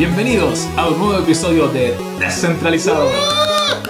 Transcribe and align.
Bienvenidos 0.00 0.66
a 0.78 0.88
un 0.88 0.98
nuevo 0.98 1.18
episodio 1.18 1.68
de 1.68 1.92
Descentralizado. 2.18 3.06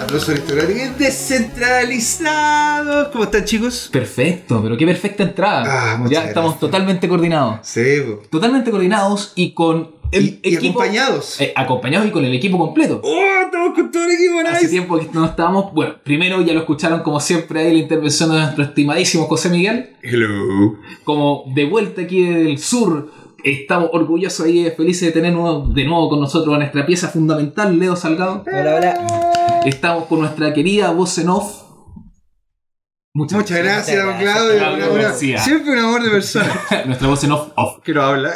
Aplausos 0.03 0.27
aristocráticos 0.27 0.97
descentralizados. 0.99 3.07
¿Cómo 3.13 3.23
están, 3.23 3.45
chicos? 3.45 3.87
Perfecto, 3.93 4.59
pero 4.61 4.75
qué 4.75 4.85
perfecta 4.85 5.23
entrada. 5.23 5.63
Ah, 5.65 5.97
ya 6.09 6.25
estamos 6.25 6.51
gracias. 6.51 6.59
totalmente 6.59 7.07
coordinados. 7.07 7.59
Sí, 7.63 7.81
po. 8.05 8.23
Totalmente 8.29 8.71
coordinados 8.71 9.31
y 9.37 9.53
con 9.53 9.91
el 10.11 10.23
Y, 10.25 10.39
y 10.43 10.55
equipo. 10.55 10.81
acompañados. 10.81 11.39
eh, 11.39 11.53
acompañados 11.55 12.05
y 12.09 12.11
con 12.11 12.25
el 12.25 12.35
equipo 12.35 12.57
completo. 12.57 12.99
¡Oh! 13.05 13.21
Estamos 13.45 13.73
con 13.73 13.89
todo 13.91 14.03
el 14.03 14.11
equipo, 14.11 14.39
Hace 14.41 14.51
nice. 14.63 14.67
tiempo 14.69 14.99
que 14.99 15.07
no 15.13 15.23
estábamos. 15.25 15.73
Bueno, 15.73 15.95
primero 16.03 16.41
ya 16.41 16.51
lo 16.53 16.59
escucharon 16.59 17.03
como 17.03 17.21
siempre 17.21 17.61
ahí 17.61 17.71
la 17.71 17.79
intervención 17.79 18.31
de 18.31 18.39
nuestro 18.39 18.65
estimadísimo 18.65 19.27
José 19.27 19.47
Miguel. 19.49 19.91
Hello. 20.03 20.75
Como 21.05 21.45
de 21.53 21.63
vuelta 21.65 22.01
aquí 22.01 22.25
del 22.25 22.57
sur. 22.59 23.20
Estamos 23.43 23.89
orgullosos 23.93 24.47
y 24.47 24.69
felices 24.71 25.07
de 25.07 25.11
tener 25.11 25.33
nuevo- 25.33 25.67
de 25.73 25.83
nuevo 25.85 26.09
con 26.09 26.19
nosotros 26.19 26.53
a 26.53 26.59
nuestra 26.59 26.85
pieza 26.85 27.07
fundamental, 27.09 27.77
Leo 27.77 27.95
Salgado. 27.95 28.43
Hola, 28.45 28.75
hola. 28.75 29.61
Estamos 29.65 30.05
con 30.05 30.19
nuestra 30.21 30.53
querida 30.53 30.91
voz 30.91 31.17
en 31.17 31.29
off. 31.29 31.61
Muchas 33.13 33.45
gracias, 33.49 33.97
don 33.97 34.15
Muchas 34.15 34.21
Claudio. 34.21 34.53
gracias, 34.55 34.67
Una- 34.69 34.77
Claudio 34.77 34.93
una- 34.93 35.03
García. 35.03 35.37
siempre 35.39 35.71
un 35.73 35.79
amor 35.79 36.03
de 36.03 36.09
persona. 36.11 36.51
nuestra 36.85 37.07
voz 37.07 37.23
en 37.23 37.31
off, 37.31 37.47
off. 37.55 37.79
que 37.83 37.93
no 37.93 38.01
habla. 38.03 38.31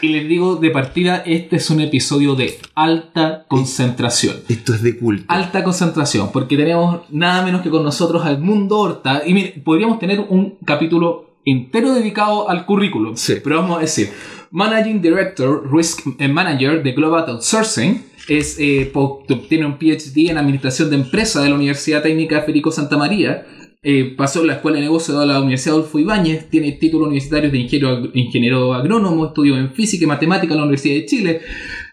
Y 0.00 0.08
les 0.10 0.28
digo 0.28 0.54
de 0.56 0.70
partida, 0.70 1.24
este 1.26 1.56
es 1.56 1.68
un 1.70 1.80
episodio 1.80 2.36
de 2.36 2.56
alta 2.76 3.44
concentración. 3.48 4.36
Esto 4.48 4.72
es 4.74 4.82
de 4.82 4.96
culto. 4.96 5.24
Alta 5.26 5.64
concentración, 5.64 6.30
porque 6.32 6.56
tenemos 6.56 7.00
nada 7.10 7.44
menos 7.44 7.62
que 7.62 7.70
con 7.70 7.82
nosotros 7.82 8.24
al 8.24 8.38
mundo 8.38 8.78
Horta. 8.78 9.22
Y 9.26 9.34
mire, 9.34 9.60
podríamos 9.64 9.98
tener 9.98 10.20
un 10.20 10.56
capítulo 10.64 11.27
entero 11.50 11.92
dedicado 11.94 12.48
al 12.48 12.66
currículum. 12.66 13.16
Sí. 13.16 13.36
Pero 13.42 13.56
vamos 13.56 13.78
a 13.78 13.80
decir, 13.80 14.10
Managing 14.50 15.00
Director, 15.02 15.68
Risk 15.72 16.06
Manager 16.18 16.82
de 16.82 16.92
Global 16.92 17.24
Outsourcing, 17.28 18.04
es, 18.28 18.56
eh, 18.58 18.90
obtiene 18.94 19.66
un 19.66 19.78
PhD 19.78 20.30
en 20.30 20.38
Administración 20.38 20.90
de 20.90 20.96
Empresa 20.96 21.42
de 21.42 21.48
la 21.48 21.54
Universidad 21.54 22.02
Técnica 22.02 22.42
Federico 22.42 22.70
Santa 22.70 22.96
María. 22.96 23.46
Eh, 23.82 24.14
pasó 24.16 24.40
en 24.40 24.48
la 24.48 24.54
Escuela 24.54 24.76
de 24.78 24.82
Negocios 24.82 25.18
de 25.18 25.24
la 25.26 25.38
Universidad 25.40 25.76
Adolfo 25.76 25.98
Ibáñez, 26.00 26.50
tiene 26.50 26.72
títulos 26.72 27.06
universitarios 27.06 27.52
de 27.52 27.58
ingeniero, 27.58 28.10
ingeniero 28.12 28.74
agrónomo, 28.74 29.26
estudió 29.26 29.56
en 29.56 29.72
física 29.72 30.04
y 30.04 30.08
matemática 30.08 30.52
en 30.52 30.58
la 30.58 30.64
Universidad 30.64 30.96
de 30.96 31.06
Chile. 31.06 31.40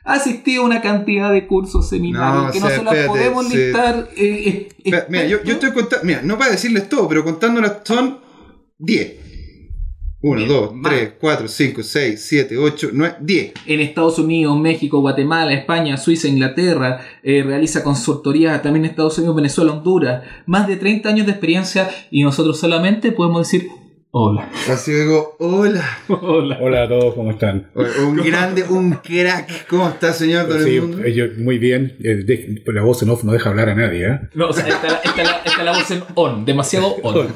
Ha 0.03 0.13
asistido 0.15 0.63
a 0.63 0.65
una 0.65 0.81
cantidad 0.81 1.31
de 1.31 1.47
cursos, 1.47 1.87
seminarios, 1.87 2.45
No, 2.45 2.51
que 2.51 2.57
o 2.57 2.61
no 2.61 2.67
se 2.69 2.83
las 2.83 2.85
espérate, 2.93 3.07
podemos 3.07 3.47
sí. 3.47 3.57
listar. 3.57 4.09
eh, 4.17 4.67
eh, 4.83 5.03
Mira, 5.09 5.25
yo, 5.25 5.43
yo 5.43 5.53
estoy 5.53 5.71
contando. 5.71 6.05
Mira, 6.05 6.21
no 6.23 6.37
para 6.37 6.51
decirles 6.51 6.89
todo, 6.89 7.07
pero 7.07 7.23
contándolas 7.23 7.77
son 7.85 8.17
10. 8.79 9.13
1, 10.27 10.37
Bien, 10.37 10.47
2, 10.49 10.73
mal. 10.73 10.91
3, 10.91 11.13
4, 11.19 11.47
5, 11.47 11.83
6, 11.83 12.19
7, 12.27 12.57
8, 12.57 12.89
9, 12.93 13.15
10. 13.21 13.53
en 13.67 13.79
Estados 13.79 14.17
Unidos, 14.17 14.59
México, 14.59 14.99
Guatemala, 14.99 15.53
España, 15.53 15.97
Suiza, 15.97 16.27
Inglaterra, 16.27 16.99
eh, 17.21 17.43
realiza 17.45 17.83
consultoría 17.83 18.59
también 18.63 18.85
en 18.85 18.91
Estados 18.91 19.19
Unidos, 19.19 19.35
Venezuela, 19.35 19.73
Honduras, 19.73 20.23
más 20.47 20.67
de 20.67 20.77
30 20.77 21.09
años 21.09 21.25
de 21.27 21.33
experiencia 21.33 21.89
y 22.09 22.23
nosotros 22.23 22.59
solamente 22.59 23.11
podemos 23.11 23.41
decir 23.49 23.67
hola. 24.17 24.49
Así 24.71 24.93
digo, 24.93 25.35
hola. 25.39 25.83
Hola. 26.07 26.57
Hola 26.61 26.83
a 26.83 26.87
todos, 26.87 27.13
¿cómo 27.15 27.31
están? 27.31 27.69
Un 27.75 28.15
grande, 28.15 28.63
un 28.63 28.93
crack. 28.93 29.67
¿Cómo 29.67 29.89
está, 29.89 30.13
señor 30.13 30.47
Don 30.47 30.63
Sí, 30.63 30.77
Edmundo? 30.77 31.03
eh, 31.03 31.13
yo- 31.13 31.25
muy 31.37 31.57
bien. 31.59 31.97
Eh, 32.01 32.63
la 32.67 32.81
voz 32.81 33.03
en 33.03 33.09
off 33.09 33.25
no 33.25 33.33
deja 33.33 33.49
hablar 33.49 33.67
a 33.69 33.75
nadie, 33.75 34.07
¿eh? 34.07 34.19
No, 34.33 34.47
o 34.47 34.53
sea, 34.53 34.65
está, 34.69 34.87
la- 34.87 35.01
está 35.03 35.23
la, 35.23 35.31
está 35.45 35.63
la 35.63 35.71
voz 35.73 35.91
en 35.91 36.01
on, 36.15 36.45
demasiado 36.45 36.95
on. 37.03 37.27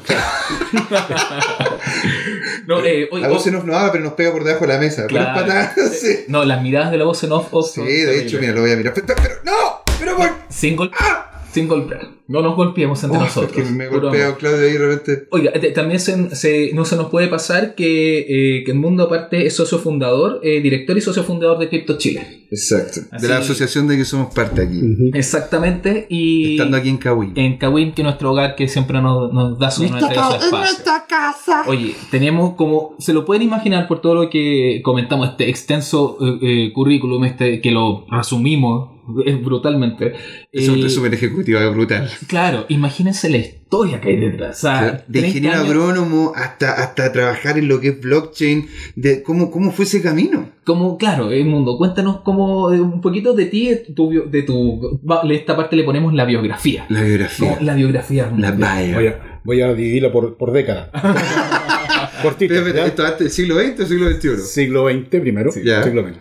no, 2.66 2.84
eh, 2.84 3.08
oye, 3.10 3.22
La 3.22 3.28
voz 3.28 3.44
se 3.44 3.50
nos 3.50 3.64
no 3.64 3.76
habla, 3.76 3.92
pero 3.92 4.04
nos 4.04 4.12
pega 4.14 4.32
por 4.32 4.44
debajo 4.44 4.66
de 4.66 4.72
la 4.74 4.78
mesa. 4.80 5.06
Claro. 5.06 5.52
sí. 5.92 6.24
no, 6.28 6.44
las 6.44 6.62
miradas 6.62 6.90
de 6.90 6.98
la 6.98 7.04
voz 7.04 7.22
en 7.24 7.32
off. 7.32 7.48
off 7.52 7.72
Sí, 7.74 7.80
de 7.82 8.20
hecho, 8.22 8.38
mira, 8.40 8.52
lo 8.52 8.60
voy 8.62 8.72
a 8.72 8.76
mirar. 8.76 8.94
Pero, 8.94 9.06
pero- 9.06 9.36
no, 9.44 9.82
pero 9.98 10.16
por. 10.16 10.30
Sin 10.48 10.76
golpear. 10.76 11.29
Sin 11.52 11.66
golpear. 11.68 12.08
No 12.28 12.42
nos 12.42 12.54
golpeemos 12.54 13.02
entre 13.02 13.18
nosotros. 13.18 13.56
es 13.56 13.64
que 13.66 13.70
me 13.74 13.88
golpea. 13.88 14.36
Claudio 14.36 14.64
ahí 14.66 14.72
de 14.74 14.78
repente. 14.78 15.26
Oiga, 15.32 15.52
te- 15.52 15.72
también 15.72 15.98
se, 15.98 16.34
se- 16.36 16.70
no 16.74 16.84
se 16.84 16.94
nos 16.94 17.06
puede 17.10 17.26
pasar 17.26 17.74
que, 17.74 18.20
eh, 18.58 18.64
que 18.64 18.70
el 18.70 18.78
mundo 18.78 19.02
aparte 19.04 19.46
es 19.46 19.56
socio 19.56 19.78
fundador, 19.78 20.40
eh, 20.44 20.60
director 20.60 20.96
y 20.96 21.00
socio 21.00 21.24
fundador 21.24 21.58
de 21.58 21.68
Crypto 21.68 21.98
Chile. 21.98 22.46
Exacto. 22.52 23.00
Así- 23.10 23.22
De 23.26 23.28
la 23.32 23.38
asociación 23.38 23.88
de 23.88 23.96
que 23.96 24.04
somos 24.04 24.32
parte 24.32 24.62
aquí. 24.62 24.80
Exactamente. 25.12 26.06
Y 26.08 26.52
Estando 26.52 26.76
aquí 26.76 26.88
en 26.88 26.98
Cahuín. 26.98 27.32
en 27.36 27.58
Kawin, 27.58 27.92
que 27.92 28.02
es 28.02 28.04
nuestro 28.04 28.30
hogar 28.32 28.54
que 28.56 28.68
siempre 28.68 29.00
nos, 29.02 29.32
nos 29.32 29.58
da 29.58 29.70
su, 29.70 29.82
nos 29.82 29.92
entrega 30.02 30.28
su 30.28 30.44
espacio. 30.46 30.84
casa. 31.08 31.64
Oye, 31.66 31.94
tenemos 32.10 32.54
como, 32.54 32.94
se 32.98 33.12
lo 33.12 33.24
pueden 33.24 33.42
imaginar 33.42 33.88
por 33.88 34.00
todo 34.00 34.14
lo 34.14 34.30
que 34.30 34.80
comentamos, 34.84 35.30
este 35.30 35.48
extenso 35.48 36.16
eh, 36.20 36.38
eh, 36.68 36.72
currículum, 36.72 37.24
este 37.24 37.60
que 37.60 37.70
lo 37.72 38.06
resumimos 38.10 38.99
eh, 39.26 39.34
brutalmente. 39.36 40.12
Es 40.52 40.68
un 40.68 40.78
Eh, 40.80 40.82
resumen 40.84 41.14
ejecutivo 41.14 41.58
brutal. 41.72 42.10
Claro, 42.26 42.66
imagínense 42.68 43.28
la 43.30 43.38
historia 43.38 44.00
que 44.00 44.08
hay 44.10 44.16
detrás. 44.16 44.58
O 44.58 44.60
sea, 44.62 44.82
de 45.06 45.20
30 45.20 45.28
ingeniero 45.28 45.56
años- 45.58 45.66
agrónomo 45.68 46.32
hasta, 46.34 46.72
hasta 46.82 47.12
trabajar 47.12 47.58
en 47.58 47.68
lo 47.68 47.80
que 47.80 47.88
es 47.88 48.00
blockchain. 48.00 48.66
De 48.96 49.22
cómo, 49.22 49.50
¿Cómo 49.50 49.70
fue 49.72 49.84
ese 49.84 50.02
camino? 50.02 50.50
Como, 50.64 50.98
claro, 50.98 51.30
el 51.30 51.44
mundo, 51.46 51.76
cuéntanos 51.78 52.20
como 52.20 52.72
eh, 52.72 52.80
un 52.80 53.00
poquito 53.00 53.32
de 53.34 53.46
ti, 53.46 53.68
de 53.68 53.76
tu, 53.94 54.10
de 54.30 54.42
tu 54.42 55.00
esta 55.30 55.56
parte 55.56 55.74
le 55.76 55.84
ponemos 55.84 56.12
la 56.14 56.24
biografía. 56.24 56.86
La 56.88 57.02
biografía. 57.02 57.58
La 57.60 57.74
biografía. 57.74 58.32
La 58.36 58.50
bio. 58.52 58.94
Voy 58.94 59.06
a, 59.06 59.40
voy 59.44 59.60
a 59.62 59.72
dividirla 59.74 60.12
por, 60.12 60.36
por 60.36 60.52
década. 60.52 60.90
Cortita. 62.22 62.54
Espera, 62.54 62.68
espera, 62.68 62.82
¿ya? 62.84 62.86
¿Esto 62.86 63.02
antes 63.04 63.18
del 63.20 63.30
siglo 63.30 63.54
XX 63.58 63.80
o 63.80 63.86
siglo 63.86 64.10
XXI? 64.10 64.28
Siglo 64.46 64.88
XX 64.90 65.20
primero. 65.20 65.50
Sí, 65.52 65.60
ya. 65.64 65.82
siglo 65.82 66.02
XX. 66.06 66.16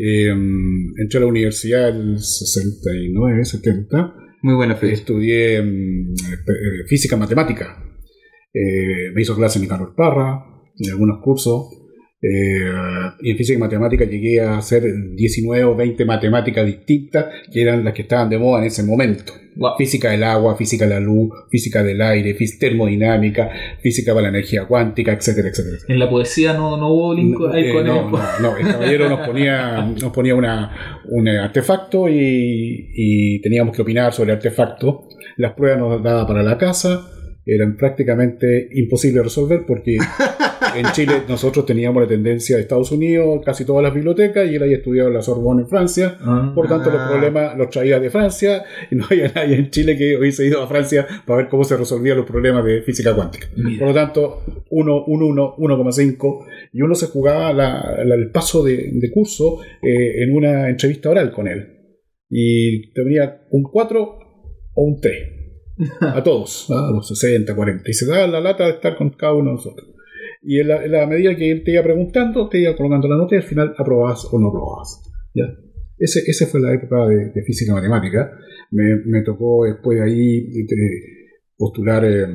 Eh, 0.00 0.30
entré 0.30 1.18
a 1.18 1.20
la 1.20 1.26
universidad 1.26 1.88
el 1.88 2.20
69, 2.20 3.44
70. 3.44 4.14
Muy 4.42 4.54
buena 4.54 4.76
fe. 4.76 4.92
Estudié 4.92 5.60
mm, 5.60 6.14
física 6.86 7.16
matemática. 7.16 7.82
Eh, 8.54 9.10
me 9.12 9.22
hizo 9.22 9.34
clase 9.34 9.58
en 9.58 9.66
Carlos 9.66 9.94
Parra, 9.96 10.44
en 10.76 10.90
algunos 10.90 11.20
cursos. 11.22 11.77
Eh, 12.20 12.64
y 13.20 13.30
en 13.30 13.36
física 13.36 13.56
y 13.56 13.60
matemática 13.60 14.04
llegué 14.04 14.40
a 14.40 14.58
hacer 14.58 14.82
19 15.14 15.64
o 15.64 15.76
20 15.76 16.04
matemáticas 16.04 16.66
distintas, 16.66 17.26
que 17.52 17.62
eran 17.62 17.84
las 17.84 17.94
que 17.94 18.02
estaban 18.02 18.28
de 18.28 18.38
moda 18.38 18.60
en 18.60 18.66
ese 18.66 18.82
momento. 18.82 19.32
Wow. 19.54 19.72
Física 19.76 20.10
del 20.10 20.22
agua, 20.22 20.56
física 20.56 20.84
de 20.86 20.94
la 20.94 21.00
luz, 21.00 21.30
física 21.50 21.82
del 21.82 22.00
aire, 22.00 22.36
termodinámica, 22.60 23.50
física 23.82 24.12
para 24.14 24.22
la 24.24 24.28
energía 24.38 24.66
cuántica, 24.66 25.12
etcétera, 25.12 25.48
etcétera. 25.48 25.76
etcétera. 25.76 25.94
En 25.94 25.98
la 26.00 26.08
poesía 26.10 26.52
no, 26.52 26.76
no 26.76 26.92
hubo 26.92 27.14
link 27.14 27.36
No, 27.38 27.54
eh, 27.54 27.72
con 27.72 27.86
no, 27.86 28.06
el- 28.06 28.10
no, 28.12 28.40
no, 28.40 28.56
el 28.56 28.66
caballero 28.68 29.08
nos 29.08 29.26
ponía, 29.26 29.82
nos 30.00 30.12
ponía 30.12 30.34
una, 30.36 31.02
un 31.10 31.26
artefacto 31.28 32.08
y, 32.08 32.88
y 32.94 33.40
teníamos 33.42 33.74
que 33.74 33.82
opinar 33.82 34.12
sobre 34.12 34.30
el 34.32 34.36
artefacto. 34.36 35.08
Las 35.36 35.52
pruebas 35.54 35.78
nos 35.80 36.02
daban 36.04 36.26
para 36.26 36.42
la 36.44 36.56
casa, 36.56 37.08
eran 37.44 37.76
prácticamente 37.76 38.68
imposibles 38.74 39.16
de 39.16 39.22
resolver 39.24 39.64
porque 39.66 39.96
en 40.76 40.86
Chile 40.92 41.12
nosotros 41.28 41.66
teníamos 41.66 42.02
la 42.02 42.08
tendencia 42.08 42.56
de 42.56 42.62
Estados 42.62 42.90
Unidos, 42.92 43.40
casi 43.44 43.64
todas 43.64 43.82
las 43.82 43.94
bibliotecas, 43.94 44.50
y 44.50 44.54
él 44.56 44.62
había 44.62 44.76
estudiado 44.78 45.08
en 45.08 45.14
la 45.14 45.22
Sorbonne 45.22 45.62
en 45.62 45.68
Francia. 45.68 46.16
Ah. 46.20 46.52
Por 46.54 46.68
tanto, 46.68 46.90
los 46.90 47.00
Ah. 47.00 47.08
problemas 47.10 47.56
los 47.56 47.70
traía 47.70 47.98
de 48.00 48.10
Francia 48.10 48.64
y 48.90 48.94
no 48.96 49.04
había 49.10 49.30
nadie 49.34 49.56
en 49.56 49.70
Chile 49.70 49.96
que 49.96 50.16
hubiese 50.16 50.46
ido 50.46 50.62
a 50.62 50.66
Francia 50.66 51.06
para 51.26 51.38
ver 51.42 51.48
cómo 51.48 51.64
se 51.64 51.76
resolvían 51.76 52.16
los 52.16 52.26
problemas 52.26 52.64
de 52.64 52.82
física 52.82 53.14
cuántica. 53.14 53.48
Mira. 53.56 53.78
Por 53.78 53.88
lo 53.88 53.94
tanto, 53.94 54.42
1, 54.70 55.04
1, 55.06 55.26
1, 55.26 55.54
1,5 55.58 56.46
y 56.72 56.82
uno 56.82 56.94
se 56.94 57.06
jugaba 57.06 57.52
la- 57.52 58.02
la- 58.04 58.14
el 58.14 58.30
paso 58.30 58.62
de, 58.62 58.90
de 58.92 59.10
curso 59.10 59.60
eh, 59.82 60.22
en 60.22 60.34
una 60.34 60.68
entrevista 60.68 61.10
oral 61.10 61.32
con 61.32 61.48
él. 61.48 61.74
Y 62.30 62.92
tenía 62.92 63.42
un 63.50 63.62
4 63.62 64.02
o 64.74 64.82
un 64.84 65.00
3. 65.00 65.16
A 66.00 66.22
todos, 66.24 66.68
a 66.70 66.90
los 66.90 67.06
60, 67.06 67.54
40. 67.54 67.88
Y 67.88 67.92
se 67.92 68.04
daba 68.06 68.26
la 68.26 68.40
lata 68.40 68.64
de 68.64 68.70
estar 68.72 68.96
con 68.96 69.10
cada 69.10 69.34
uno 69.34 69.50
de 69.50 69.56
nosotros. 69.56 69.88
Y 70.42 70.60
en 70.60 70.68
la, 70.68 70.84
en 70.84 70.92
la 70.92 71.06
medida 71.06 71.34
que 71.36 71.50
él 71.50 71.64
te 71.64 71.72
iba 71.72 71.82
preguntando, 71.82 72.48
te 72.48 72.60
iba 72.60 72.76
colocando 72.76 73.08
la 73.08 73.16
nota 73.16 73.34
y 73.34 73.38
al 73.38 73.44
final 73.44 73.74
aprobabas 73.76 74.26
o 74.30 74.38
no 74.38 74.48
aprobabas. 74.48 75.02
¿ya? 75.34 75.44
Ese, 75.98 76.20
esa 76.26 76.46
fue 76.46 76.60
la 76.60 76.74
época 76.74 77.06
de, 77.06 77.30
de 77.32 77.42
física 77.42 77.72
matemática. 77.72 78.30
Me, 78.70 78.96
me 79.04 79.22
tocó 79.22 79.64
después 79.64 79.98
de 79.98 80.04
ahí 80.04 80.38
eh, 80.38 80.66
postular. 81.56 82.04
eh, 82.04 82.26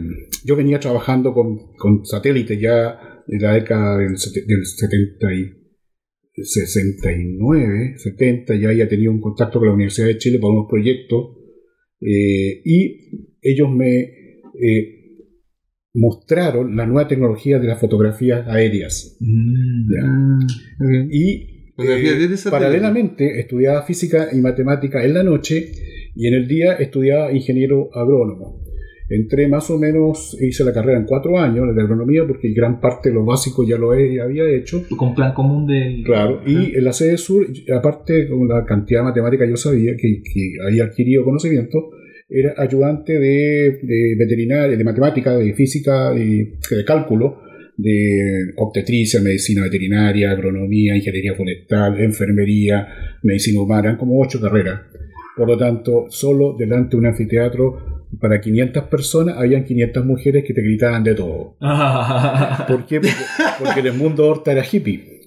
yo 0.45 0.55
venía 0.55 0.79
trabajando 0.79 1.33
con, 1.33 1.73
con 1.77 2.05
satélites 2.05 2.59
ya 2.59 3.00
en 3.27 3.41
la 3.41 3.53
década 3.53 3.97
del, 3.97 4.09
del 4.09 4.65
70 4.65 5.33
y 5.33 5.63
69, 6.35 7.94
70, 7.97 8.55
ya 8.55 8.69
había 8.69 8.89
tenido 8.89 9.11
un 9.11 9.21
contacto 9.21 9.59
con 9.59 9.67
la 9.67 9.75
Universidad 9.75 10.07
de 10.07 10.17
Chile 10.17 10.39
para 10.39 10.53
unos 10.53 10.67
proyectos 10.67 11.38
eh, 12.01 12.61
y 12.65 13.29
ellos 13.41 13.69
me 13.69 14.00
eh, 14.00 15.02
mostraron 15.94 16.75
la 16.75 16.86
nueva 16.86 17.07
tecnología 17.07 17.60
de 17.60 17.68
las 17.68 17.80
fotografías 17.80 18.48
aéreas. 18.48 19.18
Mm. 19.19 19.94
Ya. 19.94 21.07
Y 21.12 21.50
eh, 21.78 22.28
paralelamente 22.50 23.40
estudiaba 23.40 23.81
física 23.84 24.28
y 24.31 24.38
matemática 24.42 25.04
en 25.04 25.13
la 25.13 25.24
noche 25.24 25.72
y 26.16 26.28
en 26.28 26.34
el 26.36 26.48
día 26.48 26.74
estudiaba 26.74 27.31
ingeniero 27.31 27.90
agrónomo. 27.94 28.62
entré 29.10 29.48
más 29.48 29.69
o 29.69 29.78
menos, 29.78 30.36
hice 30.42 30.63
la 30.63 30.74
carrera 30.74 30.98
en 31.00 31.06
cuatro 31.06 31.38
años 31.38 31.75
de 31.75 31.81
agronomía, 31.81 32.22
porque 32.28 32.51
gran 32.54 32.80
parte 32.80 33.10
de 33.10 33.16
lo 33.16 33.25
básico 33.25 33.63
ya 33.68 33.78
lo 33.78 33.94
he- 33.94 34.19
había 34.22 34.50
hecho. 34.50 34.84
Con 34.98 35.13
plan 35.13 35.34
común 35.34 35.68
del. 35.68 36.04
Claro, 36.04 36.42
y 36.48 36.75
en 36.75 36.84
la 36.84 36.94
sede 36.94 37.18
sur, 37.18 37.46
aparte 37.75 38.28
con 38.30 38.48
la 38.48 38.66
cantidad 38.66 39.01
de 39.01 39.06
matemática 39.06 39.46
yo 39.48 39.57
sabía 39.57 39.92
que, 39.98 40.22
que 40.24 40.54
había 40.68 40.86
adquirido 40.86 41.24
conocimiento, 41.25 41.92
era 42.30 42.54
ayudante 42.58 43.14
de, 43.14 43.80
de 43.84 44.16
veterinaria, 44.18 44.78
de 44.78 44.84
matemática, 44.84 45.36
de 45.38 45.54
física, 45.54 46.12
de, 46.12 46.54
de 46.70 46.86
cálculo, 46.86 47.42
de 47.78 48.54
obstetricia, 48.58 49.22
medicina 49.22 49.64
veterinaria, 49.64 50.31
agronomía, 50.31 50.96
ingeniería 50.96 51.34
forestal, 51.36 52.00
enfermería, 52.00 52.88
medicina 53.24 53.62
humana, 53.62 53.90
eran 53.90 53.98
como 53.98 54.22
ocho 54.22 54.40
carreras. 54.40 54.81
Por 55.36 55.48
lo 55.48 55.58
tanto, 55.58 56.06
solo 56.10 56.56
delante 56.58 56.92
de 56.92 56.98
un 56.98 57.06
anfiteatro 57.08 58.08
para 58.20 58.40
500 58.40 58.84
personas, 58.84 59.38
habían 59.38 59.64
500 59.64 60.06
mujeres 60.06 60.44
que 60.46 60.54
te 60.54 60.62
gritaban 60.62 61.04
de 61.04 61.16
todo. 61.16 61.56
¿Por 62.68 62.86
qué? 62.86 63.00
Porque, 63.00 63.16
porque 63.60 63.80
en 63.80 63.86
el 63.88 63.94
mundo 63.94 64.28
Horta 64.28 64.52
era 64.52 64.64
hippie. 64.64 65.22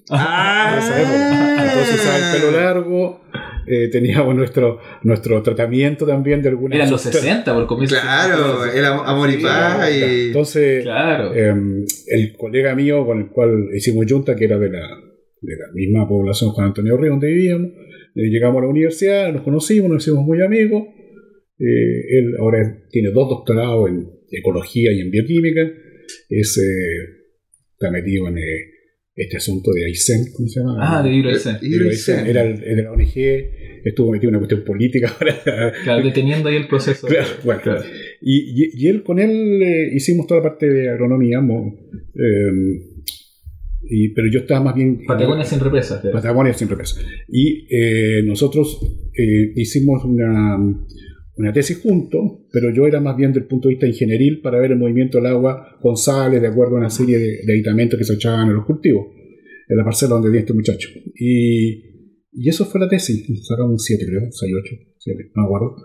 época. 1.01 1.65
Entonces 1.65 1.95
usaba 1.95 2.17
el 2.17 2.39
pelo 2.41 2.51
largo, 2.51 3.21
eh, 3.67 3.89
teníamos 3.91 4.35
nuestro, 4.35 4.79
nuestro 5.03 5.41
tratamiento 5.43 6.05
también 6.05 6.41
de 6.41 6.49
algunas 6.49 6.75
Eran 6.77 6.91
los 6.91 7.01
sustancias. 7.01 7.31
60 7.35 7.53
por 7.53 7.67
comienzo. 7.67 7.95
Claro, 8.01 8.65
era 8.65 8.89
amor 9.05 9.29
y 9.29 9.37
paz 9.41 9.91
y... 9.91 10.27
Entonces, 10.27 10.83
Claro. 10.83 11.33
eh, 11.35 11.53
el 12.07 12.33
colega 12.37 12.73
mío 12.75 13.05
con 13.05 13.19
el 13.19 13.27
cual 13.29 13.69
hicimos 13.75 14.05
junta, 14.09 14.35
que 14.35 14.45
era 14.45 14.57
de 14.57 14.69
la, 14.69 14.79
de 15.41 15.55
la 15.55 15.65
misma 15.73 16.07
población 16.07 16.51
Juan 16.51 16.67
Antonio 16.67 16.97
Río, 16.97 17.11
donde 17.11 17.27
vivíamos, 17.27 17.67
eh, 18.15 18.29
llegamos 18.29 18.59
a 18.59 18.61
la 18.65 18.69
universidad, 18.69 19.31
nos 19.33 19.43
conocimos, 19.43 19.89
nos 19.91 20.03
hicimos 20.03 20.25
muy 20.25 20.41
amigos. 20.41 20.83
Eh, 21.59 22.17
él 22.19 22.35
ahora 22.39 22.59
tiene 22.89 23.09
dos 23.11 23.29
doctorados 23.29 23.89
en 23.89 24.07
ecología 24.31 24.91
y 24.91 25.01
en 25.01 25.09
bioquímica. 25.11 25.61
Es, 26.29 26.57
eh, 26.57 27.09
está 27.73 27.91
metido 27.91 28.27
en 28.27 28.37
eh, 28.37 28.41
este 29.17 29.37
asunto 29.37 29.71
de 29.71 29.85
Aysén, 29.85 30.31
¿cómo 30.33 30.47
se 30.47 30.59
llama? 30.59 30.77
Ah, 30.79 31.01
de 31.03 31.11
Ibro 31.11 31.29
Aysén. 31.31 32.27
Era 32.27 32.43
de 32.43 32.83
la 32.83 32.91
ONG, 32.91 33.17
estuvo 33.83 34.11
metido 34.11 34.29
en 34.29 34.35
una 34.35 34.39
cuestión 34.47 34.63
política 34.63 35.11
ahora. 35.19 35.73
Claro, 35.83 36.03
deteniendo 36.03 36.47
ahí 36.49 36.55
el 36.55 36.67
proceso. 36.67 37.07
Claro, 37.07 37.27
bueno. 37.43 37.61
Claro. 37.61 37.81
Y, 38.21 38.63
y- 38.63 38.69
y 38.75 38.87
él, 38.87 39.01
con 39.03 39.17
él 39.19 39.61
eh, 39.61 39.89
hicimos 39.93 40.27
toda 40.27 40.41
la 40.41 40.49
parte 40.49 40.69
de 40.69 40.89
agronomía, 40.89 41.41
mo- 41.41 41.75
eh, 42.13 42.93
y, 43.89 44.09
pero 44.09 44.27
yo 44.31 44.39
estaba 44.41 44.63
más 44.65 44.75
bien... 44.75 45.03
Patagonia 45.07 45.45
sin 45.45 45.59
represas. 45.61 46.03
Patagonia 46.11 46.53
siempre 46.53 46.77
pesa. 46.77 46.99
Y 47.29 47.65
eh, 47.69 48.21
nosotros 48.25 48.79
eh, 49.17 49.53
hicimos 49.55 50.03
una, 50.03 50.57
una 51.37 51.53
tesis 51.53 51.79
juntos, 51.79 52.47
pero 52.51 52.73
yo 52.73 52.87
era 52.87 52.99
más 52.99 53.15
bien 53.15 53.31
del 53.31 53.45
punto 53.45 53.67
de 53.67 53.75
vista 53.75 53.87
ingenieril 53.87 54.41
para 54.41 54.59
ver 54.59 54.71
el 54.71 54.77
movimiento 54.77 55.19
del 55.19 55.27
agua 55.27 55.77
con 55.81 55.95
sales 55.95 56.41
de 56.41 56.47
acuerdo 56.47 56.75
a 56.75 56.79
una 56.79 56.89
serie 56.89 57.19
de, 57.19 57.39
de 57.45 57.53
aditamentos 57.53 57.97
que 57.99 58.05
se 58.05 58.13
echaban 58.15 58.47
en 58.47 58.55
los 58.55 58.65
cultivos, 58.65 59.07
en 59.67 59.77
la 59.77 59.83
parcela 59.83 60.15
donde 60.15 60.29
vive 60.29 60.39
este 60.39 60.53
muchacho. 60.53 60.89
Y, 61.15 61.87
y 62.31 62.49
eso 62.49 62.65
fue 62.65 62.81
la 62.81 62.89
tesis. 62.89 63.23
Sacamos 63.47 63.71
un 63.71 63.79
7, 63.79 64.05
creo, 64.07 64.31
6, 64.31 64.53
8, 64.63 64.75
7, 64.97 65.31
no 65.35 65.43
acuerdo. 65.43 65.75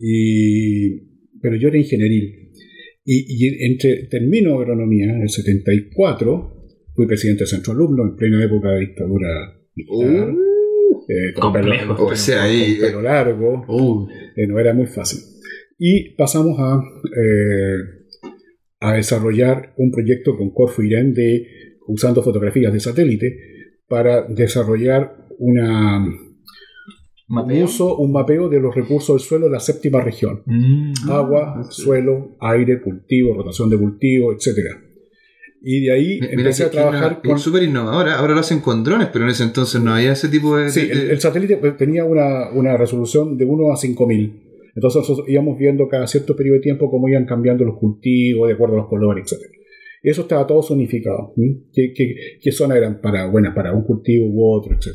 Y, 0.00 1.00
pero 1.40 1.56
yo 1.56 1.68
era 1.68 1.78
ingenieril. 1.78 2.50
Y, 3.04 3.26
y 3.28 3.64
entre 3.66 4.06
termino 4.06 4.58
agronomía 4.58 5.12
en 5.12 5.22
el 5.22 5.28
74, 5.28 6.66
fui 6.94 7.06
presidente 7.06 7.40
del 7.40 7.48
centro 7.48 7.74
alumno 7.74 8.04
en 8.04 8.16
plena 8.16 8.42
época 8.42 8.70
de 8.70 8.80
dictadura. 8.80 9.28
Uh, 9.88 10.53
eh, 11.08 11.32
con 11.34 11.52
Complejo. 11.52 11.94
pelo- 11.96 12.06
O 12.06 12.16
sea, 12.16 12.38
con- 12.38 12.46
ahí, 12.46 12.78
con 12.78 12.86
pelo 12.88 13.02
largo, 13.02 13.64
Uh, 13.68 14.08
eh, 14.36 14.46
no 14.46 14.58
era 14.58 14.72
muy 14.74 14.86
fácil. 14.86 15.20
Y 15.78 16.14
pasamos 16.16 16.56
a, 16.58 16.80
eh, 17.16 17.76
a 18.80 18.94
desarrollar 18.94 19.74
un 19.76 19.90
proyecto 19.90 20.36
con 20.36 20.50
Corfo 20.52 20.82
Irán 20.82 21.12
de, 21.12 21.46
usando 21.88 22.22
fotografías 22.22 22.72
de 22.72 22.80
satélite 22.80 23.36
para 23.88 24.22
desarrollar 24.22 25.16
una, 25.38 25.98
un 26.06 26.14
mapeo. 27.28 27.64
uso, 27.64 27.96
un 27.96 28.12
mapeo 28.12 28.48
de 28.48 28.60
los 28.60 28.74
recursos 28.74 29.16
del 29.16 29.26
suelo 29.26 29.46
de 29.46 29.52
la 29.52 29.60
séptima 29.60 30.00
región. 30.02 30.42
Mm. 30.46 30.92
Agua, 31.10 31.54
Ah, 31.58 31.62
sí. 31.70 31.82
suelo, 31.82 32.36
aire, 32.40 32.80
cultivo, 32.80 33.34
rotación 33.34 33.68
de 33.70 33.78
cultivo, 33.78 34.32
etc. 34.32 34.58
Y 35.66 35.80
de 35.86 35.92
ahí 35.92 36.18
Mira 36.20 36.32
empecé 36.34 36.64
a 36.64 36.70
trabajar 36.70 37.22
que 37.22 37.28
con... 37.30 37.38
Súper 37.38 37.62
innovadora. 37.62 38.18
Ahora 38.18 38.34
lo 38.34 38.40
hacen 38.40 38.60
con 38.60 38.84
drones, 38.84 39.08
pero 39.12 39.24
en 39.24 39.30
ese 39.30 39.44
entonces 39.44 39.80
no 39.80 39.94
había 39.94 40.12
ese 40.12 40.28
tipo 40.28 40.56
de. 40.58 40.68
Sí, 40.68 40.86
de- 40.86 40.92
el, 40.92 41.10
el 41.12 41.20
satélite 41.20 41.56
tenía 41.78 42.04
una, 42.04 42.50
una 42.52 42.76
resolución 42.76 43.38
de 43.38 43.46
1 43.46 43.72
a 43.72 43.76
5000. 43.76 44.42
Entonces 44.74 45.00
nosotros 45.00 45.26
íbamos 45.28 45.56
viendo 45.58 45.88
cada 45.88 46.06
cierto 46.06 46.36
periodo 46.36 46.56
de 46.56 46.62
tiempo 46.62 46.90
cómo 46.90 47.08
iban 47.08 47.24
cambiando 47.24 47.64
los 47.64 47.78
cultivos 47.78 48.48
de 48.48 48.54
acuerdo 48.54 48.74
a 48.74 48.78
los 48.78 48.88
colores, 48.88 49.24
etc. 49.32 49.40
Y 50.02 50.10
eso 50.10 50.22
estaba 50.22 50.46
todo 50.46 50.62
zonificado. 50.62 51.32
¿m? 51.38 51.62
¿Qué, 51.72 51.92
qué, 51.94 52.14
qué 52.42 52.52
zonas 52.52 52.76
eran 52.76 53.00
para, 53.00 53.26
buenas 53.30 53.54
para 53.54 53.72
un 53.72 53.84
cultivo 53.84 54.26
u 54.26 54.52
otro, 54.52 54.74
etc. 54.74 54.88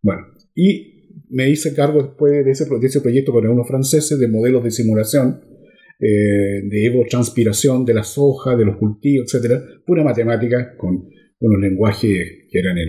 Bueno, 0.00 0.22
y 0.54 0.94
me 1.30 1.50
hice 1.50 1.74
cargo 1.74 2.02
después 2.02 2.44
de 2.44 2.50
ese, 2.50 2.64
de 2.64 2.86
ese 2.86 3.00
proyecto 3.02 3.32
con 3.32 3.46
unos 3.46 3.68
franceses 3.68 4.18
de 4.18 4.28
modelos 4.28 4.64
de 4.64 4.70
simulación, 4.70 5.40
eh, 6.00 6.62
de 6.64 6.86
evotranspiración 6.86 7.84
de 7.84 7.94
las 7.94 8.16
hojas, 8.18 8.56
de 8.58 8.64
los 8.64 8.76
cultivos, 8.76 9.32
etc. 9.34 9.60
Pura 9.84 10.04
matemática 10.04 10.76
con 10.76 11.08
unos 11.40 11.60
lenguajes 11.60 12.46
que 12.50 12.58
eran 12.58 12.78
en, 12.78 12.88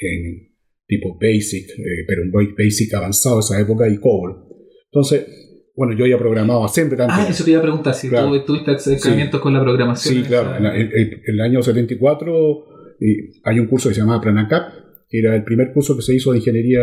en 0.00 0.48
tipo 0.86 1.16
BASIC, 1.20 1.70
eh, 1.70 2.04
pero 2.06 2.22
un 2.22 2.30
BASIC 2.32 2.92
avanzado 2.94 3.36
en 3.36 3.40
esa 3.40 3.60
época 3.60 3.88
y 3.88 3.96
COBOL. 3.98 4.44
Entonces, 4.86 5.26
bueno, 5.76 5.96
yo 5.96 6.04
había 6.04 6.18
programado 6.18 6.66
siempre 6.68 6.96
tanto. 6.96 7.14
Ah, 7.16 7.26
eso 7.30 7.44
te 7.44 7.52
iba 7.52 7.60
a 7.60 7.62
preguntar, 7.62 7.94
si 7.94 8.08
Claro. 8.08 8.30
tú 8.40 8.46
tuviste 8.46 8.72
acercamientos 8.72 9.40
con 9.40 9.54
la 9.54 9.62
programación. 9.62 10.14
Sí, 10.14 10.22
claro. 10.22 10.56
En, 10.56 10.66
en 10.66 11.20
el 11.26 11.40
año 11.40 11.62
74 11.62 12.64
eh, 13.00 13.30
hay 13.44 13.58
un 13.58 13.66
curso 13.66 13.88
que 13.88 13.94
se 13.94 14.00
llamaba 14.00 14.20
Planacap, 14.20 14.72
que 15.08 15.18
era 15.20 15.34
el 15.36 15.44
primer 15.44 15.72
curso 15.72 15.96
que 15.96 16.02
se 16.02 16.14
hizo 16.14 16.32
de 16.32 16.38
ingeniería 16.38 16.80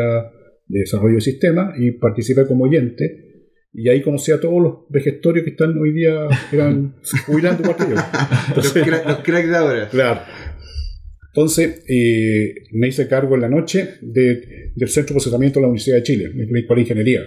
de 0.66 0.80
desarrollo 0.80 1.16
de 1.16 1.22
sistemas 1.22 1.76
y 1.80 1.92
participé 1.92 2.48
como 2.48 2.64
oyente. 2.66 3.27
Y 3.74 3.90
ahí 3.90 4.02
conocí 4.02 4.32
a 4.32 4.40
todos 4.40 4.62
los 4.62 4.74
vegetorios 4.90 5.44
que 5.44 5.52
están 5.52 5.78
hoy 5.78 5.94
día, 5.94 6.28
eran 6.52 6.96
jubilando 7.28 7.62
igual 7.64 7.78
que 7.78 7.84
yo. 7.84 7.96
los, 7.96 8.06
Entonces, 8.50 8.84
cra- 8.86 9.06
los 9.06 9.18
cracks 9.20 9.50
de 9.50 9.56
ahora. 9.58 9.90
Claro. 9.90 10.22
Entonces, 11.34 11.84
eh, 11.88 12.56
me 12.72 12.88
hice 12.88 13.08
cargo 13.08 13.36
en 13.36 13.42
la 13.42 13.50
noche 13.50 13.96
de- 14.02 14.72
del 14.76 14.90
Centro 14.90 15.14
de 15.14 15.18
Procesamiento 15.18 15.60
de 15.60 15.62
la 15.62 15.68
Universidad 15.68 15.98
de 15.98 16.04
Chile, 16.04 16.26
Escuela 16.26 16.76
de 16.76 16.82
Ingeniería. 16.82 17.22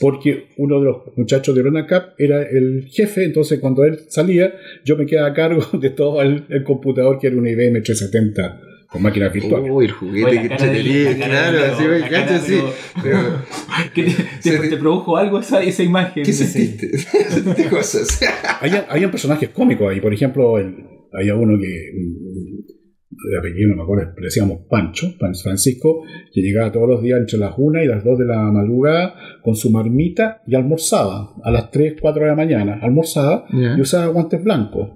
Porque 0.00 0.48
uno 0.58 0.78
de 0.78 0.84
los 0.86 0.96
muchachos 1.16 1.54
de 1.54 1.62
Ronacap 1.62 2.14
era 2.18 2.42
el 2.42 2.86
jefe, 2.88 3.24
entonces 3.24 3.58
cuando 3.58 3.84
él 3.84 3.98
salía, 4.08 4.54
yo 4.84 4.96
me 4.96 5.06
quedaba 5.06 5.28
a 5.28 5.34
cargo 5.34 5.62
de 5.80 5.90
todo 5.90 6.22
el, 6.22 6.46
el 6.50 6.64
computador 6.64 7.18
que 7.20 7.26
era 7.28 7.36
una 7.36 7.50
IBM 7.50 7.82
370 7.82 8.60
con 8.88 9.02
máquinas 9.02 9.32
virtuales. 9.32 9.70
Uy, 9.70 9.84
el 9.84 9.90
juguete 9.92 10.26
Oye, 10.30 10.42
que 10.42 10.48
cara 10.48 10.72
claro, 11.14 11.58
así 11.74 11.84
cara 11.84 12.08
cacho, 12.26 12.38
sí. 12.44 12.58
Pero, 13.02 13.18
¿Qué 13.94 14.02
te, 14.04 14.10
Se 14.10 14.50
te- 14.52 14.58
te- 14.58 14.68
te 14.68 14.76
produjo 14.78 15.16
algo 15.16 15.38
esa, 15.40 15.62
esa 15.62 15.82
imagen? 15.82 16.24
¿Qué 16.24 16.32
sentiste? 16.32 16.96
Sentí 16.98 17.64
cosas. 17.64 18.20
Había, 18.60 18.86
habían 18.88 19.10
personajes 19.10 19.50
cómicos 19.50 19.90
ahí, 19.92 20.00
por 20.00 20.12
ejemplo, 20.14 20.58
el- 20.58 20.74
había 21.12 21.34
uno 21.34 21.58
que, 21.58 21.92
mm, 21.94 23.30
de 23.30 23.38
apellido 23.38 23.70
no 23.70 23.76
me 23.76 23.82
acuerdo, 23.82 24.12
le 24.16 24.24
decíamos 24.24 24.60
Pancho, 24.70 25.08
Pan 25.18 25.34
Francisco, 25.34 26.02
que 26.32 26.40
llegaba 26.40 26.70
todos 26.72 26.88
los 26.88 27.02
días 27.02 27.18
entre 27.18 27.38
las 27.38 27.54
1 27.56 27.82
y 27.82 27.86
las 27.86 28.04
2 28.04 28.18
de 28.18 28.24
la 28.26 28.38
madrugada 28.52 29.14
con 29.42 29.54
su 29.56 29.70
marmita 29.70 30.42
y 30.46 30.54
almorzaba 30.54 31.34
a 31.42 31.50
las 31.50 31.70
3, 31.70 31.94
4 32.00 32.22
de 32.22 32.28
la 32.28 32.36
mañana, 32.36 32.78
almorzaba 32.80 33.46
Ya. 33.52 33.74
y 33.76 33.80
usaba 33.80 34.06
guantes 34.08 34.42
blancos. 34.42 34.90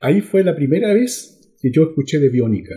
Ahí 0.00 0.20
fue 0.20 0.44
la 0.44 0.54
primera 0.54 0.92
vez 0.92 1.56
que 1.60 1.70
yo 1.72 1.84
escuché 1.84 2.18
de 2.18 2.28
biónica. 2.28 2.74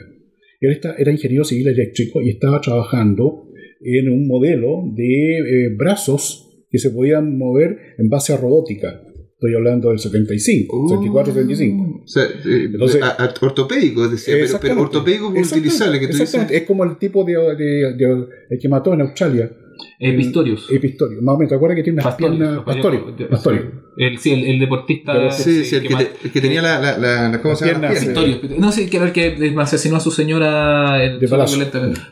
Él 0.59 0.71
está- 0.71 0.95
era 0.97 1.11
ingeniero 1.11 1.43
civil 1.43 1.67
eléctrico 1.67 2.21
y 2.21 2.29
estaba 2.29 2.59
trabajando 2.61 3.43
en 3.81 4.09
un 4.09 4.27
modelo 4.27 4.83
de 4.95 5.37
eh, 5.39 5.69
brazos 5.77 6.43
que 6.69 6.79
se 6.79 6.89
podían 6.91 7.37
mover 7.37 7.77
en 7.97 8.09
base 8.09 8.33
a 8.33 8.37
robótica. 8.37 9.01
Estoy 9.33 9.53
hablando 9.53 9.89
del 9.89 9.99
75, 9.99 10.89
74, 10.89 11.31
75. 11.33 12.01
O 12.03 12.07
sea, 12.07 12.23
eh, 12.23 12.69
Entonces- 12.73 13.01
a- 13.03 13.23
a- 13.23 13.33
ortopédico, 13.41 14.09
decía, 14.09 14.33
pero, 14.33 14.57
pero 14.59 14.81
ortopédico 14.81 15.27
utilizable, 15.27 15.99
que 15.99 16.07
tú 16.07 16.13
dices. 16.13 16.21
exactamente. 16.21 16.57
Es 16.57 16.63
como 16.63 16.83
el 16.85 16.97
tipo 16.97 17.23
de, 17.23 17.33
de- 17.33 17.93
de- 17.95 18.25
el 18.49 18.59
que 18.59 18.67
mató 18.67 18.93
en 18.95 19.01
Australia, 19.01 19.51
Pistorius. 19.99 20.69
el 20.69 20.79
Pistorio. 20.79 21.21
Más 21.23 21.35
o 21.35 21.37
menos, 21.39 21.49
¿te 21.49 21.55
acuerdas 21.55 21.75
que 21.75 21.83
tiene 21.83 21.95
unas 22.01 22.05
Pastorius, 22.05 22.37
piernas? 22.37 23.29
Pastorius. 23.29 23.63
El, 23.97 24.17
sí, 24.19 24.31
el, 24.31 24.45
el 24.45 24.59
deportista. 24.59 25.13
Pero 25.13 25.31
Sí, 25.31 25.65
sí, 25.65 25.75
el 25.77 25.87
que, 25.87 25.89
ma- 25.93 25.99
te- 25.99 26.11
el 26.25 26.31
que 26.31 26.39
tenía 26.41 26.61
la, 26.61 26.79
la, 26.79 26.97
la, 26.99 27.29
la- 27.29 27.41
¿cómo 27.41 27.55
se 27.55 27.65
llama? 27.71 27.95
Sí. 27.95 28.05
Pistorius. 28.05 28.59
No 28.59 28.71
sé, 28.71 28.87
que 28.89 28.97
era 28.97 29.07
el 29.07 29.11
que 29.11 29.53
asesinó 29.57 29.95
a 29.95 29.99
su 29.99 30.11
señora. 30.11 31.03
El, 31.03 31.19
De 31.19 31.25
balazo. 31.25 31.59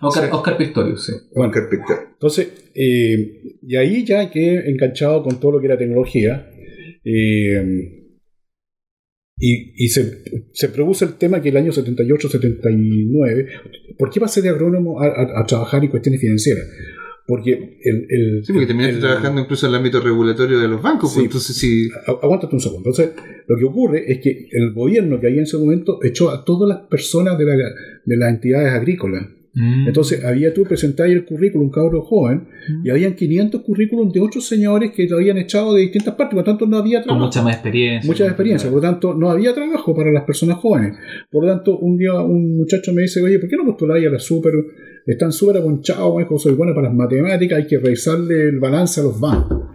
Oscar, 0.01 0.23
Sí. 0.23 0.29
Oscar 0.31 0.57
Pistorius, 0.57 1.05
sí. 1.05 1.13
Bueno, 1.35 1.49
Oscar 1.51 1.69
Pictor. 1.69 1.97
Entonces, 2.13 2.71
eh, 2.73 3.41
y 3.61 3.75
ahí 3.75 4.03
ya 4.03 4.31
quedé 4.31 4.67
enganchado 4.69 5.21
con 5.21 5.39
todo 5.39 5.51
lo 5.53 5.59
que 5.59 5.67
era 5.67 5.77
tecnología. 5.77 6.49
eh, 7.03 7.91
y 9.37 9.73
y 9.85 9.89
se, 9.89 10.23
se 10.53 10.69
produce 10.69 11.03
el 11.05 11.15
tema 11.15 11.41
que 11.41 11.49
el 11.49 11.57
año 11.57 11.71
78-79, 11.71 13.47
¿por 13.97 14.09
qué 14.09 14.19
pasé 14.21 14.41
de 14.41 14.49
agrónomo 14.49 15.01
a, 15.01 15.07
a- 15.07 15.41
a 15.41 15.45
trabajar 15.45 15.83
en 15.83 15.89
cuestiones 15.89 16.21
financieras? 16.21 16.63
Porque 17.27 17.79
el. 17.83 18.05
el 18.09 18.45
Sí, 18.45 18.53
porque 18.53 18.67
terminaste 18.67 18.95
el- 18.95 19.01
trabajando 19.01 19.41
incluso 19.41 19.65
en 19.65 19.71
el 19.71 19.75
ámbito 19.77 19.99
regulatorio 19.99 20.59
de 20.59 20.67
los 20.67 20.81
bancos. 20.81 21.09
Sí. 21.11 21.15
pues, 21.15 21.25
entonces, 21.25 21.55
sí. 21.57 21.89
Aguántate 22.21 22.55
un 22.55 22.61
segundo. 22.61 22.89
Entonces, 22.89 23.15
lo 23.47 23.57
que 23.57 23.63
ocurre 23.65 24.11
es 24.11 24.19
que 24.19 24.47
el 24.51 24.73
gobierno 24.73 25.19
que 25.19 25.27
había 25.27 25.39
en 25.39 25.43
ese 25.45 25.57
momento 25.57 25.99
echó 26.03 26.29
a 26.29 26.45
todas 26.45 26.69
las 26.69 26.87
personas 26.87 27.37
de, 27.39 27.45
la- 27.45 27.55
de 28.05 28.17
las 28.17 28.29
entidades 28.33 28.71
agrícolas. 28.73 29.25
Mm. 29.55 29.87
Entonces, 29.87 30.23
había 30.23 30.53
tú 30.53 30.63
presentar 30.63 31.07
el 31.07 31.23
currículum, 31.25 31.67
un 31.67 31.71
cabro 31.71 32.01
joven, 32.01 32.47
y 32.83 32.89
habían 32.89 33.15
500 33.15 33.61
currículums 33.61 34.13
de 34.13 34.19
otros 34.19 34.45
señores 34.47 34.91
que 34.91 35.07
lo 35.07 35.17
habían 35.17 35.37
echado 35.37 35.73
de 35.73 35.81
distintas 35.81 36.13
partes, 36.15 36.35
por 36.35 36.45
lo 36.45 36.51
tanto, 36.51 36.67
no 36.67 36.77
había 36.77 36.99
Con 36.99 37.05
trabajo. 37.05 37.25
mucha 37.25 37.41
más 37.41 37.53
experiencia. 37.53 38.07
Mucha 38.07 38.25
experiencia, 38.25 38.69
por 38.69 38.77
lo 38.77 38.81
tanto, 38.81 39.13
no 39.13 39.29
había 39.29 39.53
trabajo 39.53 39.95
para 39.95 40.11
las 40.11 40.23
personas 40.23 40.57
jóvenes. 40.57 40.97
Por 41.31 41.45
lo 41.45 41.53
tanto, 41.53 41.77
un 41.77 41.97
día 41.97 42.13
un 42.19 42.57
muchacho 42.57 42.91
me 42.93 43.03
dice, 43.03 43.21
oye, 43.23 43.39
¿por 43.39 43.49
qué 43.49 43.55
no 43.55 43.65
postuláis 43.65 44.05
a 44.07 44.09
la 44.09 44.19
super? 44.19 44.53
Están 45.05 45.31
súper 45.31 45.57
aponchados, 45.57 46.15
me 46.15 46.23
dijo, 46.23 46.37
soy 46.37 46.53
bueno 46.53 46.73
para 46.73 46.87
las 46.87 46.95
matemáticas, 46.95 47.59
hay 47.59 47.67
que 47.67 47.77
revisarle 47.77 48.49
el 48.49 48.59
balance 48.59 48.99
a 48.99 49.03
los 49.03 49.19
bancos. 49.19 49.69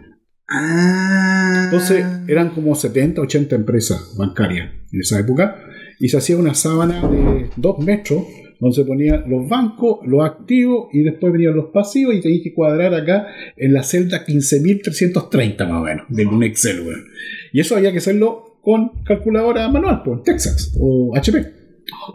Ah. 0.49 1.63
Entonces, 1.67 2.05
eran 2.27 2.51
como 2.51 2.75
70, 2.75 3.23
80 3.23 3.55
empresas 3.57 4.15
bancarias 4.19 4.71
en 4.93 5.01
esa 5.01 5.21
época, 5.21 5.57
y 6.01 6.09
se 6.09 6.17
hacía 6.17 6.37
una 6.37 6.55
sábana 6.55 7.09
de 7.09 7.51
dos 7.57 7.79
metros, 7.79 8.25
donde 8.61 8.75
se 8.77 8.85
ponían 8.85 9.25
los 9.29 9.49
bancos, 9.49 10.01
los 10.07 10.23
activos, 10.25 10.89
y 10.93 11.03
después 11.03 11.33
venían 11.33 11.57
los 11.57 11.71
pasivos, 11.73 12.15
y 12.15 12.21
tenías 12.21 12.43
que 12.45 12.53
cuadrar 12.55 12.95
acá 12.95 13.27
en 13.57 13.73
la 13.73 13.83
celda 13.83 14.25
15.330 14.27 15.67
más 15.69 15.81
o 15.81 15.85
menos, 15.85 16.05
de 16.09 16.27
un 16.27 16.43
Excel, 16.43 16.81
weón. 16.87 17.05
Y 17.53 17.61
eso 17.61 17.77
había 17.77 17.91
que 17.93 17.99
hacerlo 17.99 18.59
con 18.63 19.03
calculadora 19.05 19.69
manual, 19.71 20.03
por 20.05 20.23
Texas 20.23 20.77
o 20.79 21.17
HP. 21.17 21.39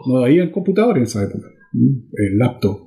No 0.06 0.24
había 0.24 0.42
en 0.44 0.50
computador 0.50 0.96
en 0.96 1.02
esa 1.04 1.24
época, 1.24 1.48
¿m? 1.74 2.02
el 2.12 2.38
laptop, 2.38 2.78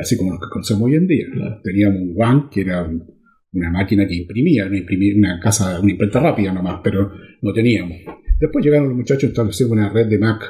así 0.00 0.16
como 0.16 0.30
los 0.32 0.40
que 0.40 0.46
conocemos 0.52 0.82
hoy 0.84 0.94
en 0.94 1.06
día. 1.06 1.26
Claro. 1.32 1.60
Teníamos 1.64 2.00
un 2.02 2.12
WAN, 2.14 2.48
que 2.50 2.60
era 2.60 2.84
un- 2.84 3.04
una 3.52 3.70
máquina 3.70 4.06
que 4.06 4.14
imprimía, 4.14 4.66
una, 4.66 4.76
imprimir, 4.78 5.16
una 5.16 5.40
casa, 5.40 5.80
una 5.80 5.90
imprenta 5.90 6.20
rápida 6.20 6.52
nomás, 6.52 6.80
pero 6.84 7.10
no 7.42 7.52
teníamos. 7.52 7.96
Después 8.38 8.64
llegaron 8.64 8.88
los 8.88 8.96
muchachos 8.98 9.24
a 9.24 9.26
establecer 9.28 9.66
una 9.68 9.88
red 9.88 10.06
de 10.08 10.18
Mac, 10.18 10.42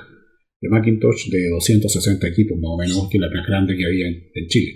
de 0.61 0.69
Macintosh 0.69 1.29
de 1.31 1.49
260 1.51 2.27
equipos 2.29 2.59
más 2.59 2.71
o 2.71 2.79
menos, 2.79 3.09
que 3.11 3.19
la 3.19 3.29
más 3.29 3.47
grande 3.47 3.77
que 3.77 3.85
había 3.85 4.09
en, 4.09 4.15
en 4.35 4.47
Chile. 4.49 4.73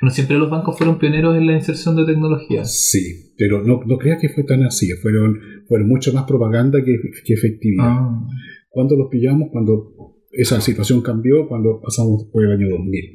Bueno, 0.00 0.14
siempre 0.14 0.38
los 0.38 0.48
bancos 0.48 0.76
fueron 0.78 0.98
pioneros 0.98 1.36
en 1.36 1.46
la 1.46 1.54
inserción 1.54 1.96
de 1.96 2.04
tecnología. 2.06 2.64
Sí, 2.64 3.32
pero 3.36 3.64
no, 3.64 3.80
no 3.84 3.98
creas 3.98 4.20
que 4.20 4.28
fue 4.28 4.44
tan 4.44 4.62
así, 4.62 4.88
fueron, 5.02 5.38
fueron 5.66 5.88
mucho 5.88 6.12
más 6.12 6.24
propaganda 6.24 6.84
que, 6.84 6.96
que 7.24 7.34
efectividad. 7.34 7.84
Ah. 7.88 8.26
cuando 8.70 8.96
los 8.96 9.08
pillamos, 9.08 9.48
cuando 9.50 10.14
esa 10.30 10.60
situación 10.60 11.00
cambió, 11.02 11.48
cuando 11.48 11.80
pasamos 11.80 12.26
por 12.32 12.44
el 12.44 12.52
año 12.52 12.68
2000. 12.70 13.10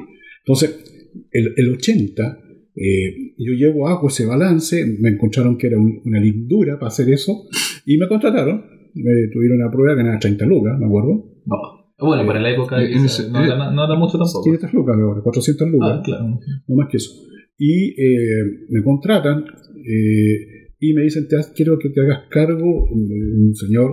Entonces, 0.45 1.09
el, 1.31 1.53
el 1.55 1.69
80, 1.73 2.39
eh, 2.75 3.33
yo 3.37 3.53
llevo 3.53 3.87
hago 3.87 4.09
ese 4.09 4.25
balance, 4.25 4.85
me 4.99 5.09
encontraron 5.09 5.57
que 5.57 5.67
era 5.67 5.77
un- 5.77 6.01
una 6.03 6.19
lindura 6.19 6.77
para 6.79 6.87
hacer 6.87 7.09
eso, 7.11 7.47
y 7.85 7.97
me 7.97 8.07
contrataron. 8.09 8.65
Me 8.95 9.11
tuvieron 9.31 9.61
una 9.61 9.71
prueba, 9.71 9.95
ganaba 9.95 10.19
30 10.19 10.45
lucas, 10.45 10.77
me 10.79 10.85
acuerdo. 10.85 11.31
No. 11.45 11.82
Bueno, 12.07 12.25
para 12.27 12.39
la 12.41 12.51
época 12.51 12.81
Eh, 12.81 12.85
en 12.87 12.93
quizás 13.03 13.19
ese- 13.19 13.31
no, 13.31 13.45
da, 13.47 13.71
no 13.71 13.87
da 13.87 13.95
mucho 13.95 14.17
tampoco. 14.17 14.43
500 14.43 14.73
lucas 14.73 14.95
ahora, 14.97 15.21
400 15.21 15.69
lucas, 15.69 15.89
Ah, 15.91 16.01
claro. 16.03 16.39
no 16.67 16.75
más 16.75 16.87
que 16.89 16.97
eso. 16.97 17.11
Y 17.57 17.89
eh, 18.01 18.43
me 18.69 18.83
contratan 18.83 19.45
eh, 19.85 20.71
y 20.79 20.93
me 20.93 21.03
dicen, 21.03 21.27
te 21.27 21.37
has- 21.37 21.51
quiero 21.55 21.77
que 21.79 21.89
te 21.89 22.01
hagas 22.01 22.23
cargo 22.29 22.85
un, 22.91 23.09
un 23.47 23.55
señor 23.55 23.91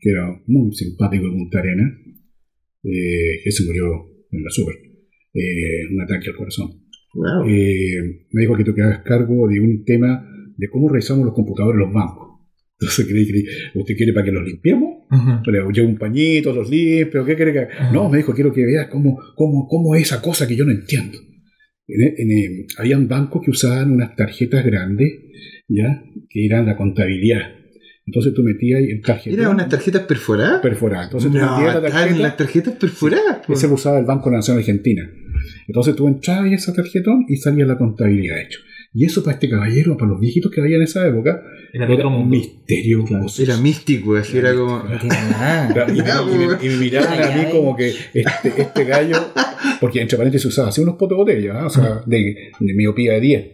que 0.00 0.10
era 0.10 0.26
muy 0.46 0.72
simpático 0.72 1.24
de 1.24 1.30
Punta 1.32 1.58
Arena, 1.58 1.84
eh, 2.84 3.40
que 3.42 3.50
se 3.50 3.64
murió 3.66 3.84
en 4.30 4.44
la 4.44 4.50
super, 4.50 4.74
eh, 5.34 5.92
un 5.92 6.00
ataque 6.02 6.28
al 6.30 6.36
corazón. 6.36 6.70
Wow. 7.14 7.48
Eh, 7.48 8.26
me 8.32 8.42
dijo 8.42 8.54
que 8.56 8.64
tú 8.64 8.74
te 8.74 8.82
hagas 8.82 9.02
cargo 9.02 9.48
de 9.48 9.60
un 9.60 9.84
tema 9.84 10.24
de 10.56 10.68
cómo 10.68 10.88
revisamos 10.88 11.24
los 11.24 11.34
computadores 11.34 11.80
en 11.80 11.86
los 11.86 11.94
bancos. 11.94 12.28
Entonces 12.80 13.06
creí, 13.08 13.26
creí, 13.28 13.44
¿usted 13.74 13.96
quiere 13.96 14.12
para 14.12 14.26
que 14.26 14.32
los 14.32 14.46
limpiemos? 14.46 14.97
Ujú. 15.10 15.50
Le 15.50 15.72
llevo 15.72 15.88
un 15.88 15.96
pañito, 15.98 16.52
los 16.52 16.68
limpio, 16.70 17.24
¿qué 17.24 17.34
quiere 17.36 17.52
que 17.52 17.58
haga? 17.60 17.90
No, 17.92 18.08
me 18.08 18.18
dijo, 18.18 18.34
quiero 18.34 18.52
que 18.52 18.64
veas 18.64 18.88
cómo, 18.88 19.18
cómo, 19.34 19.66
cómo 19.68 19.94
es 19.94 20.02
esa 20.02 20.20
cosa 20.20 20.46
que 20.46 20.56
yo 20.56 20.64
no 20.64 20.72
entiendo. 20.72 21.18
En- 21.86 22.14
en- 22.30 22.66
habían 22.78 23.08
bancos 23.08 23.42
que 23.44 23.50
usaban 23.50 23.92
unas 23.92 24.14
tarjetas 24.14 24.64
grandes, 24.64 25.10
¿ya? 25.68 26.02
Que 26.28 26.44
eran 26.46 26.66
la 26.66 26.76
contabilidad. 26.76 27.40
Entonces 28.06 28.32
tú 28.34 28.42
metías 28.42 28.80
el 28.80 29.02
tarjetón 29.02 29.38
¿Era 29.40 29.50
unas 29.50 29.68
tarjetas 29.68 30.02
perforadas? 30.02 30.60
perforada. 30.62 31.04
Entonces 31.04 31.30
tú 31.30 31.36
no, 31.38 31.56
metías 31.58 31.74
la 31.74 31.86
están 31.88 31.92
tarjeta, 32.02 32.22
las 32.22 32.36
tarjetas 32.36 32.74
perforadas. 32.74 33.38
pues. 33.46 33.58
ese 33.58 33.68
lo 33.68 33.74
usaba 33.74 33.98
el 33.98 34.04
Banco 34.06 34.30
Nacional 34.30 34.60
Argentina. 34.60 35.10
Entonces 35.66 35.94
tú 35.94 36.08
entrabas 36.08 36.46
en 36.46 36.54
esa 36.54 36.72
tarjetón 36.72 37.24
y 37.28 37.36
salía 37.36 37.64
la 37.66 37.76
contabilidad 37.78 38.40
hecho. 38.40 38.60
Y 38.94 39.04
eso 39.04 39.22
para 39.22 39.34
este 39.34 39.48
caballero, 39.50 39.96
para 39.96 40.10
los 40.12 40.20
viejitos 40.20 40.50
que 40.50 40.60
había 40.60 40.76
en 40.76 40.82
esa 40.82 41.06
época, 41.06 41.42
Era 41.72 41.84
era 41.84 41.94
otro 41.94 42.08
un 42.08 42.14
mundo. 42.14 42.30
misterio. 42.36 43.04
Claro. 43.04 43.26
Era 43.38 43.56
místico, 43.58 44.16
así 44.16 44.38
era 44.38 44.54
como. 44.54 44.78
No 44.78 44.88
nada. 45.30 45.72
Claro, 45.72 45.92
Y, 45.92 45.98
y- 45.98 46.38
me- 46.46 46.66
y 46.66 46.68
me 46.70 46.76
miraban 46.78 47.22
a 47.22 47.36
mí 47.36 47.50
como 47.52 47.76
que 47.76 47.88
este, 47.90 48.52
este 48.62 48.84
gallo, 48.84 49.16
porque 49.80 50.00
entre 50.00 50.16
paréntesis 50.16 50.46
usaba 50.46 50.68
así 50.68 50.80
unos 50.80 50.96
potes 50.96 51.10
de 51.16 51.16
botella, 51.16 51.60
¿ah? 51.60 51.66
o 51.66 51.70
sea, 51.70 52.00
de, 52.06 52.34
de 52.58 52.74
miopía 52.74 53.12
de 53.14 53.20
10, 53.20 53.46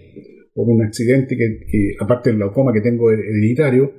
por 0.55 0.69
un 0.69 0.83
accidente 0.85 1.37
que, 1.37 1.59
que, 1.69 1.95
aparte 2.01 2.31
del 2.31 2.39
glaucoma 2.39 2.73
que 2.73 2.81
tengo 2.81 3.11
hereditario, 3.11 3.93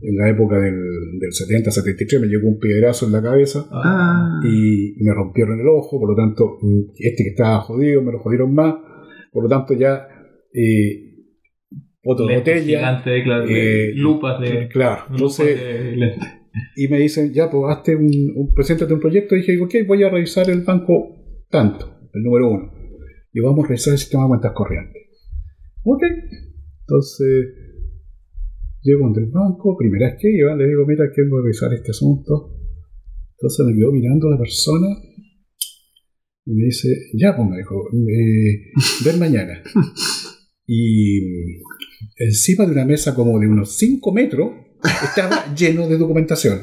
en 0.00 0.16
la 0.18 0.28
época 0.28 0.58
del, 0.60 0.74
del 1.18 1.30
70-73 1.30 2.20
me 2.20 2.26
llegó 2.26 2.46
un 2.48 2.58
piedrazo 2.58 3.06
en 3.06 3.12
la 3.12 3.22
cabeza 3.22 3.66
Ah. 3.72 4.38
y 4.44 4.96
me 5.02 5.14
rompieron 5.14 5.58
el 5.58 5.66
ojo, 5.68 5.98
por 5.98 6.10
lo 6.10 6.14
tanto, 6.16 6.58
mm, 6.60 6.90
este 6.98 7.22
que 7.24 7.30
estaba 7.30 7.60
jodido 7.60 8.02
me 8.02 8.12
lo 8.12 8.18
jodieron 8.18 8.52
más, 8.54 8.74
por 9.32 9.44
lo 9.44 9.48
tanto 9.48 9.72
ya 9.74 10.06
eh, 10.54 11.14
poto 12.02 12.26
de 12.26 12.34
Lentes 12.34 12.54
botella, 12.54 12.78
gigantes, 12.78 13.24
claro, 13.24 13.46
eh, 13.48 13.92
lupas 13.94 14.40
de. 14.40 14.68
claro, 14.68 15.04
entonces 15.10 15.46
de 15.58 16.14
y 16.76 16.88
me 16.88 16.98
dicen, 16.98 17.32
ya, 17.32 17.50
pues 17.50 17.64
hazte 17.68 17.96
un, 17.96 18.10
un 18.36 18.54
preséntate 18.54 18.94
un 18.94 19.00
proyecto. 19.00 19.34
Y 19.34 19.40
dije, 19.40 19.60
ok, 19.60 19.74
voy 19.86 20.02
a 20.02 20.10
revisar 20.10 20.48
el 20.50 20.62
banco 20.62 21.16
tanto, 21.50 22.08
el 22.12 22.22
número 22.22 22.50
uno. 22.50 22.72
Y 23.32 23.40
vamos 23.40 23.64
a 23.64 23.68
revisar 23.68 23.92
el 23.92 23.98
sistema 23.98 24.24
de 24.24 24.28
cuentas 24.28 24.52
corrientes. 24.54 25.02
Ok. 25.84 26.02
Entonces, 26.80 27.64
llego 28.82 29.06
ante 29.06 29.20
el 29.20 29.30
banco, 29.30 29.76
primera 29.76 30.10
vez 30.10 30.16
que 30.20 30.30
iba, 30.30 30.54
le 30.54 30.68
digo, 30.68 30.84
mira, 30.86 31.04
quiero 31.12 31.40
revisar 31.42 31.72
este 31.72 31.90
asunto. 31.90 32.54
Entonces 33.32 33.66
me 33.66 33.74
quedó 33.74 33.92
mirando 33.92 34.30
la 34.30 34.38
persona 34.38 34.86
y 36.46 36.52
me 36.54 36.64
dice, 36.66 36.88
ya, 37.14 37.34
pues 37.34 37.48
me 37.48 37.56
dijo, 37.56 37.74
eh, 37.92 38.72
ven 39.04 39.18
mañana. 39.18 39.62
Y 40.66 41.60
encima 42.16 42.64
de 42.66 42.72
una 42.72 42.84
mesa 42.84 43.14
como 43.14 43.38
de 43.38 43.46
unos 43.46 43.76
5 43.76 44.12
metros 44.12 44.52
estaba 45.02 45.54
lleno 45.56 45.88
de 45.88 45.98
documentación. 45.98 46.60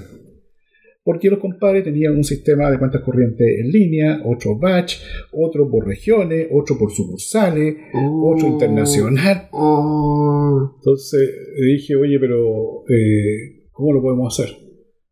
Porque 1.03 1.29
los 1.29 1.39
compadres 1.39 1.84
tenían 1.84 2.15
un 2.15 2.24
sistema 2.24 2.70
de 2.70 2.77
cuentas 2.77 3.01
corrientes 3.01 3.48
en 3.60 3.72
línea, 3.72 4.22
otro 4.24 4.60
batch, 4.60 4.98
otro 5.31 5.70
por 5.70 5.88
regiones, 5.88 6.48
otro 6.51 6.77
por 6.77 6.91
sucursales, 6.91 7.75
otro 8.24 8.48
internacional. 8.48 9.50
Oh. 9.51 10.75
Entonces 10.77 11.27
dije, 11.60 11.96
oye, 11.96 12.20
pero 12.20 12.84
eh, 12.88 13.67
¿cómo 13.72 13.93
lo 13.93 14.01
podemos 14.01 14.39
hacer? 14.39 14.55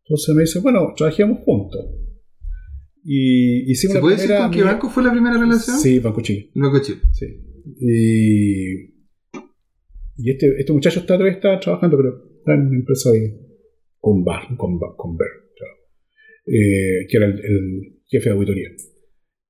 Entonces 0.04 0.36
me 0.36 0.42
dice, 0.42 0.60
bueno, 0.60 0.94
trabajemos 0.96 1.40
juntos. 1.44 1.82
Y 3.04 3.72
hicimos 3.72 3.96
¿Se 3.96 4.00
puede 4.02 4.16
decir 4.18 4.36
con 4.38 4.52
qué 4.52 4.62
banco 4.62 4.90
fue 4.90 5.04
la 5.04 5.12
primera 5.12 5.40
relación? 5.40 5.78
Sí, 5.80 5.98
Banco 6.00 6.22
Chile. 6.22 6.52
Banco 6.54 6.80
Chile. 6.82 7.00
Sí. 7.12 7.26
Y, 7.80 8.74
y 10.18 10.32
este, 10.32 10.60
este 10.60 10.74
muchacho 10.74 11.00
está, 11.00 11.16
todavía 11.16 11.36
está 11.36 11.60
trabajando, 11.60 11.98
pero 11.98 12.24
está 12.40 12.54
en 12.56 12.68
una 12.68 12.78
empresa 12.80 13.12
de 13.12 13.40
Convar, 14.00 14.56
Convar, 14.58 14.92
Conver, 14.98 15.28
claro. 15.56 15.74
Eh, 16.46 17.08
que 17.10 17.18
era 17.18 17.26
el, 17.28 17.40
el 17.40 18.00
jefe 18.08 18.30
de 18.30 18.36
auditoría. 18.36 18.70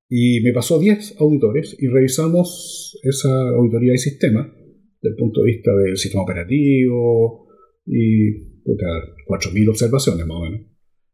Y 0.08 0.40
me 0.40 0.52
pasó 0.52 0.78
10 0.80 1.20
auditores 1.20 1.76
y 1.78 1.86
revisamos 1.86 2.98
esa 3.02 3.30
auditoría 3.50 3.92
de 3.92 3.98
sistema 3.98 4.52
desde 5.00 5.14
el 5.14 5.16
punto 5.16 5.40
de 5.42 5.52
vista 5.52 5.70
del 5.76 5.96
sistema 5.96 6.24
operativo 6.24 7.46
y 7.86 8.32
puta, 8.64 8.86
4.000 9.26 9.68
observaciones 9.70 10.26
más 10.26 10.36
o 10.36 10.40
menos. 10.42 10.60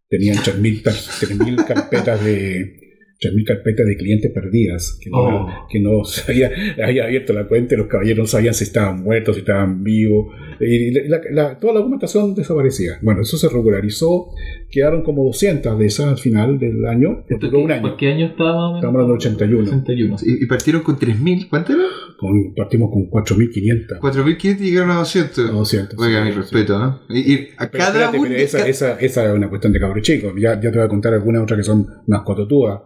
Tenían 0.08 0.36
3.000 0.36 0.82
tar- 0.82 0.94
3.000 0.94 1.66
carpetas 1.66 2.24
de 2.24 2.85
3.000 3.20 3.44
carpetas 3.46 3.86
de 3.86 3.96
clientes 3.96 4.30
perdidas 4.32 4.98
que 5.02 5.08
no, 5.10 5.16
Oh. 5.18 5.66
que 5.70 5.80
no 5.80 6.04
se 6.04 6.30
había, 6.30 6.50
había 6.84 7.04
abierto 7.04 7.32
la 7.32 7.46
cuenta 7.48 7.74
y 7.74 7.78
los 7.78 7.86
caballeros 7.86 8.18
no 8.18 8.26
sabían 8.26 8.52
si 8.54 8.64
estaban 8.64 9.02
muertos, 9.02 9.36
si 9.36 9.40
estaban 9.40 9.82
vivos. 9.82 10.34
Y 10.60 10.90
la- 11.08 11.20
la- 11.30 11.58
toda 11.58 11.74
la 11.74 11.80
documentación 11.80 12.34
desaparecía. 12.34 12.98
Bueno, 13.02 13.22
eso 13.22 13.36
se 13.36 13.48
regularizó. 13.48 14.28
Quedaron 14.70 15.02
como 15.02 15.24
200 15.24 15.78
de 15.78 15.86
esas 15.86 16.06
al 16.08 16.18
final 16.18 16.58
del 16.58 16.84
año. 16.86 17.24
que 17.26 17.34
¿Esto 17.34 17.46
duró 17.46 17.58
qué- 17.58 17.64
un 17.64 17.72
año. 17.72 17.82
¿Por 17.82 17.96
qué 17.96 18.06
año 18.08 18.16
menos? 18.28 18.30
Estamos 18.76 18.84
hablando 18.84 19.06
del 19.08 19.16
81. 19.16 19.62
81. 19.70 20.16
Y, 20.22 20.44
y 20.44 20.46
partieron 20.46 20.82
con 20.82 20.98
3.000. 20.98 21.48
¿Cuánto 21.48 21.72
era? 21.72 21.82
Con- 22.18 22.54
partimos 22.54 22.90
con 22.90 23.08
4.500. 23.10 23.98
4.500 24.00 24.60
y 24.60 24.70
llegaron 24.70 24.90
a 24.90 24.96
200. 24.98 25.52
200. 25.52 25.98
Oiga, 25.98 26.20
sí, 26.20 26.24
mi 26.26 26.32
sí. 26.32 26.38
respeto, 26.38 26.78
¿no? 26.78 27.00
Y, 27.10 27.32
y 27.32 27.48
a 27.56 27.70
Pero 27.70 27.84
cada 27.84 28.04
espérate, 28.06 28.42
esa, 28.42 28.66
esa, 28.68 29.00
esa 29.00 29.26
es 29.26 29.34
una 29.34 29.48
cuestión 29.48 29.72
de 29.72 29.80
cabro 29.80 30.00
chico. 30.00 30.32
Ya, 30.38 30.54
ya 30.60 30.70
te 30.70 30.78
voy 30.78 30.86
a 30.86 30.88
contar 30.88 31.12
algunas 31.14 31.42
otras 31.42 31.58
que 31.58 31.64
son 31.64 31.86
más 32.06 32.22
cototúas, 32.22 32.80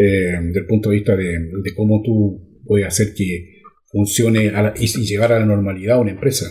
eh, 0.00 0.32
del 0.52 0.66
punto 0.66 0.90
de 0.90 0.96
vista 0.96 1.16
de, 1.16 1.24
de 1.38 1.74
cómo 1.76 2.02
tú 2.02 2.60
puedes 2.64 2.86
hacer 2.86 3.08
que 3.14 3.60
funcione 3.92 4.48
a 4.50 4.62
la- 4.62 4.74
y, 4.78 4.84
y 4.84 5.04
llevar 5.06 5.32
a 5.32 5.40
la 5.40 5.46
normalidad 5.46 5.96
a 5.96 6.00
una 6.00 6.12
empresa. 6.12 6.46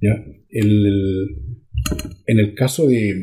¿ya? 0.00 0.24
El- 0.50 1.28
en 2.26 2.38
el 2.38 2.54
caso 2.54 2.86
de, 2.88 3.14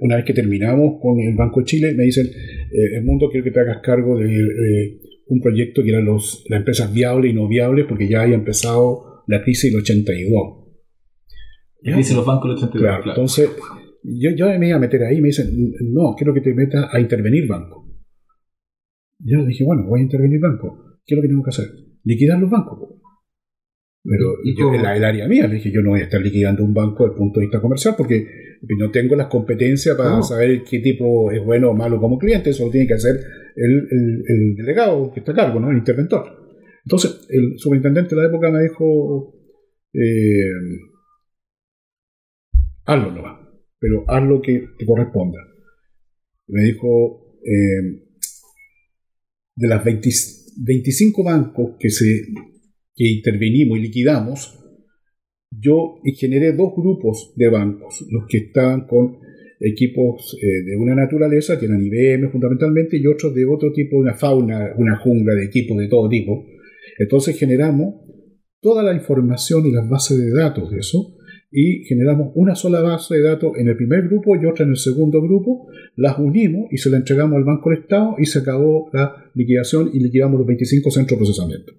una 0.00 0.16
vez 0.16 0.24
que 0.24 0.32
terminamos 0.32 0.98
con 1.02 1.20
el 1.20 1.34
Banco 1.34 1.60
de 1.60 1.66
Chile, 1.66 1.94
me 1.94 2.04
dicen, 2.04 2.26
eh, 2.26 2.96
el 2.96 3.04
mundo 3.04 3.28
quiero 3.30 3.44
que 3.44 3.50
te 3.50 3.60
hagas 3.60 3.78
cargo 3.82 4.18
de 4.18 4.34
eh, 4.34 5.00
un 5.26 5.40
proyecto 5.40 5.82
que 5.82 5.90
eran 5.90 6.04
los, 6.04 6.44
las 6.48 6.60
empresas 6.60 6.92
viables 6.94 7.32
y 7.32 7.34
no 7.34 7.48
viables, 7.48 7.84
porque 7.88 8.08
ya 8.08 8.22
había 8.22 8.36
empezado 8.36 9.22
la 9.26 9.42
crisis 9.42 9.70
del 9.72 9.82
82. 9.82 10.32
¿Ya? 11.82 11.96
Dice 11.96 12.14
los 12.14 12.24
bancos 12.24 12.48
del 12.50 12.56
82. 12.56 12.80
Claro, 12.82 13.02
claro. 13.02 13.20
entonces 13.20 13.50
yo, 14.02 14.30
yo 14.36 14.46
me 14.58 14.68
iba 14.68 14.76
a 14.76 14.80
meter 14.80 15.02
ahí 15.02 15.20
me 15.20 15.28
dicen, 15.28 15.50
no, 15.92 16.14
quiero 16.16 16.32
que 16.32 16.40
te 16.40 16.54
metas 16.54 16.86
a 16.92 17.00
intervenir 17.00 17.46
banco. 17.46 17.85
Yo 19.18 19.44
dije, 19.46 19.64
bueno, 19.64 19.84
voy 19.86 20.00
a 20.00 20.02
intervenir 20.04 20.40
banco. 20.40 20.98
¿Qué 21.04 21.14
es 21.14 21.16
lo 21.16 21.22
que 21.22 21.28
tengo 21.28 21.42
que 21.42 21.50
hacer? 21.50 21.66
Liquidar 22.04 22.38
los 22.40 22.50
bancos. 22.50 22.78
Pero 24.04 24.34
¿Y 24.44 24.56
yo, 24.56 24.72
en 24.72 24.82
la- 24.82 24.96
el 24.96 25.04
área 25.04 25.26
mía, 25.26 25.48
le 25.48 25.54
dije, 25.56 25.72
yo 25.72 25.80
no 25.82 25.90
voy 25.90 26.00
a 26.00 26.04
estar 26.04 26.20
liquidando 26.20 26.62
un 26.62 26.72
banco 26.74 27.04
desde 27.04 27.14
el 27.14 27.18
punto 27.18 27.40
de 27.40 27.46
vista 27.46 27.60
comercial 27.60 27.94
porque 27.96 28.24
no 28.78 28.90
tengo 28.90 29.16
las 29.16 29.26
competencias 29.26 29.96
para 29.96 30.22
saber 30.22 30.62
qué 30.68 30.78
tipo 30.80 31.30
es 31.32 31.44
bueno 31.44 31.70
o 31.70 31.74
malo 31.74 32.00
como 32.00 32.18
cliente. 32.18 32.50
Eso 32.50 32.66
lo 32.66 32.70
tiene 32.70 32.86
que 32.86 32.94
hacer 32.94 33.16
el, 33.56 33.72
el- 33.90 34.22
el 34.28 34.54
delegado 34.56 35.10
que 35.12 35.20
está 35.20 35.32
a 35.32 35.36
cargo, 35.36 35.58
¿no? 35.58 35.70
el 35.70 35.78
interventor. 35.78 36.24
Entonces, 36.84 37.26
el 37.30 37.54
superintendente 37.58 38.14
de 38.14 38.22
la 38.22 38.28
época 38.28 38.50
me 38.52 38.62
dijo, 38.62 39.34
eh, 39.92 40.50
hazlo 42.84 43.10
nomás, 43.10 43.40
pero 43.80 44.04
haz 44.08 44.22
lo 44.22 44.40
que 44.40 44.68
te 44.78 44.86
corresponda. 44.86 45.38
Me 46.48 46.62
dijo, 46.62 47.38
eh, 47.44 48.05
de 49.56 49.68
las 49.68 49.84
20 49.84 50.10
25 50.58 51.22
bancos 51.22 51.76
que, 51.78 51.90
se, 51.90 52.22
que 52.94 53.04
intervenimos 53.04 53.78
y 53.78 53.82
liquidamos, 53.82 54.58
yo 55.50 55.96
generé 56.18 56.52
dos 56.52 56.72
grupos 56.76 57.32
de 57.36 57.48
bancos, 57.48 58.06
los 58.10 58.24
que 58.28 58.38
estaban 58.38 58.86
con 58.86 59.18
equipos 59.60 60.36
eh, 60.42 60.64
de 60.64 60.76
una 60.76 60.94
naturaleza, 60.94 61.58
que 61.58 61.66
eran 61.66 61.82
IBM 61.82 62.30
fundamentalmente, 62.30 62.96
y 62.96 63.06
otros 63.06 63.34
de 63.34 63.44
otro 63.46 63.72
tipo, 63.72 63.96
una 63.96 64.14
fauna, 64.14 64.74
una 64.76 64.98
jungla 64.98 65.34
de 65.34 65.44
equipos 65.44 65.78
de 65.78 65.88
todo 65.88 66.08
tipo. 66.08 66.46
Entonces 66.98 67.38
generamos 67.38 67.96
toda 68.60 68.82
la 68.82 68.94
información 68.94 69.66
y 69.66 69.72
las 69.72 69.88
bases 69.88 70.18
de 70.18 70.32
datos 70.32 70.70
de 70.70 70.78
eso, 70.78 71.15
y 71.50 71.84
generamos 71.84 72.32
una 72.34 72.54
sola 72.54 72.80
base 72.80 73.16
de 73.16 73.22
datos 73.22 73.52
en 73.56 73.68
el 73.68 73.76
primer 73.76 74.02
grupo 74.08 74.36
y 74.36 74.44
otra 74.46 74.64
en 74.64 74.70
el 74.72 74.76
segundo 74.76 75.22
grupo, 75.22 75.68
las 75.96 76.18
unimos 76.18 76.66
y 76.72 76.78
se 76.78 76.90
la 76.90 76.96
entregamos 76.98 77.36
al 77.36 77.44
Banco 77.44 77.70
del 77.70 77.80
Estado 77.80 78.14
y 78.18 78.26
se 78.26 78.40
acabó 78.40 78.90
la 78.92 79.30
liquidación 79.34 79.90
y 79.92 80.00
liquidamos 80.00 80.38
los 80.38 80.46
25 80.46 80.90
centros 80.90 81.18
de 81.18 81.24
procesamiento. 81.24 81.72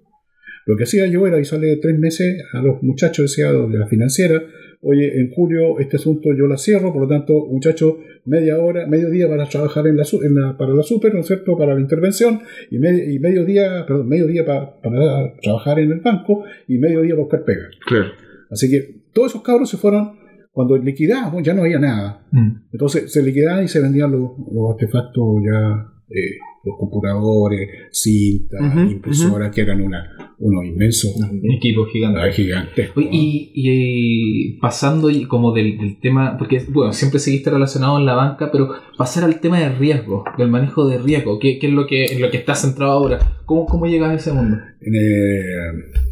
Lo 0.66 0.76
que 0.76 0.84
hacía 0.84 1.06
yo 1.06 1.26
era 1.26 1.36
avisarle 1.36 1.76
tres 1.76 1.98
meses 1.98 2.42
a 2.52 2.60
los 2.60 2.82
muchachos 2.82 3.30
decía, 3.30 3.52
de 3.52 3.78
la 3.78 3.86
financiera, 3.86 4.42
oye, 4.82 5.18
en 5.20 5.30
julio 5.30 5.78
este 5.80 5.96
asunto 5.96 6.28
yo 6.36 6.46
la 6.46 6.58
cierro, 6.58 6.92
por 6.92 7.02
lo 7.02 7.08
tanto, 7.08 7.46
muchachos, 7.46 7.94
media 8.26 8.58
hora, 8.58 8.86
medio 8.86 9.08
día 9.10 9.28
para 9.28 9.48
trabajar 9.48 9.86
en 9.86 9.96
la, 9.96 10.04
su- 10.04 10.22
en 10.22 10.34
la- 10.34 10.56
para 10.58 10.74
la 10.74 10.82
super, 10.82 11.14
¿no 11.14 11.20
es 11.20 11.26
cierto?, 11.26 11.56
para 11.56 11.74
la 11.74 11.80
intervención, 11.80 12.40
y, 12.70 12.78
me- 12.78 13.04
y 13.12 13.18
medio 13.18 13.44
día, 13.46 13.84
perdón, 13.86 14.08
medio 14.08 14.26
día 14.26 14.44
pa- 14.44 14.78
para 14.82 15.34
trabajar 15.40 15.78
en 15.78 15.90
el 15.92 16.00
banco, 16.00 16.44
y 16.68 16.76
medio 16.78 17.00
día 17.00 17.12
para 17.14 17.22
buscar 17.22 17.44
pega. 17.44 17.68
Claro. 17.86 18.06
Así 18.50 18.70
que 18.70 18.97
todos 19.12 19.32
esos 19.32 19.42
cabros 19.42 19.70
se 19.70 19.76
fueron, 19.76 20.18
cuando 20.52 20.76
liquidamos 20.76 21.42
ya 21.42 21.54
no 21.54 21.62
había 21.62 21.78
nada. 21.78 22.26
Mm. 22.32 22.68
Entonces 22.72 23.12
se 23.12 23.22
liquidaban 23.22 23.64
y 23.64 23.68
se 23.68 23.80
vendían 23.80 24.10
los, 24.10 24.30
los 24.52 24.70
artefactos 24.72 25.24
ya, 25.44 25.86
eh, 26.10 26.36
los 26.64 26.76
computadores, 26.76 27.68
cintas, 27.92 28.60
impresoras, 28.90 29.54
que 29.54 29.60
eran 29.60 29.80
una, 29.80 30.34
unos 30.38 30.64
inmensos 30.64 31.14
Equipo 31.56 31.86
gigante. 31.86 32.32
gigantescos. 32.32 32.96
Oye, 32.96 33.08
y, 33.12 33.52
y 33.54 34.58
pasando 34.58 35.08
como 35.28 35.52
del, 35.52 35.78
del 35.78 36.00
tema, 36.00 36.36
porque 36.36 36.60
bueno, 36.70 36.92
siempre 36.92 37.20
seguiste 37.20 37.50
relacionado 37.50 37.98
en 37.98 38.06
la 38.06 38.14
banca, 38.14 38.50
pero 38.50 38.70
pasar 38.96 39.24
al 39.24 39.40
tema 39.40 39.60
de 39.60 39.68
riesgo, 39.70 40.24
del 40.36 40.48
manejo 40.48 40.88
de 40.88 40.98
riesgo, 40.98 41.38
¿qué, 41.38 41.58
qué 41.58 41.68
es 41.68 41.72
lo 41.72 41.86
que 41.86 42.06
en 42.06 42.20
lo 42.20 42.30
que 42.30 42.38
estás 42.38 42.62
centrado 42.62 42.92
ahora? 42.92 43.38
¿Cómo, 43.46 43.64
cómo 43.66 43.86
llegas 43.86 44.10
a 44.10 44.14
ese 44.14 44.32
mundo? 44.32 44.56
En, 44.80 44.94
eh, 44.94 46.07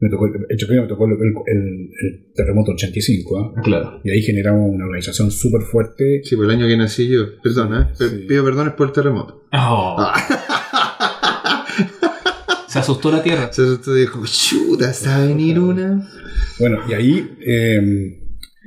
me 0.00 0.08
tocó, 0.08 0.26
en 0.26 0.56
Chapina 0.56 0.82
me 0.82 0.88
tocó 0.88 1.04
el, 1.06 1.12
el- 1.12 1.90
el 2.02 2.32
terremoto 2.34 2.72
85, 2.72 3.38
¿ah? 3.56 3.60
Claro. 3.62 4.00
y 4.02 4.10
ahí 4.10 4.22
generamos 4.22 4.70
una 4.74 4.86
organización 4.86 5.30
súper 5.30 5.62
fuerte. 5.62 6.22
Sí, 6.24 6.36
por 6.36 6.46
el 6.46 6.52
año 6.52 6.66
que 6.66 6.76
nací 6.76 7.08
yo. 7.08 7.40
Perdona, 7.42 7.90
¿eh? 7.92 7.94
Sí. 7.94 8.24
Pido 8.28 8.44
perdones 8.44 8.72
por 8.74 8.86
el 8.88 8.92
terremoto. 8.94 9.44
Oh, 9.52 9.96
Ah. 9.98 10.14
Se 12.68 12.78
asustó 12.78 13.10
la 13.10 13.22
tierra. 13.22 13.52
Se 13.52 13.62
asustó 13.62 13.96
y 13.96 14.00
dijo, 14.02 14.22
chuta, 14.24 14.92
¿se 14.92 15.08
va 15.08 15.16
a 15.16 15.26
venir 15.26 15.58
una? 15.58 16.08
Bueno, 16.60 16.78
y 16.88 16.92
ahí 16.94 17.36
eh, 17.44 18.20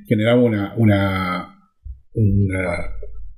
generamos 0.07 0.45
una, 0.45 0.73
una, 0.75 1.59
una- 2.13 2.89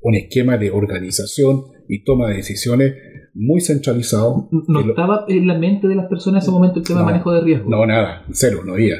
un 0.01 0.15
esquema 0.15 0.57
de 0.57 0.71
organización 0.71 1.65
y 1.87 2.03
toma 2.03 2.29
de 2.29 2.37
decisiones 2.37 2.93
muy 3.35 3.61
centralizado. 3.61 4.49
¿No 4.67 4.81
lo- 4.81 4.89
estaba 4.89 5.25
en 5.27 5.45
la 5.45 5.57
mente 5.59 5.87
de 5.87 5.95
las 5.95 6.07
personas 6.07 6.43
en 6.43 6.47
ese 6.47 6.51
momento 6.51 6.79
el 6.79 6.85
tema 6.85 7.01
No. 7.01 7.05
de 7.05 7.11
manejo 7.11 7.33
de 7.33 7.41
riesgo? 7.41 7.69
No, 7.69 7.85
nada, 7.85 8.25
cero, 8.31 8.61
no 8.65 8.73
había. 8.73 8.95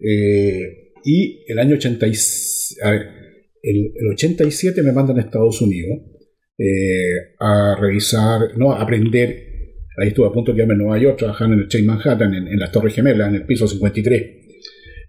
Eh, 0.00 0.92
y 1.04 1.44
el 1.46 1.58
año 1.58 1.74
80 1.76 2.06
y- 2.06 2.12
a 2.82 2.90
ver, 2.90 3.02
el, 3.62 3.92
el 3.94 4.08
87 4.14 4.82
me 4.82 4.92
mandan 4.92 5.18
a 5.18 5.20
Estados 5.20 5.60
Unidos 5.60 5.98
eh, 6.58 7.34
a 7.38 7.76
revisar, 7.80 8.56
no, 8.56 8.72
a 8.72 8.82
aprender. 8.82 9.50
Ahí 9.98 10.08
estuve 10.08 10.26
a 10.26 10.32
punto 10.32 10.52
de 10.52 10.56
quedarme 10.56 10.74
en 10.74 10.78
Nueva 10.80 10.98
York 10.98 11.18
trabajando 11.18 11.54
en 11.54 11.60
el 11.62 11.68
Chain 11.68 11.84
Manhattan, 11.86 12.32
en, 12.34 12.48
en 12.48 12.58
las 12.58 12.72
Torres 12.72 12.94
Gemelas, 12.94 13.28
en 13.28 13.34
el 13.36 13.46
piso 13.46 13.66
53. 13.66 14.22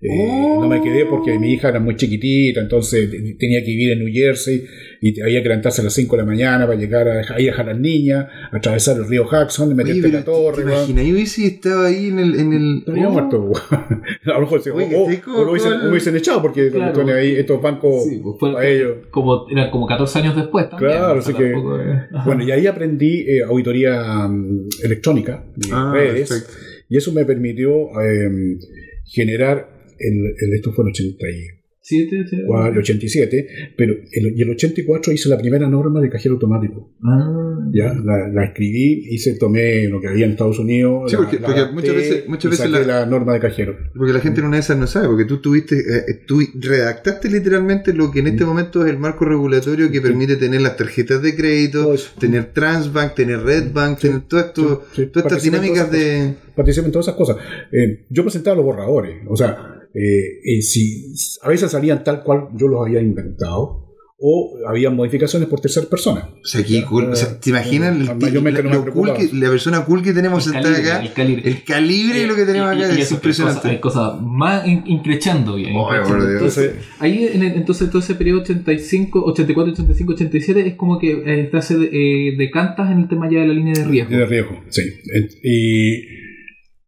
Eh, 0.06 0.58
No 0.60 0.68
me 0.68 0.82
quedé 0.82 1.06
porque 1.06 1.40
mi 1.40 1.54
hija 1.54 1.70
era 1.70 1.80
muy 1.80 1.96
chiquitita, 1.96 2.60
entonces 2.60 3.10
te- 3.10 3.36
tenía 3.40 3.62
que 3.62 3.68
vivir 3.68 3.92
en 3.94 4.00
New 4.00 4.12
Jersey 4.14 4.66
y 5.00 5.22
había 5.22 5.42
que 5.42 5.48
levantarse 5.50 5.80
a 5.80 5.86
las 5.86 5.94
5 5.94 6.18
de 6.18 6.24
la 6.24 6.26
mañana 6.26 6.66
para 6.68 6.78
llegar 6.78 7.08
a, 7.08 7.20
ahí 7.36 7.44
a 7.48 7.52
dejar 7.52 7.70
a 7.70 7.72
las 7.74 7.80
niñas, 7.82 8.28
atravesar 8.52 8.98
el 8.98 9.08
río 9.08 9.26
Jackson, 9.32 9.68
Oye, 9.68 9.76
meterte 9.76 10.08
en 10.08 10.14
la 10.14 10.24
torre. 10.26 10.58
¿te 10.58 10.64
weón. 10.66 10.78
imaginas? 10.80 11.06
Yo 11.06 11.14
hubiese 11.14 11.46
estado 11.46 11.86
ahí 11.86 12.08
en 12.08 12.20
el... 12.20 12.36
En 12.40 12.54
el 12.54 12.78
Estaría 12.80 13.08
Oh. 13.08 13.12
muerto. 13.12 13.52
A 14.26 14.30
lo 14.34 14.42
mejor 14.42 14.62
se, 14.62 14.72
Oye, 14.72 14.94
o, 14.96 15.10
sí, 15.10 15.20
o 15.28 15.44
lo 15.46 15.52
hubiesen, 15.52 16.16
echado 16.18 16.42
porque 16.42 16.70
Claro. 16.70 16.94
cuestiones 16.94 17.16
ahí 17.16 17.36
estos 17.38 17.62
bancos 17.62 18.04
Sí, 18.10 18.22
pues 18.40 18.56
a 18.56 18.66
ellos. 18.68 18.98
como, 19.10 19.46
era 19.50 19.72
como 19.72 19.86
14 19.88 20.20
años 20.20 20.36
después 20.36 20.70
también. 20.70 20.92
Claro, 20.92 21.20
así 21.20 21.34
que-. 21.34 21.54
Bueno, 22.26 22.44
y 22.44 22.52
ahí 22.52 22.68
aprendí 22.68 23.22
eh, 23.22 23.44
auditoría 23.48 24.28
mm, 24.28 24.68
electrónica 24.84 25.46
de 25.56 25.70
Ah, 25.72 25.92
redes 25.94 26.28
perfecto. 26.30 26.54
y 26.90 26.98
eso 26.98 27.12
me 27.14 27.24
permitió 27.26 27.72
eh, 28.02 28.58
generar 29.06 29.73
el, 30.04 30.34
el- 30.40 30.54
esto 30.54 30.72
fue 30.74 30.86
el 30.86 30.90
84, 30.92 31.60
Sí, 31.86 32.08
sí, 32.10 32.16
sí. 32.30 32.38
el 32.38 32.78
87, 32.78 33.48
pero 33.76 33.92
el, 33.94 34.34
y 34.38 34.42
el 34.42 34.50
84 34.52 35.12
hice 35.12 35.28
la 35.28 35.38
primera 35.38 35.68
norma 35.68 36.00
de 36.00 36.10
cajero 36.10 36.36
automático. 36.36 36.94
Ah. 37.04 37.60
Ya, 37.74 37.94
la, 37.94 38.30
la 38.30 38.46
escribí, 38.46 39.04
hice, 39.10 39.34
tomé 39.38 39.90
lo 39.90 40.00
que 40.00 40.08
había 40.08 40.24
en 40.26 40.32
Estados 40.32 40.60
Unidos. 40.60 41.12
Sí, 41.12 41.18
la- 41.18 41.22
porque- 41.24 41.40
la 41.42 41.48
porque 41.48 41.74
muchas 41.74 41.96
veces- 41.96 42.24
muchas 42.30 42.70
la- 42.70 42.80
la 42.84 43.06
norma 43.06 43.34
de 43.34 43.42
cajero. 43.42 43.76
Porque 43.98 44.14
la 44.14 44.22
gente 44.22 44.40
en 44.40 44.46
una 44.48 44.56
de 44.56 44.62
esas 44.62 44.78
no 44.78 44.88
sabe, 44.88 45.08
porque 45.10 45.26
tú 45.26 45.42
tuviste, 45.42 45.76
eh, 45.78 46.22
tú 46.26 46.40
redactaste 46.58 47.30
literalmente 47.30 47.94
lo 47.94 48.12
que 48.12 48.20
en 48.20 48.28
este 48.28 48.46
momento 48.46 48.86
es 48.86 48.90
el 48.90 48.98
marco 48.98 49.26
regulatorio 49.26 49.92
que 49.92 50.00
permite 50.00 50.38
tener 50.38 50.62
las 50.62 50.78
tarjetas 50.78 51.22
de 51.22 51.36
crédito, 51.36 51.94
tener 52.18 52.54
Transbank, 52.54 53.14
tener 53.14 53.42
Redbank, 53.42 54.00
tener 54.00 54.22
todo 54.22 54.40
esto, 54.40 54.84
Sí, 54.94 55.02
sí. 55.04 55.08
todas 55.12 55.30
estas 55.34 55.46
en 55.46 55.52
dinámicas 55.52 55.92
de... 55.92 56.34
participé 56.56 56.86
en 56.86 56.92
todas 56.94 57.08
esas 57.08 57.18
cosas. 57.18 57.36
Eh, 57.74 58.06
yo 58.10 58.24
presentaba 58.24 58.56
los 58.56 58.64
borradores, 58.64 59.18
o 59.28 59.36
sea, 59.36 59.82
eh, 59.94 60.40
eh, 60.58 60.62
si 60.62 61.14
a 61.42 61.50
veces 61.50 61.72
salían 61.72 62.04
tal 62.04 62.24
cual 62.24 62.48
yo 62.56 62.68
los 62.68 62.86
había 62.86 63.02
inventado, 63.02 63.82
o 64.26 64.58
había 64.70 64.90
modificaciones 64.90 65.50
por 65.50 65.60
tercer 65.60 65.90
persona. 65.90 66.30
O 66.42 66.46
sea, 66.48 66.64
qué 66.64 66.82
cool. 66.86 67.06
O 67.12 67.16
sea, 67.16 67.38
¿te 67.42 67.50
imaginas 67.50 67.94
el- 67.94 68.16
Mayormente 68.16 68.64
no 68.64 68.70
me 68.70 68.76
lo 68.86 68.94
cool 68.94 69.14
que, 69.14 69.28
la 69.34 69.50
persona 69.50 69.84
cool 69.84 70.02
que 70.02 70.14
tenemos 70.14 70.48
El 70.48 70.54
sentada 70.54 70.76
calibre, 70.76 70.92
acá? 70.94 71.04
el 71.06 71.12
calibre. 71.14 71.50
El 71.50 71.64
calibre 71.66 72.20
de 72.22 72.28
lo 72.28 72.36
que 72.38 72.46
tenemos 72.46 72.74
Y- 72.74 72.80
y- 72.80 72.84
acá 72.84 72.96
y 72.98 73.02
es 73.02 73.12
impresionante. 73.12 73.68
Hay 73.68 73.80
cosas, 73.82 74.12
cosas 74.12 74.22
más 74.26 74.66
in- 74.66 74.84
increchando 74.86 75.56
bien. 75.56 75.74
Increchando. 75.76 76.20
Dios. 76.26 76.32
Entonces, 76.36 76.72
ahí 77.00 77.28
en 77.34 77.44
el- 77.44 77.52
entonces 77.58 77.90
todo 77.90 78.00
ese 78.02 78.16
periodo 78.16 78.42
85, 78.44 79.26
84, 79.26 79.74
85, 79.74 80.14
87 80.14 80.68
es 80.68 80.76
como 80.76 81.00
que 81.00 81.12
eh, 81.26 81.50
te 81.52 81.58
hace 81.58 81.78
de, 81.78 81.88
eh, 81.92 82.36
decantas 82.38 82.92
en 82.92 83.00
el 83.00 83.10
tema 83.10 83.30
ya 83.30 83.42
de 83.42 83.48
la 83.48 83.54
línea 83.54 83.74
de 83.74 83.84
riesgo. 83.84 84.16
De 84.16 84.26
riesgo, 84.26 84.58
sí. 84.70 84.84
Eh, 84.84 85.28
Y 85.44 86.06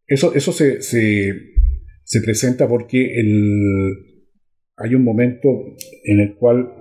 eso, 0.06 0.32
eso 0.34 0.52
se, 0.52 0.80
se, 0.80 1.34
se 2.06 2.20
presenta 2.20 2.68
porque 2.68 3.18
el, 3.18 4.22
hay 4.76 4.94
un 4.94 5.02
momento 5.02 5.48
en 6.04 6.20
el 6.20 6.36
cual 6.36 6.72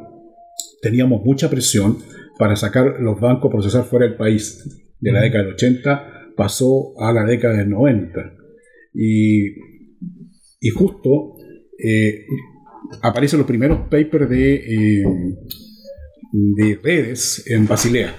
teníamos 0.83 1.25
mucha 1.25 1.49
presión 1.49 1.97
para 2.37 2.55
sacar 2.55 2.99
los 2.99 3.19
bancos, 3.19 3.49
procesar 3.51 3.85
fuera 3.85 4.05
del 4.05 4.17
país. 4.17 4.93
De 4.99 5.11
la 5.11 5.21
década 5.21 5.45
del 5.45 5.53
80 5.53 6.33
pasó 6.37 6.93
a 6.99 7.11
la 7.11 7.25
década 7.25 7.57
del 7.57 7.69
90. 7.69 8.19
Y, 8.93 9.47
y 10.59 10.69
justo 10.69 11.37
eh, 11.83 12.25
aparecen 13.01 13.39
los 13.39 13.47
primeros 13.47 13.87
papers 13.89 14.29
de, 14.29 14.55
eh, 14.55 15.03
de 16.31 16.79
redes 16.83 17.43
en 17.49 17.65
Basilea. 17.67 18.13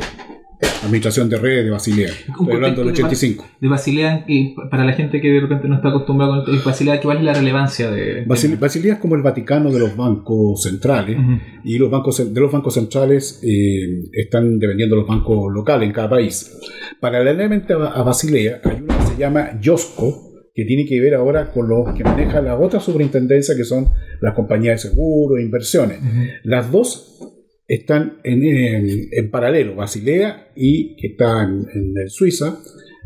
Administración 0.84 1.28
de 1.28 1.36
redes 1.36 1.64
de 1.64 1.70
Basilea. 1.70 2.08
Estoy 2.08 2.52
hablando 2.52 2.82
del 2.84 2.94
contexto 2.94 3.02
de 3.08 3.24
85. 3.34 3.44
De 3.60 3.68
Basilea, 3.68 4.24
y 4.28 4.54
para 4.70 4.84
la 4.84 4.92
gente 4.92 5.20
que 5.20 5.28
de 5.30 5.40
repente 5.40 5.68
no 5.68 5.76
está 5.76 5.88
acostumbrada 5.88 6.44
con 6.44 6.54
el 6.54 6.60
Basilea, 6.62 7.00
¿cuál 7.00 7.18
es 7.18 7.24
la 7.24 7.34
relevancia 7.34 7.90
de. 7.90 8.24
Basil- 8.26 8.56
Basilea 8.56 8.94
es 8.94 8.98
como 9.00 9.16
el 9.16 9.22
Vaticano 9.22 9.70
de 9.70 9.78
los 9.80 9.96
bancos 9.96 10.62
centrales. 10.62 11.16
Y 11.64 11.78
los 11.78 11.90
bancos 11.90 12.32
de 12.32 12.40
los 12.40 12.50
bancos 12.52 12.74
centrales 12.74 13.40
eh, 13.42 14.04
están 14.12 14.58
dependiendo 14.58 14.94
de 14.96 15.00
los 15.02 15.08
bancos 15.08 15.52
locales 15.52 15.86
en 15.88 15.92
cada 15.92 16.08
país. 16.08 16.56
Paralelamente 17.00 17.72
a, 17.74 17.76
a 17.76 18.02
Basilea 18.02 18.60
hay 18.64 18.76
uno 18.82 18.96
que 18.98 19.06
se 19.06 19.16
llama 19.18 19.58
Yosco, 19.60 20.22
que 20.54 20.64
tiene 20.64 20.86
que 20.86 20.98
ver 21.00 21.14
ahora 21.14 21.52
con 21.52 21.68
los 21.68 21.94
que 21.94 22.02
maneja 22.04 22.40
la 22.40 22.56
otra 22.58 22.80
superintendencia, 22.80 23.54
que 23.56 23.64
son 23.64 23.88
las 24.20 24.34
compañías 24.34 24.82
de 24.82 24.90
seguro 24.90 25.36
e 25.36 25.42
inversiones. 25.42 25.98
Las 26.44 26.70
dos 26.70 27.34
están 27.68 28.18
en, 28.24 28.42
en- 28.44 29.08
en 29.10 29.30
paralelo, 29.30 29.74
Basilea 29.76 30.52
y 30.56 30.96
que 30.96 31.08
está 31.08 31.42
en, 31.44 31.66
en 31.74 32.08
Suiza, 32.08 32.58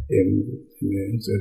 en, 0.09 0.45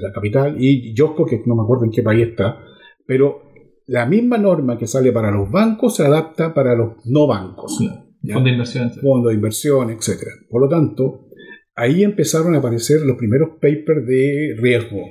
la 0.01 0.11
capital, 0.13 0.55
y 0.59 0.93
Yosco, 0.93 1.25
que 1.25 1.41
no 1.45 1.55
me 1.55 1.63
acuerdo 1.63 1.85
en 1.85 1.91
qué 1.91 2.03
país 2.03 2.27
está, 2.27 2.59
pero 3.05 3.43
la 3.87 4.05
misma 4.05 4.37
norma 4.37 4.77
que 4.77 4.85
sale 4.87 5.11
para 5.11 5.31
los 5.31 5.49
bancos 5.49 5.95
se 5.95 6.03
adapta 6.05 6.53
para 6.53 6.75
los 6.75 7.05
no 7.05 7.25
bancos, 7.27 7.79
¿ya? 8.21 8.33
Fondo 8.35 8.47
de 8.49 8.51
inversión. 8.53 8.91
fondos 9.01 9.29
de 9.29 9.35
inversión, 9.35 9.89
etc. 9.89 10.09
Por 10.49 10.61
lo 10.61 10.67
tanto, 10.69 11.29
ahí 11.75 12.03
empezaron 12.03 12.53
a 12.53 12.59
aparecer 12.59 13.01
los 13.01 13.17
primeros 13.17 13.51
papers 13.61 14.05
de 14.05 14.55
riesgo, 14.59 15.01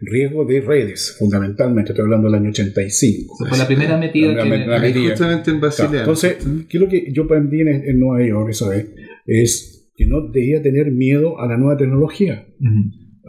riesgo 0.00 0.44
de 0.44 0.60
redes, 0.60 1.16
fundamentalmente, 1.18 1.92
estoy 1.92 2.04
hablando 2.04 2.28
del 2.28 2.40
año 2.40 2.50
85. 2.50 3.34
Esa 3.34 3.48
fue 3.48 3.58
la 3.58 3.66
primera 3.66 3.96
metida 3.96 4.32
La 4.32 4.42
que. 4.42 4.48
medida. 4.80 5.10
justamente 5.10 5.50
en 5.50 5.60
Claro, 5.60 5.76
Basilea. 5.76 6.00
Entonces, 6.00 6.36
¿qué 6.68 6.76
es 6.76 6.80
lo 6.80 6.88
que 6.88 7.12
yo 7.12 7.24
aprendí 7.24 7.60
en, 7.60 7.68
en 7.68 8.00
Nueva 8.00 8.26
York 8.26 8.50
esa 8.50 8.68
vez? 8.68 8.88
Es 9.26 9.90
que 9.96 10.06
no 10.06 10.22
debía 10.28 10.62
tener 10.62 10.90
miedo 10.90 11.38
a 11.40 11.46
la 11.46 11.56
nueva 11.58 11.76
tecnología. 11.76 12.46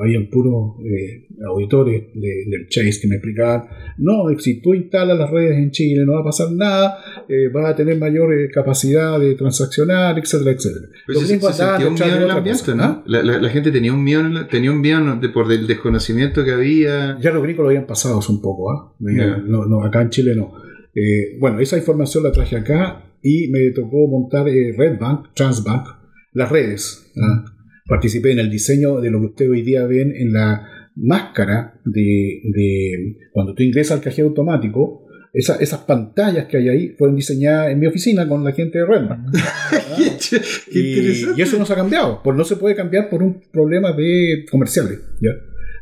Habían 0.01 0.29
puros 0.29 0.75
eh, 0.85 1.27
auditores 1.47 2.03
de- 2.13 2.45
del 2.49 2.67
Chase 2.69 2.99
que 3.01 3.07
me 3.07 3.15
explicaban, 3.15 3.63
no, 3.97 4.27
si 4.39 4.61
tú 4.61 4.73
instalas 4.73 5.17
las 5.17 5.29
redes 5.29 5.57
en 5.57 5.71
Chile 5.71 6.03
no 6.05 6.13
va 6.13 6.21
a 6.21 6.23
pasar 6.23 6.51
nada, 6.51 6.97
eh, 7.29 7.49
vas 7.53 7.65
a 7.71 7.75
tener 7.75 7.97
mayor 7.97 8.33
eh, 8.33 8.49
capacidad 8.51 9.19
de 9.19 9.35
transaccionar, 9.35 10.17
etcétera, 10.19 10.51
etcétera. 10.51 10.85
Pero 11.07 11.19
se, 11.19 11.25
se 11.27 11.53
sentía 11.53 11.87
un 11.87 11.93
miedo 11.93 12.05
en 12.07 12.17
el 12.17 12.23
otra 12.23 12.37
ambiente, 12.37 12.61
cosa, 12.63 12.75
¿no? 12.75 13.03
La, 13.05 13.23
la- 13.23 13.39
la 13.41 13.49
gente 13.49 13.71
tenía 13.71 13.93
un 13.93 14.03
miedo, 14.03 14.21
en 14.21 14.33
la- 14.33 14.47
tenía 14.47 14.71
un 14.71 14.81
miedo 14.81 15.15
de- 15.17 15.29
por 15.29 15.51
el 15.51 15.67
desconocimiento 15.67 16.43
que 16.43 16.51
había. 16.51 17.17
Ya 17.21 17.31
los 17.31 17.43
gringos 17.43 17.63
lo 17.63 17.69
habían 17.69 17.85
pasado 17.87 18.19
un 18.29 18.41
poco, 18.41 18.71
¿ah? 18.71 18.93
Ya. 18.99 19.37
No, 19.37 19.65
no, 19.65 19.83
acá 19.83 20.01
en 20.01 20.09
Chile 20.09 20.33
no. 20.35 20.53
Eh, 20.93 21.37
bueno, 21.39 21.59
esa 21.59 21.77
información 21.77 22.23
la 22.23 22.31
traje 22.31 22.57
acá 22.57 23.05
y 23.23 23.47
me 23.49 23.69
tocó 23.71 24.07
montar 24.07 24.47
eh, 24.49 24.73
Redbank, 24.77 25.33
Transbank, 25.33 25.87
las 26.33 26.49
redes. 26.51 27.11
¿ah? 27.21 27.45
Participé 27.91 28.31
en 28.31 28.39
el 28.39 28.49
diseño 28.49 28.99
de 29.01 29.11
lo 29.11 29.19
que 29.19 29.25
ustedes 29.27 29.51
hoy 29.51 29.61
día 29.63 29.85
ven 29.85 30.13
en 30.15 30.33
la 30.33 30.65
máscara 30.95 31.79
de, 31.85 32.41
de- 32.43 33.17
cuando 33.33 33.53
tú 33.53 33.63
ingresas 33.63 33.97
al 33.97 34.03
cajero 34.03 34.29
automático. 34.29 35.05
esa- 35.33 35.55
esas 35.61 35.79
pantallas 35.81 36.45
que 36.47 36.57
hay 36.57 36.67
ahí 36.69 36.89
fueron 36.97 37.15
diseñadas 37.15 37.71
en 37.71 37.79
mi 37.79 37.87
oficina 37.87 38.27
con 38.27 38.43
la 38.43 38.51
gente 38.51 38.79
de 38.79 38.85
qué 40.71 40.77
Y, 40.79 41.39
y 41.39 41.41
eso 41.41 41.57
no 41.57 41.65
se 41.65 41.71
ha 41.73 41.77
cambiado, 41.77 42.21
pues 42.23 42.35
no 42.35 42.43
se 42.43 42.57
puede 42.57 42.75
cambiar 42.75 43.09
por 43.09 43.23
un 43.23 43.41
problema 43.51 43.93
de 43.93 44.45
comerciales, 44.51 44.99
¿ya? 45.21 45.31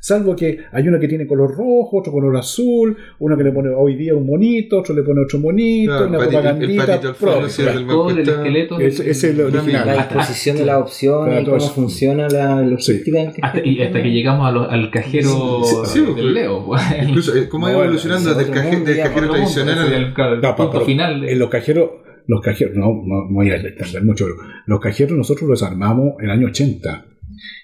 Salvo 0.02 0.36
que 0.36 0.60
hay 0.72 0.88
una 0.88 1.00
que 1.00 1.08
tiene 1.08 1.28
color 1.28 1.52
rojo, 1.56 1.98
otro 2.00 2.12
color 2.12 2.36
azul, 2.38 2.96
una 3.20 3.36
que 3.36 3.44
le 3.44 3.52
pone 3.52 3.70
hoy 3.70 3.96
día 3.96 4.16
un 4.16 4.26
monito, 4.26 4.80
otro 4.80 4.96
le 4.96 5.04
pone 5.04 5.22
otro 5.22 5.40
monito, 5.40 5.92
Claro, 5.92 6.08
una 6.08 6.18
el 6.18 6.24
patito- 6.24 6.38
el 6.38 6.76
propagandita. 6.76 7.14
propia. 7.14 7.50
sí, 7.50 7.64
del 7.64 7.88
Todo 7.88 8.10
el 8.10 8.20
esqueleto. 8.20 8.80
Es- 8.80 9.00
ese 9.00 9.10
es 9.12 9.24
el 9.26 9.42
original. 9.42 9.86
La 9.86 9.96
disposición 9.98 10.58
de 10.58 10.66
la 10.66 10.80
opción 10.80 11.26
Claro, 11.26 11.42
y 11.42 11.46
cómo 11.46 11.58
eso. 11.58 11.70
funciona 11.74 12.30
la 12.30 12.62
logística 12.62 13.18
del 13.20 13.34
Hasta, 13.42 13.66
y 13.66 13.82
hasta 13.82 14.02
que 14.02 14.10
llegamos 14.12 14.48
a 14.48 14.52
lo- 14.52 14.70
al 14.70 14.90
cajero 14.90 15.64
Sí, 15.66 15.76
sí, 15.86 16.14
del 16.16 16.34
Leo. 16.34 16.66
pues. 16.68 16.82
Incluso, 17.08 17.36
eh, 17.36 17.50
¿cómo 17.50 17.66
ha 17.68 17.70
ido 17.72 17.80
Bueno, 17.80 17.92
evolucionando 17.92 18.32
es 18.32 18.38
del, 18.38 18.46
otro 18.50 18.56
caje- 18.56 18.72
mundo 18.72 18.92
del 18.92 19.00
cajero 19.04 19.30
tradicional 19.32 19.80
al- 19.80 19.88
el, 19.94 20.04
el 20.04 20.42
No, 20.42 20.56
punto 20.56 20.72
pero 20.72 20.86
final. 20.86 21.22
de- 21.22 21.32
En 21.34 21.40
los 21.40 21.50
cajeros, 21.50 21.90
los 22.28 22.42
cajeros, 22.42 22.76
no, 22.76 22.86
no, 23.06 23.26
no 23.30 23.34
voy 23.34 23.50
a 23.52 23.56
extender 23.58 24.04
mucho, 24.06 24.26
pero 24.26 24.38
los 24.66 24.80
cajeros 24.80 25.18
nosotros 25.18 25.50
los 25.50 25.62
armamos 25.64 26.14
en 26.20 26.26
el 26.26 26.32
año 26.32 26.48
80. 26.48 27.06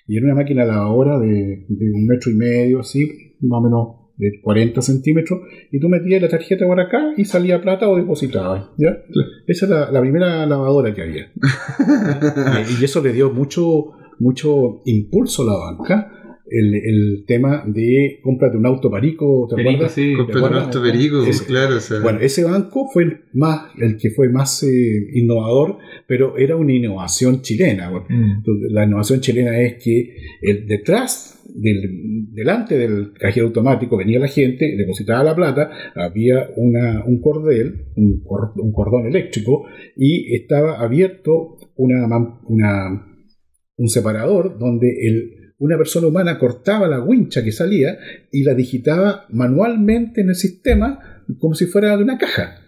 Y 0.07 0.17
era 0.17 0.25
una 0.25 0.35
máquina 0.35 0.65
lavadora 0.65 1.19
de, 1.19 1.65
de 1.67 1.91
un 1.93 2.05
metro 2.07 2.31
y 2.31 2.35
medio, 2.35 2.79
así, 2.79 3.07
más 3.41 3.59
o 3.59 3.61
menos 3.61 3.87
de 4.17 4.39
40 4.41 4.81
centímetros, 4.81 5.41
y 5.71 5.79
tú 5.79 5.89
metías 5.89 6.21
la 6.21 6.29
tarjeta 6.29 6.65
por 6.65 6.79
acá 6.79 7.13
y 7.17 7.25
salía 7.25 7.61
plata 7.61 7.89
o 7.89 7.97
depositabas. 7.97 8.69
¿ya? 8.77 8.97
Esa 9.47 9.65
es 9.65 9.71
la, 9.71 9.91
la 9.91 10.01
primera 10.01 10.45
lavadora 10.45 10.93
que 10.93 11.01
había. 11.01 11.31
y, 12.69 12.81
y 12.81 12.85
eso 12.85 13.01
le 13.03 13.11
dio 13.11 13.31
mucho, 13.31 13.91
mucho 14.19 14.81
impulso 14.85 15.43
a 15.43 15.45
la 15.45 15.57
banca. 15.57 16.11
El, 16.47 16.75
el 16.75 17.23
tema 17.25 17.63
de 17.65 18.19
cómprate 18.21 18.55
un 18.57 18.65
auto 18.67 18.91
parico, 18.91 19.47
¿te 19.49 19.55
Perico, 19.55 19.71
acuerdas? 19.71 19.93
sí. 19.93 20.13
Con 20.13 20.27
¿Te 20.27 20.31
acuerdas? 20.33 20.49
Petronasto 20.67 20.81
Perico, 20.83 21.23
Ese- 21.25 21.45
claro. 21.45 21.77
O 21.77 21.79
sea, 21.79 21.99
Bueno, 22.01 22.19
ese 22.19 22.43
banco 22.43 22.87
fue 22.93 23.03
el, 23.03 23.17
más, 23.33 23.71
el 23.79 23.97
que 23.97 24.11
fue 24.11 24.29
más 24.29 24.61
eh, 24.61 25.07
innovador, 25.13 25.77
pero 26.07 26.37
era 26.37 26.55
una 26.55 26.73
innovación 26.73 27.41
chilena. 27.41 27.89
Bueno, 27.89 28.05
Mm. 28.09 28.43
La 28.69 28.85
innovación 28.85 29.21
chilena 29.21 29.59
es 29.59 29.83
que 29.83 30.15
el, 30.41 30.67
detrás, 30.67 31.43
del, 31.55 32.27
delante 32.31 32.77
del 32.77 33.13
cajero 33.13 33.47
automático 33.47 33.97
venía 33.97 34.19
la 34.19 34.27
gente, 34.27 34.75
depositaba 34.77 35.23
la 35.23 35.35
plata, 35.35 35.71
había 35.95 36.49
una, 36.57 37.03
un 37.05 37.21
cordel, 37.21 37.85
un, 37.95 38.21
cor- 38.23 38.53
un 38.57 38.71
cordón 38.71 39.07
eléctrico, 39.07 39.65
y 39.97 40.35
estaba 40.35 40.79
abierto 40.79 41.57
una, 41.75 42.05
una- 42.47 43.07
un 43.77 43.89
separador 43.89 44.57
donde 44.59 44.87
el, 45.07 45.31
una 45.57 45.77
persona 45.77 46.07
humana 46.07 46.37
cortaba 46.37 46.87
la 46.87 46.99
wincha 47.01 47.43
que 47.43 47.51
salía 47.51 47.97
y 48.31 48.43
la 48.43 48.53
digitaba 48.53 49.25
manualmente 49.29 50.21
en 50.21 50.29
el 50.29 50.35
sistema 50.35 50.99
como 51.39 51.55
si 51.55 51.65
fuera 51.65 51.95
de 51.97 52.03
una 52.03 52.17
caja. 52.17 52.59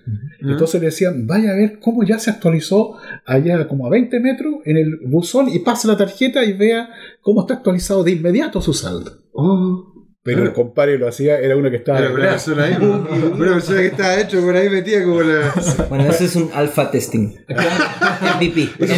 Entonces 0.41 0.79
le 0.81 0.87
decían, 0.87 1.27
vaya 1.27 1.51
a 1.51 1.55
ver 1.55 1.79
cómo 1.79 2.03
ya 2.03 2.17
se 2.17 2.31
actualizó 2.31 2.95
allá 3.25 3.67
como 3.67 3.85
a 3.85 3.89
20 3.89 4.19
metros 4.19 4.55
en 4.65 4.77
el 4.77 4.97
buzón 5.05 5.47
y 5.49 5.59
pase 5.59 5.87
la 5.87 5.97
tarjeta 5.97 6.43
y 6.45 6.53
vea 6.53 6.89
cómo 7.21 7.41
está 7.41 7.55
actualizado 7.55 8.03
de 8.03 8.11
inmediato 8.13 8.61
su 8.61 8.73
saldo. 8.73 9.11
Oh, 9.33 9.93
Pero 10.23 10.43
el 10.43 10.53
compadre 10.53 10.97
lo 10.97 11.07
hacía, 11.07 11.37
era 11.39 11.55
uno 11.57 11.69
que 11.69 11.75
estaba... 11.75 11.99
era 11.99 12.09
una 12.09 12.17
detrás. 12.23 12.45
persona 12.45 12.63
ahí, 12.65 12.75
una 13.37 13.53
persona 13.53 13.79
que 13.81 13.87
estaba 13.87 14.19
hecho 14.21 14.41
por 14.41 14.55
ahí 14.55 14.69
metida 14.69 15.03
como 15.03 15.21
la. 15.21 15.53
Bueno, 15.89 16.09
eso 16.09 16.23
es 16.23 16.35
un 16.35 16.49
alpha 16.53 16.89
testing. 16.89 17.35
MVP. 18.37 18.69
Es 18.79 18.97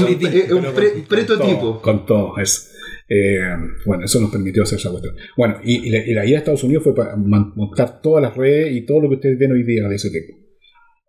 un, 0.51 0.57
un 0.65 0.73
pre- 0.73 0.91
Con 0.93 1.03
prototipo. 1.05 1.59
todo, 1.59 1.81
Con 1.81 2.05
todo 2.05 2.37
eso. 2.37 2.61
Eh, 3.09 3.39
bueno, 3.85 4.05
eso 4.05 4.21
nos 4.21 4.31
permitió 4.31 4.63
hacer 4.63 4.77
esa 4.77 4.91
cuestión. 4.91 5.15
Bueno, 5.35 5.59
y, 5.63 5.87
y 5.87 5.89
la, 5.89 6.05
y 6.05 6.13
la 6.13 6.25
idea 6.25 6.33
de 6.33 6.37
Estados 6.37 6.63
Unidos 6.63 6.83
fue 6.83 6.95
para 6.95 7.15
montar 7.15 8.01
todas 8.01 8.21
las 8.21 8.37
redes 8.37 8.71
y 8.73 8.85
todo 8.85 9.01
lo 9.01 9.09
que 9.09 9.15
ustedes 9.15 9.39
ven 9.39 9.51
hoy 9.51 9.63
día 9.63 9.87
de 9.87 9.95
ese 9.95 10.11
tipo. 10.11 10.37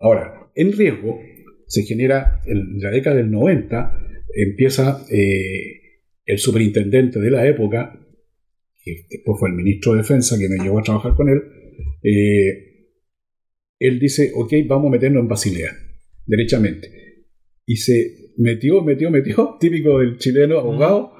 Ahora, 0.00 0.50
el 0.54 0.72
riesgo 0.72 1.20
se 1.66 1.82
genera 1.82 2.40
en 2.46 2.80
la 2.80 2.90
década 2.90 3.16
del 3.16 3.30
90, 3.30 3.98
empieza 4.34 5.04
eh, 5.10 5.80
el 6.24 6.38
superintendente 6.38 7.20
de 7.20 7.30
la 7.30 7.46
época, 7.46 8.00
que 8.82 9.06
después 9.10 9.38
fue 9.38 9.50
el 9.50 9.54
ministro 9.56 9.92
de 9.92 9.98
Defensa 9.98 10.38
que 10.38 10.48
me 10.48 10.62
llevó 10.62 10.78
a 10.78 10.82
trabajar 10.82 11.14
con 11.14 11.28
él, 11.28 11.42
eh, 12.02 12.70
él 13.78 13.98
dice, 13.98 14.32
ok, 14.34 14.52
vamos 14.66 14.88
a 14.88 14.92
meternos 14.92 15.22
en 15.22 15.28
Basilea, 15.28 15.70
derechamente. 16.26 16.88
Y 17.66 17.76
se 17.76 18.32
metió, 18.36 18.82
metió, 18.82 19.10
metió, 19.10 19.56
típico 19.60 20.00
del 20.00 20.18
chileno 20.18 20.58
abogado, 20.58 21.12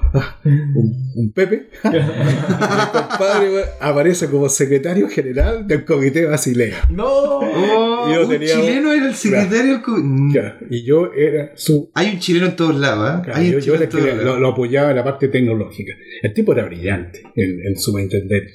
un, 0.45 1.13
un 1.17 1.33
Pepe, 1.33 1.69
compadre 1.83 3.65
aparece 3.81 4.27
como 4.29 4.49
secretario 4.49 5.09
general 5.09 5.67
del 5.67 5.85
comité 5.85 6.27
Basilea. 6.27 6.89
¡No! 6.91 7.39
Oh, 7.41 8.13
Yo 8.13 8.23
un 8.23 8.29
tenía- 8.29 8.55
chileno 8.55 8.93
era 8.93 9.09
el 9.09 9.15
secretario 9.15 9.73
del 9.79 9.81
Mm. 10.03 10.33
Claro, 10.33 10.67
Y 10.71 10.85
yo 10.85 11.13
era 11.13 11.53
su... 11.57 11.91
Hay 11.95 12.11
un 12.15 12.19
chileno 12.19 12.47
en 12.47 12.57
todos 12.57 12.77
lados, 12.77 13.09
¿ah? 13.11 13.23
claro, 13.25 13.39
Hay 13.41 13.47
un 13.55 13.61
yo 13.61 13.77
yo 13.77 14.39
lo, 14.39 14.49
apoyaba 14.49 14.91
en 14.91 14.97
la 14.97 15.05
parte 15.05 15.29
tecnológica. 15.29 15.93
El 16.23 16.33
tipo 16.35 16.53
era 16.53 16.65
brillante, 16.67 17.23
el, 17.35 17.61
el 17.67 17.77
superintendente. 17.79 18.53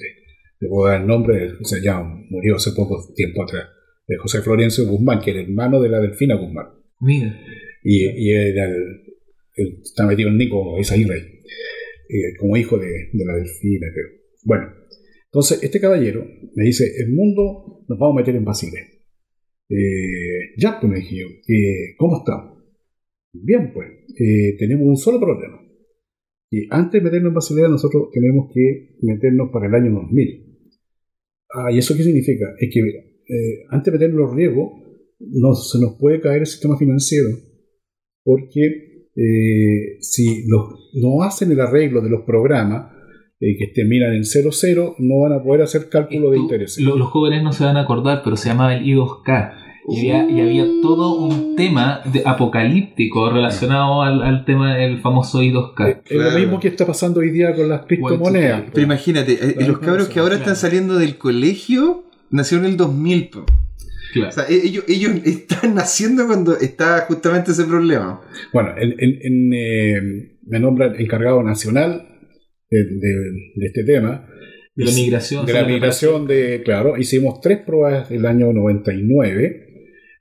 Le 0.60 0.70
puedo 0.70 0.90
dar 0.90 1.02
el 1.02 1.08
nombre, 1.08 1.52
o 1.62 1.66
sea, 1.66 1.80
ya 1.84 2.00
murió 2.30 2.56
hace 2.56 2.72
poco 2.72 3.12
tiempo 3.16 3.44
atrás, 3.44 3.68
de 4.08 4.18
José 4.18 4.42
Florencio 4.42 4.86
Guzmán, 4.86 5.20
que 5.20 5.32
era 5.32 5.42
hermano 5.42 5.82
de 5.82 5.90
la 5.90 6.00
Delfina 6.00 6.36
Guzmán. 6.36 6.68
Mira. 7.02 7.38
y, 7.84 8.06
y 8.06 8.32
era 8.34 8.66
el, 8.66 9.04
el- 9.56 9.80
está 9.84 10.06
metido 10.06 10.30
el 10.30 10.38
Nico 10.38 10.80
Isaguirre, 10.80 11.35
eh, 12.10 12.36
como 12.40 12.58
hijo 12.58 12.78
de, 12.78 13.10
de 13.12 13.26
la 13.26 13.36
Delfina, 13.36 13.88
creo. 13.94 14.08
Bueno, 14.44 14.66
entonces 15.26 15.64
este 15.64 15.80
caballero 15.80 16.26
me 16.56 16.66
dice, 16.66 16.86
el 16.98 17.14
mundo 17.14 17.84
nos 17.88 18.00
vamos 18.00 18.16
a 18.16 18.20
meter 18.22 18.36
en 18.36 18.46
Basilea. 18.46 18.84
Eh, 19.70 20.54
ya, 20.58 20.80
pues 20.80 20.92
me 20.92 21.00
dije 21.00 21.18
yo, 21.18 21.28
eh, 21.28 21.96
¿cómo 21.98 22.18
estamos? 22.18 22.64
Bien, 23.34 23.72
pues, 23.74 23.88
eh, 24.18 24.56
tenemos 24.58 24.88
un 24.88 24.98
solo 24.98 25.20
problema. 25.20 25.62
Y 26.50 26.68
antes 26.70 27.02
de 27.02 27.06
meternos 27.06 27.32
en 27.32 27.34
Basilea, 27.34 27.68
nosotros 27.68 28.10
tenemos 28.14 28.50
que 28.54 28.96
meternos 29.02 29.50
para 29.52 29.68
el 29.68 29.74
año 29.74 29.92
2000. 29.92 30.70
Ah, 31.54 31.72
¿y 31.72 31.80
eso 31.80 31.98
qué 31.98 32.04
significa? 32.04 32.46
Es 32.60 32.70
que 32.74 32.80
eh, 32.80 33.66
antes 33.70 33.92
de 33.92 34.00
meternos 34.00 34.28
los 34.28 34.36
riesgos, 34.36 34.72
no, 35.20 35.54
se 35.54 35.80
nos 35.80 35.98
puede 36.00 36.22
caer 36.22 36.42
el 36.42 36.46
sistema 36.46 36.78
financiero 36.78 37.30
porque 38.24 38.95
eh, 39.16 39.98
si 40.02 40.46
los- 40.48 40.90
no 40.94 41.24
hacen 41.24 41.52
el 41.52 41.60
arreglo 41.62 42.02
de 42.02 42.10
los 42.10 42.22
programas 42.22 42.92
eh, 43.42 43.58
que 43.58 43.68
terminan 43.68 44.14
en 44.14 44.24
00, 44.24 44.96
no 45.00 45.20
van 45.20 45.34
a 45.34 45.44
poder 45.44 45.62
hacer 45.62 45.90
cálculo 45.90 46.32
de 46.32 46.38
intereses. 46.38 46.84
lo- 46.84 46.96
los 46.98 47.10
jóvenes 47.10 47.44
no 47.44 47.52
se 47.54 47.64
van 47.66 47.78
a 47.78 47.82
acordar, 47.82 48.22
pero 48.24 48.36
se 48.38 48.50
llamaba 48.50 48.74
el 48.76 48.84
I2K. 48.86 49.54
Y 49.88 50.00
había, 50.10 50.30
y 50.32 50.42
había 50.42 50.66
todo 50.82 51.20
un 51.20 51.56
tema 51.56 52.02
de 52.12 52.24
apocalíptico 52.26 53.30
relacionado 53.30 54.02
al, 54.02 54.24
al 54.24 54.44
tema 54.46 54.76
del 54.78 55.00
famoso 55.00 55.44
I2K. 55.44 56.02
Es 56.10 56.18
lo 56.18 56.32
mismo 56.40 56.60
que 56.60 56.70
está 56.70 56.88
pasando 56.88 57.20
hoy 57.20 57.30
día 57.30 57.54
con 57.56 57.70
las 57.70 57.86
criptomonedas. 57.86 58.62
Y2K. 58.64 58.72
Pero 58.74 58.84
imagínate, 58.84 59.34
eh, 59.34 59.68
los 59.68 59.78
cabros 59.80 60.08
que 60.08 60.20
ahora 60.22 60.36
están 60.36 60.56
saliendo 60.56 60.98
del 60.98 61.18
colegio 61.18 62.06
nacieron 62.32 62.66
en 62.66 62.72
el 62.72 62.78
2000. 62.78 63.30
po. 63.30 63.46
Claro. 64.16 64.30
O 64.30 64.32
sea, 64.32 64.46
e- 64.50 64.66
ellos, 64.68 64.84
ellos 64.88 65.12
están 65.26 65.76
naciendo 65.76 66.26
cuando 66.26 66.58
está 66.58 67.02
justamente 67.02 67.52
ese 67.52 67.66
problema. 67.66 68.22
Bueno, 68.54 68.70
en, 68.78 68.92
en- 68.98 69.20
en, 69.22 69.54
eh, 69.54 70.02
me 70.48 70.60
nombran 70.60 70.96
encargado 71.00 71.44
nacional 71.44 72.08
de, 72.70 72.78
de- 72.80 73.32
de 73.56 73.66
este 73.68 73.84
tema. 73.84 74.28
de 74.76 74.86
la 74.86 74.92
migración. 74.92 75.46
De 75.46 75.54
la 75.54 75.64
migración 75.66 76.28
de, 76.28 76.62
claro, 76.64 76.98
hicimos 76.98 77.42
tres 77.42 77.60
pruebas 77.66 78.10
el 78.12 78.26
año 78.26 78.52
99. 78.54 79.65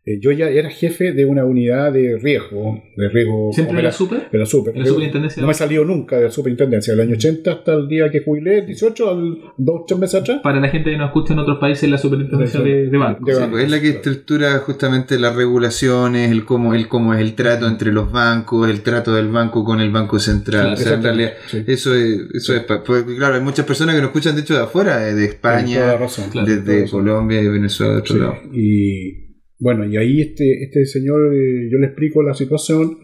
Eh, 0.06 0.18
yo 0.20 0.32
ya 0.32 0.50
era 0.50 0.68
jefe 0.68 1.12
de 1.12 1.24
una 1.24 1.46
unidad 1.46 1.90
de 1.90 2.18
riesgo, 2.18 2.82
de 2.94 3.08
riesgo 3.08 3.50
¿Siempre 3.54 3.72
opera- 3.76 3.88
era 3.88 3.92
super? 3.96 4.30
de 4.30 4.38
la 4.38 4.44
super. 4.44 4.74
¿En 4.76 4.82
la 4.82 4.86
superintendencia? 4.86 5.40
No 5.40 5.46
me 5.46 5.52
he 5.52 5.56
salido 5.56 5.82
nunca 5.84 6.16
de 6.18 6.24
la 6.24 6.30
superintendencia, 6.30 6.92
del 6.92 7.00
año 7.06 7.14
80 7.14 7.50
hasta 7.50 7.72
el 7.72 7.88
día 7.88 8.10
que 8.10 8.20
jubilé, 8.20 8.58
el 8.58 8.66
18, 8.66 9.10
al, 9.10 9.38
dos, 9.56 9.86
tres 9.86 9.98
meses 9.98 10.20
atrás. 10.20 10.40
Para 10.42 10.60
la 10.60 10.68
gente 10.68 10.90
que 10.90 10.98
nos 10.98 11.06
escucha 11.06 11.32
en 11.32 11.38
otros 11.38 11.56
países, 11.58 11.88
la 11.88 11.96
superintendencia 11.96 12.60
de, 12.60 12.86
de 12.90 12.98
bancos. 12.98 13.24
De 13.26 13.34
Sí, 13.34 13.40
pues 13.50 13.64
es 13.64 13.70
la 13.70 13.80
que 13.80 13.88
estructura 13.88 14.58
justamente 14.58 15.18
las 15.18 15.34
regulaciones, 15.36 16.30
el 16.30 16.44
cómo, 16.44 16.74
el 16.74 16.86
cómo 16.86 17.14
es 17.14 17.20
el 17.20 17.34
trato 17.34 17.66
entre 17.66 17.90
los 17.90 18.12
bancos, 18.12 18.68
el 18.68 18.82
trato 18.82 19.14
del 19.14 19.28
banco 19.28 19.64
con 19.64 19.80
el 19.80 19.90
banco 19.90 20.18
central. 20.18 20.74
Claro, 20.74 20.74
o 20.74 20.76
sea, 20.84 20.94
en 20.94 21.02
realidad, 21.02 21.32
Exactamente, 21.32 21.66
sí. 21.66 21.72
eso 21.72 21.94
es, 21.94 22.20
eso 22.34 22.54
es 22.54 22.60
porque, 22.60 23.16
claro, 23.16 23.36
hay 23.36 23.40
muchas 23.40 23.64
personas 23.64 23.94
que 23.94 24.02
nos 24.02 24.08
escuchan 24.10 24.34
de 24.34 24.42
hecho 24.42 24.54
de 24.54 24.62
afuera, 24.64 25.08
eh, 25.08 25.14
de 25.14 25.20
la 25.22 25.26
España, 25.28 25.96
razón. 25.96 26.28
claro, 26.30 26.46
la 26.46 26.54
desde. 26.56 26.90
Colombia 26.90 27.40
y 27.40 27.48
Venezuela 27.48 27.94
de 27.94 27.98
otro 28.00 28.14
Sí, 28.14 28.20
lado. 28.20 28.34
Y 28.52 29.23
bueno, 29.64 29.86
y 29.90 29.96
ahí 29.96 30.20
este, 30.20 30.62
este 30.64 30.84
señor, 30.84 31.34
eh, 31.34 31.68
yo 31.72 31.78
le 31.78 31.86
explico 31.86 32.22
la 32.22 32.34
situación 32.34 32.98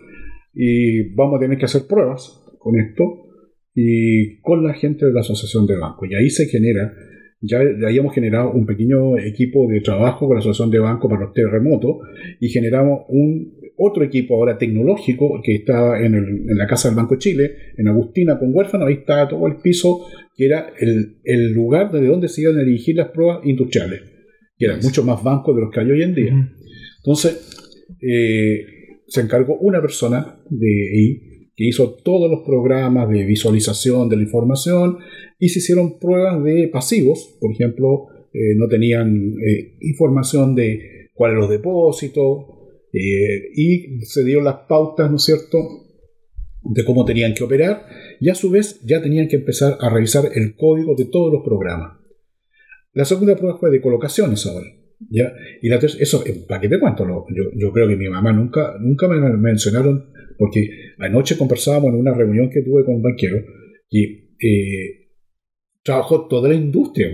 y 0.54 1.14
vamos 1.14 1.38
a 1.38 1.40
tener 1.40 1.56
que 1.58 1.64
hacer 1.64 1.82
pruebas 1.88 2.22
con 2.58 2.78
esto 2.78 3.04
y 3.74 4.40
con 4.42 4.62
la 4.64 4.74
gente 4.74 5.06
de 5.06 5.12
la 5.12 5.20
asociación 5.20 5.66
de 5.66 5.76
bancos. 5.78 6.08
Y 6.10 6.14
ahí 6.14 6.28
se 6.28 6.46
genera, 6.46 6.92
ya, 7.40 7.60
ya 7.62 7.86
habíamos 7.88 8.14
generado 8.14 8.52
un 8.52 8.66
pequeño 8.66 9.16
equipo 9.18 9.68
de 9.70 9.80
trabajo 9.80 10.26
con 10.26 10.34
la 10.36 10.40
asociación 10.40 10.70
de 10.70 10.80
bancos 10.80 11.08
para 11.10 11.24
los 11.24 11.32
terremotos 11.32 11.92
y 12.40 12.48
generamos 12.48 13.04
un 13.08 13.54
otro 13.82 14.04
equipo 14.04 14.34
ahora 14.34 14.58
tecnológico 14.58 15.40
que 15.42 15.54
está 15.54 15.98
en, 16.04 16.14
el- 16.14 16.50
en 16.50 16.58
la 16.58 16.66
Casa 16.66 16.88
del 16.88 16.96
Banco 16.96 17.14
de 17.14 17.20
Chile, 17.20 17.50
en 17.78 17.88
Agustina 17.88 18.38
con 18.38 18.54
huérfano, 18.54 18.84
ahí 18.84 18.94
está 18.94 19.26
todo 19.28 19.46
el 19.46 19.56
piso 19.62 20.00
que 20.36 20.44
era 20.44 20.66
el, 20.78 21.16
el 21.24 21.52
lugar 21.54 21.90
desde 21.90 22.08
donde 22.08 22.28
se 22.28 22.42
iban 22.42 22.58
a 22.58 22.64
dirigir 22.64 22.96
las 22.96 23.08
pruebas 23.08 23.38
industriales, 23.44 24.02
que 24.60 24.66
eran 24.66 24.80
mucho 24.80 25.02
más 25.02 25.24
bancos 25.24 25.56
de 25.56 25.62
los 25.62 25.70
que 25.70 25.80
hay 25.80 25.90
hoy 25.90 26.02
en 26.02 26.14
día. 26.14 26.54
Entonces, 26.98 27.86
eh, 28.02 29.00
se 29.08 29.22
encargó 29.22 29.56
una 29.58 29.80
persona 29.80 30.38
de 30.50 30.90
ahí 30.92 31.48
que 31.56 31.66
hizo 31.66 31.94
todos 31.94 32.30
los 32.30 32.42
programas 32.46 33.08
de 33.08 33.24
visualización 33.24 34.10
de 34.10 34.16
la 34.16 34.22
información 34.22 34.98
y 35.38 35.48
se 35.48 35.60
hicieron 35.60 35.98
pruebas 35.98 36.44
de 36.44 36.68
pasivos, 36.68 37.38
por 37.40 37.52
ejemplo, 37.52 38.08
eh, 38.34 38.54
no 38.54 38.68
tenían 38.68 39.34
eh, 39.40 39.76
información 39.80 40.54
de 40.54 41.08
cuáles 41.14 41.38
los 41.38 41.48
depósitos 41.48 42.44
y 42.92 44.00
se 44.04 44.24
dieron 44.24 44.44
las 44.44 44.66
pautas, 44.68 45.10
¿no 45.10 45.16
es 45.16 45.22
cierto?, 45.22 45.58
de 46.62 46.84
cómo 46.84 47.06
tenían 47.06 47.32
que 47.32 47.44
operar 47.44 47.86
y 48.20 48.28
a 48.28 48.34
su 48.34 48.50
vez 48.50 48.80
ya 48.84 49.00
tenían 49.00 49.28
que 49.28 49.36
empezar 49.36 49.78
a 49.80 49.88
revisar 49.88 50.28
el 50.34 50.54
código 50.54 50.94
de 50.94 51.06
todos 51.06 51.32
los 51.32 51.42
programas. 51.42 51.99
La 52.92 53.04
segunda 53.04 53.36
prueba 53.36 53.58
fue 53.58 53.70
de 53.70 53.80
colocaciones 53.80 54.46
ahora. 54.46 54.66
¿ya? 55.08 55.32
Y 55.62 55.68
la 55.68 55.78
tercera, 55.78 56.02
eso, 56.02 56.22
eh, 56.26 56.44
¿para 56.48 56.60
qué 56.60 56.68
te 56.68 56.78
cuento? 56.80 57.04
Lo- 57.04 57.24
yo, 57.34 57.44
yo 57.56 57.72
creo 57.72 57.88
que 57.88 57.96
mi 57.96 58.08
mamá 58.08 58.32
nunca, 58.32 58.74
nunca 58.80 59.08
me 59.08 59.18
mencionaron, 59.36 60.10
porque 60.38 60.68
anoche 60.98 61.36
conversábamos 61.38 61.90
en 61.90 61.96
una 62.00 62.14
reunión 62.14 62.50
que 62.50 62.62
tuve 62.62 62.84
con 62.84 62.96
un 62.96 63.02
banquero 63.02 63.36
y 63.88 64.04
eh, 64.40 65.08
trabajó 65.82 66.26
toda 66.28 66.48
la 66.48 66.54
industria. 66.54 67.08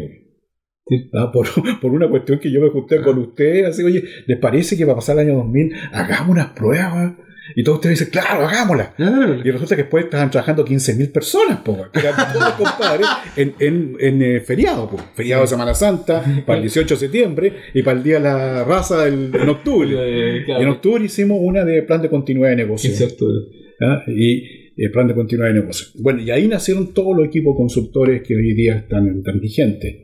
Sí. 0.89 1.11
Ah, 1.15 1.31
Por, 1.33 1.47
por 1.81 1.93
una 1.93 2.09
cuestión 2.09 2.39
que 2.39 2.51
yo 2.51 2.61
me 2.61 2.71
junté 2.71 3.03
con 3.03 3.19
usted, 3.19 3.65
así, 3.65 3.83
oye, 3.83 4.03
¿les 4.27 4.39
parece 4.39 4.77
que 4.77 4.85
va 4.85 4.93
a 4.93 4.97
pasar 4.97 5.19
el 5.19 5.27
año 5.29 5.37
2000? 5.39 5.73
Hagamos 5.93 6.31
unas 6.31 6.51
pruebas. 6.53 7.15
Y 7.55 7.63
todos 7.63 7.77
ustedes 7.79 7.99
dicen, 7.99 8.11
claro, 8.13 8.47
hagámoslas. 8.47 8.89
Claro. 8.97 9.37
Y 9.45 9.51
resulta 9.51 9.77
que 9.77 9.83
después 9.83 10.05
estaban 10.05 10.31
trabajando 10.31 10.65
15.000 10.65 11.13
personas, 11.13 11.61
po, 11.61 11.87
que 11.93 12.01
eran 12.01 12.33
todos 12.33 12.51
compadres, 12.59 13.07
en, 13.37 13.55
en, 13.61 13.97
en 14.01 14.23
eh, 14.23 14.41
feriado, 14.41 14.91
po. 14.91 14.99
feriado 15.15 15.43
de 15.43 15.49
Semana 15.49 15.75
Santa, 15.75 16.25
para 16.45 16.57
el 16.59 16.63
18 16.65 16.95
de 16.95 16.99
septiembre 17.01 17.53
y 17.75 17.83
para 17.83 17.99
el 17.99 18.03
Día 18.03 18.15
de 18.15 18.21
la 18.25 18.65
Raza 18.65 19.07
el- 19.07 19.31
en 19.35 19.49
octubre. 19.49 19.89
Eh, 19.99 20.45
Y 20.49 20.63
en 20.63 20.69
octubre 20.69 21.05
hicimos 21.05 21.39
una 21.41 21.65
de 21.65 21.83
plan 21.83 22.03
de 22.03 22.09
continuidad 22.11 22.51
de 22.51 22.57
negocio. 22.57 22.91
15 22.91 23.07
de 23.07 23.13
octubre. 23.13 23.35
¿ah? 23.83 24.03
Y 24.09 24.83
el 24.83 24.91
plan 24.91 25.07
de 25.09 25.15
continuidad 25.15 25.49
de 25.55 25.61
negocio. 25.61 25.87
Bueno, 26.01 26.21
y 26.23 26.31
ahí 26.31 26.49
nacieron 26.49 26.93
todos 26.93 27.17
los 27.17 27.27
equipos 27.27 27.57
consultores 27.57 28.23
que 28.23 28.35
hoy 28.37 28.55
día 28.55 28.77
están 28.77 29.23
tan 29.23 29.41
vigentes. 29.41 29.95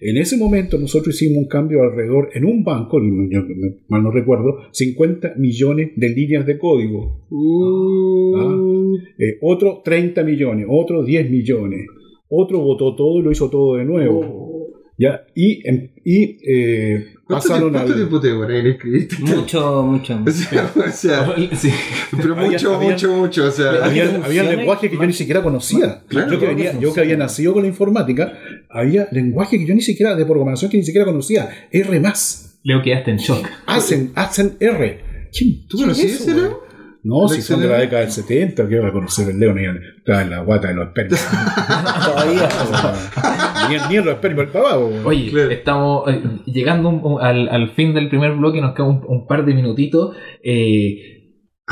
En 0.00 0.16
ese 0.16 0.36
momento 0.36 0.78
nosotros 0.78 1.14
hicimos 1.14 1.38
un 1.44 1.48
cambio 1.48 1.82
alrededor, 1.82 2.30
en 2.34 2.44
un 2.44 2.62
banco, 2.64 2.98
mal 3.88 4.02
no 4.02 4.10
recuerdo, 4.10 4.58
50 4.72 5.34
millones 5.36 5.90
de 5.96 6.08
líneas 6.08 6.46
de 6.46 6.58
código. 6.58 7.26
Uh, 7.30 8.96
Eh, 9.18 9.38
otro 9.42 9.82
30 9.84 10.22
millones, 10.24 10.66
otro 10.68 11.02
10 11.04 11.30
millones, 11.30 11.86
otro 12.28 12.60
votó 12.60 12.94
todo 12.96 13.20
y 13.20 13.22
lo 13.22 13.30
hizo 13.32 13.50
todo 13.50 13.76
de 13.76 13.84
nuevo. 13.84 14.48
¿ya? 14.98 15.24
Y, 15.34 15.66
em- 15.66 15.88
y 16.04 16.36
eh, 16.46 17.06
¿Cuánto, 17.24 17.48
pasaron 17.48 17.70
tiempo, 17.72 17.78
cuánto 17.78 17.92
al... 17.92 17.98
tiempo 17.98 18.20
te 18.20 18.28
demoró 18.28 18.54
en 18.54 18.66
escribir? 18.66 19.08
Mucho, 19.20 19.82
mucho. 19.86 20.18
O 20.26 20.30
sea, 20.30 20.72
o 20.76 20.90
sea, 20.92 21.34
Sí. 21.56 21.70
pero 22.20 22.34
Había- 22.34 22.50
mucho, 22.50 22.74
había- 22.76 22.90
mucho, 22.90 23.16
mucho. 23.16 23.44
O 23.46 23.50
sea, 23.50 23.84
Había, 23.86 24.42
lenguaje 24.42 24.90
que 24.90 24.96
yo 24.96 25.06
ni 25.06 25.12
siquiera 25.14 25.42
conocía. 25.42 26.02
Claro, 26.06 26.32
yo, 26.32 26.38
que 26.38 26.46
venía- 26.48 26.78
yo 26.78 26.92
que 26.92 27.00
había 27.00 27.16
nacido 27.16 27.54
con 27.54 27.62
la 27.62 27.68
informática, 27.68 28.38
había 28.72 29.08
lenguaje 29.12 29.58
que 29.58 29.66
yo 29.66 29.74
ni 29.74 29.82
siquiera, 29.82 30.14
de 30.16 30.24
programación 30.24 30.70
que 30.70 30.76
ni 30.78 30.84
siquiera 30.84 31.04
conocía. 31.06 31.48
R 31.72 32.00
más. 32.00 32.58
Leo 32.62 32.82
quedaste 32.82 33.10
en 33.12 33.16
shock. 33.18 33.46
Hacen, 33.66 34.12
hacen 34.14 34.56
R. 34.60 35.00
¿Quién, 35.36 35.66
¿Tú 35.68 35.78
conocías 35.78 36.12
eso? 36.20 36.34
Leo? 36.34 36.70
No, 37.02 37.26
si 37.28 37.36
¿Lex 37.36 37.46
son 37.46 37.60
de 37.62 37.66
la 37.68 37.78
década 37.78 38.02
del 38.02 38.10
70, 38.10 38.68
que 38.68 38.74
iba 38.74 38.86
a 38.88 38.92
conocer 38.92 39.30
el 39.30 39.40
Leo, 39.40 39.54
ni 39.54 39.62
estaba 39.96 40.20
en 40.20 40.28
la 40.30 40.40
guata 40.42 40.68
de 40.68 40.74
los 40.74 40.88
espermas. 40.88 41.26
Todavía. 42.04 42.48
ni, 43.70 43.76
ni 43.88 43.96
en 43.96 44.04
los 44.04 44.14
espermas 44.14 44.46
el 44.46 44.52
papá. 44.52 44.76
Oye, 44.76 45.30
Claro. 45.30 45.50
estamos 45.50 46.08
eh, 46.12 46.22
llegando 46.44 46.90
un- 46.90 47.22
al, 47.22 47.48
al 47.48 47.70
fin 47.70 47.94
del 47.94 48.08
primer 48.10 48.32
bloque, 48.32 48.60
nos 48.60 48.74
queda 48.74 48.86
un, 48.86 49.02
un 49.08 49.26
par 49.26 49.46
de 49.46 49.54
minutitos. 49.54 50.14
Eh, 50.42 51.19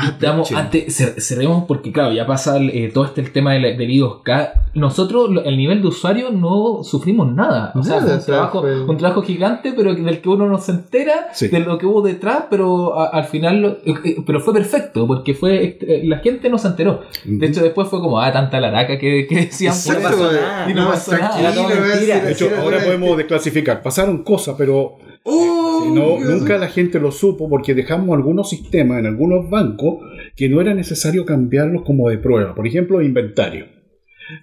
estamos, 0.07 0.51
antes, 0.51 0.99
cer- 0.99 1.19
cerremos 1.19 1.65
porque, 1.67 1.91
claro, 1.91 2.11
ya 2.13 2.25
pasa 2.25 2.57
el, 2.57 2.69
eh, 2.69 2.91
todo 2.93 3.05
este 3.05 3.21
el 3.21 3.31
tema 3.31 3.53
del, 3.53 3.77
del 3.77 3.89
I2K. 3.89 4.51
Nosotros, 4.75 5.29
el 5.45 5.57
nivel 5.57 5.81
de 5.81 5.87
usuario, 5.87 6.29
no 6.31 6.83
sufrimos 6.83 7.31
nada. 7.33 7.71
O 7.75 7.83
sea, 7.83 7.99
Nada, 7.99 8.15
un, 8.17 8.25
trabajo, 8.25 8.61
fue- 8.61 8.81
un 8.83 8.97
trabajo 8.97 9.21
gigante, 9.23 9.73
pero 9.75 9.93
del 9.93 10.21
que 10.21 10.29
uno 10.29 10.47
no 10.47 10.57
se 10.59 10.71
entera 10.71 11.29
Sí. 11.33 11.47
de 11.47 11.59
lo 11.59 11.77
que 11.77 11.85
hubo 11.85 12.01
detrás, 12.01 12.45
pero 12.49 12.99
a- 12.99 13.07
al 13.07 13.25
final, 13.25 13.61
lo- 13.61 13.69
eh, 13.83 13.95
eh, 14.05 14.15
pero 14.25 14.39
fue 14.39 14.53
perfecto, 14.53 15.05
porque 15.07 15.33
fue 15.33 15.77
eh, 15.81 16.01
la 16.05 16.19
gente 16.19 16.49
no 16.49 16.57
se 16.57 16.67
enteró. 16.67 17.01
De 17.25 17.47
hecho, 17.47 17.61
después 17.61 17.87
fue 17.87 17.99
como, 17.99 18.19
ah, 18.19 18.31
tanta 18.31 18.59
laraca 18.59 18.97
que, 18.97 19.25
que 19.27 19.35
decían. 19.35 19.73
Exacto, 19.73 20.01
puta, 20.01 20.11
pasó 20.17 20.31
nada. 20.33 20.69
Y 20.69 20.73
no 20.73 20.87
pasó 20.89 21.11
nada. 21.13 21.39
Era 21.39 21.53
todo 21.53 21.67
mentira. 21.69 22.19
De 22.19 22.31
hecho, 22.31 22.49
ahora 22.59 22.77
podemos 22.83 23.17
desclasificar. 23.17 23.81
Pasaron 23.81 24.23
cosas, 24.23 24.55
pero 24.57 24.97
¡Oh! 25.23 25.91
no, 25.93 26.19
nunca 26.19 26.57
la 26.57 26.67
gente 26.67 26.99
lo 26.99 27.11
supo 27.11 27.49
porque 27.49 27.73
dejamos 27.73 28.15
algunos 28.15 28.49
sistemas 28.49 28.99
en 28.99 29.05
algunos 29.07 29.49
bancos 29.49 29.99
que 30.35 30.49
no 30.49 30.61
era 30.61 30.73
necesario 30.73 31.25
cambiarlos 31.25 31.83
como 31.83 32.09
de 32.09 32.17
prueba. 32.17 32.55
Por 32.55 32.65
ejemplo, 32.67 33.01
inventario. 33.01 33.65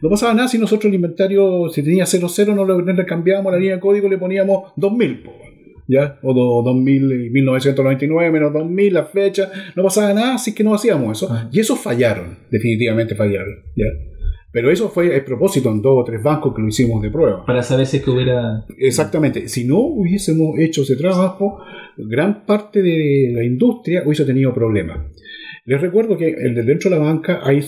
No 0.02 0.10
pasaba 0.10 0.34
nada 0.34 0.48
si 0.48 0.58
nosotros 0.58 0.86
el 0.90 0.94
inventario, 0.96 1.68
si 1.68 1.82
tenía 1.82 2.04
00, 2.06 2.54
no 2.54 2.64
le 2.66 3.06
cambiábamos 3.06 3.52
la 3.52 3.58
línea 3.58 3.76
de 3.76 3.80
código 3.80 4.06
y 4.08 4.10
le 4.10 4.18
poníamos 4.18 4.72
2000. 4.76 5.22
po, 5.22 5.32
¿Ya? 5.88 6.18
O 6.22 6.34
do- 6.34 6.62
2000, 6.64 7.30
1999 7.30 8.32
menos 8.32 8.52
2000, 8.52 8.92
la 8.94 9.04
fecha. 9.04 9.50
No 9.76 9.84
pasaba 9.84 10.12
nada, 10.12 10.34
así 10.34 10.52
que 10.54 10.64
no 10.64 10.74
hacíamos 10.74 11.16
eso. 11.16 11.28
Ah. 11.32 11.48
Y 11.52 11.60
esos 11.60 11.78
fallaron, 11.78 12.36
definitivamente 12.50 13.14
fallaron. 13.14 13.54
¿ya? 13.76 13.86
Pero 14.56 14.70
eso 14.70 14.88
fue 14.88 15.14
el 15.14 15.22
propósito 15.22 15.70
en 15.70 15.82
dos 15.82 15.98
o 15.98 16.02
tres 16.02 16.22
bancos 16.22 16.54
que 16.54 16.62
lo 16.62 16.68
hicimos 16.68 17.02
de 17.02 17.10
prueba. 17.10 17.44
Para 17.44 17.62
saber 17.62 17.86
si 17.86 17.98
es 17.98 18.02
que 18.02 18.10
hubiera. 18.10 18.64
Exactamente. 18.78 19.48
Si 19.48 19.66
no 19.66 19.80
hubiésemos 19.80 20.58
hecho 20.58 20.80
ese 20.80 20.96
trabajo, 20.96 21.58
gran 21.98 22.46
parte 22.46 22.80
de 22.80 23.32
la 23.34 23.44
industria 23.44 24.02
hubiese 24.06 24.24
tenido 24.24 24.54
problemas. 24.54 25.12
Les 25.66 25.78
recuerdo 25.78 26.16
que 26.16 26.34
dentro 26.34 26.88
de 26.88 26.96
la 26.96 27.02
banca 27.02 27.40
hay 27.42 27.62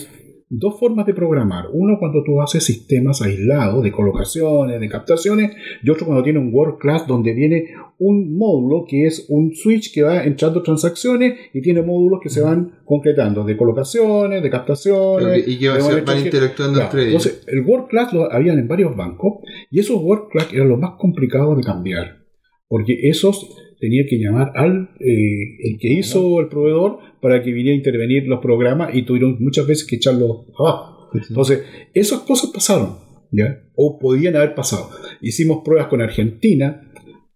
dos 0.51 0.79
formas 0.79 1.05
de 1.05 1.13
programar. 1.13 1.65
Uno 1.71 1.97
cuando 1.99 2.23
tú 2.23 2.41
haces 2.41 2.63
sistemas 2.65 3.21
aislados 3.21 3.83
de 3.83 3.91
colocaciones, 3.91 4.79
de 4.81 4.89
captaciones, 4.89 5.51
y 5.83 5.89
otro 5.89 6.07
cuando 6.07 6.23
tiene 6.23 6.39
un 6.39 6.53
Word 6.53 6.79
Class 6.79 7.05
donde 7.05 7.33
viene 7.33 7.69
un 7.99 8.35
módulo 8.35 8.85
que 8.87 9.05
es 9.05 9.25
un 9.29 9.53
switch 9.53 9.93
que 9.93 10.01
va 10.01 10.23
entrando 10.23 10.63
transacciones 10.63 11.37
y 11.53 11.61
tiene 11.61 11.81
módulos 11.83 12.19
que 12.23 12.29
se 12.29 12.41
van 12.41 12.79
concretando 12.83 13.43
de 13.43 13.55
colocaciones, 13.55 14.41
de 14.41 14.49
captaciones. 14.49 15.47
y 15.47 15.59
que 15.59 15.69
van 15.69 16.03
que- 16.05 16.19
interactuando 16.21 16.73
Claro, 16.79 16.85
entre 16.97 17.09
ellos. 17.09 17.25
Entonces, 17.27 17.47
el 17.47 17.61
Word 17.65 17.87
Class 17.87 18.13
lo 18.13 18.31
habían 18.31 18.57
en 18.57 18.67
varios 18.67 18.95
bancos 18.95 19.43
y 19.69 19.79
esos 19.79 20.01
Word 20.01 20.29
Class 20.31 20.51
eran 20.51 20.69
los 20.69 20.79
más 20.79 20.91
complicados 20.97 21.57
de 21.57 21.63
cambiar. 21.63 22.19
Porque 22.67 23.09
esos 23.09 23.55
tenía 23.79 24.05
que 24.07 24.17
llamar 24.17 24.51
al 24.55 24.89
eh, 24.99 25.57
el 25.63 25.77
que 25.79 25.87
hizo 25.93 26.39
el 26.39 26.47
proveedor 26.47 26.99
para 27.21 27.41
que 27.41 27.51
viniera 27.51 27.73
a 27.73 27.77
intervenir 27.77 28.27
los 28.27 28.39
programas 28.39 28.93
y 28.93 29.03
tuvieron 29.03 29.37
muchas 29.39 29.65
veces 29.67 29.85
que 29.87 29.95
echarlos 29.97 30.45
abajo. 30.57 31.09
Entonces, 31.13 31.63
esas 31.93 32.19
cosas 32.19 32.51
pasaron, 32.53 32.97
¿ya? 33.31 33.61
O 33.75 33.97
podían 33.99 34.35
haber 34.35 34.53
pasado. 34.53 34.89
Hicimos 35.21 35.61
pruebas 35.65 35.87
con 35.87 36.01
Argentina, 36.01 36.81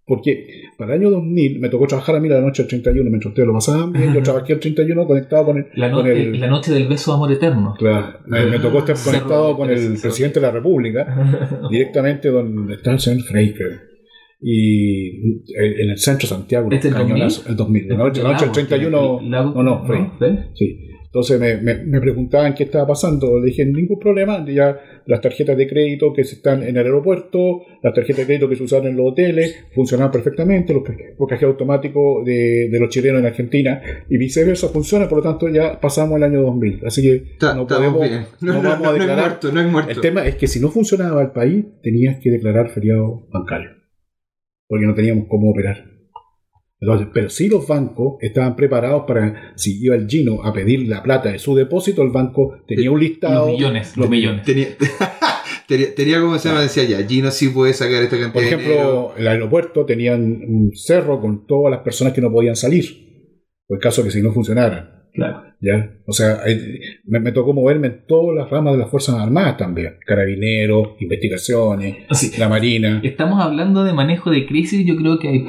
porque 0.05 0.63
para 0.77 0.93
el 0.95 1.01
año 1.01 1.11
2000 1.11 1.59
me 1.59 1.69
tocó 1.69 1.87
trabajar 1.87 2.15
a 2.17 2.19
mí 2.19 2.27
la 2.27 2.41
noche 2.41 2.63
del 2.63 2.69
31, 2.69 3.09
mientras 3.09 3.29
ustedes 3.31 3.47
lo 3.47 3.53
pasaban 3.53 3.93
bien, 3.93 4.13
yo 4.13 4.21
trabajé 4.21 4.53
el 4.53 4.59
31 4.59 5.07
conectado 5.07 5.45
con 5.45 5.57
el... 5.57 5.65
La, 5.75 5.87
no- 5.89 5.97
con 6.01 6.07
el- 6.07 6.39
la 6.39 6.47
noche 6.47 6.73
del 6.73 6.87
beso 6.87 7.11
de 7.11 7.15
amor 7.15 7.31
eterno. 7.31 7.73
Claro, 7.79 8.19
me, 8.27 8.45
me 8.47 8.59
tocó 8.59 8.79
estar 8.79 8.97
Cerro 8.97 9.11
conectado 9.19 9.57
con 9.57 9.69
el 9.69 9.79
Cerro. 9.79 10.01
presidente 10.01 10.39
de 10.41 10.45
la 10.45 10.51
República, 10.51 11.59
directamente 11.71 12.29
donde 12.29 12.73
está 12.75 12.91
el 12.91 12.99
señor 12.99 13.23
Freiker. 13.23 13.92
Y 14.45 15.07
eh, 15.55 15.81
en 15.83 15.89
el 15.91 15.97
centro 15.97 16.27
de 16.27 16.35
Santiago, 16.35 16.69
¿Este 16.71 16.89
el 16.89 16.93
2000? 16.95 17.13
cañonazo, 17.13 17.49
el 17.49 17.55
2000, 17.55 17.87
la 17.89 17.95
noche, 17.97 18.23
la 18.23 18.31
noche 18.33 18.45
del 18.45 18.53
31, 18.53 19.21
no, 19.21 19.63
no, 19.63 19.85
Frey. 19.85 20.01
Sí. 20.53 20.89
Entonces 21.05 21.39
me, 21.39 21.57
me- 21.57 21.85
me 21.85 22.01
preguntaban 22.01 22.55
qué 22.55 22.63
estaba 22.63 22.87
pasando. 22.87 23.39
Le 23.39 23.45
dije, 23.45 23.63
ningún 23.65 23.99
problema. 23.99 24.43
Ya 24.49 24.79
las 25.05 25.21
tarjetas 25.21 25.55
de 25.55 25.67
crédito 25.67 26.11
que 26.11 26.23
se 26.23 26.35
están 26.35 26.63
en 26.63 26.69
el 26.75 26.85
aeropuerto, 26.87 27.61
las 27.83 27.93
tarjetas 27.93 28.17
de 28.21 28.25
crédito 28.25 28.49
que 28.49 28.55
se 28.55 28.63
usaban 28.63 28.87
en 28.87 28.97
los 28.97 29.11
hoteles, 29.11 29.55
funcionaban 29.75 30.11
perfectamente. 30.11 30.73
Los, 30.73 30.81
los 31.19 31.29
cajeros 31.29 31.53
automáticos 31.53 32.25
de, 32.25 32.67
de 32.71 32.79
los 32.79 32.89
chilenos 32.89 33.19
en 33.19 33.27
Argentina 33.27 33.79
y 34.09 34.17
viceversa 34.17 34.69
funcionan. 34.69 35.07
Por 35.07 35.19
lo 35.19 35.23
tanto, 35.23 35.47
ya 35.49 35.79
pasamos 35.79 36.17
el 36.17 36.23
año 36.23 36.41
2000. 36.41 36.81
Así 36.83 37.03
que 37.03 37.13
Está- 37.33 37.53
no 37.53 37.67
podemos, 37.67 38.01
bien. 38.09 38.25
no, 38.41 38.53
No, 38.53 38.63
no, 38.63 38.69
vamos 38.69 38.87
a 38.87 38.89
no 38.89 38.95
es 38.95 38.99
declarar. 38.99 39.25
muerto, 39.27 39.51
no 39.51 39.61
es 39.61 39.71
muerto. 39.71 39.91
El 39.91 40.01
tema 40.01 40.25
es 40.25 40.33
que 40.35 40.47
si 40.47 40.59
no 40.59 40.69
funcionaba 40.69 41.21
el 41.21 41.29
país, 41.29 41.63
tenías 41.83 42.17
que 42.23 42.31
declarar 42.31 42.69
feriado 42.71 43.27
bancario. 43.31 43.69
Porque 44.67 44.85
no 44.85 44.93
teníamos 44.93 45.25
cómo 45.29 45.51
operar. 45.51 45.93
Entonces, 46.83 47.07
pero 47.13 47.29
si 47.29 47.47
los 47.47 47.65
bancos 47.65 48.17
estaban 48.19 48.57
preparados 48.57 49.03
para, 49.07 49.53
si 49.55 49.81
iba 49.81 49.95
el 49.95 50.05
Gino 50.05 50.43
a 50.43 50.51
pedir 50.51 50.85
la 50.87 51.01
plata 51.01 51.31
de 51.31 51.39
su 51.39 51.55
depósito, 51.55 52.01
el 52.01 52.09
banco 52.09 52.57
tenía 52.67 52.91
un 52.91 52.99
listado. 52.99 53.45
Los 53.45 53.55
millones, 53.55 53.95
los 53.95 54.09
millones. 54.09 54.43
Tenía, 54.43 54.67
tenía, 55.67 55.95
tenía 55.95 56.19
como 56.19 56.37
se 56.37 56.49
llama, 56.49 56.61
decía 56.61 56.83
ya, 56.83 57.07
Gino 57.07 57.31
sí 57.31 57.49
puede 57.49 57.73
sacar 57.73 58.03
esta 58.03 58.19
cantidad 58.19 58.33
Por 58.33 58.41
de 58.41 58.47
ejemplo, 58.49 59.13
el 59.15 59.27
aeropuerto 59.29 59.85
tenían 59.85 60.21
un 60.21 60.71
cerro 60.75 61.21
con 61.21 61.47
todas 61.47 61.71
las 61.71 61.79
personas 61.83 62.11
que 62.11 62.19
no 62.19 62.29
podían 62.29 62.57
salir. 62.57 62.83
Por 63.65 63.77
el 63.77 63.81
caso 63.81 64.03
que 64.03 64.11
si 64.11 64.21
no 64.21 64.33
funcionara. 64.33 65.02
Claro. 65.13 65.43
¿ya? 65.61 65.91
O 66.07 66.11
sea, 66.11 66.39
hay- 66.43 66.79
me, 67.05 67.19
me 67.19 67.31
tocó 67.31 67.53
moverme 67.53 67.87
en 67.87 68.01
todas 68.07 68.35
las 68.35 68.49
ramas 68.49 68.73
de 68.73 68.79
las 68.79 68.89
Fuerzas 68.89 69.15
Armadas 69.15 69.57
también. 69.57 69.95
Carabineros, 70.05 70.89
investigaciones, 70.99 71.97
Así, 72.09 72.31
la 72.37 72.49
Marina. 72.49 72.99
Estamos 73.03 73.39
hablando 73.41 73.83
de 73.83 73.93
manejo 73.93 74.29
de 74.31 74.45
crisis. 74.45 74.85
Yo 74.85 74.95
creo 74.97 75.19
que 75.19 75.27
hay, 75.29 75.45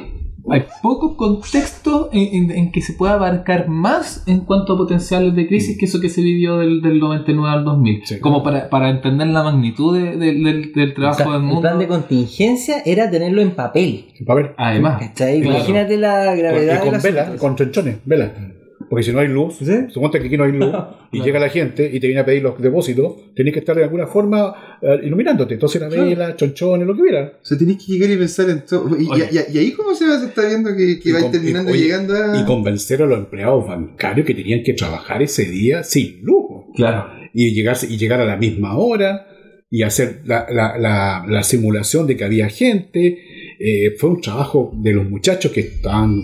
hay 0.51 0.63
poco 0.83 1.17
contexto 1.17 2.09
en, 2.13 2.51
en- 2.51 2.51
en 2.51 2.71
que 2.71 2.81
se 2.81 2.93
pueda 2.93 3.15
abarcar 3.15 3.67
más 3.67 4.23
en 4.27 4.41
cuanto 4.41 4.73
a 4.73 4.77
potenciales 4.77 5.35
de 5.35 5.47
crisis 5.47 5.77
que 5.79 5.85
eso 5.85 5.99
que 5.99 6.09
se 6.09 6.21
vivió 6.21 6.57
del, 6.59 6.81
del 6.81 6.99
99 6.99 7.49
al 7.49 7.65
2000. 7.65 8.01
Sí. 8.05 8.19
Como 8.19 8.43
para, 8.43 8.69
para 8.69 8.89
entender 8.91 9.27
la 9.27 9.43
magnitud 9.43 9.97
de- 9.97 10.15
de- 10.15 10.33
del, 10.33 10.71
del 10.73 10.91
O 10.91 10.93
trabajo 10.93 11.17
sea, 11.17 11.25
del 11.27 11.35
el 11.35 11.41
mundo. 11.41 11.61
plan 11.61 11.79
de 11.79 11.87
contingencia 11.87 12.83
era 12.85 13.09
tenerlo 13.09 13.41
en 13.41 13.51
papel. 13.51 14.05
A 14.27 14.33
ver, 14.35 14.53
Además. 14.57 15.01
Imagínate 15.19 15.97
la 15.97 16.27
con, 16.27 16.37
gravedad 16.37 16.75
y 16.75 16.79
con 16.79 16.85
de 16.85 16.91
la 16.97 17.03
vela, 17.03 17.21
situación. 17.25 17.37
con 17.37 17.55
trenchones, 17.55 17.97
vela. 18.05 18.33
Porque 18.89 19.03
si 19.03 19.11
no 19.11 19.19
hay 19.19 19.27
luz, 19.27 19.55
¿Sí? 19.59 19.71
suponte 19.89 20.19
que 20.19 20.27
aquí 20.27 20.37
no 20.37 20.43
hay 20.43 20.51
luz 20.51 20.71
y 21.11 21.21
llega 21.21 21.39
la 21.39 21.49
gente 21.49 21.89
y 21.91 21.99
te 21.99 22.07
viene 22.07 22.21
a 22.21 22.25
pedir 22.25 22.43
los 22.43 22.61
depósitos, 22.61 23.33
tenés 23.35 23.53
que 23.53 23.59
estar 23.59 23.75
de 23.75 23.83
alguna 23.83 24.07
forma 24.07 24.77
eh, 24.81 24.99
iluminándote. 25.03 25.55
Entonces 25.55 25.81
la 25.81 25.89
vela, 25.89 26.35
chonchones, 26.35 26.85
lo 26.87 26.95
que 26.95 27.01
hubiera. 27.01 27.33
O 27.41 27.45
sea, 27.45 27.57
tenés 27.57 27.77
que 27.77 27.93
llegar 27.93 28.09
y 28.11 28.17
pensar 28.17 28.49
en 28.49 28.65
todo. 28.65 28.89
Y, 28.99 29.09
ahí, 29.57 29.71
¿cómo 29.71 29.95
se 29.95 30.05
va? 30.07 30.19
Se 30.19 30.27
está 30.27 30.47
viendo 30.47 30.69
que, 30.75 30.99
que 30.99 31.11
terminando 31.31 31.71
y- 31.71 31.73
oye, 31.73 31.83
llegando 31.83 32.13
a. 32.15 32.39
Y 32.39 32.45
convencer 32.45 33.01
a 33.01 33.05
los 33.05 33.17
empleados 33.17 33.67
bancarios 33.67 34.25
que 34.27 34.33
tenían 34.35 34.61
que 34.63 34.73
trabajar 34.73 35.21
ese 35.21 35.45
día 35.45 35.83
sin 35.83 36.21
luz. 36.23 36.65
claro. 36.75 37.09
Y 37.33 37.53
llegar, 37.53 37.75
y 37.89 37.97
llegar 37.97 38.21
a 38.21 38.25
la 38.25 38.37
misma 38.37 38.77
hora 38.77 39.27
y 39.69 39.81
hacer 39.83 40.21
la, 40.25 40.45
la- 40.49 40.77
la- 40.77 41.25
la 41.27 41.43
simulación 41.43 42.07
de 42.07 42.15
que 42.15 42.23
había 42.23 42.47
gente. 42.49 43.17
Eh, 43.59 43.95
fue 43.97 44.09
un 44.09 44.21
trabajo 44.21 44.71
de 44.81 44.93
los 44.93 45.09
muchachos 45.09 45.51
que 45.51 45.61
estaban 45.61 46.15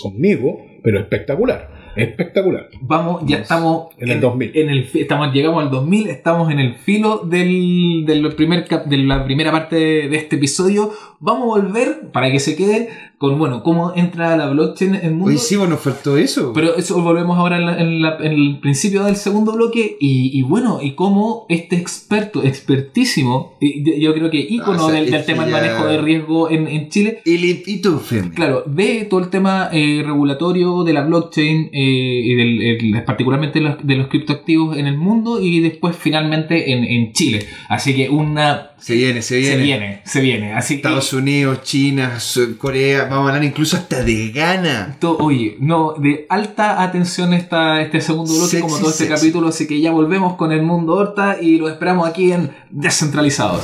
conmigo, 0.00 0.58
pero 0.82 1.00
espectacular. 1.00 1.77
Espectacular. 1.98 2.68
Vamos, 2.80 3.22
ya 3.26 3.38
estamos 3.38 3.88
En 3.98 4.08
el 4.10 4.20
2000. 4.20 4.50
en 4.54 4.70
el 4.70 4.84
fi- 4.84 5.00
estamos, 5.00 5.32
llegamos 5.32 5.62
al 5.62 5.70
2000, 5.70 6.08
estamos 6.10 6.50
en 6.52 6.58
el 6.60 6.74
filo 6.74 7.18
del, 7.18 8.04
del 8.06 8.34
primer 8.34 8.66
de 8.68 8.96
la 8.98 9.24
primera 9.24 9.50
parte 9.52 9.76
de, 9.76 10.16
este 10.16 10.36
episodio. 10.36 10.92
Vamos 11.20 11.42
a 11.58 11.60
volver 11.62 12.10
para 12.12 12.30
que 12.30 12.38
se 12.40 12.56
queden 12.56 12.88
con, 13.18 13.36
bueno, 13.36 13.64
cómo 13.64 13.92
entra 13.96 14.36
la 14.36 14.48
blockchain 14.48 14.94
en 14.94 15.04
el 15.04 15.10
mundo. 15.10 15.26
Hoy 15.32 15.38
sí, 15.38 15.56
bueno, 15.56 15.72
nos 15.74 15.80
faltó 15.82 16.16
eso. 16.16 16.52
Pero 16.54 16.76
eso 16.76 17.02
volvemos 17.02 17.36
ahora 17.36 17.56
en, 17.58 17.66
la- 17.66 17.80
en 17.80 18.00
la- 18.02 18.16
en 18.20 18.32
el 18.32 18.58
principio 18.60 19.02
del 19.04 19.16
segundo 19.16 19.52
bloque 19.52 19.96
y, 20.00 20.38
y 20.38 20.42
bueno, 20.42 20.78
y 20.80 20.92
cómo 20.92 21.44
este 21.48 21.74
experto, 21.76 22.44
expertísimo, 22.44 23.56
y 23.60 24.00
yo- 24.00 24.14
creo 24.14 24.30
que 24.30 24.38
ícono 24.38 24.78
Ah, 24.82 24.84
o 24.86 24.90
sea, 24.90 24.94
del, 25.00 25.06
del 25.06 25.14
esto 25.14 25.26
tema 25.32 25.44
del 25.44 25.52
manejo 25.52 25.86
de 25.86 25.98
riesgo 26.00 26.50
en, 26.50 26.68
en 26.68 26.88
Chile, 26.90 27.20
El 27.24 27.98
Femi. 28.00 28.30
Claro, 28.30 28.62
ve 28.66 29.06
todo 29.10 29.20
el 29.20 29.30
tema 29.30 29.68
eh, 29.72 30.02
regulatorio 30.06 30.84
de 30.84 30.92
la 30.92 31.02
blockchain 31.04 31.70
eh, 31.72 32.20
y 32.24 32.34
del, 32.34 32.62
el- 32.62 33.04
particularmente 33.04 33.60
los- 33.60 33.84
de 33.84 33.96
los 33.96 34.06
criptoactivos 34.08 34.76
en 34.76 34.86
el 34.86 34.96
mundo 34.96 35.40
y 35.42 35.60
después 35.60 35.96
finalmente 35.96 36.72
en, 36.72 36.84
en 36.84 37.12
Chile. 37.12 37.46
Así 37.68 37.94
que 37.94 38.08
una... 38.08 38.70
Se 38.80 38.94
viene, 38.94 39.22
se 39.22 39.36
viene. 39.38 39.56
Se 39.56 39.62
viene, 39.62 40.02
se 40.04 40.20
viene. 40.20 40.52
Así 40.54 40.74
que... 40.74 40.76
Estados 40.78 41.12
Unidos, 41.12 41.62
China, 41.62 42.18
Corea, 42.58 43.04
vamos 43.04 43.26
a 43.26 43.34
hablar 43.34 43.44
incluso 43.44 43.76
hasta 43.76 44.02
de 44.04 44.30
Ghana. 44.30 44.96
to- 45.00 45.16
Oye, 45.18 45.56
no, 45.60 45.94
de 45.98 46.26
alta 46.28 46.82
atención 46.82 47.32
esta, 47.34 47.80
este 47.82 48.00
segundo 48.00 48.32
bloque 48.32 48.48
Sexy, 48.50 48.62
como 48.62 48.78
todo 48.78 48.90
este 48.90 49.06
sexy. 49.06 49.20
capítulo, 49.26 49.48
así 49.48 49.66
que 49.66 49.80
ya 49.80 49.90
volvemos 49.90 50.36
con 50.36 50.52
el 50.52 50.62
mundo 50.62 50.94
Horta 50.94 51.38
y 51.40 51.58
lo 51.58 51.68
esperamos 51.68 52.08
aquí 52.08 52.32
en 52.32 52.50
Descentralizados. 52.70 53.62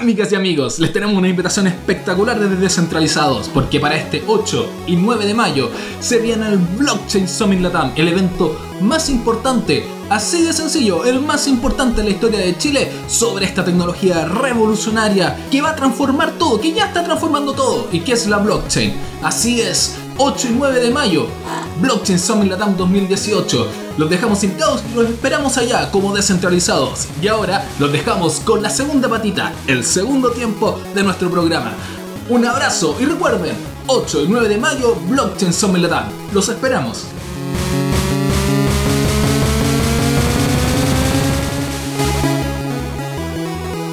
Amigas 0.00 0.32
y 0.32 0.34
amigos, 0.34 0.78
les 0.78 0.94
tenemos 0.94 1.14
una 1.14 1.28
invitación 1.28 1.66
espectacular 1.66 2.40
desde 2.40 2.56
Descentralizados, 2.56 3.50
porque 3.50 3.78
para 3.78 3.96
este 3.96 4.24
8 4.26 4.84
y 4.86 4.96
9 4.96 5.26
de 5.26 5.34
mayo 5.34 5.70
se 6.00 6.16
viene 6.20 6.48
el 6.48 6.56
Blockchain 6.56 7.28
Summit 7.28 7.60
Latam, 7.60 7.92
el 7.96 8.08
evento 8.08 8.58
más 8.80 9.10
importante, 9.10 9.84
así 10.08 10.42
de 10.42 10.54
sencillo, 10.54 11.04
el 11.04 11.20
más 11.20 11.46
importante 11.46 12.00
en 12.00 12.06
la 12.06 12.12
historia 12.12 12.40
de 12.40 12.56
Chile 12.56 12.90
sobre 13.08 13.44
esta 13.44 13.62
tecnología 13.62 14.24
revolucionaria 14.24 15.36
que 15.50 15.60
va 15.60 15.72
a 15.72 15.76
transformar 15.76 16.32
todo, 16.38 16.58
que 16.58 16.72
ya 16.72 16.86
está 16.86 17.04
transformando 17.04 17.52
todo, 17.52 17.88
y 17.92 18.00
que 18.00 18.12
es 18.12 18.26
la 18.26 18.38
blockchain. 18.38 18.94
Así 19.22 19.60
es, 19.60 19.96
8 20.22 20.48
y 20.48 20.52
9 20.52 20.80
de 20.80 20.90
mayo, 20.90 21.28
Blockchain 21.80 22.18
Summit 22.18 22.50
Latam 22.50 22.76
2018. 22.76 23.66
Los 23.96 24.10
dejamos 24.10 24.44
invitados 24.44 24.82
y 24.92 24.94
los 24.94 25.08
esperamos 25.08 25.56
allá 25.56 25.90
como 25.90 26.14
descentralizados. 26.14 27.08
Y 27.22 27.28
ahora 27.28 27.64
los 27.78 27.90
dejamos 27.90 28.40
con 28.40 28.62
la 28.62 28.68
segunda 28.68 29.08
patita, 29.08 29.54
el 29.66 29.82
segundo 29.82 30.30
tiempo 30.32 30.78
de 30.94 31.04
nuestro 31.04 31.30
programa. 31.30 31.72
Un 32.28 32.44
abrazo 32.44 32.96
y 33.00 33.06
recuerden, 33.06 33.56
8 33.86 34.24
y 34.24 34.28
9 34.28 34.48
de 34.50 34.58
mayo, 34.58 34.94
Blockchain 35.08 35.54
Summit 35.54 35.84
Latam. 35.84 36.04
Los 36.34 36.50
esperamos. 36.50 37.06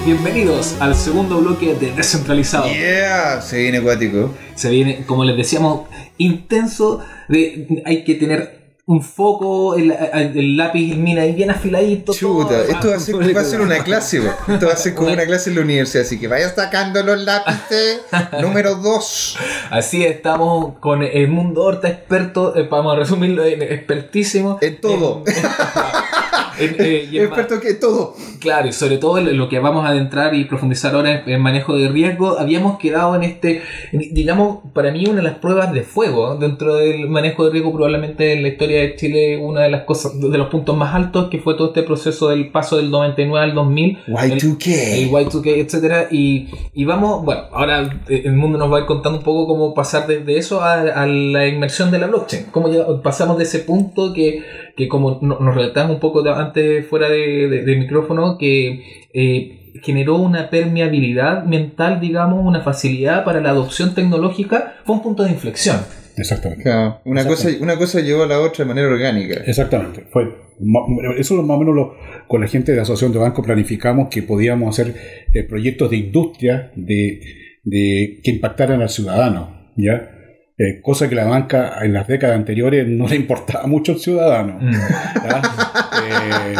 Bienvenidos 0.07 0.75
al 0.79 0.95
segundo 0.95 1.39
bloque 1.39 1.75
de 1.75 1.91
Descentralizados. 1.91 2.71
Yeah, 2.71 3.41
se 3.41 3.57
viene 3.57 3.79
acuático. 3.79 4.33
Se 4.55 4.69
viene, 4.69 5.03
como 5.05 5.25
les 5.25 5.35
decíamos, 5.35 5.81
intenso. 6.17 6.99
De, 7.29 7.81
hay 7.85 8.03
que 8.03 8.15
tener 8.15 8.57
un 8.89 9.01
foco, 9.03 9.75
el, 9.75 9.91
el 9.91 10.55
lápiz, 10.55 10.95
mira, 10.95 11.23
ahí 11.23 11.33
bien 11.33 11.51
afiladito. 11.51 12.13
todo. 12.13 12.43
Chuta, 12.43 12.61
esto 12.61 12.87
va 12.89 12.95
a, 12.95 12.99
ser, 12.99 13.15
Ah, 13.15 13.27
va 13.35 13.41
a 13.41 13.43
ser 13.43 13.59
una 13.59 13.83
clase, 13.83 14.21
esto 14.47 14.65
va 14.67 14.71
a 14.71 14.77
ser 14.77 14.95
como 14.95 15.09
una 15.13 15.25
clase 15.25 15.49
en 15.49 15.57
la 15.57 15.61
universidad, 15.63 16.05
así 16.05 16.17
que 16.17 16.29
vaya 16.29 16.47
sacando 16.55 17.03
los 17.03 17.19
lápices 17.19 17.99
número 18.41 18.75
2. 18.75 19.37
Así 19.71 20.05
estamos 20.05 20.77
con 20.79 21.03
el 21.03 21.27
mundo 21.27 21.63
Horta 21.65 21.89
experto, 21.89 22.55
eh, 22.55 22.65
vamos 22.71 22.93
a 22.93 22.99
resumirlo, 22.99 23.43
expertísimo. 23.43 24.57
En 24.61 24.79
todo. 24.79 25.23
En- 25.27 25.33
eh, 26.59 27.07
y 27.11 27.17
en 27.17 27.23
ma- 27.29 27.35
Experto 27.37 27.59
que 27.61 27.73
todo. 27.75 28.15
Claro, 28.39 28.67
y 28.67 28.73
sobre 28.73 28.97
todo 28.97 29.19
lo 29.21 29.49
que 29.49 29.59
vamos 29.59 29.85
a 29.85 29.89
adentrar 29.89 30.33
y 30.35 30.45
profundizar 30.45 30.93
ahora 30.95 31.21
en, 31.23 31.29
en 31.29 31.41
manejo 31.41 31.75
de 31.75 31.87
riesgo, 31.89 32.37
habíamos 32.39 32.77
quedado 32.79 33.15
en 33.15 33.23
este, 33.23 33.61
en- 33.91 34.13
digamos, 34.13 34.59
para 34.73 34.91
mí 34.91 35.05
una 35.05 35.17
de 35.17 35.23
las 35.23 35.35
pruebas 35.39 35.73
de 35.73 35.81
fuego 35.83 36.35
dentro 36.35 36.75
del 36.75 37.07
manejo 37.09 37.45
de 37.45 37.51
riesgo, 37.51 37.71
probablemente 37.73 38.33
en 38.33 38.41
la 38.43 38.49
historia 38.49 38.81
de 38.81 38.95
Chile, 38.95 39.37
una 39.37 39.61
de 39.61 39.69
las 39.71 39.83
cosas, 39.83 40.19
de 40.19 40.37
los 40.37 40.47
puntos 40.49 40.75
más 40.77 40.93
altos, 40.95 41.29
que 41.29 41.39
fue 41.39 41.55
todo 41.55 41.67
este 41.67 41.83
proceso 41.83 42.29
del 42.29 42.49
paso 42.49 42.77
del 42.77 42.89
99 42.91 43.43
al 43.49 43.55
2000, 43.55 43.97
el 44.07 44.13
Y2K. 44.39 45.11
Y2K, 45.11 45.47
etcétera, 45.57 46.07
y, 46.11 46.47
y 46.73 46.85
vamos, 46.85 47.23
bueno, 47.25 47.43
ahora 47.51 48.01
eh, 48.07 48.21
el 48.25 48.33
mundo 48.33 48.57
nos 48.57 48.71
va 48.71 48.77
a 48.77 48.79
ir 48.81 48.85
contando 48.85 49.19
un 49.19 49.23
poco 49.23 49.47
cómo 49.47 49.73
pasar 49.73 50.07
desde 50.07 50.37
eso 50.37 50.61
a, 50.61 50.73
a 50.81 51.05
la 51.05 51.47
inmersión 51.47 51.91
de 51.91 51.99
la 51.99 52.07
blockchain, 52.07 52.45
cómo 52.51 52.69
ya 52.71 52.85
pasamos 53.03 53.37
de 53.37 53.43
ese 53.43 53.59
punto 53.59 54.13
que, 54.13 54.43
que 54.77 54.87
como 54.87 55.19
no- 55.21 55.39
nos 55.39 55.53
relatamos 55.55 55.95
un 55.95 55.99
poco 55.99 56.21
de- 56.23 56.31
antes 56.31 56.85
fuera 56.87 57.09
de, 57.09 57.49
de- 57.49 57.63
de 57.65 57.75
micrófono, 57.75 58.37
que 58.37 58.83
eh, 59.13 59.73
generó 59.83 60.15
una 60.15 60.49
permeabilidad 60.49 61.43
mental, 61.43 61.99
digamos, 61.99 62.45
una 62.45 62.61
facilidad 62.61 63.25
para 63.25 63.41
la 63.41 63.49
adopción 63.49 63.93
tecnológica, 63.95 64.75
fue 64.85 64.95
un 64.95 65.01
punto 65.03 65.23
de 65.23 65.31
inflexión. 65.31 65.77
Exactamente. 66.15 66.63
Claro, 66.63 66.99
Una, 67.05 67.25
cosa, 67.27 67.49
una 67.61 67.75
cosa 67.77 67.99
llevó 68.01 68.23
a 68.23 68.27
la 68.27 68.39
otra 68.39 68.65
de 68.65 68.69
manera 68.69 68.87
orgánica. 68.87 69.41
Exactamente. 69.45 70.05
Fue, 70.09 70.23
eso 71.19 71.39
es 71.39 71.45
más 71.45 71.55
o 71.57 71.59
menos 71.59 71.75
lo, 71.75 71.93
con 72.27 72.41
la 72.41 72.47
gente 72.47 72.71
de 72.71 72.77
la 72.77 72.81
Asociación 72.83 73.13
de 73.13 73.19
Bancos 73.19 73.45
planificamos 73.45 74.07
que 74.09 74.23
podíamos 74.23 74.69
hacer 74.79 74.95
eh, 75.33 75.43
proyectos 75.43 75.91
de 75.91 75.97
industria 75.97 76.71
de, 76.75 77.21
de, 77.63 78.19
que 78.23 78.31
impactaran 78.31 78.81
al 78.81 78.89
ciudadano. 78.89 79.69
¿ya? 79.75 80.09
Eh, 80.59 80.81
cosa 80.81 81.07
que 81.07 81.13
la 81.13 81.25
banca 81.25 81.75
en 81.83 81.93
las 81.93 82.07
décadas 82.07 82.35
anteriores 82.35 82.87
no 82.87 83.07
le 83.07 83.15
importaba 83.15 83.67
mucho 83.67 83.91
al 83.91 83.99
ciudadano. 83.99 84.59
¿ya? 84.71 85.41
Eh, 86.09 86.55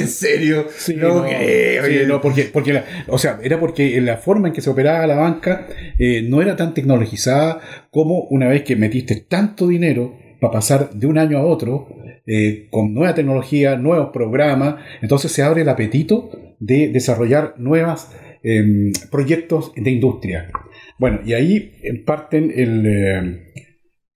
¿En 0.00 0.08
serio? 0.08 0.66
Sí, 0.76 0.94
no, 0.96 1.22
no, 1.22 1.22
creo. 1.28 1.84
sí, 1.84 1.98
no, 2.06 2.20
porque, 2.20 2.44
porque 2.52 2.72
la- 2.72 2.84
o 3.08 3.18
sea, 3.18 3.38
era 3.42 3.58
porque 3.58 4.00
la 4.00 4.16
forma 4.16 4.48
en 4.48 4.54
que 4.54 4.60
se 4.60 4.70
operaba 4.70 5.06
la 5.06 5.16
banca 5.16 5.66
eh, 5.98 6.22
no 6.28 6.40
era 6.40 6.56
tan 6.56 6.72
tecnologizada 6.74 7.60
como 7.90 8.22
una 8.30 8.48
vez 8.48 8.62
que 8.62 8.76
metiste 8.76 9.16
tanto 9.28 9.66
dinero 9.68 10.16
para 10.40 10.52
pasar 10.52 10.90
de 10.90 11.06
un 11.06 11.18
año 11.18 11.38
a 11.38 11.42
otro 11.44 11.88
eh, 12.26 12.68
con 12.70 12.94
nueva 12.94 13.14
tecnología, 13.14 13.76
nuevos 13.76 14.10
programas, 14.12 14.76
entonces 15.02 15.32
se 15.32 15.42
abre 15.42 15.62
el 15.62 15.68
apetito 15.68 16.30
de 16.60 16.88
desarrollar 16.88 17.54
nuevos 17.58 18.08
proyectos 19.10 19.72
de 19.76 19.90
industria. 19.90 20.50
Bueno, 21.00 21.20
y 21.24 21.32
ahí 21.32 21.72
eh, 21.82 21.94
parten 22.04 22.52
el, 22.54 22.86
eh, 22.86 23.40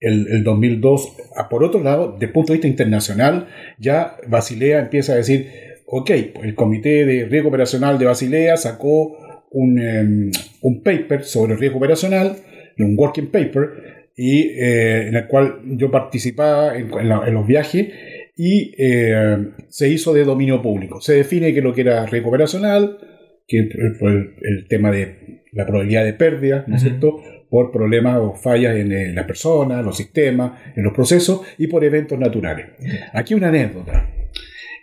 el, 0.01 0.27
el 0.31 0.45
2002. 0.45 1.17
Ah, 1.35 1.49
Por 1.49 1.65
otro 1.65 1.83
lado, 1.83 2.13
desde 2.13 2.27
el 2.27 2.33
punto 2.33 2.53
de 2.53 2.59
vista 2.59 2.69
internacional, 2.69 3.49
ya 3.79 4.17
Basilea 4.29 4.81
empieza 4.81 5.15
a 5.15 5.17
decir, 5.17 5.47
ok, 5.87 6.11
el 6.43 6.55
Comité 6.55 7.07
de 7.07 7.25
Riesgo 7.25 7.49
Operacional 7.49 7.99
de 7.99 8.05
Basilea 8.05 8.59
sacó 8.59 9.17
un, 9.51 9.79
em, 9.81 10.31
un 10.61 10.83
paper 10.83 11.25
sobre 11.25 11.57
riesgo 11.57 11.79
operacional, 11.79 12.37
un 12.79 12.97
working 12.99 13.31
paper, 13.31 14.11
y, 14.15 14.49
eh, 14.51 15.09
en 15.09 15.15
el 15.17 15.27
cual 15.27 15.61
yo 15.65 15.91
participaba 15.91 16.77
en, 16.77 16.93
en 16.93 17.09
la- 17.09 17.27
en 17.27 17.33
los 17.35 17.47
viajes 17.47 17.89
y 18.37 18.75
eh, 18.79 19.39
se 19.71 19.89
hizo 19.89 20.13
de 20.13 20.25
dominio 20.25 20.61
público. 20.61 21.01
Se 21.01 21.15
define 21.15 21.55
que 21.55 21.63
lo 21.63 21.73
que 21.73 21.81
era 21.81 22.05
riesgo 22.07 22.29
operacional, 22.29 22.99
que 23.49 23.59
el, 23.59 23.71
el 24.43 24.69
tema 24.69 24.91
de 24.91 25.44
la 25.55 25.65
probabilidad 25.67 26.05
de 26.05 26.13
pérdida, 26.15 26.65
¿no 26.67 26.77
es 26.77 26.83
cierto? 26.83 27.21
Por 27.49 27.71
problemas 27.71 28.19
o 28.19 28.35
fallas 28.35 28.77
en, 28.77 28.93
eh, 28.93 29.13
las 29.13 29.25
personas, 29.27 29.85
los 29.85 29.97
sistemas, 29.97 30.53
en 30.77 30.83
los 30.83 30.93
procesos 30.93 31.41
y 31.59 31.67
por 31.69 31.85
eventos 31.85 32.19
naturales. 32.19 32.67
Aquí 33.13 33.35
una 33.35 33.49
anécdota. 33.49 34.11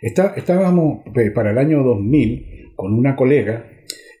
Está- 0.00 0.34
estábamos 0.36 1.02
eh, 1.16 1.30
para 1.30 1.50
el 1.50 1.58
año 1.58 1.82
2000 1.82 2.72
con 2.74 2.92
una 2.94 3.14
colega 3.14 3.66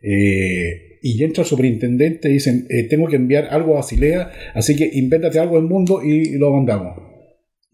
eh, 0.02 0.98
y 1.02 1.22
entra 1.24 1.42
el 1.42 1.48
superintendente 1.48 2.28
y 2.28 2.34
dicen, 2.34 2.66
eh, 2.68 2.84
tengo 2.84 3.08
que 3.08 3.16
enviar 3.16 3.48
algo 3.50 3.72
a 3.72 3.76
Basilea, 3.76 4.30
así 4.54 4.76
que 4.76 4.88
invéntate 4.92 5.38
algo 5.38 5.58
en 5.58 5.64
mundo 5.66 6.02
y 6.04 6.36
lo 6.38 6.52
mandamos. 6.52 7.11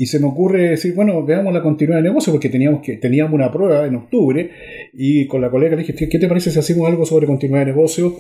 Y 0.01 0.07
se 0.07 0.21
me 0.21 0.27
ocurre 0.27 0.71
decir, 0.71 0.95
bueno, 0.95 1.25
veamos 1.25 1.53
la 1.53 1.61
continuidad 1.61 1.99
de 1.99 2.09
negocio, 2.09 2.33
porque 2.33 2.49
teníamos, 2.49 2.83
que, 2.83 2.99
teníamos 2.99 3.35
una 3.35 3.51
prueba 3.51 3.85
en 3.85 3.97
octubre, 3.97 4.49
y 4.95 5.27
con 5.27 5.41
la 5.41 5.51
colega 5.51 5.75
le 5.75 5.83
dije, 5.83 6.09
¿qué 6.09 6.19
te 6.21 6.29
parece 6.29 6.53
si 6.53 6.59
hacemos 6.61 6.89
algo 6.89 7.05
sobre 7.05 7.27
continuidad 7.27 7.67
de 7.67 7.73
negocio 7.73 8.15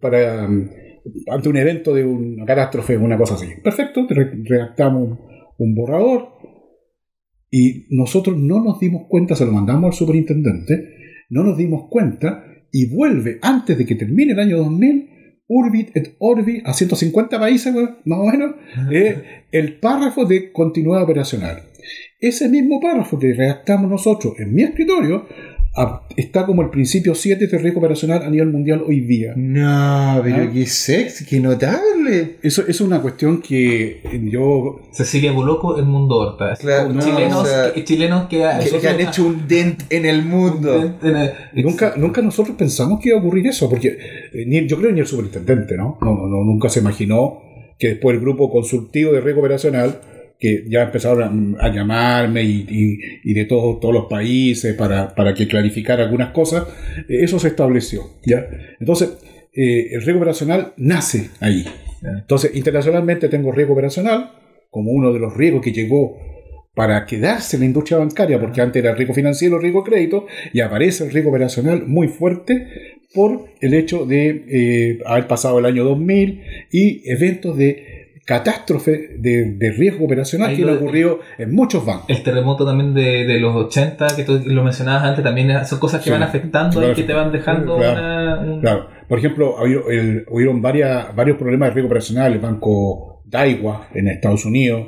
para 0.00 0.48
mm, 0.48 0.70
ante 1.30 1.48
un 1.48 1.56
evento 1.56 1.94
de 1.94 2.04
una 2.04 2.44
catástrofe, 2.44 2.96
una 2.96 3.16
cosa 3.16 3.34
así? 3.34 3.46
Perfecto, 3.62 4.06
re- 4.10 4.42
redactamos 4.42 5.20
un 5.56 5.74
borrador, 5.76 6.30
y 7.48 7.86
nosotros 7.90 8.36
no 8.36 8.62
nos 8.64 8.80
dimos 8.80 9.02
cuenta, 9.08 9.36
se 9.36 9.46
lo 9.46 9.52
mandamos 9.52 9.92
al 9.92 9.92
superintendente, 9.96 10.88
no 11.30 11.44
nos 11.44 11.56
dimos 11.56 11.84
cuenta, 11.88 12.44
y 12.72 12.92
vuelve 12.92 13.38
antes 13.40 13.78
de 13.78 13.86
que 13.86 13.94
termine 13.94 14.32
el 14.32 14.40
año 14.40 14.56
2000, 14.58 15.09
Urbit 15.50 15.90
et 15.96 16.14
Orbi 16.20 16.62
a 16.64 16.72
150 16.72 17.38
países, 17.40 17.74
más 18.04 18.18
o 18.18 18.24
menos, 18.24 18.54
eh, 18.92 19.42
el 19.50 19.80
párrafo 19.80 20.24
de 20.24 20.52
continuidad 20.52 21.02
operacional. 21.02 21.64
Ese 22.20 22.48
mismo 22.48 22.80
párrafo 22.80 23.18
que 23.18 23.34
redactamos 23.34 23.90
nosotros 23.90 24.34
en 24.38 24.54
mi 24.54 24.62
escritorio 24.62 25.26
está 26.16 26.46
como 26.46 26.62
el 26.62 26.70
principio 26.70 27.14
7 27.14 27.46
de 27.46 27.58
riesgo 27.58 27.78
operacional 27.78 28.22
a 28.22 28.28
nivel 28.30 28.48
mundial 28.48 28.82
hoy 28.86 29.00
día. 29.00 29.34
No, 29.36 30.20
pero 30.22 30.44
Ah. 30.44 30.50
qué 30.52 30.66
sexy, 30.66 31.24
qué 31.24 31.40
notable. 31.40 32.36
Eso 32.42 32.64
es 32.66 32.80
una 32.80 33.00
cuestión 33.00 33.40
que 33.40 34.00
yo 34.30 34.80
Cecilia 34.92 35.32
Boloco, 35.32 35.78
el 35.78 35.84
mundo 35.86 36.16
Horta. 36.16 36.54
Claro, 36.56 36.92
no, 36.92 37.00
chilenos, 37.00 37.42
o 37.42 37.46
sea, 37.46 37.72
que, 37.72 37.84
chilenos 37.84 38.28
que, 38.28 38.38
Que, 38.70 38.78
que 38.78 38.88
han 38.88 39.00
hecho 39.00 39.24
un 39.26 39.46
dent 39.46 39.82
en 39.90 40.06
el 40.06 40.24
mundo. 40.24 40.96
en 41.02 41.16
el- 41.16 41.30
Nunca, 41.64 41.94
nunca 41.96 42.20
nosotros 42.20 42.56
pensamos 42.56 43.00
que 43.00 43.10
iba 43.10 43.18
a 43.18 43.20
ocurrir 43.20 43.46
eso, 43.46 43.68
porque 43.70 43.96
eh, 44.32 44.44
ni- 44.46 44.66
yo 44.66 44.76
creo 44.76 44.88
que 44.88 44.94
ni 44.94 45.00
el 45.00 45.06
superintendente, 45.06 45.76
¿no? 45.76 45.98
No, 46.00 46.14
no, 46.16 46.26
no, 46.26 46.44
Nunca 46.44 46.68
se 46.68 46.80
imaginó 46.80 47.42
que 47.78 47.88
después 47.90 48.14
el 48.16 48.20
grupo 48.20 48.50
consultivo 48.50 49.12
de 49.12 49.20
riesgo 49.20 49.40
operacional, 49.40 50.00
que 50.40 50.64
ya 50.68 50.82
empezaron 50.84 51.56
a, 51.60 51.68
llamarme 51.72 52.42
y, 52.42 52.66
y- 52.68 52.98
y 53.30 53.34
de 53.34 53.44
todos 53.44 53.78
todos 53.78 53.94
los 53.94 54.06
países 54.06 54.74
para, 54.74 55.14
para 55.14 55.34
que 55.34 55.46
clarificara 55.46 56.04
algunas 56.04 56.30
cosas, 56.30 56.64
eh, 57.08 57.18
eso 57.22 57.38
se 57.38 57.48
estableció, 57.48 58.02
¿ya? 58.24 58.46
Entonces, 58.80 59.10
eh, 59.54 59.88
el 59.92 60.00
riesgo 60.02 60.18
operacional 60.18 60.72
nace 60.78 61.30
ahí. 61.40 61.64
Entonces, 62.02 62.52
internacionalmente 62.54 63.28
tengo 63.28 63.52
riesgo 63.52 63.74
operacional 63.74 64.30
como 64.70 64.90
uno 64.92 65.12
de 65.12 65.18
los 65.20 65.36
riesgos 65.36 65.62
que 65.62 65.72
llegó 65.72 66.16
para 66.74 67.04
quedarse 67.04 67.56
en 67.56 67.60
la 67.60 67.66
industria 67.66 67.98
bancaria, 67.98 68.40
porque 68.40 68.62
antes 68.62 68.82
era 68.82 68.94
riesgo 68.94 69.12
financiero, 69.12 69.58
riesgo 69.58 69.84
crédito, 69.84 70.26
y 70.54 70.60
aparece 70.60 71.04
el 71.04 71.10
riesgo 71.10 71.28
operacional 71.30 71.84
muy 71.86 72.08
fuerte 72.08 72.66
por 73.12 73.46
el 73.60 73.74
hecho 73.74 74.06
de 74.06 74.44
eh, 74.48 74.98
haber 75.04 75.26
pasado 75.26 75.58
el 75.58 75.66
año 75.66 75.84
2000 75.84 76.40
y 76.70 77.02
eventos 77.10 77.58
de 77.58 77.89
catástrofe 78.26 79.16
de, 79.18 79.54
de 79.56 79.72
riesgo 79.72 80.04
operacional 80.04 80.50
Ahí 80.50 80.56
que 80.56 80.62
han 80.62 80.76
ocurrido 80.76 81.20
en 81.38 81.52
muchos 81.52 81.84
bancos. 81.84 82.06
El 82.08 82.22
terremoto 82.22 82.64
también 82.64 82.94
de, 82.94 83.24
de 83.26 83.40
los 83.40 83.54
80, 83.56 84.06
que 84.16 84.22
tú 84.24 84.40
lo 84.44 84.62
mencionabas 84.62 85.04
antes, 85.04 85.24
también 85.24 85.50
son 85.66 85.78
cosas 85.80 86.00
que 86.00 86.04
Sí, 86.04 86.10
van 86.10 86.22
afectando 86.22 86.78
claro. 86.78 86.92
y 86.92 86.96
que 86.96 87.02
te 87.02 87.12
van 87.12 87.32
dejando 87.32 87.76
Claro, 87.76 87.92
una, 88.00 88.40
un- 88.54 88.60
Claro, 88.60 88.86
por 89.08 89.18
ejemplo, 89.18 89.56
hubieron, 89.62 89.84
el- 89.90 90.24
hubieron 90.28 90.62
varias, 90.62 91.14
varios 91.16 91.36
problemas 91.38 91.70
de 91.70 91.74
riesgo 91.74 91.86
operacional, 91.88 92.32
el 92.32 92.38
banco 92.38 93.22
Daiwa 93.24 93.88
en 93.94 94.08
Estados 94.08 94.44
Unidos, 94.44 94.86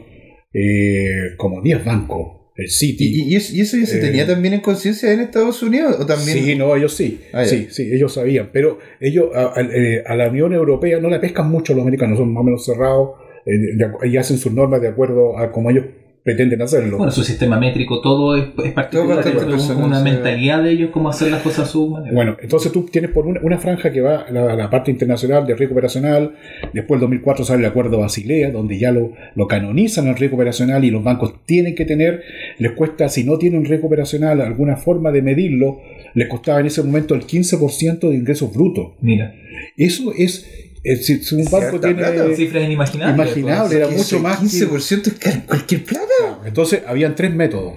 eh, 0.53 1.35
como 1.37 1.63
10 1.63 1.85
bancos, 1.85 2.39
el 2.55 2.69
Citi. 2.69 3.05
¿Y, 3.07 3.33
y 3.33 3.37
eso, 3.37 3.55
y 3.57 3.61
eso 3.63 3.77
ya 3.79 3.87
se 3.87 3.99
Eh, 3.99 4.01
tenía 4.01 4.27
también 4.27 4.55
en 4.55 4.61
conciencia 4.61 5.11
en 5.13 5.21
Estados 5.21 5.63
Unidos? 5.63 5.97
¿O 5.99 6.05
también? 6.07 6.39
Sí, 6.45 6.55
no, 6.55 6.77
ellos 6.77 6.93
sí. 6.95 7.21
Ah, 7.33 7.45
sí, 7.45 7.69
sí, 7.71 7.91
ellos 7.93 8.13
sabían. 8.13 8.51
Pero 8.53 8.79
ellos 9.01 9.27
a, 9.35 9.59
a- 9.59 9.63
eh, 9.63 10.03
a 10.07 10.15
la 10.15 10.29
Unión 10.29 10.53
Europea 10.53 11.01
no 11.01 11.09
la 11.09 11.21
pescan 11.21 11.51
mucho 11.51 11.73
los 11.73 11.83
americanos, 11.83 12.19
son 12.19 12.33
más 12.33 12.43
o 12.43 12.45
menos 12.45 12.65
cerrados 12.65 13.11
eh, 13.47 14.09
y 14.09 14.17
hacen 14.17 14.39
sus 14.39 14.53
normas 14.53 14.81
de 14.81 14.89
acuerdo 14.89 15.39
a 15.39 15.51
como 15.53 15.71
ellos 15.71 15.85
pretenden 16.23 16.63
hacerlo. 16.63 16.99
Bueno, 16.99 17.11
su 17.11 17.25
sistema 17.25 17.59
métrico, 17.59 18.01
todo 18.01 18.37
es, 18.37 18.47
es 18.65 18.73
particular, 18.73 19.25
de 19.25 19.33
personal, 19.33 19.85
una 19.85 20.01
mentalidad 20.01 20.63
de 20.63 20.71
ellos, 20.71 20.91
cómo 20.93 21.09
hacer 21.09 21.33
las 21.33 21.43
cosas 21.43 21.69
a 21.69 21.73
su 21.73 21.89
manera. 21.89 22.15
Bueno, 22.15 22.37
entonces 22.41 22.71
tú 22.71 22.85
tienes 22.85 23.11
por 23.11 23.27
una, 23.27 23.41
una 23.43 23.59
franja 23.59 23.91
que 23.91 24.01
va 24.01 24.21
a 24.21 24.31
la, 24.31 24.55
la 24.55 24.71
parte 24.71 24.93
internacional 24.93 25.47
de 25.47 25.57
riesgo 25.57 25.75
operacional, 25.75 26.35
después 26.73 26.99
el 26.99 27.01
2004 27.01 27.45
sale 27.45 27.61
el 27.61 27.67
acuerdo 27.67 27.99
Basilea, 27.99 28.53
donde 28.53 28.79
ya 28.79 28.93
lo, 28.93 29.13
lo 29.35 29.49
canonizan 29.49 30.07
el 30.07 30.17
riesgo 30.17 30.37
operacional 30.37 30.85
y 30.85 30.91
los 30.91 31.03
bancos 31.03 31.35
tienen 31.45 31.75
que 31.75 31.85
tener, 31.85 32.23
les 32.59 32.73
cuesta, 32.73 33.09
si 33.09 33.25
no 33.25 33.37
tienen 33.39 33.65
riesgo 33.65 33.89
operacional, 33.89 34.41
alguna 34.41 34.77
forma 34.77 35.11
de 35.11 35.23
medirlo, 35.23 35.81
les 36.15 36.29
costaba 36.29 36.61
en 36.61 36.67
ese 36.67 36.83
momento 36.85 37.15
el 37.17 37.27
15% 37.27 37.99
de 37.99 38.15
ingresos 38.15 38.55
brutos. 38.55 38.93
Mira, 39.01 39.35
Eso 39.77 40.13
es, 40.17 40.47
es 40.72 40.72
si, 40.97 41.23
si 41.23 41.35
un 41.35 41.45
banco 41.51 41.79
tiene... 41.81 41.95
plata. 41.97 42.35
cifras 42.35 42.65
inimaginables. 42.65 43.37
Imaginable. 43.37 43.77
era 43.77 43.89
Que 43.89 43.95
mucho 43.97 44.19
más 44.21 44.39
que- 44.39 44.47
15% 44.47 45.07
es 45.09 45.13
ca- 45.15 45.47
cualquier 45.47 45.85
plata. 45.85 46.41
Entonces, 46.45 46.83
habían 46.87 47.15
tres 47.15 47.35
métodos. 47.35 47.75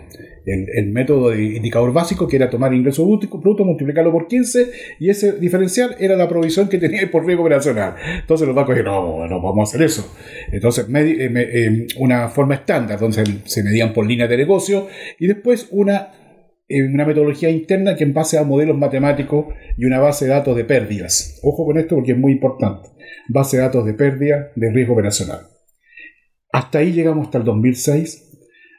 El, 0.48 0.68
el 0.76 0.92
método 0.92 1.32
de 1.32 1.42
indicador 1.56 1.92
básico, 1.92 2.28
que 2.28 2.36
era 2.36 2.52
tomar 2.52 2.72
ingreso 2.72 3.04
bruto, 3.04 3.66
multiplicarlo 3.66 4.12
por 4.12 4.28
15, 4.28 4.72
y 5.00 5.10
ese 5.10 5.32
diferencial 5.40 5.96
era 6.00 6.16
la 6.16 6.30
provisión 6.30 6.70
que 6.70 6.78
tenía 6.78 7.10
por 7.10 7.26
riesgo 7.26 7.42
operacional. 7.44 7.96
Entonces 8.22 8.46
los 8.46 8.56
bancos 8.56 8.76
dijeron, 8.76 8.94
no, 8.94 9.28
no 9.28 9.42
vamos 9.42 9.68
a 9.68 9.76
hacer 9.76 9.82
eso. 9.88 10.08
Entonces, 10.52 10.86
eh, 10.88 11.30
me- 11.30 11.42
eh, 11.42 11.88
una 11.98 12.30
forma 12.30 12.54
estándar, 12.54 13.00
donde 13.00 13.26
se, 13.26 13.38
se 13.46 13.64
medían 13.64 13.92
por 13.92 14.06
líneas 14.06 14.30
de 14.30 14.38
negocio, 14.38 14.88
y 15.20 15.26
después 15.26 15.68
una 15.72 16.10
eh, 16.14 16.25
una 16.70 17.06
metodología 17.06 17.50
interna 17.50 17.96
que 17.96 18.04
en 18.04 18.14
base 18.14 18.38
a 18.38 18.44
modelos 18.44 18.78
matemáticos 18.78 19.46
y 19.78 19.86
una 19.86 20.00
base 20.00 20.26
de 20.26 20.32
datos 20.32 20.56
de 20.56 20.66
pérdidas. 20.66 21.40
Ojo 21.44 21.66
con 21.66 21.78
esto 21.78 21.96
porque 21.96 22.14
es 22.14 22.18
muy 22.18 22.32
importante. 22.32 22.90
Base 23.30 23.58
de 23.58 23.64
datos 23.64 23.86
de 23.86 23.94
pérdida 23.94 24.52
de 24.56 24.72
riesgo 24.72 24.94
operacional. 24.94 25.40
Hasta 26.52 26.80
ahí 26.80 26.92
llegamos 26.92 27.26
hasta 27.28 27.38
el 27.40 27.44
2006. 27.44 28.22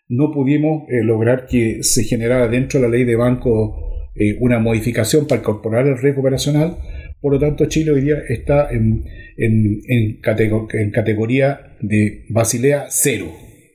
No 0.08 0.30
pudimos 0.32 0.84
eh, 0.88 1.02
lograr 1.02 1.46
que 1.46 1.82
se 1.82 2.04
generara 2.04 2.48
dentro 2.48 2.80
de 2.80 2.86
la 2.88 2.92
ley 2.96 3.04
de 3.04 3.16
banco 3.16 3.76
eh, 4.14 4.36
una 4.40 4.58
modificación 4.58 5.26
para 5.26 5.40
incorporar 5.40 5.86
el 5.86 5.98
riesgo 5.98 6.20
operacional. 6.22 6.78
Por 7.20 7.32
lo 7.34 7.38
tanto, 7.38 7.66
Chile 7.66 7.90
hoy 7.90 8.02
día 8.02 8.16
está 8.28 8.68
en, 8.70 9.04
en- 9.36 9.80
en 9.88 10.20
catego- 10.22 10.68
en 10.72 10.90
categoría 10.90 11.76
de 11.80 12.24
Basilea 12.30 12.86
cero. 12.88 13.26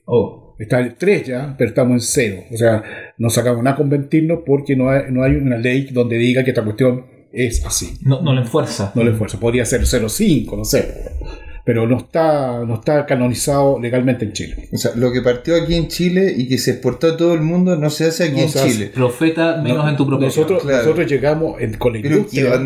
Oh, 0.06 0.41
Está 0.62 0.78
el 0.78 0.94
3 0.94 1.26
ya, 1.26 1.54
pero 1.58 1.70
estamos 1.70 1.92
en 1.94 2.00
cero. 2.00 2.44
O 2.52 2.56
sea, 2.56 2.84
no 3.18 3.30
sacamos 3.30 3.64
nada 3.64 3.76
con 3.76 3.88
mentirnos 3.88 4.40
porque 4.46 4.76
no 4.76 4.90
hay, 4.90 5.04
no 5.10 5.24
hay 5.24 5.34
una 5.34 5.58
ley 5.58 5.88
donde 5.90 6.16
diga 6.16 6.44
que 6.44 6.50
esta 6.50 6.62
cuestión 6.62 7.04
es 7.32 7.66
así. 7.66 7.98
no, 8.02 8.22
no 8.22 8.32
le 8.32 8.42
enfuerza. 8.42 8.92
No 8.94 9.02
le 9.02 9.10
esfuerzo. 9.10 9.40
Podría 9.40 9.64
ser 9.64 9.80
0,5, 9.80 10.56
no 10.56 10.64
sé. 10.64 10.88
Pero 11.64 11.86
no 11.86 11.96
está, 11.98 12.64
no 12.66 12.74
está 12.74 13.06
canonizado 13.06 13.78
legalmente 13.80 14.24
en 14.24 14.32
Chile. 14.32 14.68
O 14.72 14.76
sea, 14.76 14.90
lo 14.96 15.12
que 15.12 15.22
partió 15.22 15.54
aquí 15.54 15.76
en 15.76 15.86
Chile 15.86 16.34
y 16.36 16.48
que 16.48 16.58
se 16.58 16.72
exportó 16.72 17.06
a 17.06 17.16
todo 17.16 17.34
el 17.34 17.40
mundo 17.42 17.76
no 17.76 17.88
se 17.88 18.06
hace 18.06 18.24
aquí 18.24 18.40
No 18.40 18.42
en. 18.42 18.48
Chile. 18.48 18.90
Profeta 18.92 19.58
menos 19.62 19.84
No, 19.84 19.90
en 19.90 19.96
tu 19.96 20.04
propio 20.06 20.26
nosotros, 20.26 20.62
claro. 20.62 20.78
nosotros 20.78 21.06
llegamos 21.08 21.60
en- 21.60 21.74
con, 21.74 21.92
la 21.92 21.98
industria, 22.00 22.60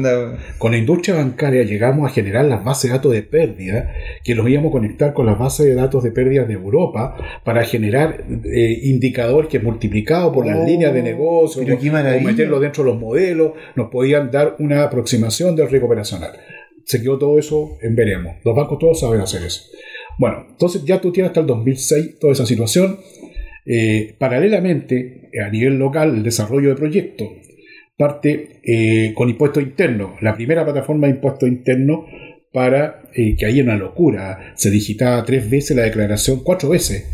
con 0.59 0.73
la 0.73 0.79
industria 0.79 1.17
bancaria 1.17 1.63
llegamos 1.65 2.11
a 2.11 2.15
generar 2.15 2.47
las 2.47 2.65
bases 2.65 2.91
de 2.91 2.97
datos 2.97 3.13
de 3.13 3.23
pérdida 3.23 3.93
que 4.25 4.35
los 4.35 4.49
íbamos 4.49 4.71
a 4.71 4.73
conectar 4.73 5.13
con 5.13 5.27
las 5.27 5.39
bases 5.39 5.67
de 5.67 5.75
datos 5.75 6.03
de 6.03 6.11
pérdida 6.13 6.45
de 6.45 6.55
Europa 6.55 7.17
para 7.45 7.65
generar 7.65 8.25
eh, 8.45 8.81
indicadores 8.85 9.51
que 9.51 9.59
multiplicados 9.59 10.33
por 10.33 10.47
las 10.47 10.57
Oh, 10.57 10.65
líneas 10.65 10.95
de 10.95 11.03
negocio 11.03 11.63
o 11.63 12.21
meterlo 12.23 12.61
dentro 12.61 12.83
de 12.83 12.91
los 12.91 12.99
modelos 12.99 13.53
nos 13.75 13.91
podían 13.91 14.31
dar 14.31 14.57
una 14.59 14.85
aproximación 14.85 15.55
del 15.55 15.69
riesgo 15.69 15.87
operacional. 15.87 16.31
Se 16.87 17.03
quedó 17.03 17.19
todo 17.19 17.39
eso 17.39 17.77
en 17.83 17.95
veremos. 17.95 18.37
Los 18.45 18.57
bancos 18.57 18.79
todos 18.79 19.01
saben 19.01 19.21
hacer 19.21 19.43
eso. 19.43 19.65
Bueno, 20.19 20.47
entonces 20.49 20.85
ya 20.85 21.01
tú 21.01 21.13
tienes 21.13 21.31
hasta 21.31 21.41
el 21.41 21.47
2006 21.47 22.19
toda 22.19 22.33
esa 22.33 22.47
situación. 22.47 22.99
Eh, 23.67 24.15
paralelamente, 24.19 25.29
a 25.45 25.51
nivel 25.51 25.79
local, 25.79 26.15
el 26.15 26.23
desarrollo 26.23 26.71
de 26.71 26.77
proyectos 26.77 27.29
parte 27.97 28.61
eh, 28.63 29.13
con 29.15 29.29
impuestos 29.29 29.63
internos. 29.63 30.21
La 30.21 30.35
primera 30.35 30.65
plataforma 30.65 31.07
de 31.07 31.15
impuestos 31.15 31.49
internos 31.49 32.05
para 32.53 33.03
eh, 33.15 33.37
que 33.37 33.47
era 33.47 33.65
una 33.65 33.77
locura. 33.77 34.53
Se 34.55 34.71
digitaba 34.71 35.25
tres 35.25 35.49
veces 35.49 35.77
la 35.77 35.85
declaración, 35.85 36.43
cuatro 36.45 36.69
veces. 36.71 37.05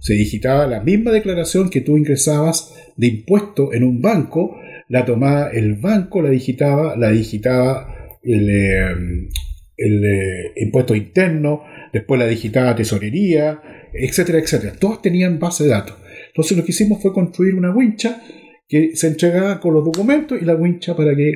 Se 0.00 0.14
digitaba 0.14 0.66
la 0.66 0.80
misma 0.80 1.12
declaración 1.12 1.70
que 1.70 1.80
tú 1.80 1.96
ingresabas 1.96 2.74
de 2.96 3.06
impuesto 3.06 3.72
en 3.72 3.84
un 3.84 4.02
banco, 4.02 4.58
la 4.88 5.04
tomaba 5.04 5.48
el 5.50 5.76
banco, 5.76 6.20
la 6.20 6.30
digitaba, 6.30 6.94
la 6.96 7.10
digitaba 7.10 7.93
el, 8.24 8.50
eh, 8.50 9.28
el 9.76 10.04
eh, 10.04 10.52
impuesto 10.56 10.94
interno, 10.94 11.62
después 11.92 12.18
la 12.18 12.26
digitaba 12.26 12.74
tesorería, 12.76 13.60
etcétera, 13.92 14.38
etcétera. 14.38 14.74
Todos 14.78 15.02
tenían 15.02 15.38
base 15.38 15.64
de 15.64 15.70
datos. 15.70 15.96
Entonces 16.28 16.56
lo 16.56 16.64
que 16.64 16.72
hicimos 16.72 17.00
fue 17.00 17.12
construir 17.12 17.54
una 17.54 17.70
wincha 17.70 18.22
que 18.68 18.96
se 18.96 19.08
entregaba 19.08 19.60
con 19.60 19.74
los 19.74 19.84
documentos 19.84 20.40
y 20.40 20.44
la 20.44 20.54
wincha 20.54 20.96
para 20.96 21.14
que 21.14 21.30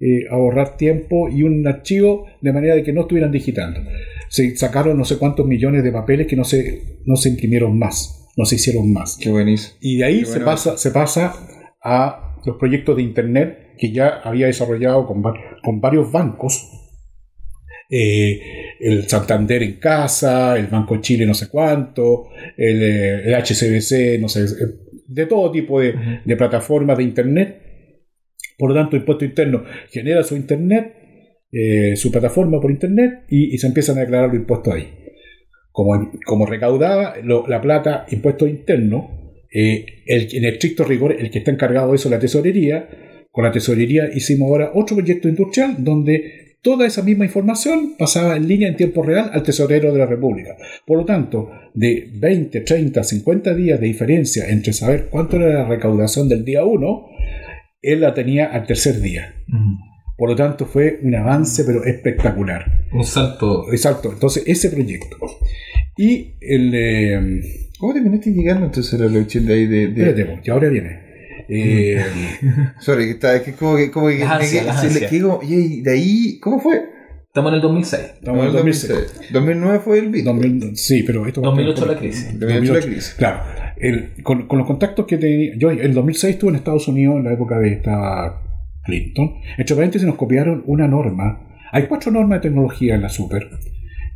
eh, 0.00 0.24
ahorrar 0.30 0.76
tiempo 0.76 1.28
y 1.28 1.42
un 1.42 1.66
archivo 1.66 2.26
de 2.40 2.52
manera 2.52 2.74
de 2.74 2.82
que 2.82 2.92
no 2.92 3.02
estuvieran 3.02 3.30
digitando. 3.30 3.80
Se 4.28 4.56
sacaron 4.56 4.96
no 4.96 5.04
sé 5.04 5.18
cuántos 5.18 5.46
millones 5.46 5.84
de 5.84 5.92
papeles 5.92 6.26
que 6.26 6.36
no 6.36 6.44
se, 6.44 7.00
no 7.04 7.16
se 7.16 7.28
imprimieron 7.28 7.78
más, 7.78 8.28
no 8.36 8.44
se 8.44 8.54
hicieron 8.56 8.92
más. 8.92 9.18
Qué 9.20 9.30
buenísimo. 9.30 9.76
Y 9.80 9.98
de 9.98 10.04
ahí 10.04 10.18
Qué 10.20 10.24
se, 10.24 10.30
bueno. 10.32 10.46
pasa, 10.46 10.78
se 10.78 10.90
pasa 10.90 11.34
a 11.82 12.38
los 12.46 12.56
proyectos 12.56 12.96
de 12.96 13.02
Internet 13.02 13.69
que 13.80 13.90
ya 13.92 14.20
había 14.22 14.46
desarrollado 14.46 15.06
con, 15.06 15.22
con 15.62 15.80
varios 15.80 16.12
bancos. 16.12 16.68
Eh, 17.88 18.40
el 18.78 19.08
Santander 19.08 19.62
en 19.64 19.80
casa, 19.80 20.56
el 20.56 20.66
Banco 20.68 20.94
de 20.94 21.00
Chile 21.00 21.26
no 21.26 21.34
sé 21.34 21.48
cuánto, 21.48 22.28
el, 22.56 22.82
eh, 22.82 23.22
el 23.24 23.34
HCBC, 23.34 24.20
no 24.20 24.28
sé, 24.28 24.44
eh, 24.44 24.68
de 25.08 25.26
todo 25.26 25.50
tipo 25.50 25.80
de, 25.80 25.94
de 26.24 26.36
plataformas 26.36 26.96
de 26.98 27.04
Internet. 27.04 27.62
Por 28.56 28.70
lo 28.70 28.76
tanto, 28.76 28.96
Impuesto 28.96 29.24
Interno 29.24 29.64
genera 29.90 30.22
su 30.22 30.36
Internet, 30.36 30.94
eh, 31.50 31.96
su 31.96 32.12
plataforma 32.12 32.60
por 32.60 32.70
Internet 32.70 33.24
y, 33.28 33.54
y 33.54 33.58
se 33.58 33.66
empiezan 33.66 33.96
a 33.96 34.02
declarar 34.02 34.28
los 34.28 34.36
impuestos 34.36 34.72
ahí. 34.74 34.88
Como, 35.72 36.12
como 36.26 36.46
recaudaba 36.46 37.14
lo- 37.24 37.46
la 37.48 37.60
plata, 37.60 38.06
impuesto 38.10 38.46
interno, 38.46 39.32
eh, 39.52 39.84
el, 40.06 40.28
en 40.36 40.44
estricto 40.44 40.84
rigor, 40.84 41.12
el 41.18 41.30
que 41.30 41.38
está 41.38 41.50
encargado 41.50 41.90
de 41.90 41.96
eso 41.96 42.08
es 42.08 42.12
la 42.12 42.18
tesorería. 42.20 42.88
Con 43.30 43.44
la 43.44 43.52
tesorería 43.52 44.08
hicimos 44.14 44.48
ahora 44.48 44.72
otro 44.74 44.96
proyecto 44.96 45.28
industrial 45.28 45.76
donde 45.78 46.56
toda 46.62 46.86
esa 46.86 47.02
misma 47.02 47.24
información 47.24 47.94
pasaba 47.98 48.36
en 48.36 48.46
línea 48.48 48.68
en 48.68 48.76
tiempo 48.76 49.02
real 49.02 49.30
al 49.32 49.42
tesorero 49.42 49.92
de 49.92 49.98
la 49.98 50.06
República. 50.06 50.56
Por 50.86 50.98
lo 50.98 51.04
tanto, 51.04 51.50
de 51.72 52.10
20, 52.14 52.60
30, 52.60 53.02
50 53.02 53.54
días 53.54 53.80
de 53.80 53.86
diferencia 53.86 54.48
entre 54.48 54.72
saber 54.72 55.06
cuánto 55.10 55.36
era 55.36 55.62
la 55.62 55.68
recaudación 55.68 56.28
del 56.28 56.44
día 56.44 56.64
1, 56.64 57.06
él 57.82 58.00
la 58.00 58.12
tenía 58.12 58.46
al 58.46 58.66
tercer 58.66 59.00
día. 59.00 59.34
Por 60.18 60.28
lo 60.28 60.36
tanto, 60.36 60.66
fue 60.66 60.98
un 61.02 61.14
avance, 61.14 61.64
pero 61.64 61.82
espectacular. 61.84 62.82
Un 62.92 63.04
salto. 63.04 63.72
Exacto, 63.72 64.12
entonces 64.12 64.42
ese 64.46 64.68
proyecto. 64.70 65.16
Y 65.96 66.34
el... 66.40 66.72
eh, 66.74 67.40
¿Cómo 67.78 67.94
terminaste 67.94 68.30
llegando 68.32 68.66
entonces 68.66 68.92
a 69.00 69.04
la 69.04 69.08
de 69.08 69.54
ahí 69.54 69.66
de, 69.66 69.88
de- 69.88 70.10
espérate, 70.10 70.42
que 70.42 70.50
ahora 70.50 70.68
viene. 70.68 71.09
Eh, 71.52 72.04
Sorry, 72.78 73.06
que 73.06 73.10
está, 73.12 73.34
es 73.36 73.42
que 73.42 73.52
como 73.54 73.76
que, 73.76 73.90
como 73.90 74.06
que 74.08 74.18
se 74.18 75.00
le 75.00 75.44
y 75.46 75.80
de 75.82 75.92
ahí, 75.92 76.38
¿cómo 76.40 76.60
fue? 76.60 76.80
Estamos 77.26 77.50
en 77.50 77.56
el 77.56 77.60
2006. 77.62 78.02
estamos 78.20 78.40
en 78.40 78.46
el 78.46 78.52
2006. 78.52 79.30
2009 79.32 79.80
fue 79.84 79.98
el 79.98 80.08
Bitcoin. 80.10 80.40
2000, 80.60 80.76
sí, 80.76 81.02
pero 81.06 81.26
esto 81.26 81.40
2008 81.40 81.86
la 81.86 81.96
crisis. 81.96 82.38
2008 82.38 82.74
la 82.74 82.80
crisis. 82.80 83.14
Claro, 83.16 83.40
el- 83.78 84.22
con, 84.22 84.46
con 84.48 84.58
los 84.58 84.66
contactos 84.66 85.06
que 85.06 85.16
tenía. 85.16 85.52
Yo 85.56 85.70
en 85.70 85.80
el 85.80 85.94
2006 85.94 86.34
estuve 86.34 86.50
en 86.50 86.56
Estados 86.56 86.88
Unidos 86.88 87.16
en 87.16 87.24
la 87.24 87.32
época 87.32 87.58
de 87.58 87.72
estaba 87.72 88.42
Clinton. 88.84 89.34
Entre 89.58 89.74
paréntesis 89.76 90.06
nos 90.06 90.16
copiaron 90.16 90.62
una 90.66 90.88
norma. 90.88 91.46
Hay 91.72 91.84
cuatro 91.86 92.10
normas 92.10 92.40
de 92.40 92.48
tecnología 92.48 92.94
en 92.96 93.02
la 93.02 93.08
Super. 93.08 93.48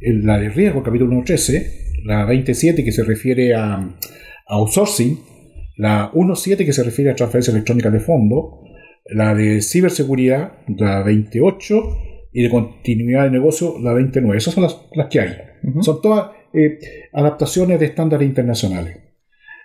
La 0.01 0.39
de 0.39 0.49
riesgo, 0.51 0.83
capítulo 0.83 1.17
1.13, 1.17 2.03
la 2.05 2.25
27 2.27 2.85
que 2.85 2.91
se 2.93 3.05
refiere 3.05 3.55
a, 3.55 3.75
a 3.75 3.95
outsourcing, 4.49 5.19
la 5.77 6.13
1.7 6.13 6.65
que 6.65 6.73
se 6.73 6.83
refiere 6.83 7.11
a 7.11 7.15
transferencia 7.15 7.53
electrónica 7.53 7.91
de 7.91 8.01
fondo, 8.01 8.63
la 9.07 9.35
de 9.35 9.61
ciberseguridad, 9.61 10.59
la 10.69 11.03
28, 11.03 11.75
y 12.35 12.43
de 12.43 12.51
continuidad 12.51 13.25
de 13.25 13.31
negocio, 13.31 13.77
la 13.81 13.93
29. 13.93 14.37
Esas 14.37 14.55
son 14.55 14.65
las, 14.65 14.77
las 14.93 15.09
que 15.09 15.21
hay. 15.21 15.37
Son 15.81 16.03
todas 16.03 16.33
eh, 16.53 16.79
adaptaciones 17.13 17.79
de 17.79 17.87
estándares 17.87 18.29
internacionales. 18.29 18.99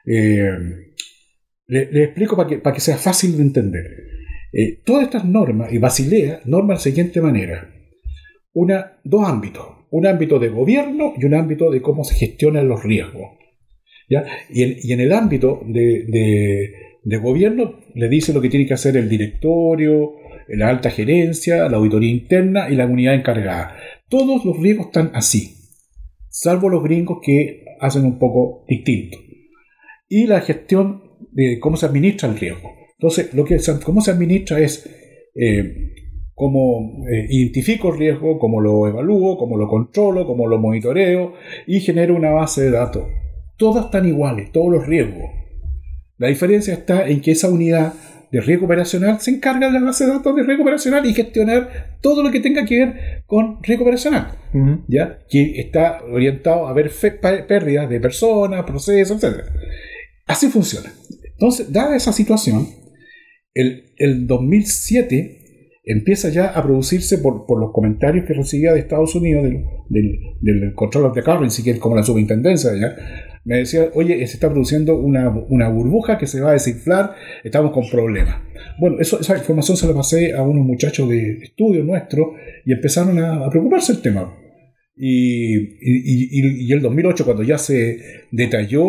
Eh, 0.05 0.51
le, 1.65 1.91
le 1.91 2.03
explico 2.03 2.37
para 2.37 2.47
que, 2.47 2.57
para 2.59 2.75
que 2.75 2.81
sea 2.81 2.97
fácil 2.97 3.37
de 3.37 3.43
entender. 3.43 3.85
Eh, 4.53 4.81
todas 4.85 5.03
estas 5.03 5.25
normas, 5.25 5.73
y 5.73 5.79
Basilea 5.79 6.41
norma 6.45 6.73
de 6.73 6.77
la 6.77 6.81
siguiente 6.81 7.21
manera. 7.21 7.69
Una, 8.53 8.99
dos 9.03 9.27
ámbitos. 9.27 9.65
Un 9.89 10.05
ámbito 10.05 10.37
de 10.37 10.49
gobierno 10.49 11.13
y 11.17 11.25
un 11.25 11.33
ámbito 11.33 11.71
de 11.71 11.81
cómo 11.81 12.03
se 12.03 12.13
gestionan 12.15 12.67
los 12.67 12.83
riesgos. 12.83 13.31
¿Ya? 14.09 14.25
Y, 14.49 14.63
en, 14.63 14.77
y 14.81 14.93
en 14.93 14.99
el 14.99 15.13
ámbito 15.13 15.61
de, 15.65 16.71
gobierno 17.21 17.79
le 17.95 18.09
dice 18.09 18.33
lo 18.33 18.41
que 18.41 18.49
tiene 18.49 18.65
que 18.65 18.73
hacer 18.73 18.97
el 18.97 19.09
directorio, 19.09 20.13
la 20.47 20.69
alta 20.69 20.89
gerencia, 20.89 21.69
la 21.69 21.77
auditoría 21.77 22.09
interna 22.09 22.69
y 22.69 22.75
la 22.75 22.85
unidad 22.85 23.13
encargada. 23.13 23.75
Todos 24.09 24.45
los 24.45 24.59
riesgos 24.59 24.87
están 24.87 25.11
así, 25.13 25.55
salvo 26.29 26.69
los 26.69 26.83
gringos 26.83 27.19
que 27.23 27.65
hacen 27.79 28.05
un 28.05 28.19
poco 28.19 28.65
distinto. 28.67 29.17
Y 30.07 30.25
la 30.25 30.41
gestión 30.41 31.03
de 31.31 31.59
cómo 31.59 31.77
se 31.77 31.85
administra 31.85 32.29
el 32.29 32.37
riesgo. 32.37 32.71
Entonces, 32.97 33.33
lo 33.33 33.45
que 33.45 33.57
cómo 33.83 34.01
se 34.01 34.11
administra 34.11 34.59
es 34.59 34.89
eh, 35.35 35.93
cómo 36.33 37.05
eh, 37.07 37.27
identifico 37.29 37.93
el 37.93 37.99
riesgo, 37.99 38.39
cómo 38.39 38.61
lo 38.61 38.87
evalúo, 38.87 39.37
cómo 39.37 39.57
lo 39.57 39.67
controlo, 39.67 40.25
cómo 40.25 40.47
lo 40.47 40.57
monitoreo 40.57 41.33
y 41.67 41.79
genero 41.81 42.15
una 42.15 42.31
base 42.31 42.63
de 42.63 42.71
datos. 42.71 43.03
Todas 43.59 43.85
están 43.85 44.07
iguales, 44.07 44.51
todos 44.51 44.71
los 44.71 44.87
riesgos. 44.87 45.29
La 46.17 46.29
diferencia 46.29 46.73
está 46.73 47.07
en 47.07 47.21
que 47.21 47.31
esa 47.31 47.49
unidad 47.49 47.93
de 48.31 48.41
riesgo 48.41 48.65
operacional 48.65 49.19
se 49.19 49.31
encarga 49.31 49.67
de 49.67 49.79
la 49.79 49.85
base 49.85 50.05
de 50.05 50.11
datos 50.11 50.33
de 50.35 50.43
riesgo 50.43 50.63
operacional 50.63 51.05
y 51.05 51.13
gestionar 51.13 51.97
todo 52.01 52.23
lo 52.23 52.31
que 52.31 52.39
tenga 52.39 52.65
que 52.65 52.79
ver 52.79 53.23
con 53.25 53.61
riesgo 53.61 53.83
operacional. 53.83 54.31
¿ya? 54.87 55.19
que 55.29 55.59
está 55.59 56.01
orientado 56.05 56.67
a 56.67 56.73
ver 56.73 56.89
pérdidas 57.47 57.89
de 57.89 57.99
personas, 57.99 58.63
procesos, 58.63 59.21
etc. 59.21 59.45
Así 60.25 60.47
funciona. 60.47 60.93
Entonces, 61.31 61.71
dada 61.71 61.97
esa 61.97 62.13
situación, 62.13 62.65
el, 63.53 63.93
el 63.97 64.25
2007 64.25 65.37
empieza 65.83 66.29
ya 66.29 66.47
a 66.47 66.63
producirse 66.63 67.17
por, 67.17 67.45
por 67.45 67.59
los 67.59 67.71
comentarios 67.73 68.25
que 68.25 68.33
recibía 68.33 68.73
de 68.73 68.79
Estados 68.79 69.15
Unidos, 69.15 69.43
del, 69.43 69.65
del, 69.89 70.19
del 70.39 70.73
Control 70.75 71.05
of 71.05 71.13
the 71.13 71.23
Currency, 71.23 71.63
que 71.63 71.71
es 71.71 71.79
como 71.79 71.95
la 71.95 72.03
superintendencia, 72.03 72.71
¿ya? 72.75 72.95
Me 73.45 73.57
decía, 73.57 73.89
oye, 73.93 74.15
se 74.27 74.33
está 74.35 74.49
produciendo 74.49 74.97
una, 74.97 75.29
una 75.29 75.69
burbuja 75.69 76.17
que 76.17 76.27
se 76.27 76.41
va 76.41 76.49
a 76.49 76.53
desinflar, 76.53 77.15
estamos 77.43 77.71
con 77.71 77.89
problemas. 77.89 78.41
Bueno, 78.79 78.97
eso, 78.99 79.19
esa 79.19 79.37
información 79.37 79.77
se 79.77 79.87
la 79.87 79.93
pasé 79.93 80.33
a 80.33 80.41
unos 80.43 80.65
muchachos 80.65 81.09
de 81.09 81.39
estudio 81.43 81.83
nuestro 81.83 82.33
y 82.65 82.73
empezaron 82.73 83.17
a, 83.19 83.45
a 83.45 83.49
preocuparse 83.49 83.93
el 83.93 84.01
tema. 84.01 84.35
Y, 85.01 85.55
y, 85.55 85.69
y, 85.81 86.65
y 86.67 86.73
el 86.73 86.81
2008, 86.81 87.23
cuando 87.25 87.43
ya 87.43 87.57
se 87.57 87.99
detalló 88.31 88.85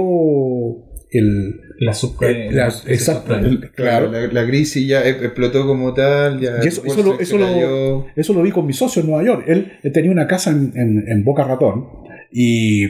el, 1.12 1.60
La 1.80 1.92
eh, 2.22 2.48
la- 2.52 2.66
exacto, 2.88 3.36
el- 3.36 3.70
Claro, 3.72 4.10
la, 4.10 4.26
la 4.26 4.46
crisis 4.46 4.86
ya 4.86 5.02
e- 5.04 5.10
explotó 5.10 5.66
como 5.66 5.92
tal. 5.94 6.40
Ya 6.40 6.58
Y 6.62 6.68
eso- 6.68 6.82
eso 6.84 7.02
lo- 7.02 7.18
eso 7.20 7.38
lo- 7.38 7.46
cayó. 7.46 8.06
Eso 8.16 8.32
lo 8.34 8.42
vi 8.42 8.50
con 8.50 8.66
mi 8.66 8.72
socio 8.72 9.02
en 9.02 9.08
Nueva 9.08 9.24
York. 9.24 9.44
Él, 9.48 9.72
él 9.82 9.92
tenía 9.92 10.10
una 10.10 10.26
casa 10.26 10.50
en, 10.50 10.72
en- 10.76 11.04
en 11.08 11.24
Boca 11.24 11.44
Ratón 11.44 11.86
y 12.32 12.86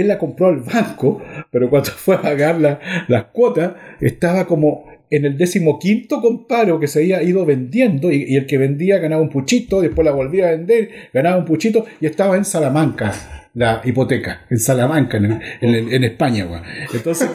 él 0.00 0.08
la 0.08 0.18
compró 0.18 0.46
al 0.48 0.60
banco, 0.60 1.20
pero 1.50 1.68
cuando 1.70 1.90
fue 1.96 2.14
a 2.16 2.22
pagar 2.22 2.60
la- 2.60 2.78
las 3.08 3.24
cuotas 3.26 3.72
estaba 4.00 4.46
como 4.46 4.84
en 5.10 5.24
el 5.24 5.38
decimoquinto 5.38 6.20
comparo 6.20 6.80
que 6.80 6.88
se 6.88 6.98
había 7.00 7.22
ido 7.22 7.44
vendiendo 7.46 8.10
y 8.10 8.34
el 8.36 8.46
que 8.46 8.58
vendía 8.58 8.98
ganaba 8.98 9.22
un 9.22 9.28
puchito, 9.30 9.80
después 9.80 10.04
la 10.04 10.10
volvía 10.12 10.48
a 10.48 10.50
vender, 10.52 10.90
ganaba 11.14 11.36
un 11.36 11.44
puchito 11.44 11.86
y 12.00 12.06
estaba 12.06 12.36
en 12.36 12.44
Salamanca 12.44 13.12
la 13.56 13.80
hipoteca, 13.84 14.42
en 14.50 14.58
Salamanca, 14.58 15.16
en, 15.16 15.40
en- 15.60 15.92
en 15.92 16.04
España. 16.04 16.44
weón. 16.46 16.62
Entonces, 16.92 17.28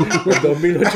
el 0.00 0.42
2008, 0.42 0.90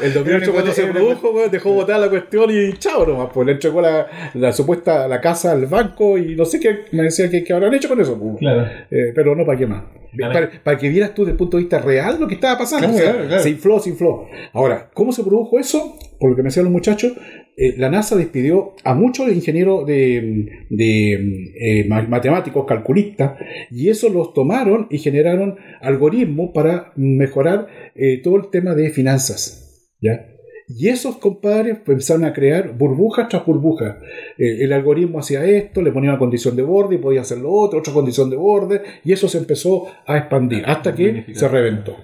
el 0.00 0.14
2008 0.14 0.52
cuando 0.52 0.72
se 0.72 0.86
produjo, 0.86 1.30
weón, 1.32 1.50
dejó 1.50 1.72
botar 1.72 1.98
la 2.00 2.08
cuestión 2.08 2.48
y 2.50 2.72
chao 2.74 3.04
nomás, 3.06 3.28
pues 3.34 3.46
le 3.46 3.52
entregó 3.54 3.80
la, 3.80 4.06
la 4.34 4.52
supuesta 4.52 5.08
la 5.08 5.20
casa 5.20 5.52
al 5.52 5.66
banco 5.66 6.16
y 6.16 6.36
no 6.36 6.44
sé 6.44 6.60
qué, 6.60 6.84
me 6.92 7.02
decía 7.04 7.28
que, 7.28 7.42
que 7.42 7.52
habrán 7.52 7.74
hecho 7.74 7.88
con 7.88 8.00
eso. 8.00 8.18
pues. 8.18 8.36
Claro. 8.38 8.66
Eh, 8.90 9.12
pero 9.14 9.34
no 9.34 9.44
para 9.44 9.58
qué 9.58 9.66
más. 9.66 9.82
Para, 10.16 10.48
para 10.62 10.78
que 10.78 10.88
vieras 10.90 11.12
tú 11.12 11.22
desde 11.22 11.32
el 11.32 11.36
punto 11.38 11.56
de 11.56 11.64
vista 11.64 11.80
real 11.80 12.18
lo 12.20 12.28
que 12.28 12.34
estaba 12.34 12.56
pasando. 12.58 12.86
Claro, 12.86 13.10
O 13.10 13.14
sea, 13.18 13.26
claro. 13.26 13.42
Se 13.42 13.50
infló, 13.50 13.80
se 13.80 13.90
infló. 13.90 14.26
Ahora, 14.52 14.88
¿cómo 14.94 15.10
se 15.12 15.24
produjo 15.24 15.58
eso? 15.58 15.98
Por 16.20 16.30
lo 16.30 16.36
que 16.36 16.42
me 16.42 16.50
decían 16.50 16.64
los 16.66 16.72
muchachos, 16.72 17.14
eh, 17.56 17.74
la 17.76 17.90
NASA 17.90 18.16
despidió 18.16 18.74
a 18.84 18.94
muchos 18.94 19.30
ingenieros 19.32 19.86
de, 19.86 20.66
de, 20.70 21.12
eh, 21.60 21.84
ma- 21.88 22.02
matemáticos, 22.08 22.66
calculistas, 22.66 23.38
y 23.70 23.88
eso 23.88 24.08
los 24.08 24.32
tomaron 24.34 24.86
y 24.90 24.98
generaron 24.98 25.56
algoritmos 25.80 26.50
para 26.52 26.92
mejorar 26.96 27.66
eh, 27.94 28.20
todo 28.22 28.36
el 28.36 28.50
tema 28.50 28.74
de 28.74 28.90
finanzas. 28.90 29.90
¿ya? 30.00 30.30
Y 30.66 30.88
esos 30.88 31.18
compadres 31.18 31.78
empezaron 31.86 32.24
a 32.24 32.32
crear 32.32 32.76
burbujas 32.76 33.28
tras 33.28 33.44
burbujas. 33.44 33.96
El 34.38 34.72
algoritmo 34.72 35.18
hacía 35.18 35.44
esto, 35.44 35.82
le 35.82 35.92
ponía 35.92 36.10
una 36.10 36.18
condición 36.18 36.56
de 36.56 36.62
borde 36.62 36.94
y 36.94 36.98
podía 36.98 37.20
hacer 37.20 37.38
lo 37.38 37.52
otro, 37.52 37.80
otra 37.80 37.92
condición 37.92 38.30
de 38.30 38.36
borde, 38.36 38.80
y 39.04 39.12
eso 39.12 39.28
se 39.28 39.38
empezó 39.38 39.86
a 40.06 40.16
expandir 40.16 40.64
hasta 40.66 40.94
que 40.94 41.26
se 41.34 41.48
reventó. 41.48 41.94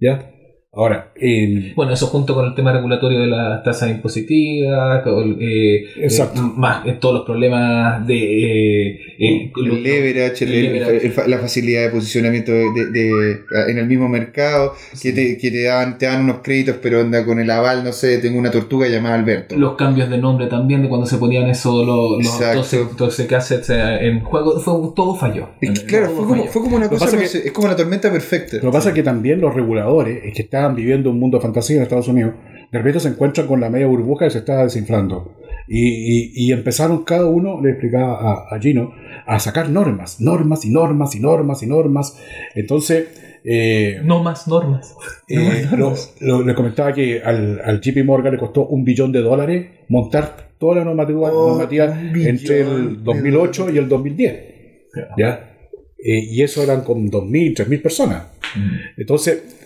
¿Ya? 0.00 0.30
Ahora, 0.70 1.12
en- 1.16 1.72
Bueno, 1.74 1.94
eso 1.94 2.08
junto 2.08 2.34
con 2.34 2.44
el 2.46 2.54
tema 2.54 2.72
regulatorio 2.74 3.20
de 3.20 3.26
las 3.26 3.62
tasas 3.64 3.90
impositivas, 3.90 5.02
con, 5.02 5.38
eh, 5.40 5.86
Exacto. 5.96 6.40
eh, 6.42 6.52
más 6.56 6.86
eh, 6.86 6.98
todos 7.00 7.14
los 7.16 7.24
problemas 7.24 8.06
de 8.06 8.16
eh, 8.92 9.00
eh, 9.18 9.50
El 9.56 9.64
los- 9.66 9.80
leverage, 9.80 10.44
el- 10.44 10.52
el 10.52 10.66
el- 10.66 10.72
leverage. 10.74 11.06
el 11.06 11.12
fa- 11.12 11.26
la 11.26 11.38
facilidad 11.38 11.84
de 11.84 11.88
posicionamiento 11.88 12.52
de, 12.52 12.66
de- 12.70 12.90
de- 12.92 13.38
en 13.70 13.78
el 13.78 13.86
mismo 13.86 14.10
mercado, 14.10 14.74
que, 15.02 15.12
te, 15.12 15.38
que 15.38 15.50
te, 15.50 15.62
dan, 15.64 15.96
te 15.96 16.04
dan 16.04 16.24
unos 16.24 16.40
créditos, 16.42 16.76
pero 16.82 17.00
anda 17.00 17.24
con 17.24 17.40
el 17.40 17.50
aval, 17.50 17.82
no 17.82 17.92
sé, 17.92 18.18
tengo 18.18 18.38
una 18.38 18.50
tortuga 18.50 18.88
llamada 18.88 19.14
Alberto. 19.14 19.56
los 19.56 19.74
cambios 19.74 20.10
de 20.10 20.18
nombre 20.18 20.48
también, 20.48 20.82
de 20.82 20.88
cuando 20.90 21.06
se 21.06 21.16
ponían 21.16 21.48
eso, 21.48 21.82
los, 21.82 22.22
los 22.22 22.26
Exacto. 22.34 22.58
12, 22.58 22.84
12 22.96 23.26
cassettes 23.26 23.70
eh, 23.70 24.06
en 24.06 24.20
juego, 24.20 24.60
fue, 24.60 24.74
todo 24.94 25.14
falló. 25.14 25.48
Es 25.62 25.80
que, 25.80 25.86
claro, 25.86 26.08
Todo 26.08 26.16
fue 26.16 26.26
como, 26.26 26.36
falló. 26.42 26.52
fue 26.52 26.62
como 26.62 26.76
una 26.76 26.88
cosa, 26.90 27.16
que- 27.18 27.24
es 27.24 27.52
como 27.52 27.68
la 27.68 27.76
tormenta 27.76 28.12
perfecta. 28.12 28.56
Lo 28.58 28.64
que 28.64 28.70
pasa 28.70 28.90
es 28.90 28.94
que 28.94 29.02
también 29.02 29.40
los 29.40 29.54
reguladores, 29.54 30.22
es 30.24 30.34
que 30.34 30.42
estaban 30.58 30.74
viviendo 30.76 31.10
un 31.10 31.18
mundo 31.20 31.38
de 31.38 31.42
fantasía 31.42 31.76
en 31.76 31.82
Estados 31.82 32.08
Unidos, 32.08 32.34
de 32.72 32.78
repente 32.78 33.00
se 33.00 33.08
encuentran 33.08 33.46
con 33.46 33.60
la 33.60 33.70
media 33.70 33.86
burbuja 33.86 34.26
que 34.26 34.30
se 34.32 34.38
estaba 34.38 34.64
desinflando. 34.64 35.34
Y, 35.68 35.86
y- 35.88 36.32
y 36.34 36.52
empezaron 36.52 37.04
cada 37.04 37.26
uno, 37.26 37.60
le 37.62 37.70
explicaba 37.70 38.18
a, 38.20 38.54
a 38.54 38.58
Gino, 38.60 38.92
a 39.26 39.38
sacar 39.38 39.68
normas, 39.70 40.20
normas 40.20 40.64
y 40.64 40.70
normas 40.70 41.14
y 41.14 41.20
normas 41.20 41.62
y 41.62 41.66
normas. 41.66 42.16
Entonces, 42.54 43.40
eh, 43.44 44.00
No 44.02 44.22
más 44.22 44.48
normas. 44.48 44.94
eh, 45.28 45.66
lo- 45.76 45.94
lo- 46.20 46.42
le 46.44 46.54
comentaba 46.54 46.92
que 46.92 47.20
al, 47.22 47.60
al 47.64 47.80
JP 47.80 48.02
Morgan 48.04 48.32
le 48.32 48.38
costó 48.38 48.66
un 48.66 48.82
billón 48.84 49.12
de 49.12 49.20
dólares 49.20 49.66
montar 49.88 50.48
toda 50.58 50.76
la 50.76 50.84
normativa, 50.84 51.30
Oh, 51.32 51.50
normativa 51.50 51.84
entre 52.14 52.60
el 52.62 52.96
de 52.98 53.02
2008 53.04 53.70
y 53.70 53.78
el 53.78 53.88
2010. 53.88 54.36
Claro. 54.92 55.14
¿ya? 55.18 55.50
Eh, 56.02 56.18
y 56.30 56.42
eso 56.42 56.62
eran 56.62 56.80
con 56.82 57.08
2.000, 57.10 57.54
3.000 57.54 57.82
personas. 57.82 58.22
Entonces, 58.96 59.57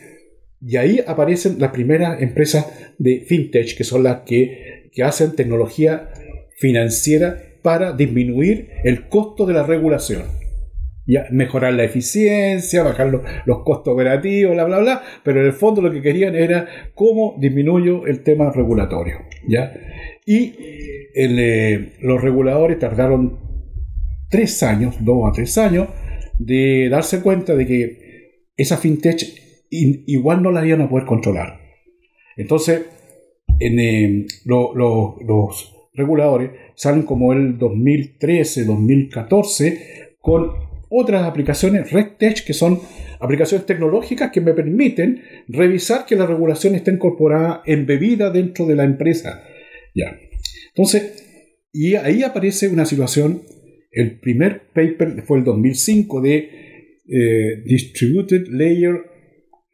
y 0.64 0.76
ahí 0.76 1.00
aparecen 1.06 1.56
las 1.58 1.72
primeras 1.72 2.22
empresas 2.22 2.66
de 2.98 3.24
fintech, 3.26 3.76
que 3.76 3.84
son 3.84 4.04
las 4.04 4.20
que, 4.20 4.90
que 4.92 5.02
hacen 5.02 5.34
tecnología 5.34 6.10
financiera 6.58 7.36
para 7.62 7.92
disminuir 7.92 8.68
el 8.84 9.08
costo 9.08 9.44
de 9.44 9.54
la 9.54 9.64
regulación. 9.64 10.22
Ya, 11.04 11.26
mejorar 11.32 11.74
la 11.74 11.82
eficiencia, 11.82 12.84
bajar 12.84 13.08
los, 13.08 13.22
los 13.44 13.64
costos 13.64 13.92
operativos, 13.92 14.54
bla, 14.54 14.64
bla, 14.64 14.78
bla, 14.78 15.02
pero 15.24 15.40
en 15.40 15.46
el 15.46 15.52
fondo 15.52 15.82
lo 15.82 15.90
que 15.90 16.00
querían 16.00 16.36
era 16.36 16.68
cómo 16.94 17.34
disminuyo 17.40 18.06
el 18.06 18.22
tema 18.22 18.52
regulatorio. 18.52 19.16
¿ya? 19.48 19.74
Y 20.24 20.54
eh, 21.16 21.94
los 22.02 22.22
reguladores 22.22 22.78
tardaron 22.78 23.40
tres 24.30 24.62
años, 24.62 24.94
dos 25.00 25.28
a 25.28 25.32
tres 25.32 25.58
años, 25.58 25.88
de 26.38 26.88
darse 26.88 27.20
cuenta 27.20 27.56
de 27.56 27.66
que 27.66 28.48
esa 28.56 28.76
fintech 28.76 29.41
igual 30.06 30.42
no 30.42 30.50
la 30.50 30.66
iban 30.66 30.82
a 30.82 30.88
poder 30.88 31.06
controlar. 31.06 31.58
Entonces, 32.36 32.82
en, 33.58 33.78
eh, 33.78 34.26
lo- 34.44 34.74
lo- 34.74 35.16
los 35.26 35.74
reguladores 35.94 36.50
salen 36.74 37.02
como 37.02 37.32
el 37.32 37.58
2013, 37.58 38.64
2014 38.64 40.16
con 40.20 40.50
otras 40.88 41.24
aplicaciones 41.24 41.90
RegTech 41.90 42.44
que 42.44 42.52
son 42.52 42.80
aplicaciones 43.20 43.66
tecnológicas 43.66 44.30
que 44.30 44.40
me 44.40 44.52
permiten 44.52 45.22
revisar 45.48 46.04
que 46.06 46.16
la 46.16 46.26
regulación 46.26 46.74
está 46.74 46.90
incorporada, 46.90 47.62
embebida 47.66 48.30
dentro 48.30 48.66
de 48.66 48.76
la 48.76 48.84
empresa. 48.84 49.42
Ya. 49.94 50.18
Entonces, 50.68 51.68
y 51.72 51.94
ahí 51.94 52.22
aparece 52.22 52.68
una 52.68 52.84
situación, 52.84 53.42
el 53.90 54.18
primer 54.20 54.62
paper 54.74 55.22
fue 55.22 55.38
el 55.38 55.44
2005 55.44 56.20
de 56.20 56.48
eh, 57.08 57.62
Distributed 57.66 58.46
Layer 58.48 59.11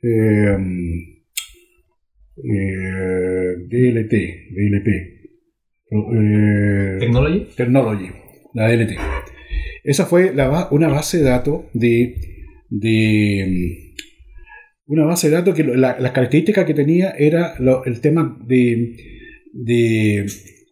eh, 0.02 0.56
eh, 2.36 3.56
DLT, 3.68 4.12
DLP, 4.50 4.88
eh, 5.90 6.96
Technology. 7.00 7.48
Technology, 7.56 8.10
la 8.54 8.68
DLT. 8.68 8.96
Esa 9.84 10.06
fue 10.06 10.32
la 10.34 10.68
una 10.70 10.88
base 10.88 11.18
de 11.18 11.24
datos 11.24 11.62
de, 11.72 12.14
de 12.68 13.46
mm, 13.48 14.92
una 14.92 15.04
base 15.04 15.28
de 15.28 15.34
datos 15.36 15.54
que 15.54 15.64
lo- 15.64 15.74
la- 15.74 15.98
las 15.98 16.12
características 16.12 16.64
que 16.66 16.74
tenía 16.74 17.10
era 17.18 17.54
lo- 17.58 17.84
el 17.84 18.00
tema 18.00 18.38
de, 18.46 18.94
de 19.52 20.26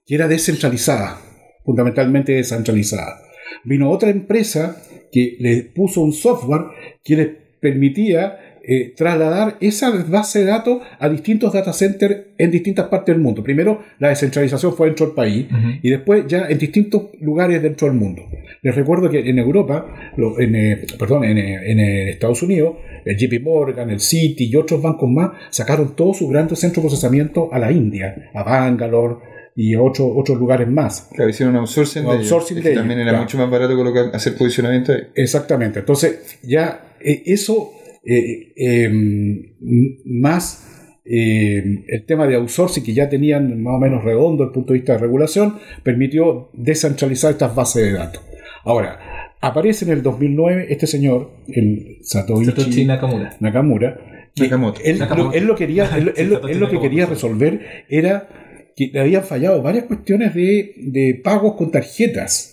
que 0.07 0.15
era 0.15 0.29
descentralizada, 0.29 1.19
fundamentalmente 1.65 2.33
descentralizada. 2.33 3.21
Vino 3.65 3.91
otra 3.91 4.11
empresa 4.11 4.81
que 5.11 5.37
le 5.41 5.63
puso 5.75 6.03
un 6.03 6.13
software 6.13 6.63
que 7.03 7.17
les 7.17 7.29
permitía 7.61 8.46
eh, 8.69 8.93
trasladar 8.97 9.57
esa 9.61 9.91
base 9.91 10.41
de 10.41 10.47
datos 10.47 10.79
a 10.99 11.09
distintos 11.09 11.53
data 11.53 11.73
centers 11.73 12.17
en 12.37 12.51
distintas 12.51 12.89
partes 12.89 13.15
del 13.15 13.23
mundo. 13.23 13.43
Primero, 13.43 13.83
la 14.01 14.09
descentralización 14.09 14.75
fue 14.75 14.89
dentro 14.89 15.07
del 15.07 15.15
país 15.15 15.47
Ujú. 15.51 15.69
y 15.83 15.91
después 15.91 16.25
ya 16.27 16.47
en 16.49 16.59
distintos 16.59 17.03
lugares 17.21 17.63
dentro 17.63 17.87
del 17.89 17.97
mundo. 17.97 18.23
Les 18.63 18.75
recuerdo 18.75 19.09
que 19.09 19.21
en 19.21 19.39
Europa, 19.39 19.87
lo- 20.17 20.39
en, 20.41 20.57
eh, 20.57 20.87
perdón, 20.99 21.25
en, 21.25 21.39
eh, 21.39 21.71
en, 21.71 21.81
Estados 22.09 22.43
Unidos, 22.43 22.77
el 23.05 23.17
JP 23.17 23.41
Morgan, 23.43 23.89
el 23.91 24.01
Citi 24.01 24.47
y 24.51 24.57
otros 24.57 24.83
bancos 24.83 25.09
más 25.09 25.31
sacaron 25.51 25.95
todos 25.95 26.19
sus 26.19 26.29
grandes 26.31 26.59
centros 26.59 26.83
de 26.83 26.89
procesamiento 26.89 27.49
a 27.53 27.59
la 27.61 27.71
India, 27.71 28.31
a 28.35 28.43
Bangalore 28.43 29.17
y 29.55 29.75
a 29.75 29.81
otros 29.83 30.09
otros 30.15 30.39
lugares 30.39 30.67
más. 30.69 31.09
Claro, 31.15 31.31
hicieron 31.31 31.55
un 31.55 31.61
outsourcing, 31.61 32.03
Un 32.05 32.09
de 32.11 32.17
ellos. 32.17 32.33
outsourcing 32.33 32.57
de 32.57 32.63
que 32.63 32.71
también 32.75 32.99
ellos, 32.99 33.05
era 33.09 33.13
claro. 33.13 33.25
mucho 33.25 33.39
más 33.39 33.51
barato 33.51 33.77
colocar, 33.77 34.11
hacer 34.13 34.37
posicionamiento 34.37 34.93
ahí. 34.93 35.03
Exactamente. 35.15 35.79
Entonces, 35.79 36.39
ya 36.43 36.95
eh, 37.01 37.23
eso, 37.27 37.71
eh, 38.07 38.53
eh, 38.57 38.85
m- 38.85 39.99
más 40.05 40.63
eh, 41.05 41.85
el 41.89 42.05
tema 42.07 42.27
de 42.27 42.37
outsourcing, 42.37 42.83
que 42.85 42.95
ya 42.95 43.09
tenían 43.09 43.63
más 43.63 43.75
o 43.75 43.79
menos 43.79 44.03
redondo 44.05 44.45
el 44.45 44.51
punto 44.51 44.73
de 44.73 44.79
vista 44.81 44.93
de 44.95 44.99
regulación, 44.99 45.57
permitió 45.83 46.51
descentralizar 46.55 47.33
estas 47.33 47.55
bases 47.55 47.83
de 47.85 47.93
datos. 47.93 48.23
Ahora, 48.65 48.99
aparece 49.41 49.85
en 49.85 49.93
el 49.93 50.03
2009 50.03 50.67
este 50.71 50.87
señor, 50.87 51.31
el 51.49 51.99
Satoshi, 52.03 52.47
Satoshi 52.47 52.85
Nakamura. 52.85 53.37
Nakamura, 53.41 54.01
que 54.35 54.43
Nakamoto. 54.45 54.81
él, 54.85 54.99
Nakamoto. 54.99 55.29
lo, 55.31 55.35
él 55.35 55.45
lo 55.45 55.55
quería, 55.55 55.85
él, 55.97 56.13
él 56.17 56.29
lo- 56.31 56.49
él 56.49 56.59
lo 56.59 56.69
que 56.71 56.81
quería 56.81 57.07
resolver 57.07 57.85
era 57.89 58.29
que 58.75 58.91
le 58.93 59.01
habían 59.01 59.23
fallado 59.25 59.63
varias 59.63 59.85
cuestiones 59.85 60.35
de, 60.35 60.75
de 60.79 61.21
pagos 61.23 61.55
con 61.55 61.71
tarjetas. 61.71 62.53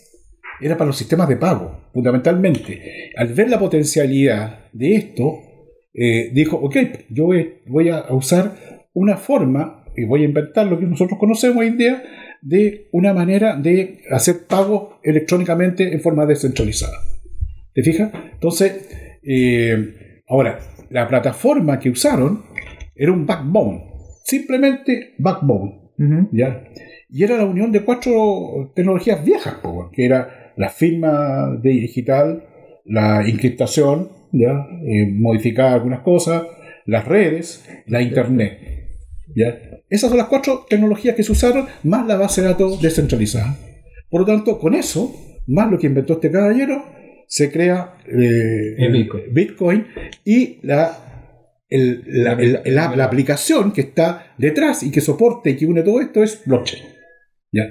Era 0.61 0.77
para 0.77 0.87
los 0.87 0.97
sistemas 0.97 1.27
de 1.27 1.35
pago, 1.37 1.81
fundamentalmente. 1.93 3.11
Al 3.15 3.27
ver 3.33 3.49
la 3.49 3.59
potencialidad 3.59 4.71
de 4.73 4.95
esto, 4.95 5.39
eh, 5.93 6.31
dijo, 6.33 6.57
ok, 6.57 6.75
yo 7.09 7.25
voy, 7.25 7.53
voy 7.67 7.89
a 7.89 8.11
usar 8.11 8.55
una 8.93 9.15
forma, 9.15 9.85
y 9.95 10.05
voy 10.05 10.23
a 10.23 10.25
inventar 10.25 10.65
lo 10.65 10.79
que 10.79 10.85
nosotros 10.85 11.19
conocemos 11.19 11.57
hoy 11.57 11.67
en 11.67 11.77
día, 11.77 12.03
de 12.41 12.89
una 12.91 13.13
manera 13.13 13.55
de 13.55 14.01
hacer 14.11 14.47
pago 14.47 14.99
electrónicamente 15.03 15.93
en 15.93 16.01
forma 16.01 16.25
descentralizada. 16.25 16.97
¿Te 17.73 17.83
fijas? 17.83 18.11
Entonces, 18.33 19.19
eh, 19.23 20.21
ahora, 20.27 20.59
la 20.89 21.07
plataforma 21.07 21.79
que 21.79 21.89
usaron 21.89 22.43
era 22.95 23.11
un 23.11 23.25
backbone, 23.25 23.83
simplemente 24.23 25.13
backbone. 25.19 25.81
¿ya? 26.31 26.63
Y 27.09 27.23
era 27.23 27.37
la 27.37 27.45
unión 27.45 27.71
de 27.71 27.81
cuatro 27.81 28.71
tecnologías 28.75 29.23
viejas, 29.23 29.57
que 29.91 30.05
era 30.05 30.42
la 30.57 30.69
firma 30.69 31.57
de 31.61 31.69
digital, 31.71 32.43
la 32.85 33.27
encriptación, 33.27 34.09
¿ya? 34.31 34.67
Eh, 34.85 35.07
modificar 35.11 35.73
algunas 35.73 36.01
cosas, 36.01 36.43
las 36.85 37.05
redes, 37.07 37.65
la 37.87 38.01
internet. 38.01 38.59
¿ya? 39.35 39.57
Esas 39.89 40.09
son 40.09 40.17
las 40.17 40.27
cuatro 40.27 40.65
tecnologías 40.69 41.15
que 41.15 41.23
se 41.23 41.31
usaron, 41.31 41.65
más 41.83 42.05
la 42.07 42.15
base 42.17 42.41
de 42.41 42.47
datos 42.47 42.81
descentralizada. 42.81 43.55
Por 44.09 44.21
lo 44.21 44.27
tanto, 44.27 44.59
con 44.59 44.73
eso, 44.75 45.13
más 45.47 45.71
lo 45.71 45.77
que 45.79 45.87
inventó 45.87 46.13
este 46.13 46.29
caballero, 46.31 46.83
se 47.27 47.51
crea 47.51 47.95
eh, 48.07 48.75
El 48.77 48.91
Bitcoin. 48.91 49.23
Bitcoin 49.33 49.87
y 50.23 50.59
la, 50.61 50.97
el- 51.69 52.03
la, 52.05 52.33
el- 52.33 52.59
la- 52.65 52.95
la 52.95 53.03
aplicación 53.05 53.71
que 53.71 53.81
está 53.81 54.33
detrás 54.37 54.83
y 54.83 54.91
que 54.91 55.01
soporta 55.01 55.49
y 55.49 55.55
que 55.55 55.65
une 55.65 55.81
todo 55.81 55.99
esto 56.01 56.21
es 56.23 56.41
blockchain. 56.45 56.83
¿Ya? 57.51 57.63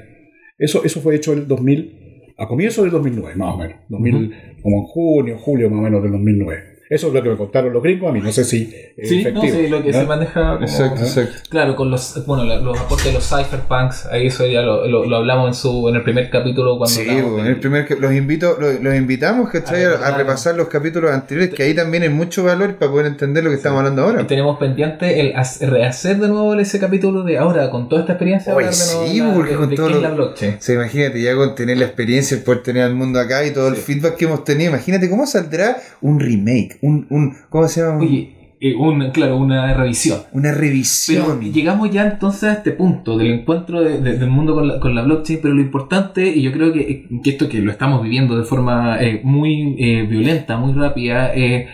Eso, 0.59 0.85
eso 0.85 1.01
fue 1.01 1.17
hecho 1.17 1.33
en 1.33 1.41
el 1.41 1.49
2000, 1.49 2.02
a 2.37 2.47
comienzos 2.47 2.85
del 2.85 2.93
2009, 2.93 3.37
más 3.37 3.55
o 3.55 3.59
menos. 3.59 3.77
2000, 3.89 4.35
Como 4.63 4.79
en 4.79 4.85
junio, 4.85 5.39
julio 5.39 5.71
más 5.71 5.79
o 5.81 5.83
menos 5.83 6.03
del 6.03 6.13
2009. 6.13 6.72
Eso 6.95 7.09
es 7.09 7.15
lo 7.15 7.23
que 7.23 7.31
me 7.31 7.37
contaron 7.37 7.73
los 7.73 7.83
gringos 7.83 8.11
a 8.11 8.13
mí, 8.13 8.21
no 8.21 8.31
sé 8.33 8.45
si 8.45 8.71
es 8.97 9.09
Sí, 9.09 9.23
no, 9.25 9.31
efectivo. 9.31 9.57
sí, 9.59 9.69
lo 9.69 9.83
que 9.83 9.93
se 9.93 10.05
maneja 10.05 10.53
como- 10.55 10.67
Exacto, 10.67 11.01
exacto. 11.01 11.33
Claro, 11.49 11.75
con 11.75 11.91
los, 11.91 12.27
bueno, 12.27 12.45
los 12.45 12.79
aportes 12.79 13.07
de 13.07 13.13
los 13.15 13.27
cypherpunks, 13.29 14.07
ahí 14.07 14.27
eso 14.27 14.47
ya 14.47 14.61
lo, 14.63 14.87
lo- 14.87 15.07
lo 15.07 15.17
hablamos 15.17 15.49
en 15.49 15.55
su 15.55 15.89
en 15.89 15.97
el 15.97 16.03
primer 16.03 16.29
capítulo 16.31 16.77
cuando 16.77 16.95
Sí, 16.95 17.05
del- 17.05 17.47
el 17.47 17.61
primer, 17.61 17.87
que- 17.87 17.97
los 17.97 18.13
invito, 18.13 18.57
los, 18.61 18.81
los 18.81 18.95
invitamos 18.95 19.49
¿cachai? 19.51 19.85
A 19.85 19.93
a, 20.07 20.17
repasar 20.19 20.55
los 20.55 20.69
capítulos 20.69 21.11
anteriores, 21.13 21.55
que 21.55 21.63
ahí 21.63 21.75
también 21.75 22.03
hay 22.03 22.09
mucho 22.11 22.45
valor 22.45 22.75
para 22.77 22.91
poder 22.91 23.07
entender 23.07 23.43
lo 23.43 23.51
que 23.51 23.57
estamos 23.57 23.79
hablando 23.79 24.03
ahora. 24.03 24.23
Y 24.23 24.25
tenemos 24.27 24.59
pendiente 24.59 25.21
el 25.21 25.33
hac- 25.35 25.61
rehacer 25.67 26.19
de 26.19 26.29
nuevo 26.29 26.55
ese 26.55 26.79
capítulo 26.79 27.23
de 27.23 27.39
ahora, 27.39 27.71
con 27.71 27.89
toda 27.89 28.03
esta 28.03 28.13
experiencia, 28.13 28.55
Oye, 28.55 28.67
de 28.67 28.73
sí, 28.75 29.19
la- 29.21 29.33
porque 29.35 29.51
de- 29.53 29.57
con 29.57 29.71
de 29.71 29.77
todo 29.77 29.89
lo- 29.89 30.01
la 30.01 30.11
blockchain. 30.11 30.59
Imagínate, 30.69 31.23
ya 31.23 31.35
con 31.35 31.55
tener 31.55 31.79
la 31.79 31.85
experiencia, 31.87 32.37
el 32.37 32.43
poder 32.43 32.63
tener 32.63 32.83
al 32.83 32.95
mundo 32.95 33.19
acá 33.19 33.45
y 33.47 33.51
todo 33.53 33.69
el 33.69 33.77
feedback 33.77 34.17
que 34.17 34.25
hemos 34.27 34.45
tenido, 34.45 34.71
imagínate 34.71 35.09
cómo 35.09 35.27
saldrá 35.27 35.77
un 36.01 36.21
remake, 36.21 36.79
un, 36.83 37.07
un 37.11 37.35
¿cómo 37.49 37.67
se 37.69 37.81
llama? 37.81 37.99
Oye, 38.01 38.57
eh, 38.61 38.75
un, 38.77 39.11
claro, 39.11 39.39
una 39.39 39.75
revisión. 39.75 40.21
una 40.33 40.51
Pero 40.51 40.61
revisión. 40.61 41.41
llegamos 41.53 41.91
ya 41.91 42.07
entonces 42.07 42.45
a 42.45 42.53
este 42.53 42.71
punto 42.73 43.17
del 43.19 43.33
encuentro 43.33 43.81
de- 43.83 44.01
de- 44.01 44.19
del 44.19 44.31
mundo 44.31 44.55
con 44.55 44.69
la, 44.69 44.79
con 44.79 44.95
la 44.95 45.03
blockchain, 45.03 45.41
pero 45.43 45.55
lo 45.55 45.63
importante, 45.63 46.29
y 46.29 46.43
yo 46.43 46.53
creo 46.53 46.73
que, 46.73 47.09
que 47.25 47.31
esto 47.31 47.49
que 47.49 47.59
lo 47.61 47.73
estamos 47.73 48.03
viviendo 48.03 48.37
de 48.39 48.45
forma 48.45 49.03
eh, 49.03 49.21
muy 49.25 49.75
eh, 49.79 50.03
violenta, 50.09 50.59
muy 50.59 50.75
rápida, 50.75 51.35
eh, 51.35 51.67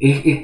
es, 0.00 0.20
es 0.26 0.38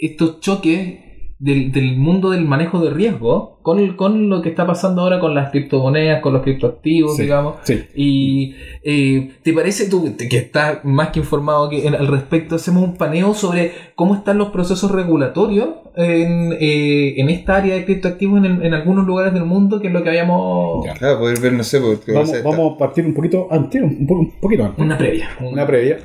estos 0.00 0.40
choques 0.40 0.94
del, 1.42 1.72
del 1.72 1.96
mundo 1.96 2.30
del 2.30 2.44
manejo 2.44 2.78
de 2.78 2.90
riesgo 2.90 3.58
con, 3.62 3.80
el- 3.80 3.96
con 3.96 4.28
lo 4.28 4.42
que 4.42 4.48
está 4.50 4.64
pasando 4.64 5.02
ahora 5.02 5.18
con 5.18 5.34
las 5.34 5.50
criptomonedas, 5.50 6.20
con 6.20 6.32
los 6.32 6.42
criptoactivos, 6.42 7.16
Sí. 7.16 7.22
digamos. 7.22 7.56
Sí. 7.64 7.80
Y 7.96 8.54
eh, 8.84 9.32
¿te 9.42 9.52
parece 9.52 9.88
tú 9.90 10.14
que 10.16 10.36
estás 10.36 10.84
más 10.84 11.08
que 11.08 11.18
informado 11.18 11.68
que 11.68 11.84
en- 11.86 11.94
al 11.96 12.06
respecto? 12.06 12.54
Hacemos 12.54 12.84
un 12.84 12.96
paneo 12.96 13.34
sobre 13.34 13.72
cómo 13.96 14.14
están 14.14 14.38
los 14.38 14.50
procesos 14.50 14.90
regulatorios 14.92 15.68
en, 15.96 16.52
eh, 16.60 17.14
en 17.20 17.28
esta 17.28 17.56
área 17.56 17.74
de 17.74 17.84
criptoactivos 17.84 18.38
en, 18.38 18.44
el- 18.44 18.64
en 18.64 18.74
algunos 18.74 19.04
lugares 19.04 19.34
del 19.34 19.44
mundo, 19.44 19.80
que 19.80 19.88
es 19.88 19.92
lo 19.92 20.02
que 20.04 20.10
habíamos... 20.10 20.84
Ya. 20.86 20.94
Claro, 20.94 21.18
poder 21.18 21.40
ver, 21.40 21.52
no 21.54 21.64
sé, 21.64 21.80
porque 21.80 22.12
Vamos, 22.12 22.32
vamos 22.44 22.74
a 22.74 22.78
partir 22.78 23.04
un 23.04 23.14
poquito 23.14 23.48
antes, 23.50 23.82
un, 23.82 24.06
po- 24.06 24.14
un 24.14 24.30
poquito 24.40 24.64
antes. 24.64 24.84
Una 24.84 24.96
previa. 24.96 25.28
Una 25.40 25.66
previa. 25.66 25.98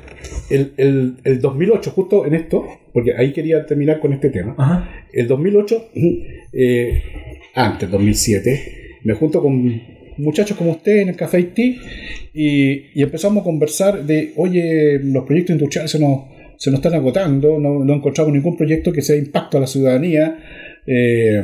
El, 0.50 0.74
el, 0.76 1.16
el 1.24 1.40
2008, 1.40 1.92
justo 1.94 2.26
en 2.26 2.34
esto, 2.34 2.64
porque 2.98 3.14
ahí 3.16 3.32
quería 3.32 3.64
terminar 3.64 4.00
con 4.00 4.12
este 4.12 4.28
tema. 4.28 4.56
Ajá. 4.58 5.06
El 5.12 5.28
2008, 5.28 5.90
eh, 6.52 7.02
antes, 7.54 7.88
2007, 7.88 8.98
me 9.04 9.14
junto 9.14 9.40
con 9.40 9.80
muchachos 10.16 10.56
como 10.56 10.72
usted 10.72 11.02
en 11.02 11.10
el 11.10 11.14
Café 11.14 11.36
Haití 11.36 11.78
y, 12.34 12.98
y 12.98 13.02
empezamos 13.04 13.42
a 13.42 13.44
conversar 13.44 14.04
de, 14.04 14.32
oye, 14.34 14.98
los 14.98 15.24
proyectos 15.24 15.54
industriales 15.54 15.92
se 15.92 16.00
nos, 16.00 16.22
se 16.56 16.72
nos 16.72 16.78
están 16.80 16.94
agotando, 16.94 17.60
no, 17.60 17.84
no 17.84 17.94
encontramos 17.94 18.32
ningún 18.32 18.56
proyecto 18.56 18.92
que 18.92 19.00
sea 19.00 19.14
de 19.14 19.22
impacto 19.22 19.58
a 19.58 19.60
la 19.60 19.68
ciudadanía. 19.68 20.36
Eh, 20.84 21.40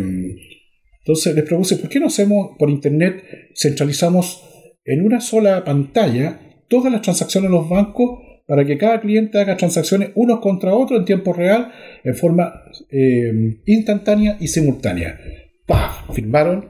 entonces 0.98 1.36
les 1.36 1.44
propuse, 1.44 1.76
¿por 1.76 1.88
qué 1.88 2.00
no 2.00 2.06
hacemos 2.06 2.56
por 2.58 2.68
internet, 2.68 3.22
centralizamos 3.54 4.42
en 4.84 5.04
una 5.06 5.20
sola 5.20 5.62
pantalla 5.62 6.40
todas 6.66 6.90
las 6.90 7.02
transacciones 7.02 7.48
de 7.48 7.56
los 7.56 7.68
bancos 7.68 8.18
para 8.46 8.64
que 8.64 8.78
cada 8.78 9.00
cliente 9.00 9.38
haga 9.38 9.56
transacciones 9.56 10.10
unos 10.14 10.40
contra 10.40 10.74
otros 10.74 11.00
en 11.00 11.04
tiempo 11.04 11.32
real, 11.32 11.72
en 12.02 12.14
forma 12.14 12.62
eh, 12.90 13.58
instantánea 13.66 14.36
y 14.40 14.48
simultánea? 14.48 15.18
¡Pah! 15.66 16.04
Firmaron 16.12 16.68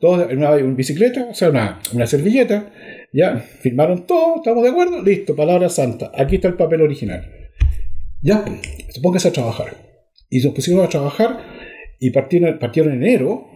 todos 0.00 0.30
en 0.30 0.38
una, 0.38 0.50
una 0.50 0.74
bicicleta, 0.74 1.28
o 1.30 1.34
sea, 1.34 1.50
una, 1.50 1.78
una 1.92 2.06
servilleta, 2.06 2.72
ya, 3.12 3.36
firmaron 3.36 4.06
todo, 4.06 4.36
estamos 4.36 4.64
de 4.64 4.70
acuerdo, 4.70 5.02
listo, 5.02 5.36
palabra 5.36 5.68
santa, 5.68 6.10
aquí 6.14 6.36
está 6.36 6.48
el 6.48 6.54
papel 6.54 6.82
original. 6.82 7.24
Ya, 8.22 8.44
póngase 9.02 9.28
a 9.28 9.32
trabajar. 9.32 9.76
Y 10.28 10.40
nos 10.40 10.52
pusimos 10.54 10.84
a 10.84 10.88
trabajar 10.88 11.38
y 12.00 12.10
partieron, 12.10 12.58
partieron 12.58 12.92
en 12.94 13.04
enero. 13.04 13.46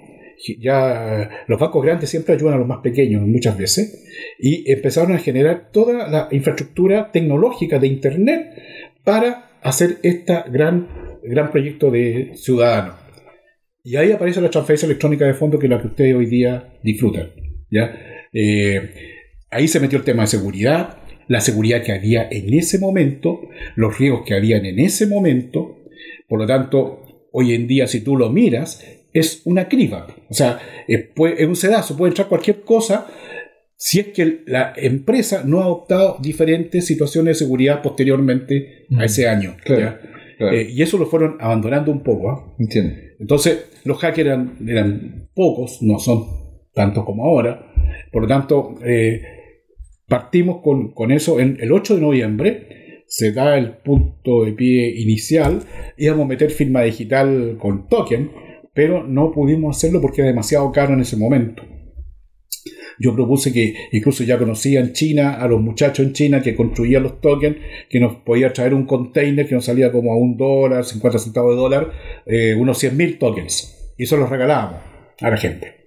Ya 0.59 1.45
los 1.47 1.61
bancos 1.61 1.84
grandes 1.84 2.11
siempre 2.11 2.34
ayudan 2.34 2.55
a 2.55 2.59
los 2.59 2.66
más 2.66 2.78
pequeños 2.78 3.22
muchas 3.22 3.59
veces 3.59 4.07
y 4.38 4.70
empezaron 4.70 5.12
a 5.12 5.18
generar 5.18 5.70
toda 5.70 6.09
la 6.09 6.28
infraestructura 6.30 7.12
tecnológica 7.12 7.78
de 7.78 7.86
Internet 7.86 8.55
para 9.05 9.51
hacer 9.62 9.99
este 10.03 10.34
gran, 10.51 10.88
gran 11.22 11.51
proyecto 11.51 11.91
de 11.91 12.32
ciudadanos. 12.34 12.95
Y 13.82 13.97
ahí 13.97 14.12
aparece 14.12 14.41
la 14.41 14.51
transferencia 14.51 14.86
electrónica 14.86 15.26
de 15.26 15.34
fondos 15.34 15.61
que 15.61 15.66
es 15.66 15.70
la 15.70 15.80
que 15.80 15.88
ustedes 15.88 16.14
hoy 16.14 16.26
día 16.26 16.74
disfrutan. 16.82 17.30
¿ya? 17.70 17.95
Eh, 18.32 18.91
ahí 19.51 19.68
se 19.68 19.80
metió 19.80 19.99
el 19.99 20.05
tema 20.05 20.22
de 20.22 20.28
seguridad, 20.28 20.99
la 21.28 21.41
seguridad 21.41 21.82
que 21.82 21.93
había 21.93 22.28
en 22.30 22.53
ese 22.55 22.78
momento, 22.78 23.41
los 23.76 23.99
riesgos 23.99 24.22
que 24.24 24.34
habían 24.34 24.66
en 24.66 24.78
ese 24.78 25.07
momento. 25.07 25.78
Por 26.28 26.41
lo 26.41 26.47
tanto, 26.47 27.28
hoy 27.32 27.55
en 27.55 27.66
día, 27.66 27.86
si 27.86 28.03
tú 28.03 28.16
lo 28.16 28.30
miras, 28.30 28.84
es 29.12 29.42
una 29.44 29.68
criba. 29.68 30.06
O 30.28 30.34
sea, 30.34 30.58
es, 30.86 31.04
puede- 31.14 31.42
es 31.42 31.48
un 31.48 31.56
sedazo, 31.56 31.96
puede 31.96 32.11
entrar 32.11 32.28
cualquier 32.28 32.62
cosa 32.62 33.06
si 33.76 33.98
es 34.00 34.08
que 34.08 34.42
la 34.46 34.74
empresa 34.76 35.42
no 35.44 35.61
ha 35.61 35.64
adoptado 35.64 36.18
diferentes 36.20 36.86
situaciones 36.86 37.38
de 37.38 37.44
seguridad 37.46 37.80
posteriormente 37.82 38.84
Mm. 38.90 38.98
a 38.98 39.04
ese 39.06 39.28
año. 39.28 39.56
Claro. 39.64 39.96
Eh, 40.52 40.68
y 40.70 40.82
eso 40.82 40.96
lo 40.98 41.06
fueron 41.06 41.36
abandonando 41.40 41.90
un 41.92 42.02
poco. 42.02 42.56
entiendo. 42.58 42.94
Entonces, 43.18 43.66
los 43.84 43.98
hackers 43.98 44.26
eran, 44.26 44.56
eran 44.66 45.28
pocos, 45.34 45.82
no 45.82 45.98
son 45.98 46.24
tantos 46.74 47.04
como 47.04 47.24
ahora. 47.24 47.72
Por 48.12 48.22
lo 48.22 48.28
tanto, 48.28 48.74
eh, 48.84 49.22
partimos 50.08 50.61
con, 50.62 50.92
con 50.92 51.12
eso 51.12 51.40
en 51.40 51.58
el 51.61 51.72
8 51.72 51.96
de 51.96 52.00
noviembre. 52.00 53.02
Se 53.06 53.32
da 53.32 53.58
el 53.58 53.72
punto 53.78 54.44
de 54.44 54.52
pie 54.52 54.88
inicial. 55.00 55.61
Íbamos 55.96 56.24
a 56.24 56.28
meter 56.28 56.50
firma 56.50 56.82
digital 56.82 57.56
con 57.58 57.88
token, 57.88 58.30
pero 58.80 59.06
no 59.06 59.30
pudimos 59.30 59.76
hacerlo 59.76 60.00
porque 60.00 60.22
era 60.22 60.30
demasiado 60.30 60.72
caro 60.72 60.94
en 60.94 61.00
ese 61.00 61.14
momento. 61.14 61.62
Yo 62.98 63.14
propuse 63.14 63.52
que 63.52 63.74
incluso 63.92 64.24
ya 64.24 64.38
conocía 64.38 64.80
en 64.80 64.94
China 64.94 65.34
a 65.34 65.46
los 65.46 65.60
muchachos 65.60 66.06
en 66.06 66.14
China 66.14 66.40
que 66.40 66.56
construían 66.56 67.02
los 67.02 67.20
tokens, 67.20 67.58
que 67.90 68.00
nos 68.00 68.16
podía 68.22 68.54
traer 68.54 68.72
un 68.72 68.86
container 68.86 69.46
que 69.46 69.54
nos 69.54 69.66
salía 69.66 69.92
como 69.92 70.14
a 70.14 70.16
un 70.16 70.38
dólar, 70.38 70.86
50 70.86 71.18
centavos 71.18 71.54
de 71.54 71.60
dólar, 71.60 71.92
eh, 72.24 72.54
unos 72.54 72.82
100.000 72.82 73.18
tokens. 73.18 73.92
Y 73.98 74.04
eso 74.04 74.16
los 74.16 74.30
regalábamos 74.30 74.80
a 75.20 75.28
la 75.28 75.36
gente. 75.36 75.79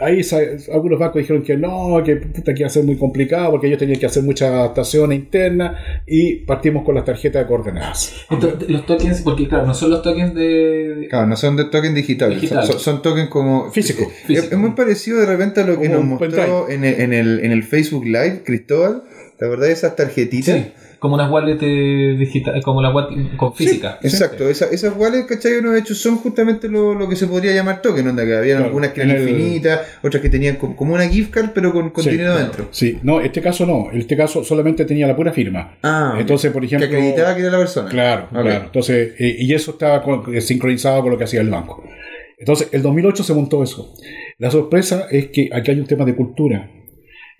Ahí 0.00 0.22
sa- 0.22 0.38
algunos 0.72 0.98
bancos 0.98 1.20
dijeron 1.22 1.42
que 1.42 1.56
no, 1.56 2.02
que 2.04 2.16
puta, 2.16 2.54
que 2.54 2.60
iba 2.60 2.66
a 2.66 2.70
ser 2.70 2.84
muy 2.84 2.96
complicado 2.96 3.50
porque 3.52 3.66
ellos 3.66 3.78
tenían 3.78 3.98
que 3.98 4.06
hacer 4.06 4.22
muchas 4.22 4.50
adaptaciones 4.50 5.18
internas 5.18 5.76
y 6.06 6.36
partimos 6.44 6.84
con 6.84 6.94
las 6.94 7.04
tarjetas 7.04 7.42
de 7.42 7.48
coordenadas. 7.48 8.14
Entonces, 8.30 8.68
los 8.70 8.86
tokens, 8.86 9.22
porque 9.22 9.48
claro, 9.48 9.66
no 9.66 9.74
son 9.74 9.90
los 9.90 10.02
tokens 10.02 10.34
de... 10.34 11.06
Claro, 11.10 11.26
no 11.26 11.36
son 11.36 11.56
de 11.56 11.64
token 11.64 11.94
digitales, 11.94 12.40
Digital. 12.40 12.66
son, 12.66 12.78
son 12.80 13.02
tokens 13.02 13.28
como 13.28 13.70
Físico. 13.70 14.02
Es, 14.04 14.26
Físico. 14.26 14.46
es 14.52 14.58
muy 14.58 14.70
parecido 14.70 15.18
de 15.20 15.26
repente 15.26 15.60
a 15.62 15.64
lo 15.66 15.78
que 15.80 15.88
Como 15.88 16.00
nos 16.00 16.20
mostró 16.20 16.68
en 16.68 16.84
el, 16.84 17.00
en, 17.00 17.12
el, 17.12 17.40
en 17.44 17.52
el 17.52 17.62
Facebook 17.64 18.04
Live, 18.04 18.42
Cristóbal. 18.44 19.02
¿Te 19.38 19.44
acordás 19.46 19.68
de 19.68 19.72
esas 19.72 19.94
tarjetitas? 19.96 20.56
Sí. 20.56 20.72
Como 20.98 21.14
unas 21.14 21.30
wallets 21.30 21.60
digitales, 22.18 22.64
como 22.64 22.82
las 22.82 22.92
wallets 22.94 23.36
con 23.36 23.54
física. 23.54 23.98
Exacto, 24.02 24.48
esa- 24.48 24.66
esas 24.70 24.94
wallets, 24.96 25.26
¿cachai? 25.26 25.58
Unos 25.58 25.76
hechos 25.78 25.98
son 25.98 26.16
justamente 26.16 26.68
lo, 26.68 26.94
lo 26.94 27.08
que 27.08 27.16
se 27.16 27.26
podría 27.26 27.52
llamar 27.54 27.80
token, 27.82 28.08
onda, 28.08 28.24
que 28.24 28.36
había 28.36 28.54
Claro, 28.54 28.66
algunas 28.66 28.92
que 28.92 29.02
eran 29.02 29.16
en 29.16 29.22
el- 29.22 29.28
infinitas, 29.28 29.80
otras 30.02 30.22
que 30.22 30.28
tenían 30.28 30.56
como, 30.56 30.74
como 30.76 30.94
una 30.94 31.08
gift 31.08 31.30
card, 31.30 31.50
pero 31.54 31.72
con, 31.72 31.90
con 31.90 32.02
Sí, 32.04 32.10
dinero 32.10 32.30
claro. 32.32 32.46
dentro. 32.46 32.68
Sí, 32.72 32.98
no, 33.02 33.20
este 33.20 33.40
caso 33.40 33.64
no. 33.66 33.90
Este 33.92 34.16
caso 34.16 34.42
solamente 34.44 34.84
tenía 34.84 35.06
la 35.06 35.14
pura 35.16 35.32
firma. 35.32 35.78
Ah. 35.82 36.16
Entonces, 36.18 36.50
por 36.52 36.62
que 36.62 36.66
ejemplo. 36.66 36.86
acreditaba 36.88 37.34
que 37.34 37.40
era 37.42 37.50
la 37.52 37.58
persona. 37.58 37.88
Claro, 37.88 38.28
claro. 38.30 38.64
Entonces, 38.66 39.14
eh, 39.18 39.36
y 39.38 39.52
eso 39.54 39.72
estaba 39.72 40.02
con- 40.02 40.34
eh, 40.34 40.40
sincronizado 40.40 41.02
con 41.02 41.12
lo 41.12 41.18
que 41.18 41.24
hacía 41.24 41.40
el 41.40 41.48
banco. 41.50 41.84
Entonces, 42.38 42.68
el 42.72 42.82
2008 42.82 43.22
se 43.24 43.34
montó 43.34 43.62
eso. 43.62 43.94
La 44.38 44.50
sorpresa 44.50 45.06
es 45.10 45.26
que 45.28 45.48
aquí 45.52 45.70
hay 45.72 45.80
un 45.80 45.86
tema 45.86 46.04
de 46.04 46.14
cultura. 46.14 46.70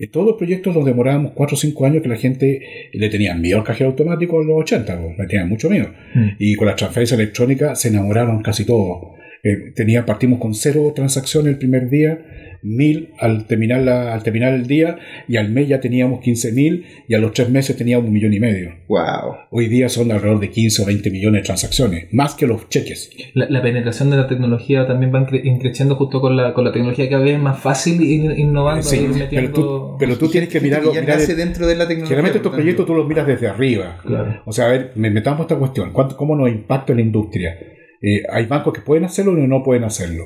En 0.01 0.12
todos 0.12 0.28
los 0.28 0.36
proyectos 0.36 0.76
nos 0.76 0.84
demorábamos 0.84 1.32
4 1.34 1.55
o 1.55 1.59
5 1.59 1.86
años 1.86 2.03
que 2.03 2.09
la 2.09 2.16
gente 2.16 2.90
le 2.92 3.09
tenía 3.09 3.34
miedo 3.34 3.59
al 3.59 3.64
cajero 3.64 3.90
automático 3.90 4.40
en 4.40 4.46
los 4.46 4.61
80, 4.61 4.96
pues, 4.96 5.18
le 5.18 5.26
tenían 5.26 5.49
mucho 5.49 5.68
miedo. 5.68 5.88
Mm. 6.14 6.28
Y 6.38 6.55
con 6.55 6.68
la 6.68 6.76
transferencia 6.76 7.16
electrónica 7.16 7.74
se 7.74 7.88
enamoraron 7.88 8.40
casi 8.40 8.64
todos. 8.64 9.17
Eh, 9.45 9.72
tenía, 9.74 10.05
partimos 10.05 10.39
con 10.41 10.55
cero 10.55 10.93
transacciones 10.95 11.53
el 11.53 11.59
primer 11.59 11.89
día, 11.91 12.18
mil 12.61 13.11
al 13.20 13.47
terminar, 13.47 13.80
la- 13.82 14.12
al 14.12 14.24
terminar 14.24 14.53
el 14.53 14.66
día, 14.66 14.99
y 15.28 15.36
al 15.36 15.49
mes 15.51 15.68
ya 15.68 15.78
teníamos 15.80 16.20
15 16.20 16.51
mil, 16.51 16.86
y 17.07 17.14
a 17.14 17.18
los 17.18 17.32
tres 17.32 17.49
meses 17.51 17.76
teníamos 17.76 18.07
un 18.09 18.12
millón 18.12 18.34
y 18.34 18.41
medio. 18.41 18.70
Wow. 18.89 19.36
Hoy 19.53 19.68
día 19.68 19.89
son 19.89 20.11
alrededor 20.11 20.41
de 20.41 20.51
15 20.51 20.82
o 20.82 20.86
20 20.86 21.09
millones 21.11 21.43
de 21.43 21.47
transacciones, 21.47 22.07
más 22.12 22.34
que 22.34 22.49
los 22.49 22.68
cheques. 22.68 23.11
La, 23.34 23.49
la 23.49 23.62
penetración 23.62 24.11
de 24.11 24.16
la 24.16 24.26
tecnología 24.26 24.89
también 24.89 25.14
va 25.14 25.24
cre- 25.24 25.61
creciendo 25.61 25.95
justo 25.95 26.20
con 26.20 26.36
la, 26.36 26.53
con 26.53 26.64
la 26.64 26.72
tecnología 26.72 27.09
cada 27.09 27.22
vez 27.22 27.34
es 27.36 27.41
más 27.41 27.61
fácil 27.61 28.03
ir 28.03 28.36
innovando, 28.39 28.82
Sí, 28.82 28.97
ir 28.97 29.03
pero 29.12 29.18
metiendo... 29.18 29.53
tú, 29.53 29.97
pero 30.01 30.18
tú 30.18 30.28
tienes 30.28 30.49
que 30.51 30.61
mirarlo. 30.61 30.93
ya 30.93 31.01
mirar 31.01 31.20
el- 31.20 31.36
dentro 31.36 31.64
de 31.66 31.76
la 31.76 31.86
tecnología. 31.86 32.09
generalmente 32.09 32.39
estos 32.39 32.53
proyectos 32.53 32.86
tú 32.86 32.95
los 32.95 33.07
miras 33.07 33.24
desde 33.26 33.47
arriba. 33.47 33.99
Claro. 34.05 34.43
O 34.45 34.53
sea, 34.53 34.66
a 34.66 34.70
ver, 34.70 34.91
me 34.97 35.11
metamos 35.11 35.43
esta 35.43 35.55
cuestión. 35.57 35.93
¿Cuánto- 35.93 36.16
¿Cómo 36.16 36.34
nos 36.34 36.49
impacta 36.49 36.93
en 36.93 36.97
la 36.99 37.03
industria? 37.05 37.57
Eh, 38.03 38.22
hay 38.30 38.46
bancos 38.46 38.72
que 38.72 38.80
pueden 38.80 39.05
hacerlo 39.05 39.36
y 39.38 39.46
no 39.46 39.62
pueden 39.62 39.84
hacerlo. 39.84 40.24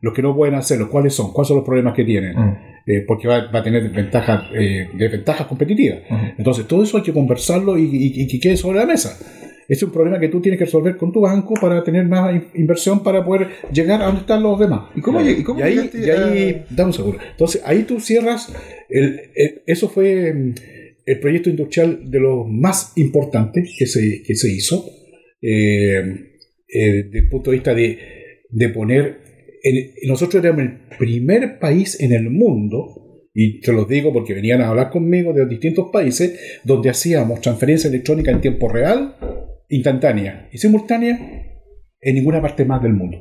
Los 0.00 0.12
que 0.12 0.22
no 0.22 0.34
pueden 0.36 0.54
hacerlo, 0.54 0.90
¿cuáles 0.90 1.14
son? 1.14 1.32
¿Cuáles 1.32 1.48
son 1.48 1.56
los 1.58 1.64
problemas 1.66 1.94
que 1.94 2.04
tienen? 2.04 2.36
Mm. 2.36 2.56
Eh, 2.86 3.04
porque 3.06 3.26
va, 3.26 3.50
va 3.50 3.60
a 3.60 3.62
tener 3.62 3.88
ventajas, 3.90 4.44
eh, 4.54 4.88
desventajas 4.92 5.46
competitivas. 5.46 6.00
Ujú. 6.10 6.20
Entonces, 6.36 6.66
todo 6.66 6.82
eso 6.82 6.98
hay 6.98 7.02
que 7.02 7.14
conversarlo 7.14 7.78
y, 7.78 7.84
y- 7.84 8.22
y 8.22 8.28
que 8.28 8.38
quede 8.38 8.58
sobre 8.58 8.78
la 8.80 8.84
mesa. 8.86 9.18
Es 9.66 9.82
un 9.82 9.90
problema 9.90 10.20
que 10.20 10.28
tú 10.28 10.42
tienes 10.42 10.58
que 10.58 10.66
resolver 10.66 10.98
con 10.98 11.10
tu 11.10 11.22
banco 11.22 11.54
para 11.58 11.82
tener 11.82 12.04
más 12.06 12.34
in- 12.34 12.44
inversión 12.54 13.02
para 13.02 13.24
poder 13.24 13.48
llegar 13.72 14.02
a 14.02 14.06
donde 14.06 14.20
están 14.20 14.42
los 14.42 14.58
demás. 14.60 14.90
¿Y 14.94 15.00
cómo, 15.00 15.22
y 15.22 15.42
cómo 15.42 15.60
Y 15.60 15.62
ahí, 15.62 15.90
y 15.94 16.10
ahí 16.10 16.50
a- 16.50 16.66
dame 16.68 16.88
un 16.88 16.92
segundo. 16.92 17.18
Entonces, 17.30 17.62
ahí 17.64 17.84
tú 17.84 17.98
cierras. 18.00 18.54
El, 18.90 19.18
el- 19.34 19.62
eso 19.66 19.88
fue 19.88 20.34
mm, 20.34 20.54
el 21.06 21.20
proyecto 21.20 21.48
industrial 21.48 22.10
de 22.10 22.20
los 22.20 22.46
más 22.46 22.92
importantes 22.96 23.74
que 23.78 23.86
se, 23.86 24.22
que 24.26 24.34
se 24.34 24.52
hizo. 24.52 24.84
eh, 25.40 26.02
eh, 26.68 27.04
desde 27.04 27.18
el 27.20 27.28
punto 27.28 27.50
de 27.50 27.56
vista 27.56 27.74
de, 27.74 27.98
de 28.48 28.68
poner. 28.70 29.18
el- 29.62 29.92
nosotros 30.08 30.42
éramos 30.44 30.62
el 30.62 30.96
primer 30.98 31.58
país 31.58 32.00
en 32.00 32.12
el 32.12 32.30
mundo, 32.30 33.22
y 33.32 33.60
te 33.60 33.72
lo 33.72 33.84
digo 33.84 34.12
porque 34.12 34.34
venían 34.34 34.60
a 34.60 34.68
hablar 34.68 34.90
conmigo 34.90 35.32
de 35.32 35.46
distintos 35.46 35.90
países, 35.92 36.60
donde 36.64 36.90
hacíamos 36.90 37.40
transferencia 37.40 37.88
electrónica 37.88 38.30
en 38.30 38.40
tiempo 38.40 38.68
real, 38.68 39.16
instantánea 39.68 40.48
y 40.52 40.58
simultánea 40.58 41.18
en 42.00 42.14
ninguna 42.14 42.40
parte 42.40 42.64
más 42.64 42.82
del 42.82 42.92
mundo. 42.92 43.18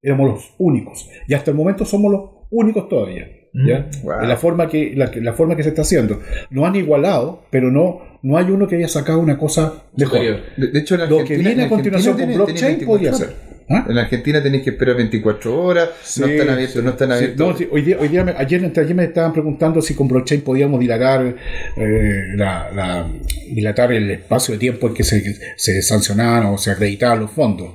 Éramos 0.00 0.30
los 0.30 0.54
únicos. 0.58 1.10
Y 1.28 1.34
hasta 1.34 1.50
el 1.50 1.56
momento 1.56 1.84
somos 1.84 2.10
los 2.10 2.22
únicos 2.50 2.88
todavía. 2.88 3.26
¿Ya? 3.52 3.88
Mm, 4.00 4.02
wow. 4.04 4.20
La 4.22 4.36
forma 4.36 4.68
que 4.68 4.92
la, 4.96 5.10
la 5.16 5.32
forma 5.32 5.56
que 5.56 5.62
se 5.62 5.70
está 5.70 5.82
haciendo. 5.82 6.20
No 6.50 6.66
han 6.66 6.76
igualado, 6.76 7.44
pero 7.50 7.70
no, 7.70 8.00
no 8.22 8.36
hay 8.36 8.50
uno 8.50 8.66
que 8.68 8.76
haya 8.76 8.88
sacado 8.88 9.18
una 9.20 9.36
cosa 9.38 9.82
mejor. 9.96 10.12
Superior. 10.18 10.40
De, 10.56 10.66
de 10.68 10.78
hecho, 10.78 10.94
en 10.94 11.00
Lo 11.02 11.08
que 11.08 11.22
Argentina- 11.22 11.48
viene 11.48 11.62
a 11.62 11.64
en 11.64 11.70
continuación 11.70 12.12
con 12.14 12.22
Argentina 12.22 12.44
blockchain 12.44 12.86
podría 12.86 13.10
24 13.10 13.18
ser. 13.18 13.50
¿Ah? 13.72 13.86
En 13.88 13.98
Argentina 13.98 14.42
tenéis 14.42 14.64
que 14.64 14.70
esperar 14.70 14.96
24 14.96 15.62
horas, 15.62 15.88
no 16.18 16.26
Sí, 16.26 16.32
están 16.32 16.50
abiertos, 16.50 16.82
no 16.82 16.90
están 16.90 17.08
Sí, 17.10 17.14
abiertos. 17.14 17.48
no, 17.52 17.56
sí, 17.56 17.68
hoy 17.70 17.82
día, 17.82 17.98
hoy 18.00 18.08
día 18.08 18.24
me- 18.24 18.34
ayer, 18.36 18.64
entre 18.64 18.82
ayer 18.82 18.96
me 18.96 19.04
estaban 19.04 19.32
preguntando 19.32 19.80
si 19.80 19.94
con 19.94 20.08
blockchain 20.08 20.40
podíamos 20.40 20.80
dilatar, 20.80 21.36
eh, 21.76 22.22
la, 22.34 22.68
la- 22.74 23.08
dilatar 23.52 23.92
el 23.92 24.10
espacio 24.10 24.54
de 24.54 24.58
tiempo 24.58 24.88
en 24.88 24.94
que 24.94 25.04
se, 25.04 25.22
se 25.56 25.82
sancionaban 25.82 26.46
o 26.46 26.58
se 26.58 26.72
acreditaban 26.72 27.20
los 27.20 27.30
fondos. 27.30 27.68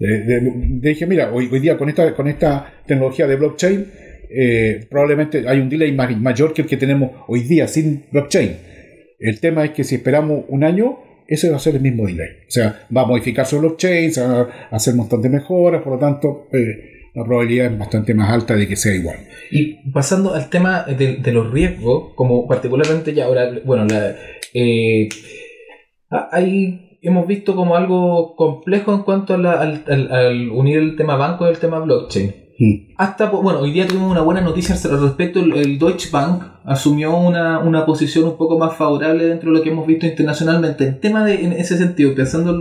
Eh, 0.00 0.06
de- 0.06 0.40
de- 0.40 0.88
dije, 0.88 1.06
mira, 1.06 1.30
hoy, 1.30 1.50
hoy 1.52 1.60
día 1.60 1.76
con 1.76 1.90
esta, 1.90 2.14
con 2.14 2.28
esta 2.28 2.72
tecnología 2.86 3.26
de 3.26 3.36
blockchain, 3.36 3.86
eh, 4.30 4.86
probablemente 4.90 5.48
hay 5.48 5.58
un 5.60 5.68
delay 5.68 5.92
ma- 5.92 6.08
mayor 6.10 6.52
que 6.54 6.62
el 6.62 6.68
que 6.68 6.76
tenemos 6.76 7.10
hoy 7.28 7.40
día 7.40 7.66
sin 7.68 8.04
blockchain. 8.12 8.56
El 9.18 9.40
tema 9.40 9.64
es 9.64 9.70
que 9.70 9.84
si 9.84 9.94
esperamos 9.96 10.44
un 10.48 10.64
año, 10.64 10.98
ese 11.28 11.50
va 11.50 11.56
a 11.56 11.60
ser 11.60 11.74
el 11.76 11.80
mismo 11.80 12.06
delay. 12.06 12.28
O 12.46 12.50
sea, 12.50 12.86
va 12.96 13.02
a 13.02 13.06
modificar 13.06 13.46
su 13.46 13.58
blockchain, 13.58 14.12
se 14.12 14.20
va 14.26 14.48
a 14.70 14.76
hacer 14.76 14.92
un 14.92 14.98
montón 15.00 15.22
de 15.22 15.28
mejoras, 15.30 15.82
por 15.82 15.94
lo 15.94 15.98
tanto, 15.98 16.46
eh, 16.52 16.92
la 17.14 17.24
probabilidad 17.24 17.72
es 17.72 17.78
bastante 17.78 18.12
más 18.14 18.30
alta 18.30 18.54
de 18.54 18.68
que 18.68 18.76
sea 18.76 18.94
igual. 18.94 19.16
Y 19.50 19.90
pasando 19.90 20.34
al 20.34 20.50
tema 20.50 20.84
de, 20.84 21.18
los 21.32 21.50
riesgos, 21.50 22.12
como 22.14 22.46
particularmente 22.46 23.14
ya 23.14 23.24
ahora, 23.24 23.50
bueno, 23.64 23.86
la, 23.86 24.14
eh, 24.52 25.08
hay, 26.10 26.98
hemos 27.02 27.26
visto 27.26 27.54
como 27.56 27.76
algo 27.76 28.36
complejo 28.36 28.94
en 28.94 29.02
cuanto 29.02 29.34
a 29.34 29.38
la- 29.38 29.60
al- 29.60 29.84
al 30.12 30.50
unir 30.50 30.78
el 30.78 30.96
tema 30.96 31.16
banco 31.16 31.46
y 31.46 31.50
el 31.50 31.58
tema 31.58 31.78
blockchain. 31.80 32.34
Mm. 32.58 32.94
Hasta, 32.96 33.28
bueno, 33.28 33.60
hoy 33.60 33.72
día 33.72 33.86
tuvimos 33.86 34.10
una 34.10 34.22
buena 34.22 34.40
noticia 34.40 34.74
al 34.90 35.00
respecto. 35.02 35.40
El, 35.40 35.78
Deutsche 35.78 36.08
Bank 36.10 36.42
asumió 36.64 37.16
una, 37.16 37.58
una 37.58 37.84
posición 37.84 38.24
un 38.24 38.36
poco 38.36 38.58
más 38.58 38.76
favorable 38.76 39.24
dentro 39.26 39.50
de 39.52 39.58
lo 39.58 39.62
que 39.62 39.70
hemos 39.70 39.86
visto 39.86 40.06
internacionalmente. 40.06 40.86
En 40.86 41.00
tema 41.00 41.24
de, 41.24 41.44
en 41.44 41.52
ese 41.52 41.76
sentido, 41.76 42.14
pensando 42.14 42.58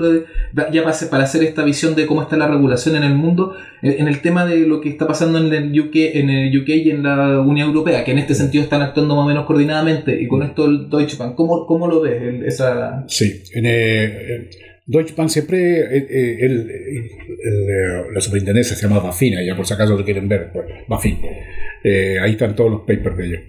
ya 0.72 0.84
para 1.10 1.24
hacer, 1.24 1.44
esta 1.44 1.64
visión 1.64 1.96
de 1.96 2.06
cómo 2.06 2.22
está 2.22 2.36
la 2.38 2.48
regulación 2.48 2.96
en 2.98 3.04
el 3.04 3.16
mundo, 3.16 3.56
en, 3.82 4.02
en 4.02 4.08
el 4.08 4.22
tema 4.22 4.46
de 4.46 4.68
lo 4.68 4.82
que 4.82 4.90
está 4.90 5.08
pasando 5.08 5.38
en 5.40 5.54
el 5.54 5.80
UK, 5.80 5.96
en 5.96 6.30
el 6.30 6.62
UK 6.62 6.70
y 6.70 6.90
en 6.92 7.04
la 7.04 7.40
Unión 7.40 7.70
Europea, 7.70 8.04
que 8.04 8.12
en 8.12 8.20
este 8.20 8.36
sentido 8.36 8.64
están 8.64 8.82
actuando 8.82 9.16
más 9.16 9.24
o 9.24 9.28
menos 9.28 9.46
coordinadamente, 9.46 10.22
y 10.22 10.28
con 10.28 10.44
esto 10.44 10.66
el 10.66 10.90
Deutsche 10.90 11.18
Bank, 11.18 11.36
¿cómo, 11.36 11.66
cómo 11.66 11.88
lo 11.88 12.02
ves? 12.02 12.22
El- 12.22 12.46
esa, 12.46 13.06
Sí, 13.08 13.42
en 13.54 13.66
eh, 13.66 14.50
Deutsche 14.88 15.16
Bank 15.16 15.30
siempre, 15.30 15.80
eh, 15.80 16.08
eh, 16.10 16.38
el- 16.42 16.70
eh, 16.70 18.04
la 18.14 18.22
superintendencia 18.22 18.76
se 18.76 18.88
llama 18.88 19.00
Bafina, 19.00 19.42
ya 19.44 19.56
por 19.56 19.66
si 19.66 19.74
acaso 19.74 19.98
lo 19.98 20.06
quieren 20.06 20.28
ver, 20.28 20.52
pues, 20.54 20.66
Bafin. 20.88 21.18
Eh, 21.84 22.18
ahí 22.22 22.32
están 22.32 22.56
todos 22.56 22.72
los 22.72 22.82
papers 22.82 23.18
de 23.18 23.26
ellos. 23.26 23.42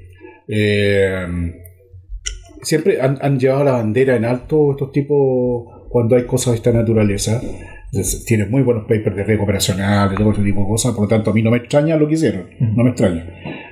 Eh, 0.49 1.27
siempre 2.63 3.01
han, 3.01 3.19
han 3.21 3.39
llevado 3.39 3.65
la 3.65 3.73
bandera 3.73 4.17
en 4.17 4.25
alto 4.25 4.73
estos 4.73 4.93
tipos 4.93 5.87
cuando 5.89 6.17
hay 6.17 6.25
cosas 6.25 6.53
de 6.53 6.57
esta 6.57 6.73
naturaleza. 6.73 7.41
Tienen 8.27 8.51
muy 8.51 8.63
buenos 8.63 8.83
papers 8.85 9.15
de 9.17 9.25
riesgo 9.25 9.45
operacional, 9.45 10.11
de 10.11 10.17
todo 10.17 10.31
este 10.33 10.43
tipo 10.43 10.61
de 10.63 10.67
cosas, 10.67 10.93
por 10.93 11.03
lo 11.05 11.09
tanto 11.09 11.31
a 11.31 11.35
mí 11.35 11.43
no 11.43 11.51
me 11.51 11.59
extraña 11.59 11.97
lo 11.97 12.07
que 12.09 12.15
hicieron, 12.15 12.47
no 12.61 12.83
me 12.85 12.91
extraña. 12.91 13.27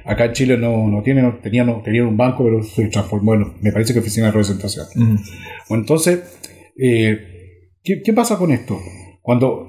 Acá 0.04 0.26
en 0.26 0.32
Chile 0.32 0.56
no, 0.56 0.86
no 0.88 1.02
tienen, 1.02 1.24
no, 1.24 1.36
tenían, 1.42 1.66
no- 1.66 1.82
tenían 1.82 2.06
un 2.06 2.16
banco, 2.16 2.44
pero 2.44 2.62
se 2.62 2.86
transformó 2.88 3.34
en, 3.34 3.44
me 3.60 3.72
parece 3.72 3.92
que 3.92 3.98
oficina 3.98 4.26
de 4.26 4.32
representación. 4.32 4.86
Bueno, 5.68 5.82
entonces, 5.82 6.22
eh, 6.78 7.33
¿qué, 7.84 8.02
qué 8.02 8.12
pasa 8.12 8.38
con 8.38 8.50
esto? 8.50 8.80
Cuando, 9.22 9.68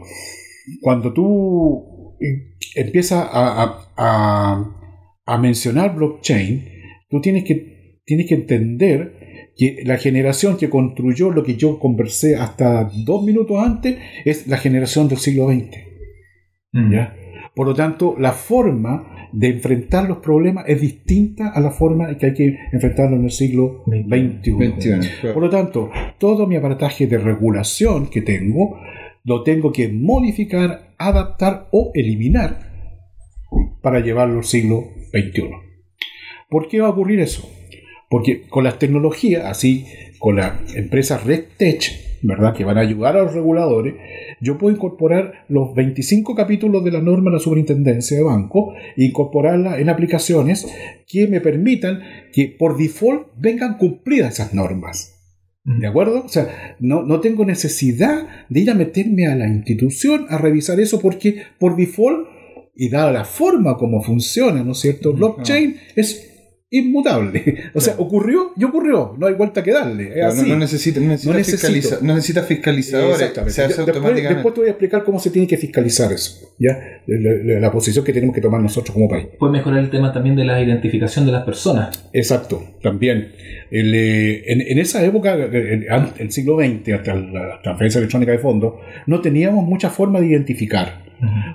cuando 0.82 1.13
tú 1.13 2.16
eh, 2.22 2.55
empiezas 2.76 3.28
a, 3.32 3.63
a- 3.63 3.93
a- 3.97 4.82
a 5.28 5.38
mencionar 5.38 5.95
blockchain, 5.95 6.66
tú 7.09 7.20
tienes 7.22 7.43
que, 7.43 7.99
tienes 8.05 8.28
que 8.28 8.36
entender 8.36 9.51
que 9.57 9.82
la 9.86 9.97
generación 9.97 10.57
que 10.57 10.70
construyó 10.70 11.32
lo 11.32 11.43
que 11.43 11.55
yo 11.55 11.80
conversé 11.80 12.36
hasta 12.36 12.89
dos 13.05 13.24
minutos 13.24 13.57
antes 13.63 13.97
es 14.26 14.47
la 14.47 14.57
generación 14.57 15.07
del 15.07 15.18
siglo 15.18 15.47
XX. 15.49 15.70
¿ya? 16.91 17.16
Por 17.55 17.68
lo 17.68 17.74
tanto, 17.74 18.16
la 18.20 18.34
forma 18.34 19.14
de 19.36 19.49
enfrentar 19.49 20.07
los 20.07 20.19
problemas 20.19 20.63
es 20.67 20.79
distinta 20.79 21.49
a 21.49 21.59
la 21.59 21.71
forma 21.71 22.17
que 22.17 22.27
hay 22.27 22.33
que 22.33 22.57
enfrentarlo 22.71 23.17
en 23.17 23.25
el 23.25 23.31
siglo 23.31 23.83
XXI. 23.86 24.05
21. 24.07 24.73
claro. 25.19 25.33
Por 25.33 25.43
lo 25.43 25.49
tanto, 25.49 25.89
todo 26.17 26.47
mi 26.47 26.55
aparataje 26.55 27.05
de 27.07 27.17
regulación 27.17 28.07
que 28.07 28.21
tengo 28.21 28.79
lo 29.25 29.43
tengo 29.43 29.71
que 29.73 29.89
modificar, 29.89 30.93
adaptar 30.97 31.67
o 31.71 31.91
eliminar 31.93 32.71
para 33.81 33.99
llevarlo 33.99 34.38
al 34.38 34.43
siglo 34.45 34.86
XXI. 35.11 35.49
¿Por 36.49 36.69
qué 36.69 36.79
va 36.79 36.88
a 36.88 36.91
ocurrir 36.91 37.19
eso? 37.19 37.49
Porque 38.09 38.47
con 38.47 38.63
las 38.63 38.79
tecnologías, 38.79 39.45
así 39.45 39.86
con 40.19 40.38
las 40.38 40.75
empresas 40.75 41.25
RegTech, 41.25 42.14
¿verdad? 42.28 42.53
que 42.53 42.63
van 42.63 42.78
a 42.78 42.82
ayudar 42.82 43.17
a 43.17 43.23
los 43.23 43.34
reguladores, 43.34 43.95
yo 44.41 44.57
puedo 44.57 44.76
incorporar 44.76 45.45
los 45.47 45.73
25 45.76 46.36
capítulos 46.36 46.84
de 46.84 46.91
la 46.91 47.01
norma 47.01 47.30
de 47.30 47.38
la 47.38 47.39
superintendencia 47.39 48.17
de 48.17 48.23
banco 48.23 48.73
e 48.97 49.05
incorporarla 49.05 49.80
en 49.80 49.89
aplicaciones 49.89 50.67
que 51.07 51.28
me 51.28 51.41
permitan 51.41 52.01
que 52.34 52.55
por 52.57 52.78
default 52.78 53.28
vengan 53.38 53.78
cumplidas 53.78 54.34
esas 54.34 54.53
normas. 54.53 55.11
¿De 55.63 55.88
acuerdo? 55.88 56.23
O 56.23 56.30
sea, 56.30 56.76
no, 56.80 57.01
no 57.01 57.21
tengo 57.21 57.43
necesidad 57.43 58.28
de 58.49 58.59
ir 58.59 58.69
a 58.69 58.76
meterme 58.76 59.26
a 59.26 59.36
la 59.36 59.47
institución 59.47 60.28
a 60.30 60.38
revisar 60.38 60.80
eso 60.80 61.01
porque 61.01 61.41
por 61.59 61.76
default 61.76 62.28
y 62.76 62.89
dada 62.89 63.11
la 63.11 63.26
forma 63.26 63.78
como 63.78 64.03
funciona, 64.03 64.63
¿no 64.63 64.73
es 64.73 64.80
cierto? 64.80 65.13
Blockchain 65.13 65.76
es 65.95 66.34
inmutable. 66.70 67.43
O 67.76 67.82
sea, 67.82 67.95
ocurrió 67.97 68.51
y 68.55 68.63
ocurrió, 68.63 69.16
no 69.18 69.28
hay 69.28 69.34
vuelta 69.34 69.61
que 69.63 69.72
darle. 69.72 70.07
Es 70.07 70.13
Claro, 70.13 70.28
así. 70.34 70.41
no, 70.43 70.47
no 70.49 70.57
necesita, 70.59 70.99
no 70.99 71.07
necesita, 71.07 71.32
No 71.34 71.38
necesito. 71.38 71.68
fiscaliza- 71.68 71.99
no 72.01 72.16
necesita 72.16 72.43
fiscalizadores. 72.43 73.20
Exactamente. 73.20 73.53
Se 73.53 73.63
hace 73.63 73.78
Yo- 73.78 73.86
después, 73.86 74.53
te 74.53 74.59
voy 74.61 74.68
a 74.68 74.72
explicar 74.72 75.03
cómo 75.03 75.20
se 75.20 75.30
tiene 75.30 75.47
que 75.47 75.57
fiscalizar 75.57 76.11
eso. 76.11 76.39
¿ya? 76.59 76.78
La, 77.07 77.32
la- 77.43 77.59
la 77.59 77.72
posición 77.72 78.03
que 78.05 78.13
tenemos 78.13 78.34
que 78.34 78.41
tomar 78.41 78.61
nosotros 78.61 78.93
como 78.93 79.09
país. 79.09 79.28
Puede 79.38 79.51
mejorar 79.53 79.80
el 79.80 79.89
tema 79.89 80.13
también 80.13 80.36
de 80.36 80.45
la 80.45 80.61
identificación 80.61 81.26
de 81.26 81.32
las 81.34 81.43
personas. 81.43 82.09
Exacto, 82.13 82.63
también. 82.82 83.34
El, 83.72 83.93
eh, 83.93 84.43
en, 84.51 84.61
en 84.61 84.80
esa 84.80 85.03
época, 85.03 85.36
eh, 85.38 85.86
el 86.20 86.32
siglo 86.32 86.57
XX, 86.57 86.93
hasta 86.93 87.13
la 87.16 87.59
transferencia 87.61 87.99
electrónica 87.99 88.32
de 88.32 88.39
fondos, 88.39 88.76
no 89.07 89.22
teníamos 89.22 89.66
mucha 89.66 89.89
forma 89.89 90.20
de 90.22 90.28
identificar. 90.28 91.05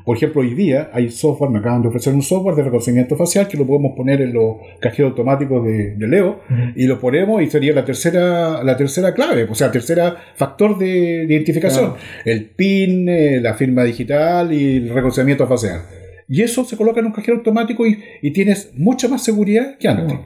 Por 0.05 0.17
ejemplo, 0.17 0.41
hoy 0.41 0.55
día 0.55 0.91
hay 0.93 1.11
software, 1.11 1.51
me 1.51 1.59
acaban 1.59 1.83
de 1.83 1.89
ofrecer 1.89 2.15
un 2.15 2.23
software 2.23 2.57
de 2.57 2.65
reconocimiento 2.65 3.17
facial 3.17 3.49
que 3.49 3.57
lo 3.57 3.67
podemos 3.67 3.93
poner 3.97 4.21
en 4.23 4.33
los 4.33 4.57
cajeros 4.81 5.11
automáticos 5.11 5.65
de, 5.65 5.97
de 5.97 6.09
Leo 6.09 6.41
y 6.75 6.87
lo 6.87 6.99
ponemos 6.99 7.43
y 7.43 7.47
sería 7.47 7.73
la 7.73 7.85
tercera, 7.85 8.63
la 8.63 8.77
tercera 8.77 9.15
clave, 9.15 9.45
o 9.45 9.55
sea, 9.55 9.69
el 9.69 9.73
tercer 9.73 10.01
factor 10.35 10.79
de, 10.79 11.27
de 11.27 11.35
identificación. 11.35 11.95
El 12.25 12.51
PIN, 12.51 13.09
eh, 13.09 13.41
la 13.41 13.55
firma 13.55 13.85
digital 13.85 14.53
y 14.53 14.77
el 14.77 14.89
reconocimiento 14.91 15.47
facial. 15.47 15.83
Y 16.29 16.43
eso 16.43 16.65
se 16.65 16.77
coloca 16.77 17.01
en 17.01 17.07
un 17.07 17.13
cajero 17.13 17.39
automático 17.39 17.87
y, 17.87 17.99
y 18.23 18.33
tienes 18.33 18.73
mucha 18.77 19.09
más 19.09 19.25
seguridad 19.25 19.77
que 19.79 19.89
antes. 19.89 20.19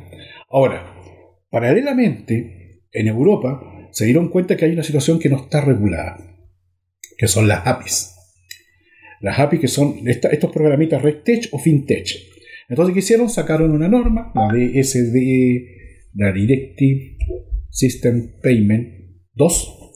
Ahora, 0.51 0.95
paralelamente, 1.51 2.83
en 2.93 3.09
Europa 3.09 3.61
se 3.91 4.05
dieron 4.05 4.29
cuenta 4.29 4.57
que 4.57 4.65
hay 4.65 4.73
una 4.73 4.83
situación 4.83 5.19
que 5.19 5.29
no 5.29 5.37
está 5.37 5.61
regulada, 5.61 6.19
que 7.17 7.27
son 7.27 7.49
las 7.49 7.67
APIs. 7.67 8.14
Las 9.21 9.39
APIs 9.39 9.61
que 9.61 9.69
son 9.69 9.95
esta- 10.07 10.29
estos 10.29 10.51
programitas 10.53 11.03
RegTech 11.03 11.49
o 11.53 11.59
FinTech. 11.59 12.07
Entonces, 12.69 12.93
¿qué 12.95 12.99
hicieron? 13.01 13.29
Sacaron 13.29 13.71
una 13.73 13.89
norma, 13.89 14.33
la 14.35 14.49
DSD, 14.53 15.67
la 16.15 16.33
Directive 16.33 17.17
System 17.71 18.33
Payment 18.43 18.89
2 19.35 19.93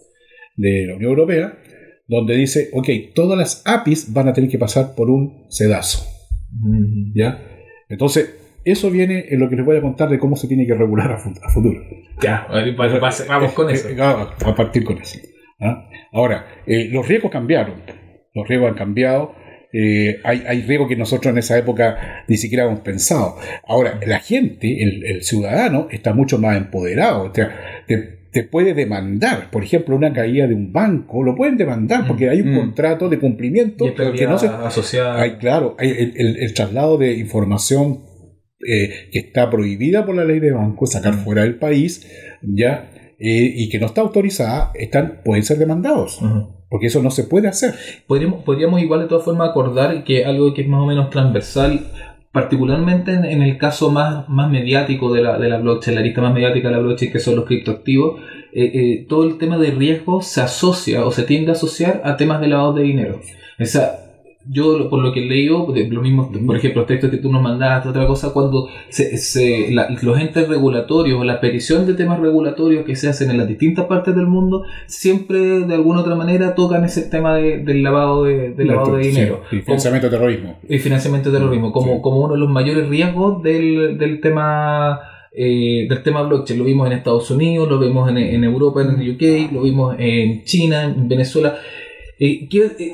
de 0.56 0.86
la 0.86 0.96
Unión 0.96 1.10
Europea, 1.10 1.58
donde 2.06 2.36
dice, 2.36 2.68
ok, 2.72 2.88
todas 3.14 3.38
las 3.38 3.62
APIs 3.66 4.12
van 4.12 4.28
a 4.28 4.32
tener 4.32 4.50
que 4.50 4.58
pasar 4.58 4.94
por 4.94 5.10
un 5.10 5.44
sedazo. 5.48 6.04
¿Ya? 7.14 7.44
Entonces, 7.88 8.34
eso 8.64 8.90
viene 8.90 9.26
en 9.30 9.40
lo 9.40 9.48
que 9.48 9.56
les 9.56 9.64
voy 9.64 9.76
a 9.76 9.80
contar 9.80 10.08
de 10.10 10.18
cómo 10.18 10.36
se 10.36 10.48
tiene 10.48 10.66
que 10.66 10.74
regular 10.74 11.10
a, 11.12 11.18
fu- 11.18 11.32
a 11.42 11.50
futuro. 11.50 11.80
Ya, 12.22 12.46
vamos 13.28 13.52
con 13.52 13.70
eso. 13.74 13.88
A 14.44 14.54
partir 14.54 14.84
con 14.84 14.98
eso. 14.98 15.18
¿ah? 15.60 15.88
Ahora, 16.12 16.46
eh, 16.66 16.88
los 16.90 17.06
riesgos 17.06 17.30
cambiaron. 17.30 17.82
Los 18.38 18.48
riesgos 18.48 18.70
han 18.70 18.76
cambiado. 18.78 19.34
Eh, 19.72 20.20
hay, 20.24 20.44
hay 20.48 20.62
riesgos 20.62 20.88
que 20.88 20.96
nosotros 20.96 21.30
en 21.30 21.38
esa 21.38 21.58
época 21.58 22.24
ni 22.26 22.36
siquiera 22.38 22.64
hemos 22.64 22.80
pensado. 22.80 23.36
Ahora, 23.66 24.00
la 24.06 24.18
gente, 24.20 24.82
el, 24.82 25.04
el 25.04 25.22
ciudadano, 25.22 25.88
está 25.90 26.14
mucho 26.14 26.38
más 26.38 26.56
empoderado. 26.56 27.24
O 27.30 27.34
sea, 27.34 27.50
te, 27.86 28.18
te 28.32 28.44
puede 28.44 28.72
demandar, 28.74 29.50
por 29.50 29.62
ejemplo, 29.64 29.94
una 29.96 30.12
caída 30.12 30.46
de 30.46 30.54
un 30.54 30.72
banco, 30.72 31.22
lo 31.22 31.34
pueden 31.34 31.56
demandar 31.58 32.06
porque 32.06 32.28
hay 32.30 32.40
un 32.42 32.52
Mm. 32.54 32.58
contrato 32.58 33.08
de 33.10 33.18
cumplimiento 33.18 33.86
Y 33.88 33.92
que 33.94 34.26
no 34.26 34.38
se, 34.38 34.46
asociada. 34.48 35.20
hay, 35.20 35.32
claro, 35.38 35.76
hay 35.78 35.90
el, 35.90 36.12
el- 36.16 36.36
el 36.38 36.54
traslado 36.54 36.96
de 36.98 37.12
información 37.14 38.04
eh, 38.66 39.08
que 39.12 39.18
está 39.20 39.48
prohibida 39.50 40.04
por 40.04 40.14
la 40.16 40.24
ley 40.24 40.40
de 40.40 40.50
banco, 40.52 40.86
sacar 40.86 41.14
fuera 41.14 41.42
del 41.42 41.56
país, 41.56 42.06
ya, 42.42 42.90
eh, 43.18 43.52
y 43.54 43.68
que 43.68 43.78
no 43.78 43.86
está 43.86 44.00
autorizada, 44.00 44.72
están, 44.74 45.20
pueden 45.24 45.42
ser 45.44 45.58
demandados. 45.58 46.20
Porque 46.68 46.86
eso 46.86 47.02
no 47.02 47.10
se 47.10 47.24
puede 47.24 47.48
hacer. 47.48 47.74
Podríamos, 48.06 48.44
podríamos 48.44 48.80
igual 48.80 49.00
de 49.00 49.06
todas 49.06 49.24
formas 49.24 49.50
acordar 49.50 50.04
que 50.04 50.24
algo 50.24 50.52
que 50.54 50.62
es 50.62 50.68
más 50.68 50.80
o 50.80 50.86
menos 50.86 51.10
transversal, 51.10 51.86
particularmente 52.32 53.12
en, 53.12 53.24
en 53.24 53.42
el 53.42 53.58
caso 53.58 53.90
más, 53.90 54.28
más 54.28 54.50
mediático 54.50 55.12
de 55.12 55.22
la, 55.22 55.38
de 55.38 55.48
la 55.48 55.58
blockchain, 55.58 55.96
la 55.96 56.02
lista 56.02 56.20
más 56.20 56.34
mediática 56.34 56.68
de 56.68 56.74
la 56.74 56.80
blockchain, 56.80 57.12
que 57.12 57.20
son 57.20 57.36
los 57.36 57.44
criptoactivos, 57.44 58.20
eh, 58.52 58.70
eh, 58.74 59.06
todo 59.08 59.24
el 59.24 59.38
tema 59.38 59.58
de 59.58 59.70
riesgo 59.70 60.22
se 60.22 60.40
asocia 60.40 61.04
o 61.04 61.10
se 61.10 61.22
tiende 61.22 61.50
a 61.50 61.54
asociar 61.54 62.02
a 62.04 62.16
temas 62.16 62.40
de 62.40 62.48
lavado 62.48 62.72
de 62.74 62.82
dinero. 62.82 63.20
O 63.60 63.64
sea, 63.64 64.07
yo 64.50 64.88
por 64.88 65.02
lo 65.02 65.12
que 65.12 65.20
he 65.22 65.26
leído, 65.26 65.66
lo 65.90 66.00
mismo, 66.00 66.30
por 66.46 66.56
ejemplo, 66.56 66.80
los 66.82 66.88
textos 66.88 67.10
que 67.10 67.18
tú 67.18 67.30
nos 67.30 67.42
mandaste, 67.42 67.88
otra 67.88 68.06
cosa, 68.06 68.32
cuando 68.32 68.68
se, 68.88 69.16
se- 69.18 69.70
la- 69.72 69.88
los 70.02 70.18
entes 70.18 70.48
regulatorios 70.48 71.20
o 71.20 71.24
la 71.24 71.40
petición 71.40 71.86
de 71.86 71.94
temas 71.94 72.18
regulatorios 72.20 72.84
que 72.86 72.96
se 72.96 73.08
hacen 73.08 73.30
en 73.30 73.36
las 73.38 73.46
distintas 73.48 73.84
partes 73.86 74.14
del 74.16 74.26
mundo, 74.26 74.64
siempre 74.86 75.38
de 75.38 75.74
alguna 75.74 76.00
otra 76.00 76.14
manera 76.14 76.54
tocan 76.54 76.84
ese 76.84 77.02
tema 77.02 77.34
de- 77.36 77.58
del 77.58 77.82
lavado 77.82 78.24
de, 78.24 78.50
del 78.52 78.66
lavado 78.68 78.96
de 78.96 79.04
Sí, 79.04 79.10
dinero. 79.10 79.42
y 79.52 79.56
financiamiento 79.60 80.06
de 80.08 80.16
terrorismo. 80.16 80.58
y 80.68 80.78
financiamiento 80.78 81.30
de 81.30 81.38
terrorismo 81.38 81.70
como, 81.72 81.94
Sí. 81.96 82.00
como 82.02 82.20
uno 82.24 82.34
de 82.34 82.40
los 82.40 82.48
mayores 82.50 82.88
riesgos 82.88 83.42
del, 83.42 83.98
del 83.98 84.20
tema 84.20 85.00
eh, 85.40 85.86
del 85.88 86.02
tema 86.02 86.22
blockchain. 86.22 86.58
Lo 86.58 86.64
vimos 86.64 86.86
en 86.88 86.94
Estados 86.94 87.30
Unidos, 87.30 87.68
lo 87.68 87.78
vimos 87.78 88.10
en, 88.10 88.16
en 88.16 88.42
Europa, 88.44 88.82
en 88.82 88.98
el 88.98 89.10
UK, 89.12 89.52
lo 89.52 89.62
vimos 89.62 89.94
en 89.98 90.42
China, 90.44 90.84
en 90.84 91.06
Venezuela. 91.06 91.54
Eh, 92.18 92.48
¿qué- 92.48 92.72
eh, 92.78 92.92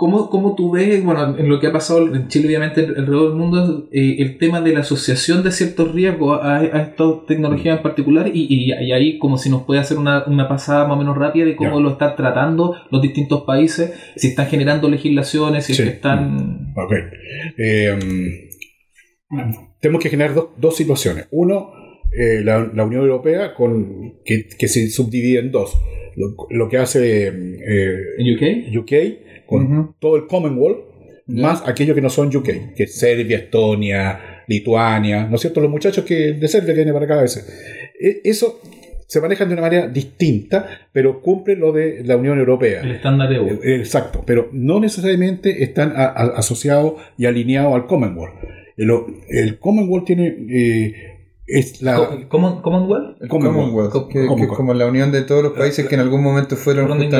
¿cómo, 0.00 0.30
cómo 0.30 0.54
tú 0.54 0.70
ves, 0.70 1.02
bueno, 1.04 1.36
en 1.36 1.48
lo 1.48 1.58
que 1.58 1.66
ha 1.66 1.72
pasado 1.72 1.98
en 2.14 2.28
Chile, 2.28 2.46
obviamente, 2.46 2.80
alrededor 2.82 3.30
del 3.30 3.38
mundo, 3.38 3.88
eh, 3.92 4.16
el 4.20 4.38
tema 4.38 4.60
de 4.60 4.72
la 4.72 4.80
asociación 4.80 5.42
de 5.42 5.50
ciertos 5.50 5.92
riesgos 5.92 6.38
a, 6.40 6.58
a 6.60 6.82
estas 6.82 7.26
tecnologías 7.26 7.76
en 7.78 7.82
particular? 7.82 8.30
Y, 8.32 8.46
y- 8.48 8.72
y 8.72 8.92
ahí, 8.92 9.18
como 9.18 9.36
si 9.38 9.50
nos 9.50 9.64
puede 9.64 9.80
hacer 9.80 9.98
una, 9.98 10.24
una 10.26 10.48
pasada 10.48 10.86
más 10.86 10.96
o 10.96 11.00
menos 11.00 11.16
rápida 11.18 11.44
de 11.46 11.56
cómo 11.56 11.80
lo 11.80 11.90
están 11.90 12.14
tratando 12.16 12.76
los 12.92 13.02
distintos 13.02 13.42
países, 13.42 13.92
si 14.16 14.28
están 14.28 14.46
generando 14.46 14.88
legislaciones, 14.88 15.64
si 15.66 15.72
es 15.72 15.78
Sí. 15.78 15.84
que 15.84 15.90
están. 15.90 16.72
Ok. 16.76 16.92
Eh, 17.58 17.98
tenemos 19.80 20.02
que 20.02 20.08
generar 20.10 20.34
dos, 20.34 20.48
dos 20.56 20.76
situaciones. 20.76 21.26
Uno, 21.30 21.70
eh, 22.12 22.40
la, 22.44 22.70
la 22.74 22.84
Unión 22.84 23.02
Europea, 23.02 23.52
con, 23.54 24.14
que, 24.24 24.46
que 24.58 24.68
se 24.68 24.88
subdivide 24.90 25.40
en 25.40 25.50
dos. 25.50 25.76
Lo, 26.16 26.34
lo 26.50 26.68
que 26.68 26.78
hace 26.78 27.28
¿En 27.28 28.34
UK? 28.34 28.76
UK 28.80 28.92
con 29.48 29.94
todo 29.98 30.16
el 30.16 30.26
Commonwealth, 30.26 30.78
más 31.26 31.62
aquellos 31.66 31.94
que 31.94 32.00
no 32.00 32.08
son 32.10 32.34
UK, 32.34 32.74
que 32.76 32.84
es 32.84 32.94
Serbia, 32.94 33.38
Estonia, 33.38 34.42
Lituania, 34.46 35.26
¿no 35.26 35.34
es 35.36 35.40
cierto? 35.42 35.60
Los 35.60 35.70
muchachos 35.70 36.04
que 36.04 36.32
de 36.34 36.48
Serbia 36.48 36.68
que 36.74 36.76
vienen 36.78 36.94
para 36.94 37.04
acá 37.06 37.18
a 37.18 37.22
veces. 37.22 37.46
E- 38.00 38.20
Eso 38.24 38.60
se 39.06 39.20
manejan 39.20 39.48
de 39.48 39.54
una 39.54 39.62
manera 39.62 39.88
distinta, 39.88 40.66
pero 40.92 41.20
cumple 41.22 41.56
lo 41.56 41.72
de 41.72 42.02
la 42.04 42.16
Unión 42.16 42.38
Europea. 42.38 42.80
El 42.82 42.92
estándar 42.92 43.32
EU. 43.32 43.58
Exacto, 43.62 44.22
pero 44.26 44.48
no 44.52 44.80
necesariamente 44.80 45.62
están 45.64 45.92
asociados 45.96 46.94
y 47.16 47.26
alineados 47.26 47.74
al 47.74 47.86
Commonwealth. 47.86 48.34
El, 48.76 48.90
el 49.30 49.58
Commonwealth 49.58 50.06
tiene. 50.06 50.36
eh, 50.50 50.92
es 51.48 51.80
la, 51.82 51.96
Co- 51.96 52.10
Common- 52.28 52.60
Commonwealth? 52.60 53.22
El 53.22 53.28
Commonwealth. 53.28 53.56
Commonwealth, 53.56 53.92
Co- 53.92 54.06
que, 54.08 54.12
que 54.14 54.20
es 54.20 54.26
Commonwealth. 54.28 54.56
como 54.56 54.74
la 54.74 54.86
unión 54.86 55.10
de 55.10 55.22
todos 55.22 55.42
los 55.42 55.52
países 55.54 55.86
que 55.88 55.94
en 55.94 56.02
algún 56.02 56.22
momento 56.22 56.56
fueron 56.56 56.88
justamente... 56.88 57.16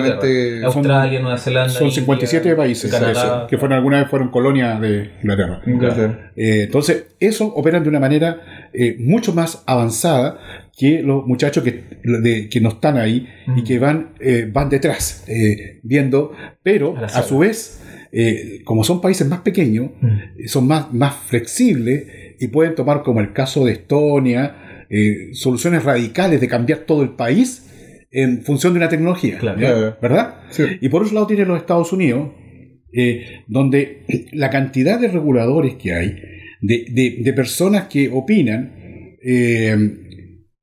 Inglaterra. 0.56 0.66
Australia, 0.66 1.20
Nueva 1.20 1.38
Zelanda. 1.38 1.72
son 1.72 1.90
57 1.90 2.46
India, 2.48 2.56
países 2.56 2.90
Canadá. 2.90 3.10
eso, 3.12 3.46
que 3.48 3.56
fueron 3.58 3.78
alguna 3.78 4.00
vez 4.00 4.08
fueron 4.10 4.30
colonia 4.30 4.78
de 4.78 5.10
Inglaterra. 5.22 5.62
Inglaterra. 5.66 6.32
Eh, 6.36 6.64
entonces, 6.64 7.06
eso 7.20 7.46
operan 7.46 7.82
de 7.82 7.88
una 7.88 8.00
manera 8.00 8.68
eh, 8.72 8.96
mucho 9.00 9.32
más 9.32 9.62
avanzada 9.66 10.38
que 10.76 11.02
los 11.02 11.26
muchachos 11.26 11.64
que, 11.64 11.82
de- 12.04 12.48
que 12.48 12.60
no 12.60 12.68
están 12.68 12.98
ahí 12.98 13.26
y 13.56 13.64
que 13.64 13.78
van, 13.78 14.10
eh, 14.20 14.48
van 14.52 14.68
detrás, 14.68 15.24
eh, 15.26 15.80
viendo, 15.82 16.32
pero 16.62 16.94
A 16.96 17.22
su 17.22 17.38
vez, 17.38 17.82
eh, 18.12 18.60
como 18.64 18.84
son 18.84 19.00
países 19.00 19.26
más 19.26 19.40
pequeños, 19.40 19.90
Mm. 20.00 20.46
son 20.46 20.66
más, 20.68 20.92
más 20.94 21.14
flexibles 21.16 22.04
y 22.40 22.48
pueden 22.48 22.74
tomar, 22.74 23.02
como 23.02 23.20
el 23.20 23.32
caso 23.32 23.64
de 23.64 23.72
Estonia, 23.72 24.86
eh, 24.90 25.30
soluciones 25.32 25.84
radicales 25.84 26.40
de 26.40 26.48
cambiar 26.48 26.80
todo 26.80 27.02
el 27.02 27.10
país 27.10 27.64
en 28.10 28.42
función 28.42 28.72
de 28.72 28.78
una 28.78 28.88
tecnología. 28.88 29.38
Claro. 29.38 29.60
¿ya? 29.60 29.68
Claro. 29.68 29.96
¿Verdad? 30.00 30.34
Sí. 30.50 30.62
Y 30.80 30.88
por 30.88 31.02
otro 31.02 31.14
lado 31.14 31.26
tiene 31.26 31.44
los 31.44 31.58
Estados 31.58 31.92
Unidos, 31.92 32.30
eh, 32.92 33.42
donde 33.48 34.04
la 34.32 34.50
cantidad 34.50 34.98
de 34.98 35.08
reguladores 35.08 35.74
que 35.74 35.92
hay, 35.92 36.16
de, 36.60 36.86
de- 36.90 37.16
de 37.22 37.32
personas 37.34 37.84
que 37.88 38.08
opinan, 38.12 39.16
eh, 39.22 39.76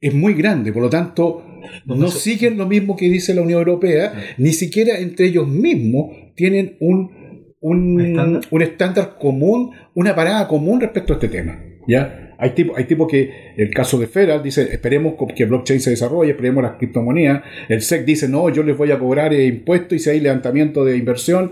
es 0.02 0.14
muy 0.14 0.34
grande. 0.34 0.72
Por 0.74 0.82
lo 0.84 0.90
tanto, 0.90 1.44
No, 1.86 2.08
siguen 2.10 2.58
lo 2.58 2.68
mismo 2.68 2.96
que 2.96 3.10
dice 3.10 3.34
la 3.34 3.42
Unión 3.42 3.60
Europea, 3.60 4.14
ni 4.38 4.54
siquiera 4.54 5.00
entre 5.00 5.28
ellos 5.28 5.48
mismos 5.48 6.16
tienen 6.36 6.78
un, 6.80 7.12
un, 7.60 7.94
¿Un 7.96 8.02
estándar? 8.02 8.42
un 8.52 8.62
estándar 8.62 9.16
común, 9.20 9.72
una 9.96 10.14
parada 10.16 10.48
común 10.48 10.80
respecto 10.82 11.14
a 11.14 11.16
este 11.16 11.28
tema. 11.30 11.60
¿Ya? 11.88 12.34
Hay 12.38 12.52
tipos 12.52 12.78
hay 12.78 12.84
tipo 12.84 13.08
que, 13.08 13.54
el 13.58 13.72
caso 13.72 13.98
de 13.98 14.08
Federal 14.08 14.44
dice, 14.44 14.64
esperemos 14.64 15.16
que 15.36 15.46
blockchain 15.46 15.80
se 15.80 15.92
desarrolle, 15.92 16.32
esperemos 16.32 16.64
las 16.64 16.74
criptomonedas. 16.74 17.44
El 17.70 17.82
SEC 17.82 18.06
dice, 18.06 18.28
no, 18.28 18.50
yo 18.50 18.64
les 18.64 18.78
voy 18.78 18.92
a 18.92 19.00
cobrar 19.00 19.34
eh, 19.34 19.46
impuestos 19.46 19.94
y 19.94 20.00
si 20.00 20.10
hay 20.10 20.20
levantamiento 20.20 20.84
de 20.84 20.98
inversión, 20.98 21.52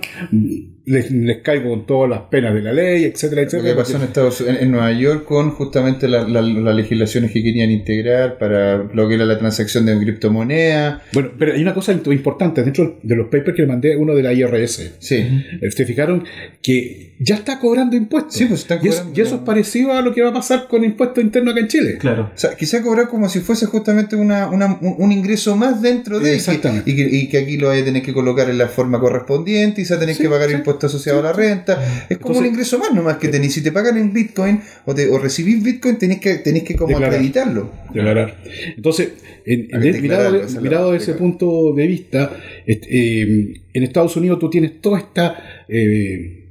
les, 0.86 1.10
les 1.12 1.42
caigo 1.42 1.70
con 1.70 1.86
todas 1.86 2.10
las 2.10 2.20
penas 2.30 2.54
de 2.54 2.62
la 2.62 2.74
ley, 2.74 3.06
etcétera, 3.06 3.42
Lo 3.44 3.48
etcétera. 3.48 3.70
que 3.70 3.76
pasó 3.78 3.96
en, 3.98 4.04
Estados, 4.04 4.42
en, 4.42 4.56
en 4.58 4.72
Nueva 4.72 4.92
York 4.92 5.24
con 5.26 5.52
justamente 5.52 6.08
la- 6.08 6.28
la- 6.28 6.42
las 6.42 6.76
legislaciones 6.76 7.32
que 7.32 7.42
querían 7.42 7.72
integrar 7.72 8.38
para 8.38 8.84
lo 8.84 9.08
que 9.08 9.16
era 9.16 9.26
la 9.26 9.38
transacción 9.40 9.86
de 9.86 9.98
criptomoneda. 10.00 11.02
Bueno, 11.14 11.32
pero 11.40 11.54
hay 11.54 11.62
una 11.62 11.74
cosa 11.74 11.94
importante 11.94 12.64
dentro 12.64 13.00
de 13.02 13.16
los 13.16 13.28
papers 13.28 13.56
que 13.56 13.62
le 13.62 13.68
mandé, 13.68 13.96
uno 13.96 14.14
de 14.14 14.24
la 14.24 14.34
IRS. 14.34 14.96
Sí. 15.00 15.44
¿Se 15.76 15.86
fijaron 15.86 16.24
que 16.62 17.14
ya 17.20 17.36
está 17.36 17.60
cobrando 17.60 17.96
impuestos? 17.96 18.34
Sí, 18.36 18.46
pues 18.46 18.68
y, 18.70 18.88
eso, 18.88 18.98
cobrando. 19.04 19.20
y 19.20 19.22
eso 19.24 19.36
es 19.36 19.42
parecido 19.42 19.94
a 19.94 20.02
lo 20.02 20.14
que 20.14 20.22
va 20.22 20.30
a 20.30 20.34
pasar 20.34 20.68
con 20.68 20.84
impuestos 20.84 21.24
internos 21.24 21.54
acá 21.54 21.62
en 21.62 21.68
Chile. 21.70 21.98
Claro. 21.98 22.32
O 22.36 22.38
sea, 22.38 22.56
quizá 22.56 22.82
cobrar 22.82 23.08
como 23.08 23.30
si 23.30 23.40
fuese 23.40 23.66
justamente 23.68 24.16
una, 24.18 24.50
una- 24.50 24.78
un, 24.82 24.96
un 24.98 25.12
ingreso 25.12 25.56
más 25.56 25.82
dentro 25.82 26.20
de 26.20 26.36
Exactamente. 26.36 26.92
Y 26.92 26.96
que, 26.96 27.04
y 27.16 27.28
que 27.30 27.38
aquí 27.38 27.58
lo 27.58 27.70
vaya 27.70 27.82
a 27.84 27.86
tener 27.86 28.02
que 28.04 28.14
colocar 28.14 28.50
en 28.50 28.58
la 28.58 28.68
forma 28.68 29.00
correspondiente 29.00 29.82
y 29.82 29.86
se 29.86 29.94
tener 29.98 30.16
Sí, 30.16 30.24
que 30.24 30.30
pagar 30.30 30.50
sí. 30.50 30.56
impuestos 30.56 30.72
asociados 30.82 31.24
a 31.24 31.28
la 31.28 31.34
renta. 31.34 32.05
Es 32.09 32.17
como 32.17 32.39
un 32.39 32.45
ingreso 32.45 32.78
más 32.80 32.93
nomás 32.93 33.17
que 33.17 33.28
tenéis. 33.30 33.53
Si 33.53 33.61
te 33.63 33.71
pagan 33.71 33.97
en 33.97 34.13
Bitcoin 34.13 34.61
o, 34.86 34.93
te, 34.95 35.09
o 35.09 35.17
recibís 35.19 35.63
Bitcoin, 35.63 35.97
tenéis 35.97 36.19
que, 36.21 36.36
tenéis 36.36 36.63
que 36.63 36.76
como 36.76 36.89
Declarar. 36.89 37.13
acreditarlo. 37.15 37.71
declarar. 37.93 38.38
Entonces, 38.76 39.09
en- 39.45 39.67
mirado, 40.01 40.91
desde 40.91 41.11
ese 41.11 41.13
punto 41.13 41.74
de 41.74 41.88
vista, 41.88 42.32
este, 42.65 42.88
eh, 43.21 43.61
en 43.74 43.84
Estados 43.84 44.15
Unidos 44.15 44.39
tú 44.39 44.49
tienes 44.49 44.80
toda 44.82 44.99
esta 44.99 45.63
eh, 45.67 46.43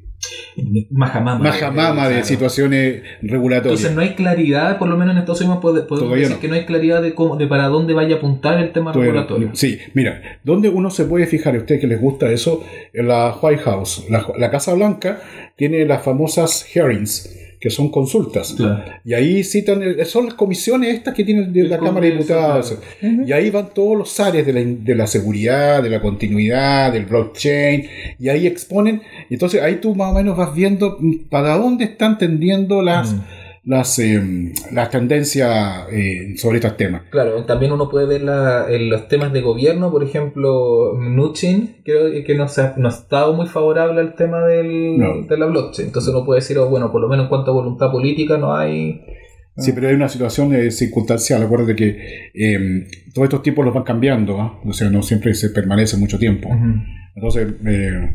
Majamama. 0.90 1.38
majamama 1.44 2.04
de 2.08 2.14
Claro. 2.16 2.26
situaciones 2.26 3.02
regulatorias. 3.22 3.80
Entonces 3.80 3.94
no 3.96 4.02
hay 4.02 4.14
claridad, 4.14 4.78
por 4.78 4.88
lo 4.88 4.96
menos 4.96 5.14
en 5.14 5.20
Estados 5.20 5.40
Unidos 5.40 5.58
pode- 5.62 5.82
podemos 5.82 6.00
Todavía 6.00 6.16
decir 6.28 6.36
no. 6.36 6.40
que 6.40 6.48
no 6.48 6.54
hay 6.54 6.64
claridad 6.66 7.02
de 7.02 7.14
cómo, 7.14 7.36
de 7.36 7.46
para 7.46 7.68
dónde 7.68 7.94
vaya 7.94 8.16
a 8.16 8.18
apuntar 8.18 8.58
el 8.58 8.70
tema 8.72 8.92
Todavía 8.92 9.12
no. 9.14 9.20
regulatorio. 9.20 9.50
Sí, 9.54 9.78
mira, 9.94 10.20
¿dónde 10.44 10.68
uno 10.68 10.90
se 10.90 11.04
puede 11.06 11.26
fijar, 11.26 11.54
a 11.54 11.58
usted 11.58 11.80
que 11.80 11.86
les 11.86 12.00
gusta 12.00 12.30
eso? 12.30 12.62
En 12.92 13.08
la 13.08 13.34
White 13.40 13.62
House, 13.62 14.04
la, 14.10 14.26
la 14.38 14.50
Casa 14.50 14.74
Blanca 14.74 15.20
tiene 15.56 15.84
las 15.86 16.02
famosas 16.02 16.64
hearings, 16.64 17.34
que 17.62 17.70
son 17.70 17.92
consultas. 17.92 18.54
Claro. 18.56 18.82
Y 19.04 19.14
ahí 19.14 19.44
citan, 19.44 19.80
eh, 19.84 20.04
son 20.04 20.24
las 20.24 20.34
comisiones 20.34 20.96
estas 20.96 21.14
que 21.14 21.22
tiene 21.22 21.46
de 21.46 21.60
El 21.60 21.70
la 21.70 21.78
Cámara 21.78 22.06
de 22.06 22.10
Diputados. 22.10 22.76
Y 23.00 23.30
ahí 23.30 23.50
van 23.50 23.72
todos 23.72 23.96
los 23.96 24.18
áreas 24.18 24.44
de 24.44 24.52
la, 24.52 24.60
de 24.64 24.94
la 24.96 25.06
seguridad, 25.06 25.80
de 25.80 25.88
la 25.88 26.00
continuidad, 26.00 26.92
del 26.92 27.06
blockchain, 27.06 27.86
y 28.18 28.28
ahí 28.28 28.48
exponen. 28.48 29.00
Entonces 29.30 29.62
ahí 29.62 29.76
tú 29.76 29.94
más 29.94 30.10
o 30.10 30.14
menos 30.14 30.36
vas 30.36 30.52
viendo 30.52 30.96
mm, 30.98 31.28
para 31.30 31.56
dónde 31.56 31.84
están 31.84 32.18
tendiendo 32.18 32.82
las, 32.82 33.12
Mm. 33.12 33.20
Las, 33.64 33.98
eh, 34.00 34.20
las 34.72 34.90
tendencias 34.90 35.86
eh, 35.92 36.34
sobre 36.36 36.56
estos 36.58 36.76
temas. 36.76 37.02
Claro, 37.10 37.44
también 37.44 37.70
uno 37.72 37.88
puede 37.88 38.06
ver 38.06 38.22
la- 38.22 38.66
en 38.68 38.90
los 38.90 39.06
temas 39.08 39.32
de 39.32 39.40
gobierno, 39.40 39.90
por 39.92 40.02
ejemplo, 40.02 40.94
Mnuchin, 40.98 41.76
creo 41.84 42.10
que 42.24 42.34
no, 42.34 42.48
se 42.48 42.60
ha, 42.62 42.74
no 42.76 42.88
ha 42.88 42.90
estado 42.92 43.34
muy 43.34 43.46
favorable 43.46 44.00
al 44.00 44.14
tema 44.16 44.40
del, 44.46 44.98
No. 44.98 45.22
de 45.28 45.36
la 45.38 45.46
blockchain. 45.46 45.88
Entonces 45.88 46.12
uno 46.12 46.24
puede 46.24 46.40
decir, 46.40 46.58
oh, 46.58 46.68
bueno, 46.68 46.90
por 46.90 47.00
lo 47.00 47.08
menos 47.08 47.24
en 47.24 47.28
cuanto 47.28 47.52
a 47.52 47.54
voluntad 47.54 47.90
política 47.92 48.36
no 48.36 48.54
hay... 48.54 49.00
Sí, 49.56 49.72
pero 49.72 49.88
hay 49.88 49.94
una 49.94 50.08
situación 50.08 50.54
eh, 50.54 50.70
circunstancial. 50.70 51.42
Acuérdate 51.42 51.76
que 51.76 52.30
eh, 52.34 52.86
todos 53.14 53.26
estos 53.26 53.42
tipos 53.42 53.64
los 53.64 53.74
van 53.74 53.84
cambiando, 53.84 54.40
¿ah? 54.40 54.60
o 54.64 54.72
sea, 54.72 54.88
no 54.88 55.02
siempre 55.02 55.34
se 55.34 55.50
permanece 55.50 55.98
mucho 55.98 56.18
tiempo. 56.18 56.48
Entonces, 57.14 57.48
eh, 57.66 58.14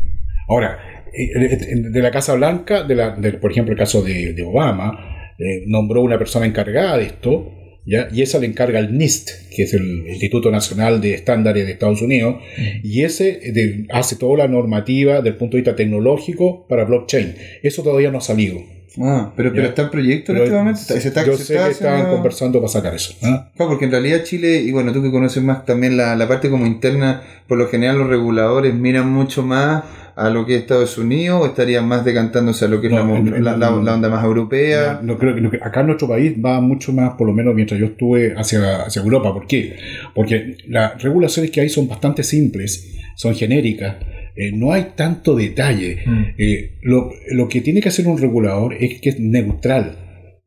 ahora, 0.49 0.79
eh, 1.13 1.75
de 1.91 2.01
la 2.01 2.09
Casa 2.09 2.33
Blanca, 2.33 2.81
de 2.83 2.95
la, 2.95 3.11
del- 3.15 3.37
por 3.37 3.51
ejemplo, 3.51 3.71
el 3.71 3.77
caso 3.77 4.01
de, 4.01 4.33
de 4.33 4.43
Obama, 4.43 4.97
eh, 5.37 5.63
nombró 5.67 6.01
una 6.01 6.17
persona 6.17 6.45
encargada 6.45 6.97
de 6.97 7.05
esto, 7.05 7.51
¿ya? 7.85 8.07
y 8.11 8.21
esa 8.21 8.39
le 8.39 8.47
encarga 8.47 8.79
al 8.79 8.97
NIST, 8.97 9.29
que 9.55 9.63
es 9.63 9.73
el 9.73 10.07
Instituto 10.09 10.51
Nacional 10.51 10.99
de 11.01 11.13
Estándares 11.13 11.65
de 11.65 11.71
Estados 11.73 12.01
Unidos, 12.01 12.37
y 12.83 13.03
ese 13.03 13.39
eh, 13.43 13.51
de- 13.51 13.85
hace 13.91 14.15
toda 14.15 14.37
la 14.37 14.47
normativa 14.47 15.21
del 15.21 15.35
punto 15.35 15.57
de 15.57 15.61
vista 15.61 15.75
tecnológico 15.75 16.65
para 16.67 16.85
blockchain. 16.85 17.35
Eso 17.63 17.83
todavía 17.83 18.11
no 18.11 18.17
ha 18.19 18.21
salido. 18.21 18.59
Ah, 18.99 19.31
pero, 19.37 19.53
pero 19.53 19.67
está 19.67 19.83
en 19.83 19.89
proyecto 19.91 20.31
en 20.31 20.37
Pero 20.39 20.45
este 20.45 20.57
momento. 20.57 20.79
Se 20.81 20.97
está- 21.07 21.23
yo 21.23 21.37
se 21.37 21.43
sé 21.45 21.53
está 21.53 21.65
que 21.67 21.71
estaban 21.73 22.07
conversando 22.09 22.59
para 22.59 22.67
sacar 22.69 22.95
eso. 22.95 23.13
Claro, 23.19 23.45
porque 23.55 23.85
en 23.85 23.91
realidad 23.91 24.23
Chile, 24.23 24.59
y 24.61 24.71
bueno, 24.71 24.91
tú 24.91 25.03
que 25.03 25.11
conoces 25.11 25.43
más 25.43 25.65
también 25.65 25.97
la, 25.97 26.15
la 26.15 26.27
parte 26.27 26.49
como 26.49 26.65
interna, 26.65 27.21
por 27.47 27.59
lo 27.59 27.67
general 27.67 27.99
los 27.99 28.07
reguladores 28.07 28.73
miran 28.73 29.07
mucho 29.11 29.43
más 29.43 29.83
a 30.17 30.29
lo 30.31 30.45
que 30.45 30.55
es 30.55 30.61
Estados 30.61 30.97
Unidos 30.97 31.39
o 31.41 31.45
estarían 31.45 31.87
más 31.87 32.03
decantándose 32.03 32.65
a 32.65 32.67
lo 32.67 32.81
que 32.81 32.87
es 32.87 32.93
la, 32.93 33.03
mo- 33.03 33.15
en- 33.17 33.27
en- 33.35 33.43
la- 33.43 33.55
la- 33.55 33.69
la 33.69 33.93
onda 33.93 34.09
más 34.09 34.25
europea. 34.25 34.99
No, 35.03 35.17
creo 35.17 35.35
que 35.35 35.41
no, 35.41 35.49
acá 35.61 35.81
en 35.81 35.85
nuestro 35.87 36.07
país 36.07 36.33
va 36.43 36.59
mucho 36.59 36.91
más, 36.91 37.11
por 37.15 37.27
lo 37.27 37.33
menos 37.33 37.53
mientras 37.53 37.79
yo 37.79 37.85
estuve 37.85 38.33
hacia, 38.35 38.83
hacia 38.83 39.01
Europa. 39.01 39.33
¿Por 39.33 39.45
qué? 39.47 39.75
Porque 40.15 40.57
las 40.67 41.01
regulaciones 41.01 41.51
que 41.51 41.61
hay 41.61 41.69
son 41.69 41.87
bastante 41.87 42.23
simples, 42.23 42.95
son 43.15 43.35
genéricas, 43.35 43.95
eh, 44.35 44.51
no 44.53 44.71
hay 44.73 44.87
tanto 44.95 45.35
detalle. 45.35 45.99
Mm. 46.05 46.23
Eh, 46.37 46.77
lo, 46.81 47.11
lo 47.31 47.47
que 47.47 47.61
tiene 47.61 47.79
que 47.81 47.89
hacer 47.89 48.07
un 48.07 48.17
regulador 48.17 48.73
es 48.73 48.99
que 48.99 49.09
es 49.09 49.19
neutral. 49.19 49.97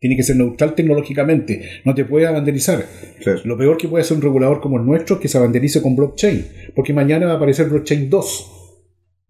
Tiene 0.00 0.16
que 0.16 0.22
ser 0.22 0.36
neutral 0.36 0.74
tecnológicamente. 0.74 1.62
No 1.84 1.94
te 1.94 2.04
puede 2.06 2.26
abanderizar. 2.26 2.84
Lo 3.44 3.56
peor 3.58 3.76
que 3.76 3.86
puede 3.86 4.02
hacer 4.02 4.16
un 4.16 4.22
regulador 4.22 4.60
como 4.60 4.78
el 4.78 4.86
nuestro 4.86 5.16
es 5.16 5.22
que 5.22 5.28
se 5.28 5.36
abanderice 5.38 5.82
con 5.82 5.94
blockchain. 5.94 6.44
Porque 6.74 6.92
mañana 6.92 7.26
va 7.26 7.32
a 7.32 7.36
aparecer 7.36 7.68
blockchain 7.68 8.08
2 8.08 8.56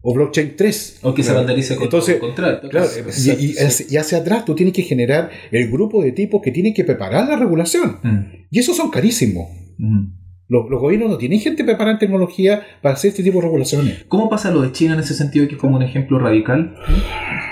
o 0.01 0.13
blockchain 0.13 0.55
3. 0.55 0.99
O 1.03 1.13
que 1.13 1.23
se 1.23 1.31
vandalice 1.33 1.75
con 1.75 1.83
Entonces, 1.85 2.17
contrario. 2.19 2.69
Claro, 2.69 2.87
y, 2.95 3.45
y 3.45 3.57
hacia- 3.57 3.85
y 3.89 3.97
hacia 3.97 4.17
atrás 4.19 4.45
tú 4.45 4.55
tienes 4.55 4.73
que 4.73 4.81
generar 4.83 5.29
el 5.51 5.69
grupo 5.69 6.01
de 6.03 6.11
tipos 6.11 6.41
que 6.41 6.51
tienen 6.51 6.73
que 6.73 6.83
preparar 6.83 7.27
la 7.27 7.35
regulación. 7.37 7.99
Mm, 8.03 8.19
Y 8.49 8.59
esos 8.59 8.75
son 8.77 8.89
carísimos. 8.89 9.47
mm. 9.77 10.19
Los, 10.47 10.69
los 10.69 10.81
gobiernos 10.81 11.09
no 11.09 11.17
tienen 11.17 11.39
gente 11.39 11.63
preparada 11.63 11.93
en 11.93 11.99
tecnología 11.99 12.61
para 12.81 12.95
hacer 12.95 13.09
este 13.11 13.23
tipo 13.23 13.37
de 13.37 13.43
regulaciones. 13.45 14.03
¿Cómo 14.09 14.29
pasa 14.29 14.51
lo 14.51 14.61
de 14.61 14.73
China 14.73 14.95
en 14.95 14.99
ese 14.99 15.13
sentido, 15.13 15.47
que 15.47 15.53
es 15.55 15.61
como 15.61 15.77
un 15.77 15.81
ejemplo 15.83 16.19
radical? 16.19 16.73
Por- 16.75 17.50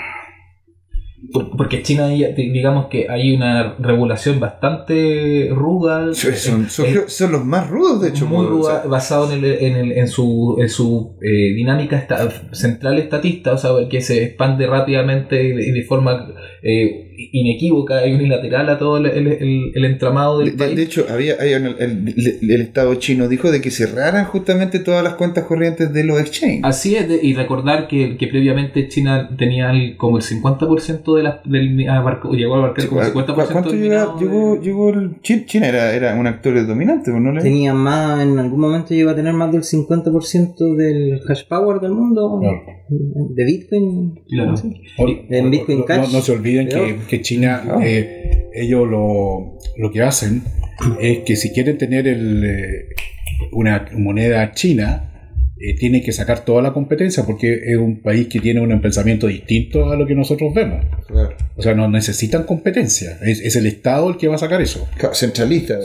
Porque 1.56 1.82
China, 1.82 2.08
digamos 2.08 2.86
que 2.86 3.06
hay 3.08 3.34
una 3.36 3.76
regulación 3.78 4.40
bastante 4.40 5.48
ruda. 5.52 6.12
Son, 6.14 6.66
eh, 6.86 7.04
son 7.06 7.32
los 7.32 7.44
más 7.44 7.68
rudos, 7.68 8.00
de 8.02 8.08
hecho. 8.08 8.26
muy 8.26 8.46
pues, 8.46 8.60
o 8.60 8.64
sea, 8.64 8.78
ruda, 8.82 8.88
basado 8.88 9.32
en, 9.32 9.44
el- 9.44 9.52
en, 9.62 9.76
el- 9.76 9.92
en 9.92 10.08
su, 10.08 10.56
en 10.58 10.68
su 10.68 11.16
eh, 11.22 11.54
dinámica 11.54 11.96
esta- 11.98 12.30
central 12.52 12.98
estatista, 12.98 13.52
o 13.52 13.58
sea, 13.58 13.70
que 13.88 14.00
se 14.00 14.24
expande 14.24 14.66
rápidamente 14.66 15.42
y 15.42 15.70
de 15.70 15.82
forma 15.84 16.26
eh, 16.62 17.06
inequívoca 17.32 18.06
y 18.06 18.14
unilateral 18.14 18.68
a 18.70 18.78
todo 18.78 18.96
el, 18.98 19.06
el- 19.06 19.26
el- 19.28 19.72
el 19.74 19.84
entramado 19.84 20.38
de, 20.38 20.46
del 20.46 20.56
de- 20.56 20.64
país. 20.64 20.76
de 20.76 20.82
hecho, 20.82 21.06
había, 21.08 21.34
un- 21.34 21.66
el, 21.78 22.14
el- 22.42 22.50
el 22.50 22.60
Estado 22.60 22.94
chino 22.96 23.28
dijo 23.28 23.50
de 23.50 23.60
que 23.60 23.70
cerraran 23.70 24.24
justamente 24.26 24.78
todas 24.78 25.02
las 25.04 25.14
cuentas 25.14 25.44
corrientes 25.44 25.92
de 25.92 26.04
los 26.04 26.20
exchanges. 26.20 26.60
Así 26.64 26.94
es, 26.96 27.08
de- 27.08 27.20
y 27.22 27.34
recordar 27.34 27.88
que, 27.88 28.16
que 28.16 28.26
previamente 28.26 28.88
China 28.88 29.30
tenía 29.38 29.70
el- 29.70 29.96
como 29.96 30.16
el 30.18 30.22
50% 30.22 31.16
de 31.16 31.22
la, 31.22 31.42
del 31.44 31.78
abarcó- 31.88 32.32
llegó 32.34 32.54
a 32.54 32.58
abarcar 32.58 32.86
como 32.88 33.02
el 33.02 33.12
¿cu- 33.12 33.20
50% 33.20 33.52
¿Cuánto 33.52 33.70
del 33.72 33.80
llegó, 33.80 34.90
el 34.90 35.20
China? 35.22 35.42
China 35.46 35.68
era, 35.68 35.94
era 35.94 36.14
un 36.14 36.26
actor 36.26 36.66
dominante, 36.66 37.10
¿no? 37.10 37.32
le- 37.32 37.42
Tenía 37.42 37.74
más, 37.74 38.22
en 38.22 38.38
algún 38.38 38.60
momento 38.60 38.94
llegó 38.94 39.10
a 39.10 39.16
tener 39.16 39.32
más 39.34 39.52
del 39.52 39.62
50% 39.62 40.74
del 40.76 41.20
hash 41.28 41.44
power 41.48 41.80
del 41.80 41.92
mundo, 41.92 42.40
de 42.88 43.44
Bitcoin. 43.44 44.20
Claro. 44.28 44.56
¿sí? 44.56 44.72
O- 44.98 45.08
En 45.30 45.50
Bitcoin 45.50 45.82
Cash. 45.84 46.06
no- 46.08 46.18
no 46.18 46.20
se 46.22 46.32
olviden 46.58 47.00
que, 47.08 47.20
China, 47.22 47.64
eh, 47.82 48.48
ellos 48.54 48.88
lo, 48.88 49.58
lo 49.76 49.90
que 49.92 50.02
hacen 50.02 50.42
es 51.00 51.18
que 51.20 51.36
si 51.36 51.50
quieren 51.52 51.78
tener 51.78 52.06
el, 52.08 52.44
eh, 52.44 52.84
una 53.52 53.86
moneda 53.96 54.52
china, 54.52 55.06
eh, 55.62 55.76
tienen 55.76 56.02
que 56.02 56.10
sacar 56.10 56.42
toda 56.42 56.62
la 56.62 56.72
competencia 56.72 57.24
porque 57.26 57.52
es 57.66 57.76
un 57.76 58.00
país 58.00 58.28
que 58.28 58.40
tiene 58.40 58.60
un 58.62 58.80
pensamiento 58.80 59.26
distinto 59.26 59.90
a 59.90 59.96
lo 59.96 60.06
que 60.06 60.14
nosotros 60.14 60.54
vemos. 60.54 60.82
Claro. 61.06 61.36
O 61.54 61.60
sea, 61.60 61.74
no 61.74 61.86
necesitan 61.86 62.44
competencia. 62.44 63.18
Es, 63.22 63.40
es 63.40 63.56
el 63.56 63.66
Estado 63.66 64.08
el 64.08 64.16
que 64.16 64.26
va 64.28 64.36
a 64.36 64.38
sacar 64.38 64.62
eso. 64.62 64.88
Claro, 64.96 65.14
Centralista. 65.14 65.82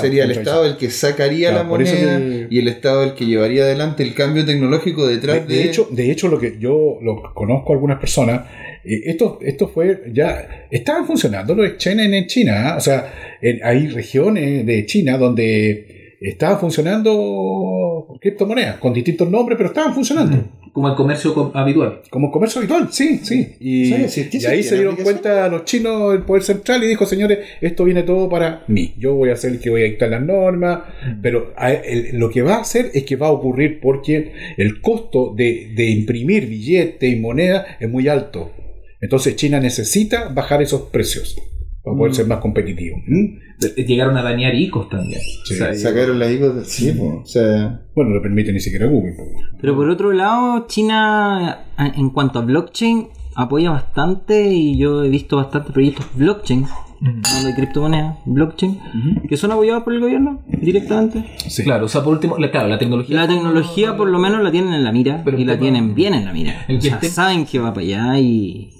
Sería 0.00 0.22
el. 0.24 0.30
Estado 0.30 0.64
el 0.66 0.76
que 0.76 0.90
sacaría 0.90 1.48
Claro, 1.50 1.64
la 1.64 1.68
moneda 1.68 2.18
que- 2.18 2.46
y 2.50 2.58
el 2.60 2.68
Estado 2.68 3.02
el 3.02 3.14
que 3.14 3.26
llevaría 3.26 3.64
adelante 3.64 4.04
el 4.04 4.14
cambio 4.14 4.44
tecnológico 4.44 5.04
De, 5.08 5.16
detrás 5.16 5.48
de... 5.48 5.54
de 5.56 5.64
hecho, 5.64 5.88
de 5.90 6.10
hecho, 6.12 6.28
lo 6.28 6.38
que 6.38 6.58
yo 6.60 6.98
lo 7.02 7.20
conozco 7.34 7.72
a 7.72 7.74
algunas 7.74 7.98
personas, 7.98 8.42
esto, 9.06 9.38
esto 9.42 9.68
fue 9.68 10.02
ya, 10.12 10.66
estaban 10.70 11.06
funcionando 11.06 11.54
los 11.54 11.66
exchanges 11.66 12.12
en 12.12 12.26
China, 12.26 12.70
¿ah? 12.72 12.76
o 12.76 12.80
sea, 12.80 13.12
en- 13.42 13.60
hay 13.64 13.88
regiones 13.88 14.64
de 14.66 14.86
China 14.86 15.18
donde 15.18 16.16
estaban 16.20 16.58
funcionando 16.58 18.16
criptomonedas 18.20 18.76
con 18.76 18.92
distintos 18.92 19.30
nombres, 19.30 19.56
pero 19.56 19.68
estaban 19.70 19.94
funcionando. 19.94 20.44
como 20.72 20.88
el 20.88 20.94
comercio 20.94 21.32
co- 21.32 21.50
habitual. 21.54 22.02
Como 22.10 22.30
comercio 22.30 22.58
habitual, 22.58 22.88
sí, 22.90 23.20
sí. 23.22 23.54
Y, 23.60 23.86
Sí, 23.86 24.08
sí, 24.08 24.28
sí, 24.30 24.38
y 24.42 24.44
ahí 24.46 24.62
sí, 24.62 24.68
se 24.68 24.74
dieron 24.74 24.94
cuenta 24.96 25.48
los 25.48 25.64
chinos, 25.64 26.14
el 26.14 26.20
poder 26.22 26.42
central, 26.42 26.84
y 26.84 26.86
dijo, 26.86 27.06
señores, 27.06 27.38
esto 27.62 27.82
viene 27.84 28.02
todo 28.02 28.28
para 28.28 28.62
mí. 28.68 28.92
Yo 28.98 29.14
voy 29.14 29.30
a 29.30 29.36
ser 29.36 29.52
el 29.52 29.58
que 29.58 29.70
voy 29.70 29.80
a 29.82 29.84
dictar 29.86 30.10
las 30.10 30.20
normas, 30.20 30.80
pero 31.22 31.54
a- 31.56 31.72
el- 31.72 32.18
lo 32.18 32.28
que 32.28 32.42
va 32.42 32.56
a 32.56 32.60
hacer 32.60 32.90
es 32.92 33.04
que 33.04 33.16
va 33.16 33.28
a 33.28 33.32
ocurrir 33.32 33.80
porque 33.80 34.32
el 34.58 34.82
costo 34.82 35.32
de, 35.34 35.72
de 35.74 35.86
imprimir 35.88 36.46
billetes 36.46 37.10
y 37.10 37.16
moneda 37.16 37.64
es 37.80 37.88
muy 37.88 38.08
alto. 38.08 38.52
Entonces 39.00 39.36
China 39.36 39.60
necesita 39.60 40.28
bajar 40.28 40.62
esos 40.62 40.82
precios 40.90 41.36
para 41.84 41.96
poder 41.96 42.12
Mm. 42.12 42.14
ser 42.14 42.26
más 42.26 42.38
competitivo. 42.40 42.96
¿Mm? 43.06 43.38
Llegaron 43.86 44.16
a 44.16 44.22
dañar 44.22 44.54
ICOs 44.54 44.88
también. 44.88 45.20
Sí. 45.44 45.54
O 45.54 45.56
sea, 45.56 45.74
Sacaron 45.74 46.18
la 46.18 46.30
ICO 46.30 46.50
del 46.50 46.64
sí, 46.64 46.92
po, 46.92 47.20
o 47.22 47.26
sea... 47.26 47.82
Bueno, 47.94 48.10
no 48.14 48.20
permite 48.22 48.52
ni 48.52 48.60
siquiera 48.60 48.86
Google. 48.86 49.14
Pero 49.60 49.74
por 49.76 49.88
otro 49.88 50.12
lado, 50.12 50.66
China 50.68 51.66
en 51.78 52.10
cuanto 52.10 52.38
a 52.38 52.42
blockchain 52.42 53.08
apoya 53.34 53.70
bastante 53.70 54.50
y 54.52 54.76
yo 54.78 55.04
he 55.04 55.08
visto 55.10 55.36
bastantes 55.36 55.72
proyectos 55.72 56.06
blockchain, 56.14 56.66
no 57.00 57.44
de 57.46 57.54
criptomonedas, 57.54 58.16
blockchain, 58.24 58.78
que 59.28 59.36
son 59.36 59.52
apoyados 59.52 59.82
por 59.84 59.92
el 59.94 60.00
gobierno 60.00 60.42
directamente. 60.48 61.24
Sí. 61.46 61.62
Claro, 61.62 61.84
o 61.84 61.88
sea, 61.88 62.02
por 62.02 62.14
último, 62.14 62.36
la- 62.38 62.50
claro, 62.50 62.68
la 62.68 62.78
tecnología. 62.78 63.14
La 63.16 63.28
tecnología 63.28 63.96
por 63.96 64.08
lo 64.08 64.18
menos 64.18 64.42
la 64.42 64.50
tienen 64.50 64.72
en 64.74 64.82
la 64.84 64.90
mira 64.92 65.22
Pero 65.24 65.38
y 65.38 65.44
la 65.44 65.52
tema- 65.52 65.62
tienen 65.62 65.94
bien 65.94 66.14
en 66.14 66.24
la 66.24 66.32
mira. 66.32 66.64
el 66.68 66.78
O 66.78 66.80
sea, 66.80 66.98
tema- 66.98 67.12
saben 67.12 67.44
que 67.46 67.58
va 67.58 67.72
para 67.74 67.86
allá 67.86 68.18
y, 68.18 68.70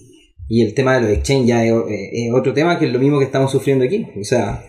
Y 0.49 0.63
el 0.63 0.75
tema 0.75 0.95
de 0.95 1.01
los 1.03 1.11
exchange 1.11 1.47
ya 1.47 1.65
es, 1.65 1.73
eh, 1.73 2.11
es 2.29 2.33
otro 2.33 2.53
tema 2.53 2.79
que 2.79 2.87
es 2.87 2.93
lo 2.93 2.99
mismo 2.99 3.19
que 3.19 3.25
estamos 3.25 3.51
sufriendo 3.51 3.85
aquí. 3.85 4.07
O 4.21 4.25
sea, 4.25 4.63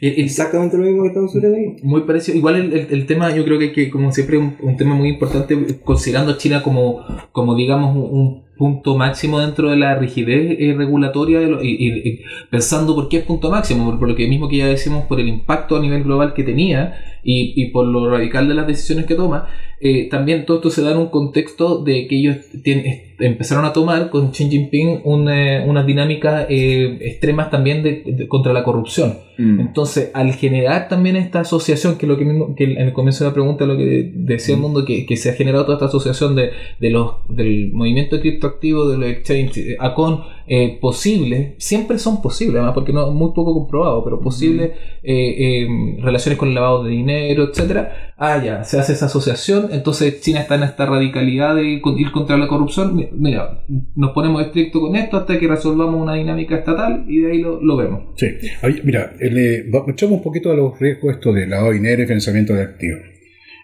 El- 0.00 0.14
el- 0.18 0.24
exactamente 0.24 0.76
lo 0.76 0.84
mismo 0.84 1.02
que 1.02 1.08
estamos 1.08 1.32
sufriendo 1.32 1.58
aquí. 1.58 1.82
Muy 1.86 2.02
parecido. 2.02 2.36
Igual 2.38 2.56
el, 2.56 2.72
el- 2.90 3.06
tema, 3.06 3.34
yo 3.34 3.44
creo 3.44 3.58
que, 3.58 3.72
que 3.72 3.90
como 3.90 4.12
siempre, 4.12 4.38
un, 4.38 4.56
un 4.62 4.76
tema 4.76 4.94
muy 4.94 5.08
importante, 5.10 5.56
considerando 5.84 6.32
a 6.32 6.38
China 6.38 6.62
como, 6.62 7.00
como 7.32 7.54
digamos, 7.54 7.94
un 7.96 8.44
punto 8.56 8.96
máximo 8.96 9.40
dentro 9.40 9.70
de 9.70 9.76
la 9.76 9.96
rigidez 9.96 10.56
eh, 10.60 10.74
regulatoria 10.76 11.40
de 11.40 11.46
lo- 11.48 11.62
y, 11.62 11.70
y- 11.70 12.08
y 12.08 12.20
pensando 12.50 12.94
por 12.94 13.08
qué 13.08 13.18
es 13.18 13.24
punto 13.24 13.50
máximo, 13.50 13.84
por, 13.90 13.98
por 13.98 14.08
lo 14.08 14.14
que 14.14 14.28
mismo 14.28 14.48
que 14.48 14.58
ya 14.58 14.66
decimos, 14.66 15.04
por 15.06 15.18
el 15.20 15.28
impacto 15.28 15.76
a 15.76 15.80
nivel 15.80 16.04
global 16.04 16.34
que 16.34 16.42
tenía 16.44 16.94
y, 17.24 17.54
y 17.56 17.70
por 17.70 17.86
lo 17.86 18.08
radical 18.10 18.46
de 18.48 18.54
las 18.54 18.66
decisiones 18.66 19.06
que 19.06 19.14
toma, 19.14 19.46
eh, 19.80 20.08
también 20.10 20.44
todo 20.46 20.58
esto 20.58 20.70
se 20.70 20.82
da 20.82 20.92
en 20.92 20.98
un 20.98 21.08
contexto 21.08 21.82
de 21.82 22.06
que 22.06 22.16
ellos 22.18 22.36
tienen- 22.62 23.14
empezaron 23.18 23.64
a 23.64 23.72
tomar 23.72 24.10
con 24.10 24.30
Xi 24.32 24.48
Jinping 24.50 25.00
una- 25.04 25.64
unas 25.66 25.86
dinámicas 25.86 26.46
eh, 26.48 26.98
extremas 27.00 27.50
también 27.50 27.82
de- 27.82 28.02
de- 28.06 28.28
contra 28.28 28.52
la 28.52 28.62
corrupción. 28.64 29.18
Mm. 29.38 29.60
Entonces, 29.60 30.10
al 30.14 30.32
generar 30.34 30.88
también 30.88 31.16
esta 31.16 31.40
asociación, 31.40 31.96
que 31.96 32.06
es 32.06 32.10
lo 32.10 32.16
que, 32.18 32.24
mismo, 32.24 32.54
que 32.54 32.64
en 32.64 32.78
el 32.78 32.92
comienzo 32.92 33.24
de 33.24 33.30
la 33.30 33.34
pregunta 33.34 33.66
lo 33.66 33.76
que 33.76 34.10
decía 34.14 34.54
el 34.54 34.60
mundo, 34.60 34.84
que, 34.84 35.06
que 35.06 35.16
se 35.16 35.30
ha 35.30 35.34
generado 35.34 35.64
toda 35.64 35.76
esta 35.76 35.86
asociación 35.86 36.34
de, 36.36 36.50
de 36.80 36.90
los, 36.90 37.12
del 37.28 37.72
movimiento 37.72 38.16
criptoactivo, 38.48 38.88
de 38.88 38.98
los 38.98 39.08
exchanges, 39.08 39.56
eh, 39.58 39.76
a 39.78 39.94
con 39.94 40.20
eh, 40.46 40.78
posibles, 40.80 41.54
siempre 41.58 41.98
son 41.98 42.20
posibles, 42.20 42.56
además, 42.56 42.74
porque 42.74 42.92
no 42.92 43.10
muy 43.10 43.32
poco 43.34 43.54
comprobado, 43.54 44.04
pero 44.04 44.20
posibles 44.20 44.72
eh, 45.02 45.62
eh, 45.62 45.66
relaciones 46.02 46.38
con 46.38 46.48
el 46.48 46.54
lavado 46.54 46.84
de 46.84 46.90
dinero, 46.90 47.44
etcétera. 47.50 48.12
Ah, 48.16 48.42
ya, 48.44 48.62
se 48.64 48.78
hace 48.78 48.92
esa 48.92 49.06
asociación, 49.06 49.68
entonces 49.72 50.20
China 50.20 50.40
está 50.40 50.54
en 50.56 50.64
esta 50.64 50.86
radicalidad 50.86 51.56
de 51.56 51.64
ir 51.98 52.10
contra 52.12 52.36
la 52.36 52.46
corrupción. 52.46 52.94
Mi- 52.94 53.08
Mira, 53.12 53.64
nos 53.96 54.12
ponemos 54.12 54.42
estricto 54.42 54.80
con 54.80 54.94
esto 54.96 55.16
hasta 55.16 55.38
que 55.38 55.48
resolvamos 55.48 56.00
una 56.00 56.14
dinámica 56.14 56.56
estatal 56.56 57.04
y 57.08 57.20
de 57.20 57.32
ahí 57.32 57.38
lo, 57.38 57.60
lo 57.62 57.76
vemos. 57.76 58.02
Sí. 58.16 58.26
Ahí, 58.62 58.80
mira, 58.84 59.12
el, 59.20 59.38
eh, 59.38 59.64
echamos 59.88 60.18
un 60.18 60.22
poquito 60.22 60.50
a 60.50 60.54
los 60.54 60.78
riesgos 60.78 61.14
esto 61.14 61.32
de 61.32 61.46
lavado 61.46 61.70
de 61.70 61.76
dinero 61.76 62.02
y 62.02 62.06
financiamiento 62.06 62.52
de 62.54 62.62
activos. 62.62 63.00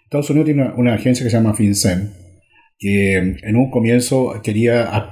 Estados 0.04 0.30
Unidos 0.30 0.46
tiene 0.46 0.62
una, 0.62 0.74
una 0.74 0.94
agencia 0.94 1.22
que 1.24 1.30
se 1.30 1.36
llama 1.36 1.54
FinCEN, 1.54 2.10
que 2.80 3.16
eh, 3.18 3.36
en 3.42 3.56
un 3.56 3.70
comienzo 3.70 4.40
quería 4.42 5.10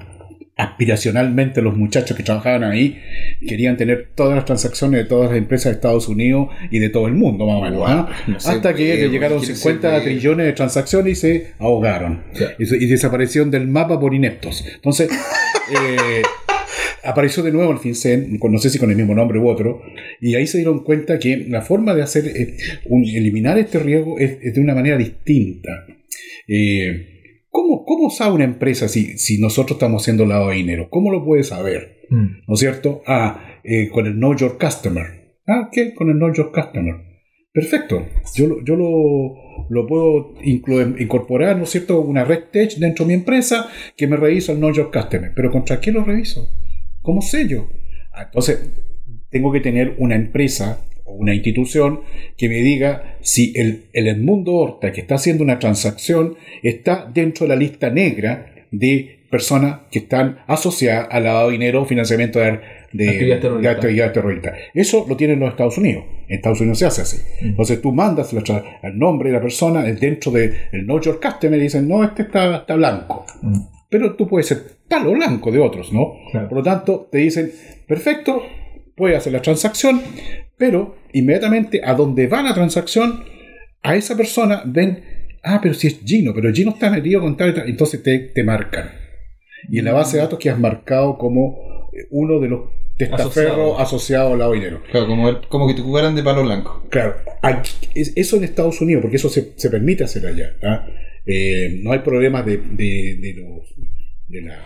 aspiracionalmente 0.56 1.62
los 1.62 1.76
muchachos 1.76 2.16
que 2.16 2.24
trabajaban 2.24 2.64
ahí 2.64 2.98
querían 3.46 3.76
tener 3.76 4.08
todas 4.16 4.34
las 4.34 4.44
transacciones 4.44 5.02
de 5.02 5.08
todas 5.08 5.30
las 5.30 5.38
empresas 5.38 5.66
de 5.66 5.76
Estados 5.76 6.08
Unidos 6.08 6.48
y 6.72 6.80
de 6.80 6.88
todo 6.88 7.06
el 7.06 7.14
mundo, 7.14 7.46
más 7.46 7.58
o 7.58 7.62
menos. 7.62 7.82
¿ah? 7.86 8.08
No 8.26 8.40
se 8.40 8.50
Hasta 8.50 8.74
que 8.74 8.96
le 8.96 9.08
llegaron 9.08 9.38
¿quién 9.38 9.54
se 9.54 9.62
50 9.62 9.88
puede? 9.88 10.02
trillones 10.02 10.46
de 10.46 10.52
transacciones 10.54 11.12
y 11.12 11.20
se 11.20 11.46
ahogaron. 11.60 12.24
Y, 12.58 12.86
desaparecieron 12.86 13.52
del 13.52 13.68
mapa 13.68 14.00
por 14.00 14.12
ineptos. 14.14 14.64
Entonces, 14.74 15.10
eh, 15.70 16.22
apareció 17.04 17.44
de 17.44 17.52
nuevo 17.52 17.70
el 17.70 17.78
FinCEN, 17.78 18.40
no 18.42 18.58
sé 18.58 18.70
si 18.70 18.80
con 18.80 18.90
el 18.90 18.96
mismo 18.96 19.14
nombre 19.14 19.38
u 19.38 19.48
otro, 19.48 19.80
y 20.20 20.34
ahí 20.34 20.48
se 20.48 20.58
dieron 20.58 20.82
cuenta 20.82 21.20
que 21.20 21.36
la 21.48 21.62
forma 21.62 21.94
de 21.94 22.02
hacer 22.02 22.26
eh, 22.26 22.56
un- 22.86 23.04
eliminar 23.04 23.56
este 23.58 23.78
riesgo 23.78 24.18
es, 24.18 24.38
es 24.42 24.54
de 24.54 24.60
una 24.60 24.74
manera 24.74 24.96
distinta. 24.96 25.86
Eh, 26.48 27.17
¿cómo, 27.50 27.84
¿Cómo 27.84 28.10
sabe 28.10 28.34
una 28.34 28.44
empresa 28.44 28.88
si, 28.88 29.18
si 29.18 29.40
nosotros 29.40 29.76
estamos 29.76 30.02
haciendo 30.02 30.24
lavado 30.26 30.50
de 30.50 30.56
dinero? 30.56 30.88
¿Cómo 30.90 31.10
lo 31.10 31.24
puede 31.24 31.42
saber? 31.44 31.98
¿No 32.10 32.54
es 32.54 32.60
cierto? 32.60 33.02
Ah, 33.06 33.58
eh, 33.64 33.88
con 33.90 34.06
el 34.06 34.14
Know 34.14 34.34
Your 34.36 34.58
Customer. 34.58 35.36
Ah, 35.46 35.68
¿qué? 35.70 35.94
Con 35.94 36.08
el 36.10 36.16
Know 36.16 36.32
Your 36.32 36.50
Customer. 36.52 36.94
Perfecto. 37.52 38.06
Yo, 38.34 38.46
lo- 38.46 38.64
yo 38.64 38.76
lo, 38.76 39.66
lo 39.68 39.86
puedo 39.86 40.34
incorporar, 40.42 41.56
¿no 41.56 41.64
es 41.64 41.70
cierto? 41.70 42.00
Una 42.00 42.24
red 42.24 42.44
tech 42.52 42.76
dentro 42.76 43.04
de 43.04 43.08
mi 43.08 43.14
empresa 43.14 43.68
que 43.96 44.06
me 44.06 44.16
revisa 44.16 44.52
el 44.52 44.58
Know 44.58 44.72
Your 44.72 44.90
Customer. 44.90 45.32
¿Pero 45.34 45.50
contra 45.50 45.80
qué 45.80 45.90
lo 45.92 46.04
reviso? 46.04 46.48
¿Cómo 47.02 47.20
sello? 47.22 47.68
Ah, 48.12 48.24
entonces, 48.24 48.70
tengo 49.30 49.52
que 49.52 49.60
tener 49.60 49.96
una 49.98 50.16
empresa 50.16 50.80
o 51.08 51.14
una 51.14 51.34
institución 51.34 52.00
que 52.36 52.48
me 52.48 52.56
diga 52.56 53.16
si 53.20 53.52
el, 53.56 53.86
el 53.92 54.08
Edmundo 54.08 54.54
Horta 54.54 54.92
que 54.92 55.00
está 55.00 55.16
haciendo 55.16 55.42
una 55.42 55.58
transacción 55.58 56.36
está 56.62 57.10
dentro 57.12 57.46
de 57.46 57.54
la 57.54 57.56
lista 57.56 57.90
negra 57.90 58.54
de 58.70 59.18
personas 59.30 59.80
que 59.90 60.00
están 60.00 60.38
asociadas 60.46 61.08
al 61.10 61.24
lavado 61.24 61.48
de 61.48 61.52
dinero 61.52 61.82
o 61.82 61.84
financiamiento 61.84 62.38
de, 62.38 62.60
de, 62.92 63.08
Actividad 63.08 63.40
terrorista. 63.40 63.68
de 63.68 63.68
actividad 63.68 64.12
terrorista. 64.12 64.54
Eso 64.74 65.04
lo 65.08 65.16
tienen 65.16 65.40
los 65.40 65.50
Estados 65.50 65.76
Unidos. 65.76 66.04
En 66.28 66.36
Estados 66.36 66.60
Unidos 66.60 66.78
se 66.78 66.86
hace 66.86 67.02
así. 67.02 67.18
Entonces 67.40 67.80
tú 67.82 67.92
mandas 67.92 68.32
el 68.32 68.98
nombre 68.98 69.30
de 69.30 69.36
la 69.36 69.42
persona 69.42 69.82
dentro 69.82 70.32
del 70.32 70.52
de 70.72 70.82
Know 70.84 71.00
Your 71.00 71.20
Customer 71.20 71.58
y 71.58 71.62
dicen, 71.62 71.86
no, 71.86 72.04
este 72.04 72.22
está, 72.22 72.58
está 72.58 72.74
blanco. 72.76 73.26
Mm. 73.42 73.60
Pero 73.90 74.14
tú 74.14 74.26
puedes 74.26 74.46
ser 74.46 74.62
tal 74.86 75.06
o 75.06 75.12
blanco 75.12 75.50
de 75.50 75.58
otros, 75.58 75.92
¿no? 75.92 76.14
Claro. 76.30 76.48
Por 76.48 76.58
lo 76.58 76.64
tanto, 76.64 77.08
te 77.10 77.18
dicen, 77.18 77.50
perfecto, 77.86 78.42
puedes 78.98 79.16
hacer 79.16 79.32
la 79.32 79.40
transacción, 79.40 80.02
pero 80.58 80.96
inmediatamente 81.14 81.80
a 81.84 81.94
donde 81.94 82.26
va 82.26 82.42
la 82.42 82.52
transacción, 82.52 83.24
a 83.82 83.94
esa 83.96 84.16
persona 84.16 84.62
ven, 84.66 85.02
ah, 85.44 85.60
pero 85.62 85.72
si 85.74 85.86
es 85.86 86.00
Gino, 86.04 86.32
pero 86.34 86.52
Gino 86.52 86.72
está 86.72 86.90
metido 86.90 87.20
con 87.22 87.36
tal 87.36 87.50
y 87.50 87.54
tal, 87.54 87.68
entonces 87.68 88.02
te, 88.02 88.18
te 88.18 88.42
marcan. 88.44 88.90
Y 89.70 89.78
en 89.78 89.84
la 89.86 89.92
base 89.92 90.16
de 90.16 90.24
datos 90.24 90.38
que 90.38 90.50
has 90.50 90.58
marcado 90.58 91.16
como 91.16 91.56
eh, 91.92 92.06
uno 92.10 92.38
de 92.40 92.48
los 92.48 92.60
testaferros 92.96 93.30
Asociado. 93.30 93.78
asociados 93.78 94.32
al 94.32 94.38
lado 94.40 94.52
dinero. 94.52 94.82
Claro, 94.90 95.06
como, 95.06 95.28
el- 95.28 95.46
como 95.48 95.68
que 95.68 95.74
te 95.74 95.82
jugaran 95.82 96.14
de 96.16 96.22
palo 96.24 96.42
blanco. 96.42 96.84
Claro, 96.90 97.14
aquí- 97.42 97.70
es- 97.94 98.12
eso 98.16 98.36
en 98.36 98.44
Estados 98.44 98.80
Unidos, 98.80 99.02
porque 99.02 99.16
eso 99.16 99.28
se, 99.28 99.52
se 99.56 99.70
permite 99.70 100.02
hacer 100.04 100.26
allá. 100.26 100.56
¿ah? 100.64 100.84
Eh, 101.24 101.80
no 101.82 101.92
hay 101.92 102.00
problemas 102.00 102.44
de, 102.44 102.56
de, 102.56 103.18
de 103.20 103.34
los, 103.34 103.68
de, 104.26 104.40
la, 104.42 104.58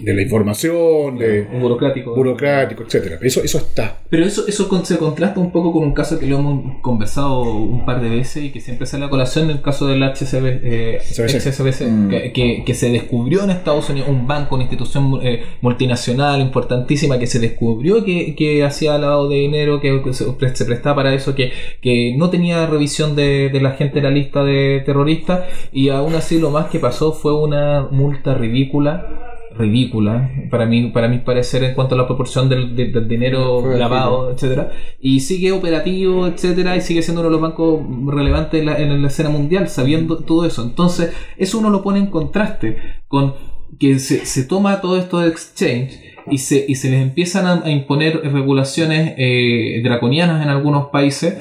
de 0.00 0.14
la 0.14 0.22
información, 0.22 1.18
de 1.18 1.46
Un 1.52 1.60
burocrático. 1.60 2.14
burocrático, 2.14 2.82
etcétera. 2.82 3.18
Eso, 3.22 3.42
eso 3.42 3.58
está. 3.58 3.98
Pero 4.10 4.24
eso, 4.24 4.46
eso 4.48 4.68
con- 4.68 4.84
se 4.84 4.98
contrasta 4.98 5.38
un 5.40 5.52
poco 5.52 5.72
con 5.72 5.84
un 5.84 5.92
caso 5.94 6.18
que 6.18 6.26
lo 6.26 6.38
hemos 6.38 6.80
conversado 6.80 7.42
un 7.42 7.84
par 7.84 8.00
de 8.00 8.08
veces 8.08 8.44
y 8.44 8.50
que 8.50 8.60
siempre 8.60 8.86
sale 8.86 9.04
a 9.04 9.10
colación, 9.10 9.50
el 9.50 9.60
caso 9.62 9.86
del 9.86 10.02
HSB, 10.02 10.60
eh, 10.62 10.98
HSBC. 11.00 11.36
HSBC, 11.36 11.86
Mm. 11.86 12.08
que, 12.08 12.32
que- 12.32 12.62
que 12.64 12.74
se 12.74 12.90
descubrió 12.90 13.44
en 13.44 13.50
Estados 13.50 13.88
Unidos, 13.90 14.08
un 14.08 14.26
banco, 14.26 14.54
una 14.54 14.64
institución 14.64 15.18
eh, 15.22 15.42
multinacional 15.60 16.40
importantísima 16.40 17.18
que 17.18 17.26
se 17.26 17.38
descubrió 17.38 18.04
que, 18.04 18.34
que 18.34 18.64
hacía 18.64 18.98
lavado 18.98 19.28
de 19.28 19.36
dinero, 19.36 19.80
que 19.80 20.00
se, 20.12 20.24
se 20.54 20.64
prestaba 20.64 20.96
para 20.96 21.14
eso, 21.14 21.34
que, 21.34 21.52
que 21.80 22.14
no 22.16 22.30
tenía 22.30 22.66
revisión 22.66 23.14
de, 23.16 23.48
de 23.50 23.60
la 23.60 23.72
gente 23.72 23.96
de 23.96 24.02
la 24.02 24.10
lista 24.10 24.42
de 24.44 24.82
terroristas 24.84 25.44
y 25.72 25.88
aún 25.90 26.14
así 26.14 26.38
lo 26.38 26.50
más 26.50 26.66
que 26.66 26.78
pasó 26.78 27.12
fue 27.12 27.34
una 27.36 27.88
multa 27.90 28.34
ridícula 28.34 29.31
ridícula 29.56 30.30
para 30.50 30.66
mí 30.66 30.88
para 30.88 31.08
mi 31.08 31.18
parecer 31.18 31.62
en 31.64 31.74
cuanto 31.74 31.94
a 31.94 31.98
la 31.98 32.06
proporción 32.06 32.48
del, 32.48 32.74
del- 32.76 32.92
del 32.92 33.08
dinero 33.08 33.76
lavado 33.76 34.30
etcétera. 34.32 34.70
Y 35.00 35.20
sigue 35.20 35.52
operativo 35.52 36.26
etcétera 36.26 36.76
y 36.76 36.80
sigue 36.80 37.02
siendo 37.02 37.20
uno 37.20 37.28
de 37.30 37.32
los 37.32 37.40
bancos 37.42 37.80
relevantes 38.06 38.60
en 38.60 38.66
la, 38.66 38.78
en 38.78 39.00
la 39.02 39.08
escena 39.08 39.30
mundial 39.30 39.68
sabiendo 39.68 40.18
todo 40.18 40.44
eso. 40.46 40.62
Entonces 40.62 41.12
eso 41.36 41.58
uno 41.58 41.70
lo 41.70 41.82
pone 41.82 41.98
en 42.00 42.06
contraste 42.06 42.76
con 43.08 43.34
que 43.78 43.98
se, 43.98 44.26
se 44.26 44.44
toma 44.44 44.80
todo 44.80 44.98
esto 44.98 45.20
de 45.20 45.28
exchange 45.28 45.98
y 46.30 46.38
se, 46.38 46.64
y 46.68 46.74
se 46.76 46.90
les 46.90 47.02
empiezan 47.02 47.46
a, 47.46 47.62
a 47.64 47.70
imponer 47.70 48.20
regulaciones 48.32 49.14
eh, 49.16 49.80
draconianas 49.82 50.42
en 50.42 50.50
algunos 50.50 50.88
países 50.88 51.36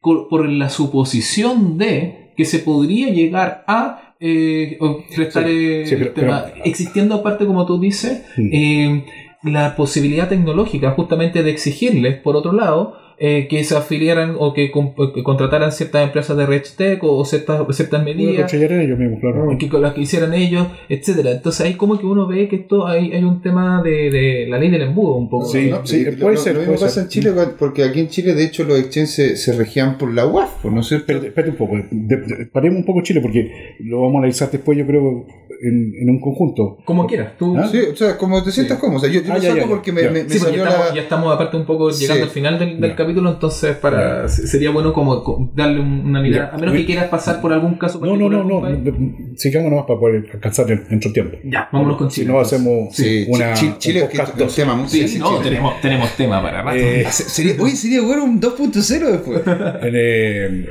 por, 0.00 0.28
por 0.28 0.48
la 0.48 0.68
suposición 0.70 1.78
de 1.78 2.32
que 2.36 2.44
se 2.44 2.58
podría 2.60 3.08
llegar 3.10 3.64
a 3.66 4.07
eh, 4.20 4.78
Sí, 5.10 5.22
eh, 5.22 5.82
sí, 5.86 5.96
pero- 5.96 6.12
tema- 6.12 6.44
pero- 6.52 6.64
existiendo 6.64 7.14
aparte 7.16 7.46
como 7.46 7.66
tú 7.66 7.78
dices 7.80 8.24
Mm. 8.36 8.50
eh, 8.52 9.04
la 9.44 9.76
posibilidad 9.76 10.28
tecnológica 10.28 10.90
justamente 10.92 11.42
de 11.42 11.50
exigirles 11.50 12.16
por 12.20 12.34
otro 12.36 12.52
lado 12.52 12.96
eh, 13.20 13.48
que 13.48 13.64
se 13.64 13.76
afiliaran 13.76 14.36
o 14.38 14.54
que, 14.54 14.70
que 15.14 15.22
contrataran 15.24 15.72
ciertas 15.72 16.04
empresas 16.04 16.36
de 16.36 16.46
RegTech 16.46 17.02
o, 17.02 17.16
o 17.16 17.24
ciertas, 17.24 17.60
ciertas 17.76 18.04
medidas 18.04 18.36
conchellaron 18.42 18.80
ellos 18.80 18.98
mismos, 18.98 19.20
claro. 19.20 19.56
que 19.58 19.68
con 19.68 19.82
las 19.82 19.94
que 19.94 20.02
hicieran 20.02 20.34
ellos, 20.34 20.66
etcétera. 20.88 21.32
Entonces 21.32 21.66
ahí 21.66 21.74
como 21.74 21.98
que 21.98 22.06
uno 22.06 22.26
ve 22.28 22.48
que 22.48 22.56
esto 22.56 22.86
hay, 22.86 23.12
hay 23.12 23.24
un 23.24 23.42
tema 23.42 23.82
de, 23.82 24.10
de 24.10 24.46
la 24.48 24.58
ley 24.58 24.70
del 24.70 24.82
embudo 24.82 25.16
un 25.16 25.28
poco. 25.28 25.46
Sí, 25.46 25.68
No, 25.70 25.84
sí, 25.84 26.02
y 26.08 26.12
puede 26.16 26.36
lo, 26.36 26.40
ser, 26.40 26.52
Lo 26.54 26.60
mismo 26.60 26.74
puede 26.74 26.86
pasa 26.86 26.94
ser. 26.94 27.02
en 27.04 27.08
Chile, 27.08 27.30
porque 27.58 27.84
aquí 27.84 28.00
en 28.00 28.08
Chile, 28.08 28.34
de 28.34 28.44
hecho, 28.44 28.64
los 28.64 28.78
exchanges 28.78 29.14
se, 29.14 29.36
se 29.36 29.52
regían 29.52 29.98
por 29.98 30.12
la 30.14 30.26
UAF, 30.26 30.64
¿no 30.66 30.80
es 30.80 30.86
cierto? 30.86 31.02
Espérate, 31.12 31.26
espérate 31.28 31.50
un 31.50 31.56
poco. 31.56 31.76
De- 31.90 32.16
de- 32.16 32.46
paremos 32.46 32.78
un 32.78 32.84
poco 32.84 33.02
Chile 33.02 33.20
porque 33.20 33.50
lo 33.80 34.00
vamos 34.02 34.14
a 34.16 34.18
analizar 34.18 34.50
después, 34.50 34.78
yo 34.78 34.86
creo, 34.86 35.26
en, 35.62 35.92
en 36.00 36.10
un 36.10 36.20
conjunto. 36.20 36.78
Como 36.84 37.06
quieras, 37.06 37.32
tú. 37.38 37.56
¿Ah? 37.58 37.68
Sí, 37.70 37.78
o 37.92 37.96
sea, 37.96 38.16
como 38.16 38.42
te 38.42 38.50
sientas 38.52 38.76
Sí. 38.76 38.80
cómodo. 38.80 38.98
O 38.98 39.00
sea, 39.00 39.10
yo, 39.10 39.20
yo 39.22 39.32
Ah, 39.32 39.36
lo 39.36 39.42
ya, 39.42 39.48
saco 39.48 39.56
ya, 39.56 39.62
ya. 39.64 39.68
porque 39.68 39.92
me, 39.92 40.02
Ya. 40.02 40.10
me, 40.10 40.22
me 40.24 40.28
Sí, 40.30 40.38
porque 40.38 40.56
salió 40.56 40.64
estamos- 40.64 40.88
la... 40.88 40.94
ya 40.94 41.02
estamos 41.02 41.34
aparte 41.34 41.56
un 41.56 41.66
poco 41.66 41.90
llegando 41.90 42.22
Sí. 42.24 42.28
al 42.28 42.34
final 42.34 42.58
del, 42.58 42.80
capítulo, 42.96 43.30
entonces 43.30 43.76
para 43.76 44.28
sería 44.28 44.70
bueno 44.70 44.92
como 44.92 45.22
co- 45.24 45.50
darle 45.54 45.80
un- 45.80 46.00
una 46.06 46.20
mirada, 46.22 46.50
Ya. 46.50 46.56
a 46.56 46.58
menos 46.58 46.74
que 46.74 46.86
quieras 46.86 47.08
pasar 47.08 47.40
por 47.40 47.52
algún 47.52 47.74
caso 47.76 47.98
No, 48.00 48.16
no, 48.16 48.28
no, 48.28 48.44
no. 48.44 48.60
particular, 48.60 48.94
Sigamos 49.36 49.70
nomás 49.70 49.86
para 49.86 50.00
poder 50.00 50.24
alcanzar 50.34 50.66
dentro 50.66 50.98
del 50.98 51.12
tiempo. 51.12 51.38
Ya, 51.44 51.68
vámonos 51.72 51.96
con 51.96 52.10
Si 52.10 52.20
Chile. 52.22 52.32
no, 52.32 52.38
entonces. 52.38 52.58
hacemos 52.60 52.94
Sí, 52.94 53.26
una. 53.28 53.54
Chi- 53.54 53.74
Chile 53.78 54.00
un 54.00 54.04
es 54.06 54.10
que 54.10 54.18
podcast 54.18 54.40
es 54.40 54.48
un 54.48 54.54
tema 54.54 54.74
muy 54.76 54.88
Sí, 54.88 55.08
sí, 55.08 55.18
no, 55.18 55.38
tenemos, 55.40 55.80
tenemos 55.80 56.10
tema 56.16 56.42
para 56.42 56.62
rato. 56.62 56.76
Eh, 56.76 57.04
se- 57.10 57.24
Sería, 57.28 57.54
oye, 57.62 57.76
sería 57.76 58.00
bueno 58.02 58.24
un 58.24 58.40
2.0 58.40 59.06
después. 59.10 59.40
en, 59.82 59.94
eh, 59.94 60.66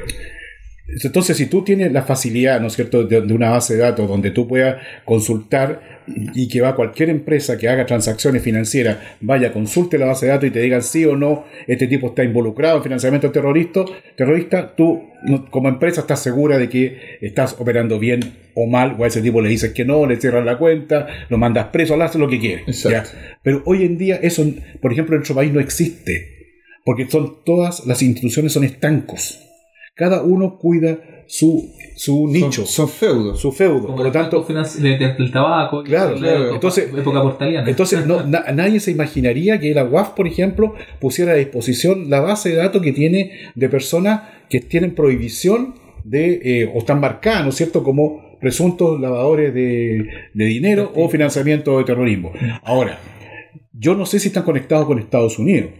Entonces, 0.87 1.35
si 1.35 1.47
tú 1.47 1.63
tienes 1.63 1.91
la 1.91 2.03
facilidad, 2.03 2.61
¿no 2.61 2.67
es 2.67 2.73
cierto?, 2.73 3.03
de, 3.03 3.21
de 3.21 3.33
una 3.33 3.49
base 3.49 3.75
de 3.75 3.81
datos 3.81 4.07
donde 4.07 4.31
tú 4.31 4.47
puedas 4.47 4.77
consultar 5.03 5.97
y 6.33 6.47
que 6.47 6.61
va 6.61 6.75
cualquier 6.75 7.09
empresa 7.09 7.57
que 7.57 7.67
haga 7.67 7.85
transacciones 7.85 8.41
financieras, 8.41 8.97
vaya, 9.19 9.51
consulte 9.51 9.97
la 9.97 10.05
base 10.05 10.25
de 10.25 10.31
datos 10.31 10.47
y 10.47 10.51
te 10.51 10.61
digan 10.61 10.81
sí 10.81 11.03
o 11.05 11.17
no, 11.17 11.45
este 11.67 11.87
tipo 11.87 12.07
está 12.07 12.23
involucrado 12.23 12.77
en 12.77 12.83
financiamiento 12.83 13.31
terrorista, 13.31 13.83
terrorista 14.15 14.75
tú 14.75 15.03
como 15.49 15.67
empresa 15.67 16.01
estás 16.01 16.21
segura 16.21 16.57
de 16.57 16.69
que 16.69 17.17
estás 17.21 17.55
operando 17.59 17.99
bien 17.99 18.21
o 18.53 18.65
mal, 18.65 18.95
o 18.97 19.03
a 19.03 19.07
ese 19.07 19.21
tipo 19.21 19.41
le 19.41 19.49
dices 19.49 19.73
que 19.73 19.83
no, 19.83 20.05
le 20.05 20.15
cierras 20.15 20.45
la 20.45 20.57
cuenta, 20.57 21.07
lo 21.29 21.37
mandas 21.37 21.67
preso, 21.67 21.97
le 21.97 22.03
haces 22.03 22.21
lo 22.21 22.29
que 22.29 22.39
quieres. 22.39 22.83
¿ya? 22.83 23.03
Pero 23.43 23.61
hoy 23.65 23.83
en 23.83 23.97
día 23.97 24.15
eso, 24.21 24.45
por 24.81 24.93
ejemplo, 24.93 25.15
en 25.15 25.19
nuestro 25.19 25.35
país 25.35 25.51
no 25.51 25.59
existe, 25.59 26.55
porque 26.85 27.09
son 27.09 27.43
todas 27.43 27.85
las 27.85 28.01
instituciones 28.01 28.53
son 28.53 28.63
estancos. 28.63 29.43
Cada 29.97 30.21
uno 30.21 30.57
cuida 30.57 30.99
su, 31.25 31.69
su 31.95 32.27
nicho, 32.27 32.65
Son, 32.65 32.87
son 32.87 32.89
feudos. 32.89 33.39
su 33.41 33.51
feudo. 33.51 33.81
Como 33.81 33.95
Por 33.97 34.05
lo 34.05 34.11
tanto, 34.11 34.37
banco 34.41 34.53
financi- 34.53 34.77
de- 34.79 34.97
de- 34.97 35.13
del 35.15 35.31
tabaco. 35.31 35.81
y 35.81 35.85
Claro, 35.85 36.11
la 36.11 36.17
claro. 36.19 36.37
época- 36.37 36.53
Entonces- 36.55 36.89
época 36.97 37.21
portaliana. 37.21 37.69
Entonces, 37.69 38.05
no, 38.05 38.23
na- 38.27 38.45
nadie 38.53 38.79
se 38.79 38.91
imaginaría 38.91 39.59
que 39.59 39.73
la 39.73 39.83
UAF, 39.83 40.09
por 40.11 40.27
ejemplo, 40.27 40.73
pusiera 41.01 41.33
a 41.33 41.35
disposición 41.35 42.09
la 42.09 42.19
base 42.21 42.49
de 42.51 42.55
datos 42.57 42.81
que 42.81 42.93
tiene 42.93 43.31
de 43.55 43.69
personas 43.69 44.21
que 44.49 44.61
tienen 44.61 44.95
prohibición 44.95 45.75
de, 46.05 46.39
eh, 46.43 46.71
o 46.73 46.77
están 46.77 47.01
marcadas, 47.01 47.43
¿no 47.43 47.49
es 47.49 47.55
cierto?, 47.55 47.83
como 47.83 48.37
presuntos 48.39 49.01
lavadores 49.01 49.53
de, 49.53 50.07
de 50.33 50.45
dinero 50.45 50.91
o 50.95 51.09
financiamiento 51.09 51.77
de 51.79 51.83
terrorismo. 51.83 52.31
Ahora, 52.63 52.99
yo 53.73 53.95
no 53.95 54.05
sé 54.05 54.19
si 54.19 54.27
están 54.29 54.43
conectados 54.43 54.85
con 54.85 54.99
Estados 54.99 55.39
Unidos, 55.39 55.71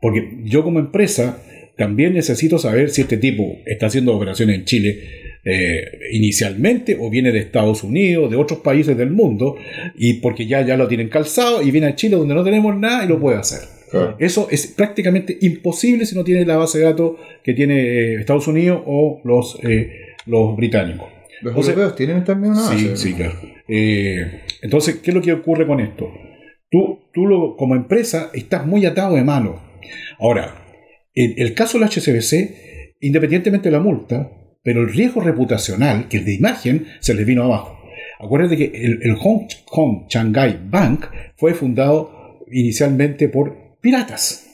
porque 0.00 0.40
yo 0.44 0.64
como 0.64 0.78
empresa 0.80 1.42
también 1.78 2.12
necesito 2.14 2.58
saber 2.58 2.90
si 2.90 3.02
este 3.02 3.16
tipo 3.16 3.56
está 3.64 3.86
haciendo 3.86 4.14
operaciones 4.14 4.56
en 4.56 4.64
Chile 4.66 4.98
eh, 5.44 5.82
inicialmente 6.12 6.96
o 7.00 7.08
viene 7.08 7.32
de 7.32 7.38
Estados 7.38 7.84
Unidos, 7.84 8.30
de 8.30 8.36
otros 8.36 8.58
países 8.60 8.96
del 8.98 9.10
mundo, 9.10 9.56
y 9.96 10.14
porque 10.14 10.46
ya, 10.46 10.60
ya 10.66 10.76
lo 10.76 10.88
tienen 10.88 11.08
calzado 11.08 11.62
y 11.62 11.70
viene 11.70 11.86
a 11.86 11.94
Chile 11.94 12.16
donde 12.16 12.34
no 12.34 12.44
tenemos 12.44 12.76
nada 12.76 13.04
y 13.04 13.08
lo 13.08 13.18
puede 13.18 13.38
hacer. 13.38 13.60
Claro. 13.90 14.16
Eso 14.18 14.48
es 14.50 14.66
prácticamente 14.66 15.38
imposible 15.40 16.04
si 16.04 16.14
no 16.14 16.22
tiene 16.24 16.44
la 16.44 16.56
base 16.58 16.78
de 16.78 16.84
datos 16.84 17.12
que 17.42 17.54
tiene 17.54 17.78
eh, 17.80 18.14
Estados 18.16 18.46
Unidos 18.48 18.82
o 18.84 19.22
los, 19.24 19.58
eh, 19.62 19.92
los 20.26 20.54
británicos. 20.56 21.08
Los 21.40 21.56
O 21.56 21.62
sea, 21.62 21.72
europeos 21.72 21.96
tienen 21.96 22.24
también 22.24 22.52
una 22.52 22.68
Sí, 22.68 22.88
base. 22.88 22.96
sí, 22.96 23.14
claro. 23.14 23.34
Eh, 23.68 24.42
entonces, 24.60 24.96
¿qué 24.96 25.12
es 25.12 25.14
lo 25.14 25.22
que 25.22 25.32
ocurre 25.32 25.66
con 25.66 25.78
esto? 25.80 26.10
Tú, 26.70 26.98
tú 27.14 27.26
lo, 27.26 27.56
como 27.56 27.76
empresa 27.76 28.30
estás 28.34 28.66
muy 28.66 28.84
atado 28.84 29.14
de 29.14 29.22
mano. 29.24 29.62
Ahora, 30.18 30.66
en 31.24 31.34
el 31.36 31.54
caso 31.54 31.78
del 31.78 31.88
HSBC, 31.88 32.96
independientemente 33.00 33.68
de 33.68 33.76
la 33.76 33.82
multa, 33.82 34.30
pero 34.62 34.82
el 34.82 34.92
riesgo 34.92 35.20
reputacional, 35.20 36.08
que 36.08 36.18
es 36.18 36.24
de 36.24 36.34
imagen, 36.34 36.86
se 37.00 37.14
les 37.14 37.26
vino 37.26 37.42
abajo. 37.42 37.78
Acuérdate 38.20 38.56
que 38.56 38.64
el, 38.64 39.00
el 39.02 39.14
Hong 39.14 39.46
Kong 39.64 40.06
Shanghai 40.08 40.58
Bank 40.68 41.06
fue 41.36 41.54
fundado 41.54 42.44
inicialmente 42.50 43.28
por 43.28 43.78
piratas 43.80 44.46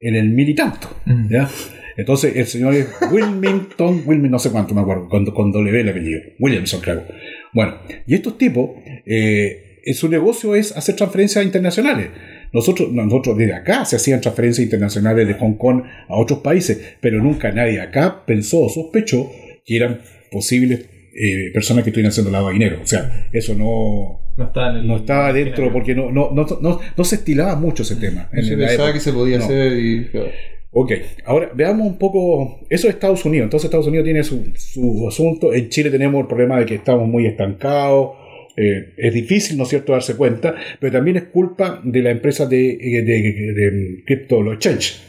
en 0.00 0.14
el 0.16 0.30
mil 0.30 0.48
y 0.48 0.54
tanto. 0.54 0.88
Mm. 1.06 1.28
¿ya? 1.30 1.48
Entonces 1.96 2.36
el 2.36 2.46
señor 2.46 2.74
es 2.74 2.88
Wilmington, 3.10 4.02
Wilmington, 4.06 4.30
no 4.30 4.38
sé 4.38 4.50
cuánto 4.50 4.74
me 4.74 4.80
acuerdo, 4.80 5.08
con, 5.08 5.24
con 5.26 5.52
doble 5.52 5.72
B 5.72 5.80
el 5.80 5.88
apellido, 5.88 6.20
Williamson, 6.38 6.80
claro. 6.80 7.04
Bueno, 7.52 7.76
y 8.06 8.14
estos 8.14 8.38
tipos, 8.38 8.70
eh, 9.06 9.80
su 9.94 10.08
negocio 10.08 10.54
es 10.54 10.76
hacer 10.76 10.96
transferencias 10.96 11.44
internacionales. 11.44 12.08
Nosotros, 12.52 12.92
nosotros 12.92 13.36
desde 13.38 13.54
acá 13.54 13.84
se 13.84 13.96
hacían 13.96 14.20
transferencias 14.20 14.64
internacionales 14.64 15.26
de 15.26 15.34
Hong 15.34 15.54
Kong 15.54 15.82
a 16.08 16.16
otros 16.16 16.40
países, 16.40 16.96
pero 17.00 17.22
nunca 17.22 17.50
nadie 17.52 17.80
acá 17.80 18.24
pensó 18.26 18.60
o 18.62 18.68
sospechó 18.68 19.30
que 19.64 19.76
eran 19.76 20.00
posibles 20.30 20.86
eh, 21.14 21.50
personas 21.52 21.84
que 21.84 21.90
estuvieran 21.90 22.10
haciendo 22.10 22.30
lavado 22.30 22.48
de 22.48 22.54
dinero. 22.54 22.78
O 22.82 22.86
sea, 22.86 23.28
eso 23.32 23.54
no, 23.54 24.20
No 24.36 24.44
estaba, 24.44 24.70
en 24.70 24.76
el- 24.76 24.86
no 24.86 24.96
estaba 24.96 25.32
dentro 25.32 25.72
porque 25.72 25.94
no, 25.94 26.10
no, 26.10 26.30
no, 26.32 26.46
no, 26.60 26.80
no 26.96 27.04
se 27.04 27.16
estilaba 27.16 27.54
mucho 27.56 27.82
ese 27.82 27.96
tema. 27.96 28.28
No 28.32 28.42
se 28.42 28.56
pensaba 28.56 28.72
época. 28.74 28.92
que 28.94 29.00
se 29.00 29.12
podía 29.12 29.38
No. 29.38 29.44
hacer 29.44 29.72
y. 29.78 30.04
claro. 30.06 30.28
Ok, 30.74 30.90
ahora 31.26 31.50
veamos 31.54 31.86
un 31.86 31.98
poco, 31.98 32.60
eso 32.70 32.88
es 32.88 32.94
Estados 32.94 33.26
Unidos, 33.26 33.44
entonces 33.44 33.66
Estados 33.66 33.86
Unidos 33.88 34.04
tiene 34.06 34.24
su, 34.24 34.52
su 34.56 35.06
asunto, 35.06 35.52
en 35.52 35.68
Chile 35.68 35.90
tenemos 35.90 36.22
el 36.22 36.26
problema 36.26 36.58
de 36.60 36.64
que 36.64 36.76
estamos 36.76 37.06
muy 37.06 37.26
estancados, 37.26 38.12
eh, 38.56 38.94
es 38.96 39.14
difícil, 39.14 39.56
¿no 39.56 39.62
es 39.64 39.70
cierto?, 39.70 39.92
darse 39.92 40.16
cuenta, 40.16 40.54
pero 40.80 40.92
también 40.92 41.16
es 41.16 41.24
culpa 41.24 41.80
de 41.84 42.02
la 42.02 42.10
empresa 42.10 42.46
de, 42.46 42.56
de, 42.78 43.02
de, 43.02 43.52
de 43.54 44.02
Crypto 44.06 44.42
los 44.42 44.54
Exchange. 44.54 45.00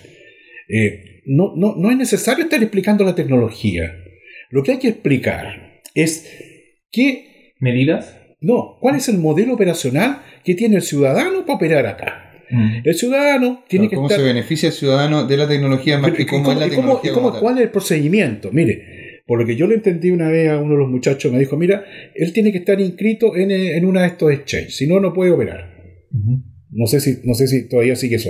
Eh, 0.70 1.22
no, 1.26 1.54
no, 1.56 1.76
no 1.78 1.92
es 1.92 1.98
necesario 1.98 2.44
estar 2.46 2.62
explicando 2.62 3.04
la 3.04 3.16
tecnología, 3.16 3.96
lo 4.50 4.64
que 4.64 4.74
hay 4.74 4.80
que 4.80 4.90
explicar 4.90 5.82
es 5.96 6.30
qué, 6.92 7.54
¿Medidas? 7.60 8.18
no, 8.42 8.78
cuál 8.82 8.96
es 8.98 9.08
el 9.10 9.18
modelo 9.18 9.54
operacional 9.54 10.22
que 10.44 10.54
tiene 10.56 10.76
el 10.78 10.82
ciudadano 10.82 11.46
para 11.46 11.56
operar 11.56 11.86
acá. 11.88 12.20
Mm. 12.52 12.82
El 12.84 12.94
ciudadano 12.96 13.64
tiene 13.70 13.90
que 13.90 13.96
¿Cómo 13.96 14.08
estar... 14.08 14.20
se 14.20 14.26
beneficia 14.28 14.68
el 14.68 14.74
ciudadano 14.74 15.26
de 15.26 15.38
la 15.38 15.48
tecnología 15.48 15.98
más 15.98 16.12
Pero, 16.12 16.18
que 16.18 16.24
¿y 16.24 16.26
cómo 16.26 16.52
es 16.52 16.58
la 16.60 16.66
cómo- 16.68 16.76
tecnología? 16.76 17.14
cómo- 17.14 17.32
tal? 17.32 17.40
¿Cuál 17.42 17.58
es 17.58 17.64
el 17.64 17.70
procedimiento? 17.70 18.50
Mire, 18.52 18.84
por 19.26 19.40
lo 19.40 19.46
que 19.46 19.56
yo 19.56 19.68
le 19.68 19.76
entendí 19.76 20.12
una 20.12 20.30
vez 20.30 20.50
a 20.50 20.60
uno 20.60 20.74
de 20.74 20.80
los 20.80 20.90
muchachos, 20.90 21.32
me 21.32 21.40
dijo, 21.40 21.58
mira, 21.58 21.86
él 22.16 22.34
tiene 22.34 22.52
que 22.52 22.58
estar 22.60 22.80
inscrito 22.80 23.36
en, 23.36 23.52
eh, 23.52 23.78
en 23.78 23.86
una 23.86 24.02
de 24.02 24.08
estos 24.08 24.32
exchanges, 24.32 24.76
si 24.76 24.88
no, 24.88 25.00
no 25.00 25.14
puede 25.14 25.32
operar. 25.32 25.74
No 26.70 26.88
sé 26.88 27.00
si, 27.00 27.20
no 27.24 27.34
sé 27.34 27.48
si 27.48 27.68
todavía 27.68 27.96
sigue 27.96 28.18
eso. 28.18 28.30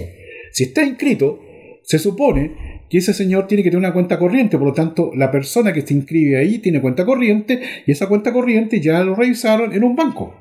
Si 0.52 0.66
está 0.66 0.84
inscrito, 0.84 1.40
se 1.84 2.00
supone 2.00 2.84
que 2.90 3.00
ese 3.00 3.14
señor 3.14 3.48
tiene 3.48 3.64
que 3.64 3.70
tener 3.70 3.80
una 3.80 3.94
cuenta 3.94 4.20
corriente, 4.20 4.58
por 4.58 4.68
lo 4.68 4.74
tanto, 4.74 5.12
la 5.16 5.32
persona 5.32 5.74
que 5.74 5.82
se 5.82 5.94
inscribe 5.94 6.38
ahí 6.38 6.60
tiene 6.60 6.82
cuenta 6.82 7.06
corriente 7.06 7.60
y 7.86 7.92
esa 7.92 8.08
cuenta 8.08 8.32
corriente 8.32 8.80
ya 8.80 9.04
lo 9.04 9.16
revisaron 9.16 9.74
en 9.74 9.84
un 9.84 9.96
banco. 9.96 10.36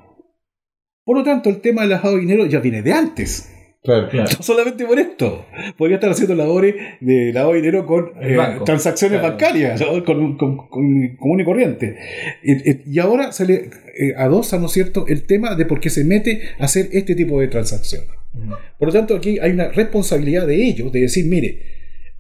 Por 1.05 1.17
lo 1.17 1.25
tanto, 1.25 1.51
el 1.51 1.61
tema 1.61 1.83
del 1.83 1.91
lavado 1.91 2.15
de 2.15 2.21
dinero 2.21 2.47
ya 2.47 2.61
viene 2.61 2.83
de 2.83 2.93
antes. 2.93 3.52
Claro. 3.83 4.09
Claro. 4.11 4.31
No 4.37 4.43
solamente 4.45 4.85
por 4.87 4.99
esto. 4.99 5.45
Podría 5.77 5.97
estar 5.97 6.11
haciendo 6.11 6.35
labores 6.37 6.75
de 7.01 7.33
lavado 7.33 7.55
de 7.55 7.61
dinero 7.63 7.85
con 7.85 8.13
eh, 8.23 8.37
transacciones 8.65 9.19
Claro. 9.19 9.33
bancarias, 9.35 9.81
¿no? 9.81 10.05
con, 10.05 10.37
con- 10.37 10.69
con- 10.69 11.17
común 11.17 11.41
y 11.41 11.45
corriente. 11.45 11.97
Y, 12.45 12.99
ahora 13.01 13.33
se 13.33 13.45
le 13.47 13.55
eh, 13.55 14.15
adosa, 14.17 14.59
¿no 14.59 14.67
es 14.67 14.73
cierto?, 14.73 15.07
el 15.09 15.25
tema 15.25 15.57
de 15.57 15.67
por 15.67 15.81
qué 15.81 15.91
se 15.91 16.05
mete 16.05 16.43
a 16.61 16.65
hacer 16.67 16.91
este 16.93 17.15
tipo 17.17 17.41
de 17.41 17.49
transacciones. 17.49 18.09
Mm. 18.35 18.53
Por 18.79 18.89
lo 18.89 18.93
tanto, 18.95 19.17
aquí 19.17 19.39
hay 19.41 19.51
una 19.51 19.69
responsabilidad 19.73 20.47
de 20.47 20.63
ellos 20.65 20.93
de 20.93 21.01
decir, 21.01 21.27
mire, 21.27 21.63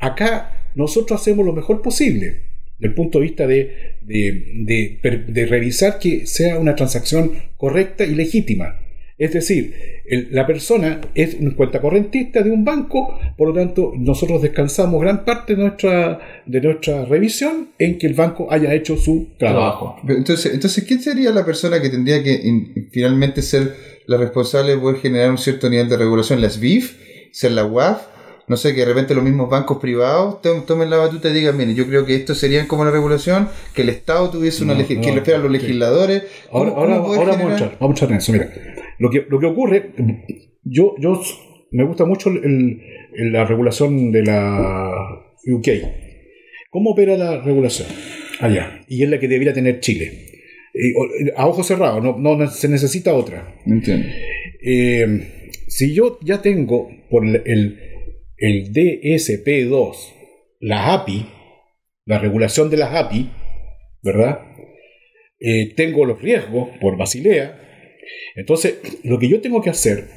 acá 0.00 0.68
nosotros 0.74 1.20
hacemos 1.20 1.46
lo 1.46 1.52
mejor 1.52 1.80
posible, 1.80 2.42
desde 2.78 2.88
el 2.88 2.94
punto 2.94 3.18
de 3.20 3.22
vista 3.24 3.46
de, 3.46 3.96
de, 4.02 4.98
de 5.28 5.46
revisar 5.46 6.00
que 6.00 6.26
sea 6.26 6.58
una 6.58 6.74
transacción 6.74 7.32
correcta 7.56 8.04
y 8.04 8.16
legítima. 8.16 8.80
Es 9.18 9.32
decir, 9.32 9.74
la 10.30 10.46
persona 10.46 11.00
es 11.14 11.34
un 11.34 11.52
cuenta 11.52 11.80
correntista 11.80 12.42
de 12.42 12.50
un 12.50 12.64
banco, 12.64 13.18
por 13.36 13.48
lo 13.48 13.54
tanto, 13.54 13.92
nosotros 13.96 14.42
descansamos 14.42 15.00
gran 15.00 15.24
parte 15.24 15.54
de 15.54 15.62
nuestra, 15.62 16.20
de 16.46 16.60
nuestra 16.60 17.04
revisión 17.04 17.68
en 17.78 17.98
que 17.98 18.06
el 18.06 18.14
banco 18.14 18.48
haya 18.50 18.74
hecho 18.74 18.96
su 18.96 19.28
trabajo. 19.38 19.96
Entonces, 20.08 20.52
entonces, 20.54 20.84
¿quién 20.84 21.00
sería 21.00 21.30
la 21.30 21.44
persona 21.44 21.80
que 21.80 21.88
tendría 21.90 22.22
que 22.22 22.32
in- 22.32 22.88
finalmente 22.90 23.42
ser 23.42 23.74
la 24.06 24.16
responsable 24.16 24.72
de 24.72 24.78
poder 24.78 25.00
generar 25.00 25.30
un 25.30 25.38
cierto 25.38 25.68
nivel 25.70 25.88
de 25.88 25.96
regulación? 25.98 26.40
¿La 26.40 26.50
SBIF? 26.50 26.96
¿Ser 27.30 27.52
la 27.52 27.64
UAF? 27.64 28.02
No 28.48 28.56
sé, 28.56 28.74
que 28.74 28.80
de 28.80 28.86
repente 28.86 29.14
los 29.14 29.22
mismos 29.24 29.48
bancos 29.48 29.78
privados 29.78 30.42
to- 30.42 30.62
tomen 30.66 30.90
la 30.90 30.96
batuta 30.96 31.28
y 31.30 31.32
digan, 31.32 31.56
mire, 31.56 31.74
yo 31.74 31.86
creo 31.86 32.04
que 32.04 32.14
esto 32.16 32.34
sería 32.34 32.66
como 32.66 32.84
la 32.84 32.90
regulación, 32.90 33.48
que 33.74 33.82
el 33.82 33.88
Estado 33.88 34.30
tuviese 34.30 34.64
una 34.64 34.74
No, 34.74 34.80
no, 34.80 34.86
que 34.86 34.94
lo 34.96 35.16
esperan 35.18 35.42
los 35.42 35.50
legisladores. 35.52 36.24
Ahora, 36.50 36.70
¿Cómo- 36.70 36.80
ahora, 36.82 36.96
cómo 36.98 37.14
ahora 37.14 37.32
vamos, 37.32 37.46
a 37.46 37.52
entrar, 37.52 37.76
vamos 37.80 38.02
a 38.02 38.04
entrar 38.04 38.10
en 38.10 38.16
eso. 38.18 38.32
Mira, 38.32 38.52
lo 38.98 39.10
que, 39.10 39.26
lo 39.28 39.38
que 39.38 39.46
ocurre, 39.46 39.90
yo, 40.64 40.94
yo 40.98 41.20
me 41.70 41.84
gusta 41.84 42.04
mucho 42.04 42.30
el- 42.30 42.82
el- 43.14 43.32
la 43.32 43.44
regulación 43.44 44.10
de 44.12 44.22
la 44.24 44.90
UK. 45.46 45.68
¿Cómo 46.70 46.90
opera 46.90 47.16
la 47.16 47.40
regulación 47.42 47.86
allá? 48.40 48.80
Y 48.88 49.02
es 49.04 49.08
la 49.10 49.18
que 49.20 49.28
debería 49.28 49.52
tener 49.52 49.80
Chile. 49.80 50.28
Eh, 50.74 51.32
a 51.36 51.46
ojos 51.46 51.66
cerrados, 51.66 52.02
no, 52.02 52.18
no 52.18 52.46
se 52.50 52.68
necesita 52.68 53.12
otra. 53.14 53.54
Entiendo. 53.66 54.06
Eh, 54.64 55.50
si 55.68 55.94
yo 55.94 56.18
ya 56.22 56.40
tengo 56.42 56.88
por 57.10 57.24
el, 57.26 57.42
el, 58.42 58.56
el 58.56 58.72
DSP2, 58.72 59.96
la 60.60 60.94
API, 60.94 61.26
la 62.06 62.18
regulación 62.18 62.70
de 62.70 62.76
las 62.76 62.94
API, 62.94 63.30
¿verdad? 64.02 64.40
Eh, 65.38 65.74
tengo 65.74 66.04
los 66.04 66.20
riesgos 66.20 66.68
por 66.80 66.96
Basilea. 66.96 67.60
Entonces, 68.34 68.78
lo 69.04 69.18
que 69.18 69.28
yo 69.28 69.40
tengo 69.40 69.62
que 69.62 69.70
hacer, 69.70 70.08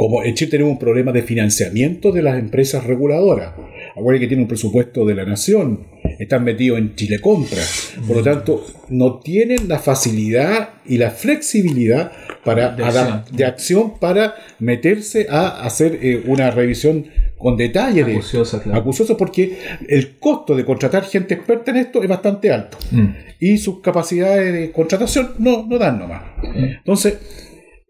como 0.00 0.24
en 0.24 0.34
Chile 0.34 0.52
tenemos 0.52 0.72
un 0.72 0.78
problema 0.78 1.12
de 1.12 1.20
financiamiento 1.22 2.10
de 2.10 2.22
las 2.22 2.38
empresas 2.38 2.84
reguladoras, 2.84 3.52
acuérdense 3.90 4.20
que 4.20 4.28
tiene 4.28 4.42
un 4.44 4.48
presupuesto 4.48 5.04
de 5.04 5.14
la 5.14 5.26
nación, 5.26 5.88
están 6.18 6.42
metidos 6.42 6.78
en 6.78 6.94
Chile 6.94 7.18
Compra, 7.20 7.60
por 8.06 8.16
lo 8.16 8.22
tanto, 8.22 8.64
no 8.88 9.20
tienen 9.20 9.68
la 9.68 9.78
facilidad 9.78 10.70
y 10.86 10.96
la 10.96 11.10
flexibilidad 11.10 12.12
para 12.46 12.70
De 12.74 12.82
acción. 12.82 13.24
de 13.30 13.44
acción 13.44 13.98
para 13.98 14.36
meterse 14.58 15.26
a 15.28 15.66
hacer 15.66 15.98
eh, 16.00 16.22
una 16.24 16.50
revisión 16.50 17.04
con 17.36 17.58
detalle 17.58 18.02
de 18.02 18.12
Acuciosa, 18.14 18.62
claro. 18.62 18.80
acucioso 18.80 19.18
porque 19.18 19.58
el 19.86 20.16
costo 20.18 20.56
de 20.56 20.64
contratar 20.64 21.04
gente 21.04 21.34
experta 21.34 21.72
en 21.72 21.76
esto 21.76 22.02
es 22.02 22.08
bastante 22.08 22.50
alto 22.50 22.78
Mm. 22.90 23.08
y 23.38 23.58
sus 23.58 23.80
capacidades 23.82 24.50
de 24.54 24.70
contratación 24.70 25.32
no, 25.38 25.66
no 25.66 25.76
dan 25.78 25.98
nomás. 25.98 26.22
Entonces, 26.42 27.18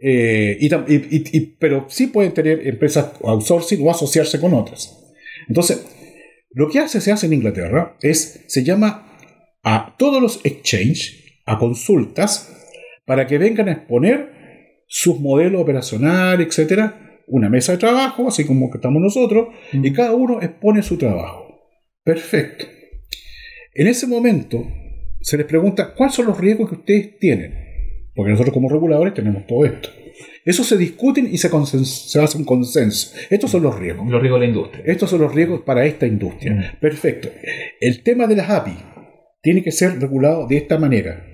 eh, 0.01 0.57
y, 0.61 0.67
y- 0.75 1.25
y- 1.33 1.47
pero 1.59 1.87
sí 1.89 2.07
pueden 2.09 2.33
tener 2.33 2.67
empresas 2.67 3.13
outsourcing 3.23 3.87
o 3.87 3.91
asociarse 3.91 4.41
con 4.41 4.55
otras. 4.55 4.97
Entonces, 5.49 5.87
lo 6.53 6.69
que 6.69 6.79
hace, 6.81 7.01
se 7.01 7.13
hace 7.13 7.27
en 7.27 7.35
Inglaterra 7.35 7.97
es, 8.03 8.45
se 8.49 8.65
llama 8.65 9.07
a 9.63 9.95
todos 9.99 10.21
los 10.23 10.41
exchange, 10.45 11.43
a 11.47 11.59
consultas, 11.59 12.57
para 13.05 13.27
que 13.27 13.39
vengan 13.39 13.69
a 13.69 13.73
exponer 13.73 14.31
sus 14.87 15.21
modelos 15.21 15.61
operacionales, 15.63 16.47
etcétera, 16.47 17.21
una 17.27 17.49
mesa 17.49 17.73
de 17.73 17.79
trabajo, 17.79 18.27
así 18.27 18.45
como 18.45 18.71
que 18.71 18.79
estamos 18.79 19.01
nosotros, 19.01 19.49
y 19.73 19.93
cada 19.93 20.15
uno 20.15 20.41
expone 20.43 20.83
su 20.83 20.97
trabajo. 20.99 21.61
Perfecto. 22.03 22.65
En 23.75 23.87
ese 23.87 24.07
momento 24.07 24.67
se 25.21 25.37
les 25.37 25.47
pregunta 25.47 25.95
cuáles 25.95 26.15
son 26.17 26.27
los 26.27 26.39
riesgos 26.39 26.69
que 26.71 26.77
ustedes 26.77 27.19
tienen, 27.19 27.55
porque 28.15 28.33
nosotros 28.33 28.53
como 28.53 28.69
reguladores 28.69 29.15
tenemos 29.15 29.47
todo 29.47 29.65
esto. 29.65 29.89
Eso 30.45 30.65
se 30.65 30.77
discuten 30.77 31.29
y 31.33 31.39
se, 31.39 31.49
se 31.85 32.21
hace 32.21 32.39
un 32.39 32.45
consenso. 32.45 33.15
Estos 33.29 33.51
son 33.51 33.63
los 33.63 33.79
riesgos. 33.79 34.09
Los 34.09 34.21
riesgos 34.21 34.41
de 34.41 34.47
la 34.47 34.53
industria. 34.53 34.85
Estos 34.87 35.11
son 35.11 35.21
los 35.21 35.35
riesgos 35.35 35.63
para 35.63 35.85
esta 35.85 36.07
industria. 36.07 36.55
Mm. 36.55 36.81
Perfecto. 36.81 37.29
El 37.81 38.03
tema 38.03 38.27
de 38.27 38.37
las 38.37 38.51
API 38.51 38.77
tiene 39.43 39.63
que 39.63 39.73
ser 39.73 40.01
regulado 40.01 40.47
de 40.47 40.57
esta 40.57 40.79
manera 40.79 41.27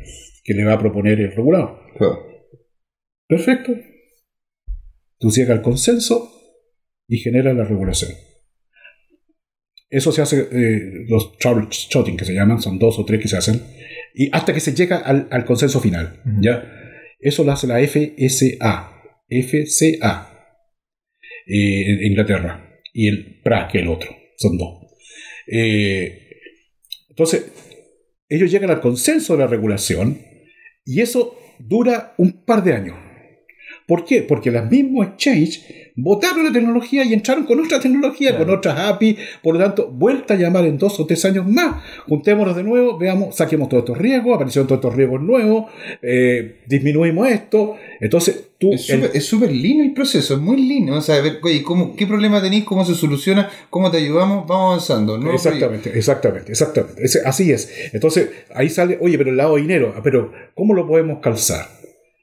que 0.44 0.54
le 0.54 0.64
va 0.64 0.74
a 0.74 0.78
proponer 0.78 1.20
el 1.20 1.32
regulador. 1.34 1.80
Claro. 1.96 2.26
Perfecto. 3.28 3.72
Tú 5.18 5.30
llegas 5.30 5.56
al 5.56 5.62
consenso 5.62 6.30
y 7.08 7.18
genera 7.18 7.52
la 7.52 7.64
regulación. 7.64 8.12
Eso 9.88 10.10
se 10.12 10.22
hace, 10.22 10.48
eh, 10.50 11.04
los 11.08 11.38
troubleshooting 11.38 12.16
que 12.16 12.24
se 12.24 12.34
llaman, 12.34 12.60
son 12.60 12.78
dos 12.78 12.98
o 12.98 13.04
tres 13.04 13.20
que 13.20 13.28
se 13.28 13.36
hacen, 13.36 13.62
y 14.18 14.30
hasta 14.32 14.55
que 14.55 14.60
se 14.60 14.74
llega 14.74 14.97
al, 14.97 15.28
al 15.30 15.44
consenso 15.44 15.78
final. 15.78 16.22
Ujú. 16.24 16.40
¿ya? 16.40 16.64
Eso 17.20 17.44
lo 17.44 17.52
hace 17.52 17.66
la 17.66 17.78
FSA. 17.86 18.93
FCA. 19.28 20.32
eh, 21.47 21.84
en 21.93 22.05
Inglaterra. 22.06 22.80
Y 22.94 23.09
el 23.09 23.40
PRA, 23.43 23.68
que 23.68 23.78
es 23.78 23.84
el 23.84 23.90
otro. 23.90 24.10
Son 24.38 24.56
dos. 24.56 24.86
Eh, 25.47 26.30
entonces, 27.10 27.52
ellos 28.28 28.51
llegan 28.51 28.70
al 28.70 28.80
consenso 28.80 29.34
de 29.34 29.40
la 29.40 29.47
regulación 29.47 30.18
y 30.84 31.01
eso 31.02 31.38
dura 31.59 32.14
un 32.16 32.44
par 32.44 32.64
de 32.64 32.72
años. 32.72 32.97
¿Por 33.86 34.04
qué? 34.04 34.22
Porque 34.22 34.50
los 34.50 34.68
mismos 34.70 35.06
exchange 35.06 35.62
votaron 35.94 36.44
la 36.44 36.52
tecnología 36.52 37.04
y 37.04 37.14
entraron 37.14 37.44
con 37.44 37.58
otra 37.60 37.80
tecnología, 37.80 38.30
Claro. 38.30 38.44
con 38.46 38.54
otras 38.56 38.78
API. 38.78 39.16
Por 39.42 39.54
lo 39.54 39.60
tanto, 39.62 39.88
vuelta 39.90 40.34
a 40.34 40.36
llamar 40.36 40.64
en 40.66 40.76
dos 40.76 40.98
o 41.00 41.06
tres 41.06 41.24
años 41.24 41.46
más. 41.48 41.82
Juntémonos 42.08 42.56
de 42.56 42.64
nuevo, 42.64 42.98
veamos, 42.98 43.36
saquemos 43.36 43.68
todos 43.68 43.84
estos 43.84 43.96
riesgos, 43.98 44.34
aparecieron 44.34 44.66
todos 44.66 44.80
estos 44.80 44.94
riesgos 44.96 45.22
nuevos, 45.22 45.70
eh, 46.02 46.56
disminuimos 46.66 47.28
esto. 47.28 47.76
Entonces, 48.00 48.50
tú. 48.58 48.72
Es 48.72 49.24
súper 49.24 49.52
lindo 49.52 49.84
el 49.84 49.94
proceso, 49.94 50.34
es 50.34 50.40
muy 50.40 50.56
lindo. 50.56 50.94
O 50.94 51.00
sea, 51.00 51.14
a 51.16 51.20
ver, 51.20 51.38
oye, 51.42 51.62
¿cómo, 51.62 51.94
¿qué 51.96 52.06
problema 52.06 52.42
tenéis? 52.42 52.64
¿Cómo 52.64 52.84
se 52.84 52.94
soluciona? 52.94 53.48
¿Cómo 53.70 53.90
te 53.90 53.98
ayudamos? 53.98 54.46
Vamos 54.48 54.72
avanzando. 54.72 55.16
¿no? 55.16 55.32
Exactamente, 55.32 55.96
exactamente, 55.96 56.50
exactamente. 56.50 57.02
Así 57.24 57.52
es. 57.52 57.72
Entonces, 57.92 58.30
ahí 58.54 58.68
sale, 58.68 58.98
oye, 59.00 59.16
pero 59.16 59.30
el 59.30 59.36
lado 59.36 59.54
de 59.54 59.62
dinero, 59.62 59.94
ah, 59.96 60.00
pero 60.02 60.32
¿cómo 60.54 60.74
lo 60.74 60.86
podemos 60.86 61.20
calzar? 61.20 61.68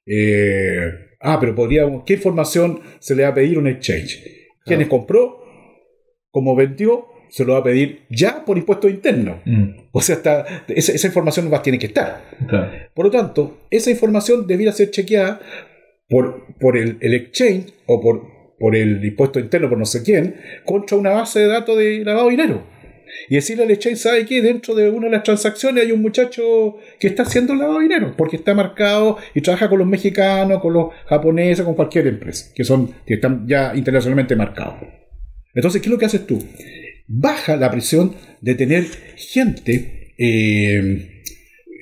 Eh, 0.05 1.12
ah, 1.23 1.39
pero 1.39 1.55
podríamos, 1.55 2.03
¿qué 2.05 2.13
información 2.13 2.79
se 2.99 3.15
le 3.15 3.23
va 3.23 3.29
a 3.29 3.33
pedir 3.33 3.57
un 3.57 3.67
exchange? 3.67 4.21
¿Quiénes 4.65 4.87
compró? 4.87 5.43
¿Cómo 6.31 6.55
vendió? 6.55 7.07
Se 7.29 7.43
lo 7.45 7.53
va 7.53 7.59
a 7.59 7.63
pedir 7.63 8.03
ya 8.09 8.45
por 8.45 8.57
impuestos 8.57 8.91
internos. 8.91 9.37
Mm, 9.45 9.69
O 9.91 10.01
sea, 10.01 10.15
está, 10.17 10.45
esa, 10.67 10.91
esa 10.91 11.07
información 11.07 11.51
va, 11.51 11.61
tiene 11.61 11.79
que 11.79 11.87
estar. 11.87 12.21
Por 12.93 13.05
lo 13.05 13.11
tanto, 13.11 13.57
esa 13.71 13.89
información 13.89 14.45
debiera 14.45 14.71
ser 14.71 14.91
chequeada 14.91 15.41
por, 16.07 16.55
por 16.59 16.77
el, 16.77 16.97
el 17.01 17.13
exchange 17.15 17.73
o 17.87 17.99
por, 17.99 18.21
por 18.59 18.75
el 18.75 19.03
impuesto 19.03 19.39
interno, 19.39 19.67
por 19.67 19.79
no 19.79 19.85
sé 19.85 20.03
quién, 20.03 20.35
contra 20.63 20.95
una 20.95 21.09
base 21.11 21.39
de 21.39 21.47
datos 21.47 21.77
de 21.77 22.03
lavado 22.05 22.25
de 22.25 22.31
dinero. 22.31 22.63
Y 23.29 23.35
decirle 23.35 23.63
al 23.63 23.71
exchange, 23.71 23.97
¿sabe 23.97 24.25
qué? 24.25 24.41
Dentro 24.41 24.75
de 24.75 24.89
una 24.89 25.07
de 25.07 25.13
las 25.13 25.23
transacciones 25.23 25.85
hay 25.85 25.91
un 25.91 26.01
muchacho 26.01 26.77
que 26.99 27.07
está 27.07 27.23
haciendo 27.23 27.55
lavado 27.55 27.79
de 27.79 27.83
dinero, 27.83 28.13
porque 28.17 28.37
está 28.37 28.53
marcado 28.53 29.17
y 29.33 29.41
trabaja 29.41 29.69
con 29.69 29.79
los 29.79 29.87
mexicanos, 29.87 30.61
con 30.61 30.73
los 30.73 30.87
japoneses, 31.07 31.65
con 31.65 31.75
cualquier 31.75 32.07
empresa, 32.07 32.51
que, 32.53 32.63
son, 32.63 32.93
que 33.05 33.15
están 33.15 33.47
ya 33.47 33.73
internacionalmente 33.75 34.35
marcados. 34.35 34.75
Entonces, 35.53 35.81
¿qué 35.81 35.87
es 35.87 35.91
lo 35.91 35.97
que 35.97 36.05
haces 36.05 36.25
tú? 36.25 36.43
Baja 37.07 37.55
la 37.57 37.69
presión 37.69 38.15
de 38.41 38.55
tener 38.55 38.85
gente 39.15 40.13
eh, 40.17 41.21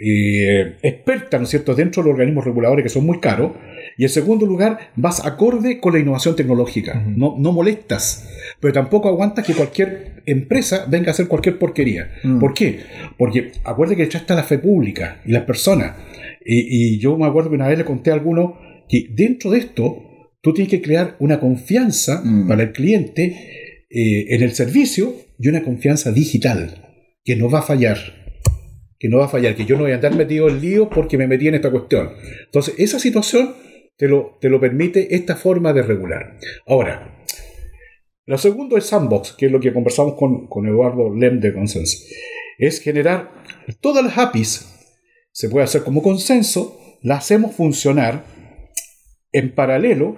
eh, 0.04 0.78
experta, 0.82 1.38
¿no 1.38 1.46
cierto?, 1.46 1.76
dentro 1.76 2.02
de 2.02 2.10
los 2.10 2.14
organismos 2.14 2.46
reguladores 2.46 2.84
que 2.84 2.90
son 2.90 3.06
muy 3.06 3.20
caros. 3.20 3.52
Y 4.02 4.06
en 4.06 4.10
segundo 4.10 4.48
lugar, 4.48 4.80
vas 4.96 5.24
acorde 5.24 5.80
con 5.80 5.94
la 5.94 6.00
innovación 6.00 6.36
tecnológica. 6.36 7.00
Ujú. 7.00 7.12
no, 7.20 7.36
no 7.38 7.52
molestas, 7.52 8.28
pero 8.60 8.74
tampoco 8.74 9.08
aguantas 9.10 9.46
que 9.46 9.54
cualquier 9.54 10.24
empresa 10.26 10.88
venga 10.90 11.10
a 11.10 11.12
hacer 11.12 11.28
cualquier 11.28 11.60
porquería. 11.60 12.12
Mm. 12.24 12.40
¿Por 12.40 12.56
qué? 12.56 12.80
Porque 13.16 13.52
acuérdate 13.64 13.98
que 13.98 14.04
detrás 14.06 14.24
está 14.24 14.34
la 14.34 14.42
fe 14.42 14.58
pública 14.58 15.22
y 15.24 15.32
las 15.32 15.44
personas. 15.44 15.98
Y, 16.44 16.96
y 16.96 17.00
yo 17.00 17.16
me 17.16 17.28
acuerdo 17.28 17.52
que 17.52 17.58
una 17.58 17.68
vez 17.68 17.78
le 17.78 17.86
conté 17.86 18.10
a 18.10 18.16
alguno 18.16 18.58
que 18.90 19.06
dentro 19.14 19.52
de 19.52 19.60
esto 19.60 19.98
tú 20.42 20.52
tienes 20.52 20.72
que 20.72 20.82
crear 20.82 21.16
una 21.20 21.40
confianza 21.40 22.22
Mm. 22.24 22.48
para 22.48 22.64
el 22.64 22.72
cliente 22.72 23.86
eh, 23.92 24.26
en 24.34 24.42
el 24.42 24.54
servicio 24.54 25.14
y 25.38 25.48
una 25.48 25.62
confianza 25.62 26.12
digital 26.12 26.90
que 27.24 27.36
no 27.36 27.52
va 27.52 27.60
a 27.60 27.62
fallar. 27.62 28.00
Que 28.98 29.10
no 29.10 29.20
va 29.20 29.26
a 29.26 29.30
fallar, 29.30 29.56
que 29.56 29.66
yo 29.66 29.76
no 29.76 29.84
voy 29.84 29.92
a 29.92 29.96
andar 29.96 30.16
metido 30.16 30.50
en 30.50 30.60
lío 30.60 30.90
porque 30.90 31.20
me 31.20 31.28
metí 31.28 31.48
en 31.48 31.54
esta 31.54 31.70
cuestión. 31.70 32.10
Entonces, 32.46 32.74
esa 32.80 32.98
situación 32.98 33.54
te 33.98 34.08
lo, 34.08 34.38
te 34.42 34.50
lo 34.50 34.60
permite 34.60 35.16
esta 35.16 35.36
forma 35.36 35.74
de 35.74 35.84
regular. 35.84 36.38
Ahora, 36.68 37.24
lo 38.26 38.38
segundo 38.38 38.78
es 38.78 38.86
sandbox, 38.86 39.34
que 39.34 39.48
es 39.48 39.52
lo 39.52 39.60
que 39.60 39.74
conversamos 39.74 40.16
con, 40.16 40.48
con 40.48 40.68
Eduardo 40.68 41.14
Lem 41.14 41.40
de 41.40 41.54
Consenso. 41.54 41.98
Es 42.58 42.82
generar 42.82 43.32
todas 43.82 44.04
las 44.04 44.18
APIs, 44.18 44.68
se 45.32 45.50
puede 45.50 45.66
hacer 45.66 45.84
como 45.84 46.02
consenso, 46.02 46.80
las 47.02 47.20
hacemos 47.20 47.56
funcionar 47.56 48.26
en 49.32 49.54
paralelo 49.56 50.18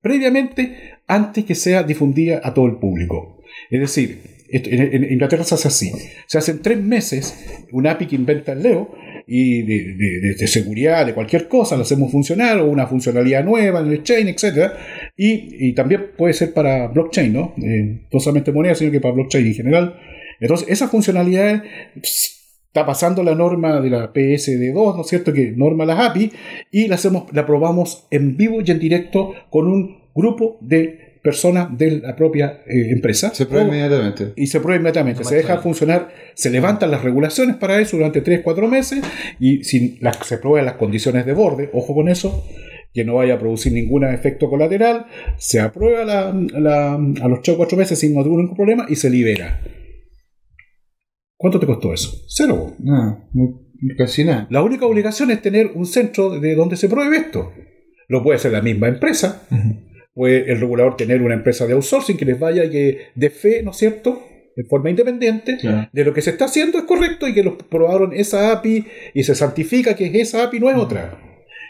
previamente 0.00 0.98
antes 1.06 1.44
que 1.44 1.54
sea 1.54 1.82
difundida 1.82 2.40
a 2.42 2.54
todo 2.54 2.66
el 2.66 2.76
público. 2.76 3.42
Es 3.70 3.80
decir, 3.80 4.34
en, 4.48 5.12
Inglaterra 5.12 5.44
se 5.44 5.54
hace 5.54 5.68
así. 5.68 5.92
Se 6.26 6.38
hace 6.38 6.52
en 6.52 6.62
tres 6.62 6.78
meses 6.78 7.34
una 7.72 7.92
API 7.92 8.06
que 8.06 8.16
inventa 8.16 8.52
el 8.52 8.62
Leo 8.62 8.94
y 9.26 9.62
de, 9.62 10.34
de- 10.38 10.46
seguridad, 10.46 11.06
de 11.06 11.14
cualquier 11.14 11.48
cosa, 11.48 11.76
la 11.76 11.82
hacemos 11.82 12.12
funcionar 12.12 12.58
o 12.58 12.66
una 12.66 12.86
funcionalidad 12.86 13.42
nueva 13.44 13.80
en 13.80 13.88
el 13.92 14.02
chain, 14.02 14.28
etc. 14.28 14.72
Y, 15.16 15.68
y 15.68 15.72
también 15.74 16.10
puede 16.16 16.34
ser 16.34 16.52
para 16.52 16.88
blockchain, 16.88 17.32
¿no? 17.32 17.54
Eh, 17.62 18.06
no 18.12 18.20
solamente 18.20 18.52
moneda, 18.52 18.74
sino 18.74 18.90
que 18.90 19.00
para 19.00 19.14
blockchain 19.14 19.46
en 19.46 19.54
general. 19.54 19.96
Entonces, 20.40 20.68
esa 20.68 20.88
funcionalidad 20.88 21.62
está 22.02 22.84
pasando 22.84 23.22
la 23.22 23.34
norma 23.34 23.80
de 23.80 23.90
la 23.90 24.12
PSD2, 24.12 24.96
¿no 24.96 25.00
es 25.02 25.08
cierto? 25.08 25.32
Que 25.32 25.52
norma 25.52 25.84
las 25.84 25.98
API 26.10 26.32
y 26.70 26.88
la, 26.88 26.96
hacemos, 26.96 27.24
la 27.32 27.46
probamos 27.46 28.06
en 28.10 28.36
vivo 28.36 28.58
y 28.64 28.70
en 28.70 28.78
directo 28.78 29.32
con 29.50 29.66
un 29.68 30.02
grupo 30.14 30.58
de 30.60 31.03
personas 31.24 31.76
de 31.78 32.00
la 32.02 32.14
propia 32.14 32.62
eh, 32.66 32.90
empresa. 32.92 33.34
Se 33.34 33.46
prueba 33.46 33.64
O- 33.64 33.68
inmediatamente. 33.68 34.34
y 34.36 34.46
se 34.46 34.60
prueba 34.60 34.76
inmediatamente. 34.76 35.22
No 35.22 35.28
se 35.28 35.36
deja 35.36 35.56
funcionar, 35.58 36.10
se 36.34 36.50
levantan 36.50 36.90
las 36.90 37.02
regulaciones 37.02 37.56
para 37.56 37.80
eso 37.80 37.96
durante 37.96 38.22
3-4 38.22 38.68
meses 38.68 39.00
y 39.40 39.64
si 39.64 39.96
las, 40.00 40.18
se 40.18 40.36
prueban 40.38 40.66
las 40.66 40.74
condiciones 40.74 41.24
de 41.24 41.32
borde, 41.32 41.70
ojo 41.72 41.94
con 41.94 42.08
eso, 42.10 42.44
que 42.92 43.04
no 43.04 43.14
vaya 43.14 43.34
a 43.34 43.38
producir 43.38 43.72
ningún 43.72 44.04
efecto 44.04 44.50
colateral, 44.50 45.06
se 45.38 45.60
aprueba 45.60 46.04
la- 46.04 46.32
la- 46.60 46.94
a 46.94 47.28
los 47.28 47.40
3 47.42 47.54
o 47.54 47.56
4 47.56 47.78
meses 47.78 47.98
sin 47.98 48.14
ningún 48.14 48.54
problema 48.54 48.84
y 48.88 48.96
se 48.96 49.08
libera. 49.08 49.60
¿Cuánto 51.36 51.58
te 51.58 51.66
costó 51.66 51.92
eso? 51.94 52.10
Cero. 52.28 52.74
No, 52.78 53.26
casi 53.98 54.24
nada. 54.24 54.46
La 54.50 54.62
única 54.62 54.86
obligación 54.86 55.30
es 55.30 55.42
tener 55.42 55.72
un 55.74 55.86
centro 55.86 56.38
de 56.38 56.54
donde 56.54 56.76
se 56.76 56.88
pruebe 56.88 57.16
esto. 57.16 57.50
Lo 58.08 58.22
puede 58.22 58.36
hacer 58.36 58.52
la 58.52 58.60
misma 58.62 58.88
empresa. 58.88 59.46
Puede 60.14 60.50
el 60.50 60.60
regulador 60.60 60.96
tener 60.96 61.20
una 61.22 61.34
empresa 61.34 61.66
de 61.66 61.72
outsourcing 61.74 62.16
que 62.16 62.24
les 62.24 62.38
vaya 62.38 62.64
y 62.64 62.70
que 62.70 62.98
dé 63.14 63.30
fe, 63.30 63.62
¿no 63.62 63.72
es 63.72 63.76
cierto?, 63.76 64.22
de 64.56 64.62
forma 64.64 64.88
independiente 64.88 65.56
Claro. 65.60 65.88
de 65.92 66.04
lo 66.04 66.14
que 66.14 66.22
se 66.22 66.30
está 66.30 66.44
haciendo 66.44 66.78
es 66.78 66.84
correcto 66.84 67.26
y 67.26 67.34
que 67.34 67.42
los 67.42 67.54
probaron 67.64 68.12
esa 68.12 68.52
API 68.52 68.86
y 69.12 69.24
se 69.24 69.34
santifica 69.34 69.96
que 69.96 70.06
esa 70.20 70.44
API 70.44 70.60
no 70.60 70.70
es 70.70 70.76
otra. 70.76 71.18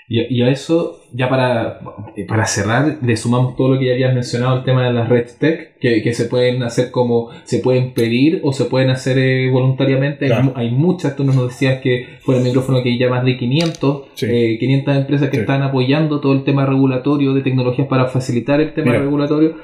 Y, 0.06 0.20
y 0.38 0.42
a 0.42 0.50
eso, 0.50 1.00
ya 1.14 1.30
para, 1.30 1.80
para 2.28 2.44
cerrar, 2.44 2.98
le 3.02 3.16
sumamos 3.16 3.56
todo 3.56 3.70
lo 3.74 3.78
que 3.80 3.86
ya 3.86 3.92
habías 3.92 4.12
mencionado, 4.14 4.58
el 4.58 4.64
tema 4.64 4.86
de 4.86 4.92
las 4.92 5.08
red 5.08 5.24
tech, 5.40 5.78
que, 5.80 6.02
que 6.02 6.12
se 6.12 6.26
pueden 6.26 6.62
hacer 6.62 6.90
como, 6.90 7.30
se 7.44 7.60
pueden 7.60 7.94
pedir 7.94 8.40
o 8.44 8.52
se 8.52 8.66
pueden 8.66 8.90
hacer 8.90 9.16
eh, 9.18 9.48
voluntariamente. 9.50 10.26
Hay 10.26 10.30
Claro. 10.30 10.44
mu- 10.44 10.52
Hay, 10.56 10.70
muchas, 10.70 11.16
tú 11.16 11.24
nos 11.24 11.42
decías 11.48 11.80
que 11.80 12.06
fue 12.20 12.36
el 12.36 12.42
micrófono 12.44 12.82
que 12.82 12.98
ya 12.98 13.08
más 13.08 13.24
de 13.24 13.38
500, 13.38 14.08
Sí. 14.14 14.26
eh, 14.28 14.58
500 14.60 14.96
empresas 14.96 15.30
que 15.30 15.36
Sí. 15.36 15.40
están 15.40 15.62
apoyando 15.62 16.20
todo 16.20 16.34
el 16.34 16.44
tema 16.44 16.66
regulatorio 16.66 17.32
de 17.32 17.40
tecnologías 17.42 17.88
para 17.88 18.06
facilitar 18.08 18.60
el 18.60 18.74
tema 18.74 18.90
Mira. 18.92 19.02
regulatorio. 19.04 19.56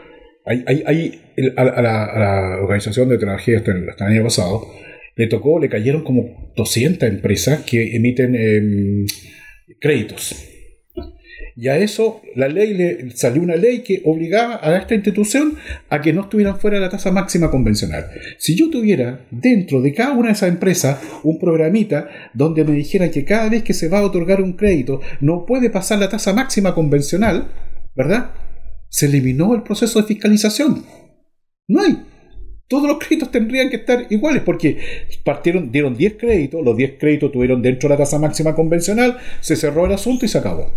Hay, 0.46 0.64
hay, 0.66 0.82
hay- 0.86 1.20
el- 1.36 1.52
a, 1.58 1.64
la, 1.64 2.04
a 2.04 2.18
la 2.18 2.62
organización 2.62 3.10
de 3.10 3.18
tecnología 3.18 3.58
hasta 3.58 3.72
el, 3.72 3.88
hasta 3.90 4.06
el 4.06 4.12
año 4.14 4.22
pasado 4.22 4.62
le 5.16 5.26
tocó, 5.26 5.60
le 5.60 5.68
cayeron 5.68 6.02
como 6.02 6.50
200 6.56 7.06
empresas 7.06 7.60
que 7.70 7.94
emiten 7.94 8.34
em, 8.34 9.04
créditos. 9.78 10.34
Y 11.56 11.68
a 11.68 11.76
eso 11.76 12.22
la 12.36 12.48
ley 12.48 12.74
le 12.74 13.10
salió 13.10 13.42
una 13.42 13.56
ley 13.56 13.80
que 13.80 14.02
obligaba 14.04 14.60
a 14.62 14.78
esta 14.78 14.94
institución 14.94 15.56
a 15.88 16.00
que 16.00 16.12
no 16.12 16.22
estuvieran 16.22 16.58
fuera 16.58 16.78
de 16.78 16.82
la 16.82 16.90
tasa 16.90 17.10
máxima 17.10 17.50
convencional. 17.50 18.06
Si 18.38 18.56
yo 18.56 18.70
tuviera 18.70 19.26
dentro 19.30 19.82
de 19.82 19.92
cada 19.92 20.12
una 20.12 20.28
de 20.28 20.34
esas 20.34 20.48
empresas 20.48 20.98
un 21.22 21.38
programita 21.38 22.08
donde 22.32 22.64
me 22.64 22.72
dijera 22.72 23.10
que 23.10 23.24
cada 23.24 23.48
vez 23.48 23.62
que 23.62 23.74
se 23.74 23.88
va 23.88 23.98
a 23.98 24.04
otorgar 24.04 24.40
un 24.40 24.54
crédito 24.54 25.00
no 25.20 25.44
puede 25.44 25.70
pasar 25.70 25.98
la 25.98 26.08
tasa 26.08 26.32
máxima 26.32 26.74
convencional, 26.74 27.52
¿verdad? 27.94 28.30
Se 28.88 29.06
eliminó 29.06 29.54
el 29.54 29.62
proceso 29.62 30.00
de 30.00 30.08
fiscalización. 30.08 30.84
No 31.68 31.82
hay. 31.82 32.09
Todos 32.70 32.86
los 32.86 32.98
créditos 33.00 33.32
tendrían 33.32 33.68
que 33.68 33.76
estar 33.76 34.06
iguales 34.10 34.42
porque 34.46 34.78
partieron, 35.24 35.72
dieron 35.72 35.96
10 35.96 36.14
créditos, 36.16 36.64
los 36.64 36.76
10 36.76 36.92
créditos 37.00 37.32
tuvieron 37.32 37.60
dentro 37.62 37.88
de 37.88 37.94
la 37.94 37.98
tasa 37.98 38.20
máxima 38.20 38.54
convencional, 38.54 39.18
se 39.40 39.56
cerró 39.56 39.86
el 39.86 39.92
asunto 39.92 40.24
y 40.24 40.28
se 40.28 40.38
acabó. 40.38 40.70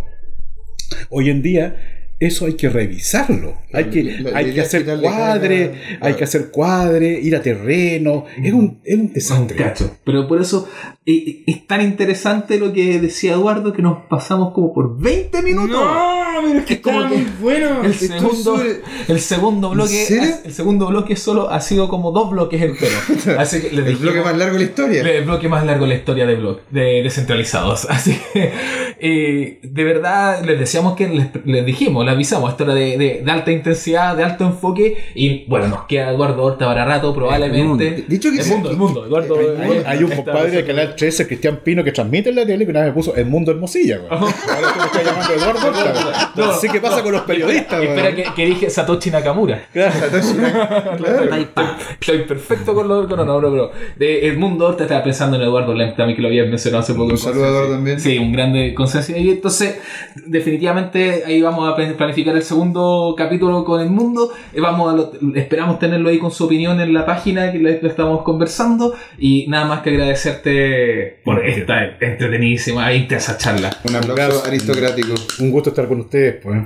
Hoy 1.08 1.30
en 1.30 1.40
día 1.40 1.76
eso 2.18 2.46
hay 2.46 2.54
que 2.54 2.68
revisarlo, 2.68 3.58
hay 3.72 3.84
que, 3.86 4.02
La- 4.02 4.30
la 4.32 4.38
hay 4.38 4.52
que 4.52 4.60
hacer 4.60 4.84
cuadre, 4.84 5.70
hay 6.00 6.14
que 6.14 6.24
hacer 6.24 6.50
cuadre, 6.50 7.20
ir 7.20 7.36
a 7.36 7.42
terreno, 7.42 8.24
es 8.42 8.52
un, 8.52 8.80
es 8.84 8.96
un 8.96 9.12
desastre. 9.12 9.56
cacho. 9.56 9.96
Pero 10.04 10.26
por 10.26 10.40
eso 10.40 10.68
es 11.06 11.66
tan 11.66 11.82
interesante 11.82 12.58
lo 12.58 12.72
que 12.72 12.98
decía 12.98 13.32
Eduardo 13.34 13.74
que 13.74 13.82
nos 13.82 14.06
pasamos 14.08 14.54
como 14.54 14.72
por 14.72 14.98
20 14.98 15.42
minutos. 15.42 15.78
No, 15.78 16.40
pero 16.42 16.58
es 16.60 16.64
que 16.64 16.74
Es 16.74 16.80
como 16.80 17.02
está 17.02 17.10
que 17.10 17.16
muy 17.18 17.26
bueno. 17.42 17.84
El 17.84 17.94
segundo, 17.94 18.34
sobre- 18.34 18.80
el 19.08 19.20
segundo 19.20 19.70
bloque, 19.70 20.06
el 20.44 20.52
segundo 20.52 20.86
bloque 20.86 21.16
solo 21.16 21.50
ha 21.50 21.60
sido 21.60 21.88
como 21.88 22.10
dos 22.10 22.30
bloques 22.30 22.60
enteros. 22.62 22.98
Así 23.38 23.60
que 23.60 23.68
les 23.70 23.78
El 23.80 23.84
dijimos- 23.84 24.00
bloque 24.00 24.20
más 24.22 24.36
largo 24.38 24.54
de 24.54 24.58
la 24.60 24.64
historia. 24.64 25.02
el 25.02 25.24
bloque 25.24 25.48
más 25.48 25.66
largo 25.66 25.84
de 25.84 25.88
la 25.90 25.94
historia 25.96 26.26
de 26.26 26.34
blog, 26.36 26.60
de 26.70 27.02
descentralizados. 27.02 27.84
Así 27.90 28.18
que, 28.32 28.52
eh, 29.00 29.58
de 29.62 29.84
verdad, 29.84 30.42
les 30.42 30.58
decíamos 30.58 30.96
que 30.96 31.06
les, 31.08 31.26
les 31.44 31.66
dijimos, 31.66 32.04
les 32.06 32.14
avisamos, 32.14 32.50
esto 32.50 32.64
era 32.64 32.74
de, 32.74 32.96
de- 32.96 33.22
de 33.22 33.30
alta 33.30 33.52
intensidad, 33.52 34.16
de 34.16 34.24
alto 34.24 34.44
enfoque. 34.46 34.96
Y 35.14 35.44
bueno, 35.48 35.68
nos 35.68 35.84
queda 35.84 36.10
Eduardo 36.12 36.42
Horta 36.44 36.64
para 36.64 36.86
rato, 36.86 37.14
probablemente. 37.14 38.06
Dicho 38.08 38.30
que 38.30 38.38
el 38.38 38.42
sí. 38.44 38.50
mundo, 38.52 38.70
el 38.70 38.76
mundo, 38.78 39.04
Eduardo. 39.06 39.36
Hay, 39.60 39.82
hay 39.84 40.02
un 40.04 40.10
compadre 40.10 40.50
de 40.50 40.64
Canal 40.64 40.93
13, 40.94 41.26
Cristian 41.26 41.56
Pino, 41.62 41.82
que 41.84 41.92
transmite 41.92 42.30
en 42.30 42.36
la 42.36 42.46
tele, 42.46 42.64
que 42.64 42.70
una 42.70 42.80
vez 42.80 42.88
me 42.88 42.94
puso 42.94 43.14
El 43.14 43.26
Mundo 43.26 43.50
Hermosilla. 43.52 43.98
güey. 43.98 44.10
Ahora 44.10 44.72
tú 44.72 44.78
me 44.80 44.86
estás 44.86 45.04
llamando 45.04 45.34
Eduardo. 45.34 46.12
No. 46.36 46.44
Así 46.46 46.68
que 46.68 46.80
pasa 46.80 47.02
con 47.02 47.12
los 47.12 47.22
periodistas. 47.22 47.82
Espera 47.82 48.14
que, 48.14 48.24
que 48.34 48.46
dije 48.46 48.70
Satoshi 48.70 49.10
Nakamura. 49.10 49.64
Satoshi, 49.72 50.34
claro. 50.96 51.28
Taipa. 51.28 51.78
Estoy 52.00 52.18
perfecto 52.22 52.74
con 52.74 52.88
los 52.88 53.06
con 53.06 53.18
no, 53.18 53.40
no, 53.40 53.50
bro. 53.50 53.70
De 53.96 54.28
El 54.28 54.38
Mundo 54.38 54.66
Horta 54.66 54.84
estaba 54.84 55.02
pensando 55.02 55.36
en 55.36 55.42
Eduardo 55.42 55.74
Lem, 55.74 55.94
también 55.94 56.16
que 56.16 56.22
lo 56.22 56.28
habías 56.28 56.48
mencionado 56.48 56.82
hace 56.82 56.94
poco. 56.94 57.10
Un 57.12 57.18
saludo 57.18 57.44
a 57.44 57.48
Eduardo 57.48 57.70
también. 57.74 58.00
Sí, 58.00 58.18
un 58.18 58.32
grande 58.32 58.74
consenso. 58.74 59.12
Y 59.16 59.30
entonces, 59.30 59.78
definitivamente, 60.26 61.22
ahí 61.26 61.40
vamos 61.40 61.68
a 61.68 61.76
plan- 61.76 61.94
planificar 61.94 62.34
el 62.36 62.42
segundo 62.42 63.14
capítulo 63.16 63.64
con 63.64 63.80
el 63.80 63.90
mundo. 63.90 64.30
Eh, 64.52 64.60
Vamos 64.60 64.92
a 64.92 64.96
lo- 64.96 65.12
esperamos 65.36 65.78
tenerlo 65.78 66.08
ahí 66.08 66.18
con 66.18 66.30
su 66.30 66.44
opinión 66.46 66.80
en 66.80 66.92
la 66.94 67.04
página 67.06 67.52
que 67.52 67.58
le 67.58 67.78
estamos 67.86 68.22
conversando. 68.22 68.94
Y 69.18 69.46
nada 69.48 69.66
más 69.66 69.80
que 69.82 69.90
agradecerte 69.90 70.83
por 71.24 71.44
esta 71.44 71.96
entretenidísima 72.00 72.90
e 72.92 72.96
intensa 72.98 73.36
charla. 73.38 73.70
Un 73.88 73.96
aplauso 73.96 74.44
aristocrático. 74.46 75.14
Un 75.40 75.50
gusto 75.50 75.70
estar 75.70 75.86
con 75.88 76.00
ustedes, 76.00 76.36
pues. 76.42 76.62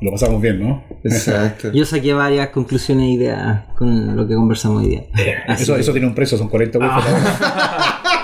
Lo 0.00 0.10
pasamos 0.10 0.42
bien, 0.42 0.60
¿no? 0.60 0.84
Exacto. 1.04 1.72
Yo 1.72 1.86
saqué 1.86 2.12
varias 2.12 2.50
conclusiones 2.50 3.06
e 3.06 3.10
ideas 3.12 3.64
con 3.76 4.14
lo 4.14 4.28
que 4.28 4.34
conversamos 4.34 4.82
hoy 4.82 4.90
día. 4.90 5.04
Así 5.46 5.62
Eso, 5.62 5.74
que, 5.74 5.80
eso 5.80 5.92
tiene 5.92 6.06
un 6.06 6.14
precio, 6.14 6.36
son 6.36 6.48
40 6.48 6.78
euros. 6.78 7.04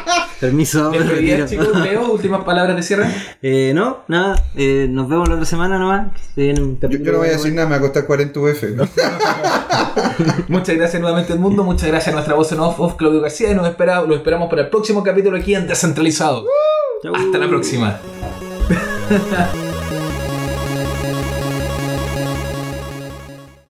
Permiso, 0.42 0.90
Despedida, 0.90 1.46
chicos, 1.46 1.68
Leo, 1.80 2.10
últimas 2.12 2.42
palabras 2.42 2.74
de 2.74 2.82
cierre. 2.82 3.06
Eh, 3.42 3.70
no, 3.76 3.98
nada. 4.08 4.44
eh, 4.56 4.88
nos 4.90 5.08
vemos 5.08 5.28
la 5.28 5.34
otra 5.34 5.46
semana 5.46 5.78
nomás. 5.78 6.08
Se 6.34 6.52
Yo, 6.52 6.88
yo 6.90 7.12
no 7.12 7.18
voy 7.18 7.28
a 7.28 7.30
decir 7.30 7.54
nada, 7.54 7.68
me 7.68 7.74
va 7.74 7.76
a 7.76 7.80
costar 7.80 8.06
40 8.06 8.40
UF. 8.40 8.64
Muchas 10.48 10.74
gracias 10.76 11.00
nuevamente 11.00 11.32
al 11.32 11.38
mundo, 11.38 11.62
muchas 11.62 11.86
gracias 11.86 12.08
a 12.08 12.16
nuestra 12.16 12.34
voz 12.34 12.50
en 12.50 12.58
off, 12.58 12.80
off 12.80 12.96
Claudio 12.96 13.20
García 13.20 13.52
y 13.52 13.54
nos 13.54 13.68
espera, 13.68 14.02
lo 14.02 14.16
esperamos 14.16 14.50
para 14.50 14.62
el 14.62 14.68
próximo 14.68 15.04
capítulo 15.04 15.36
aquí 15.36 15.54
en 15.54 15.68
Descentralizado. 15.68 16.44
Hasta 17.04 17.38
la 17.38 17.48
próxima. 17.48 18.00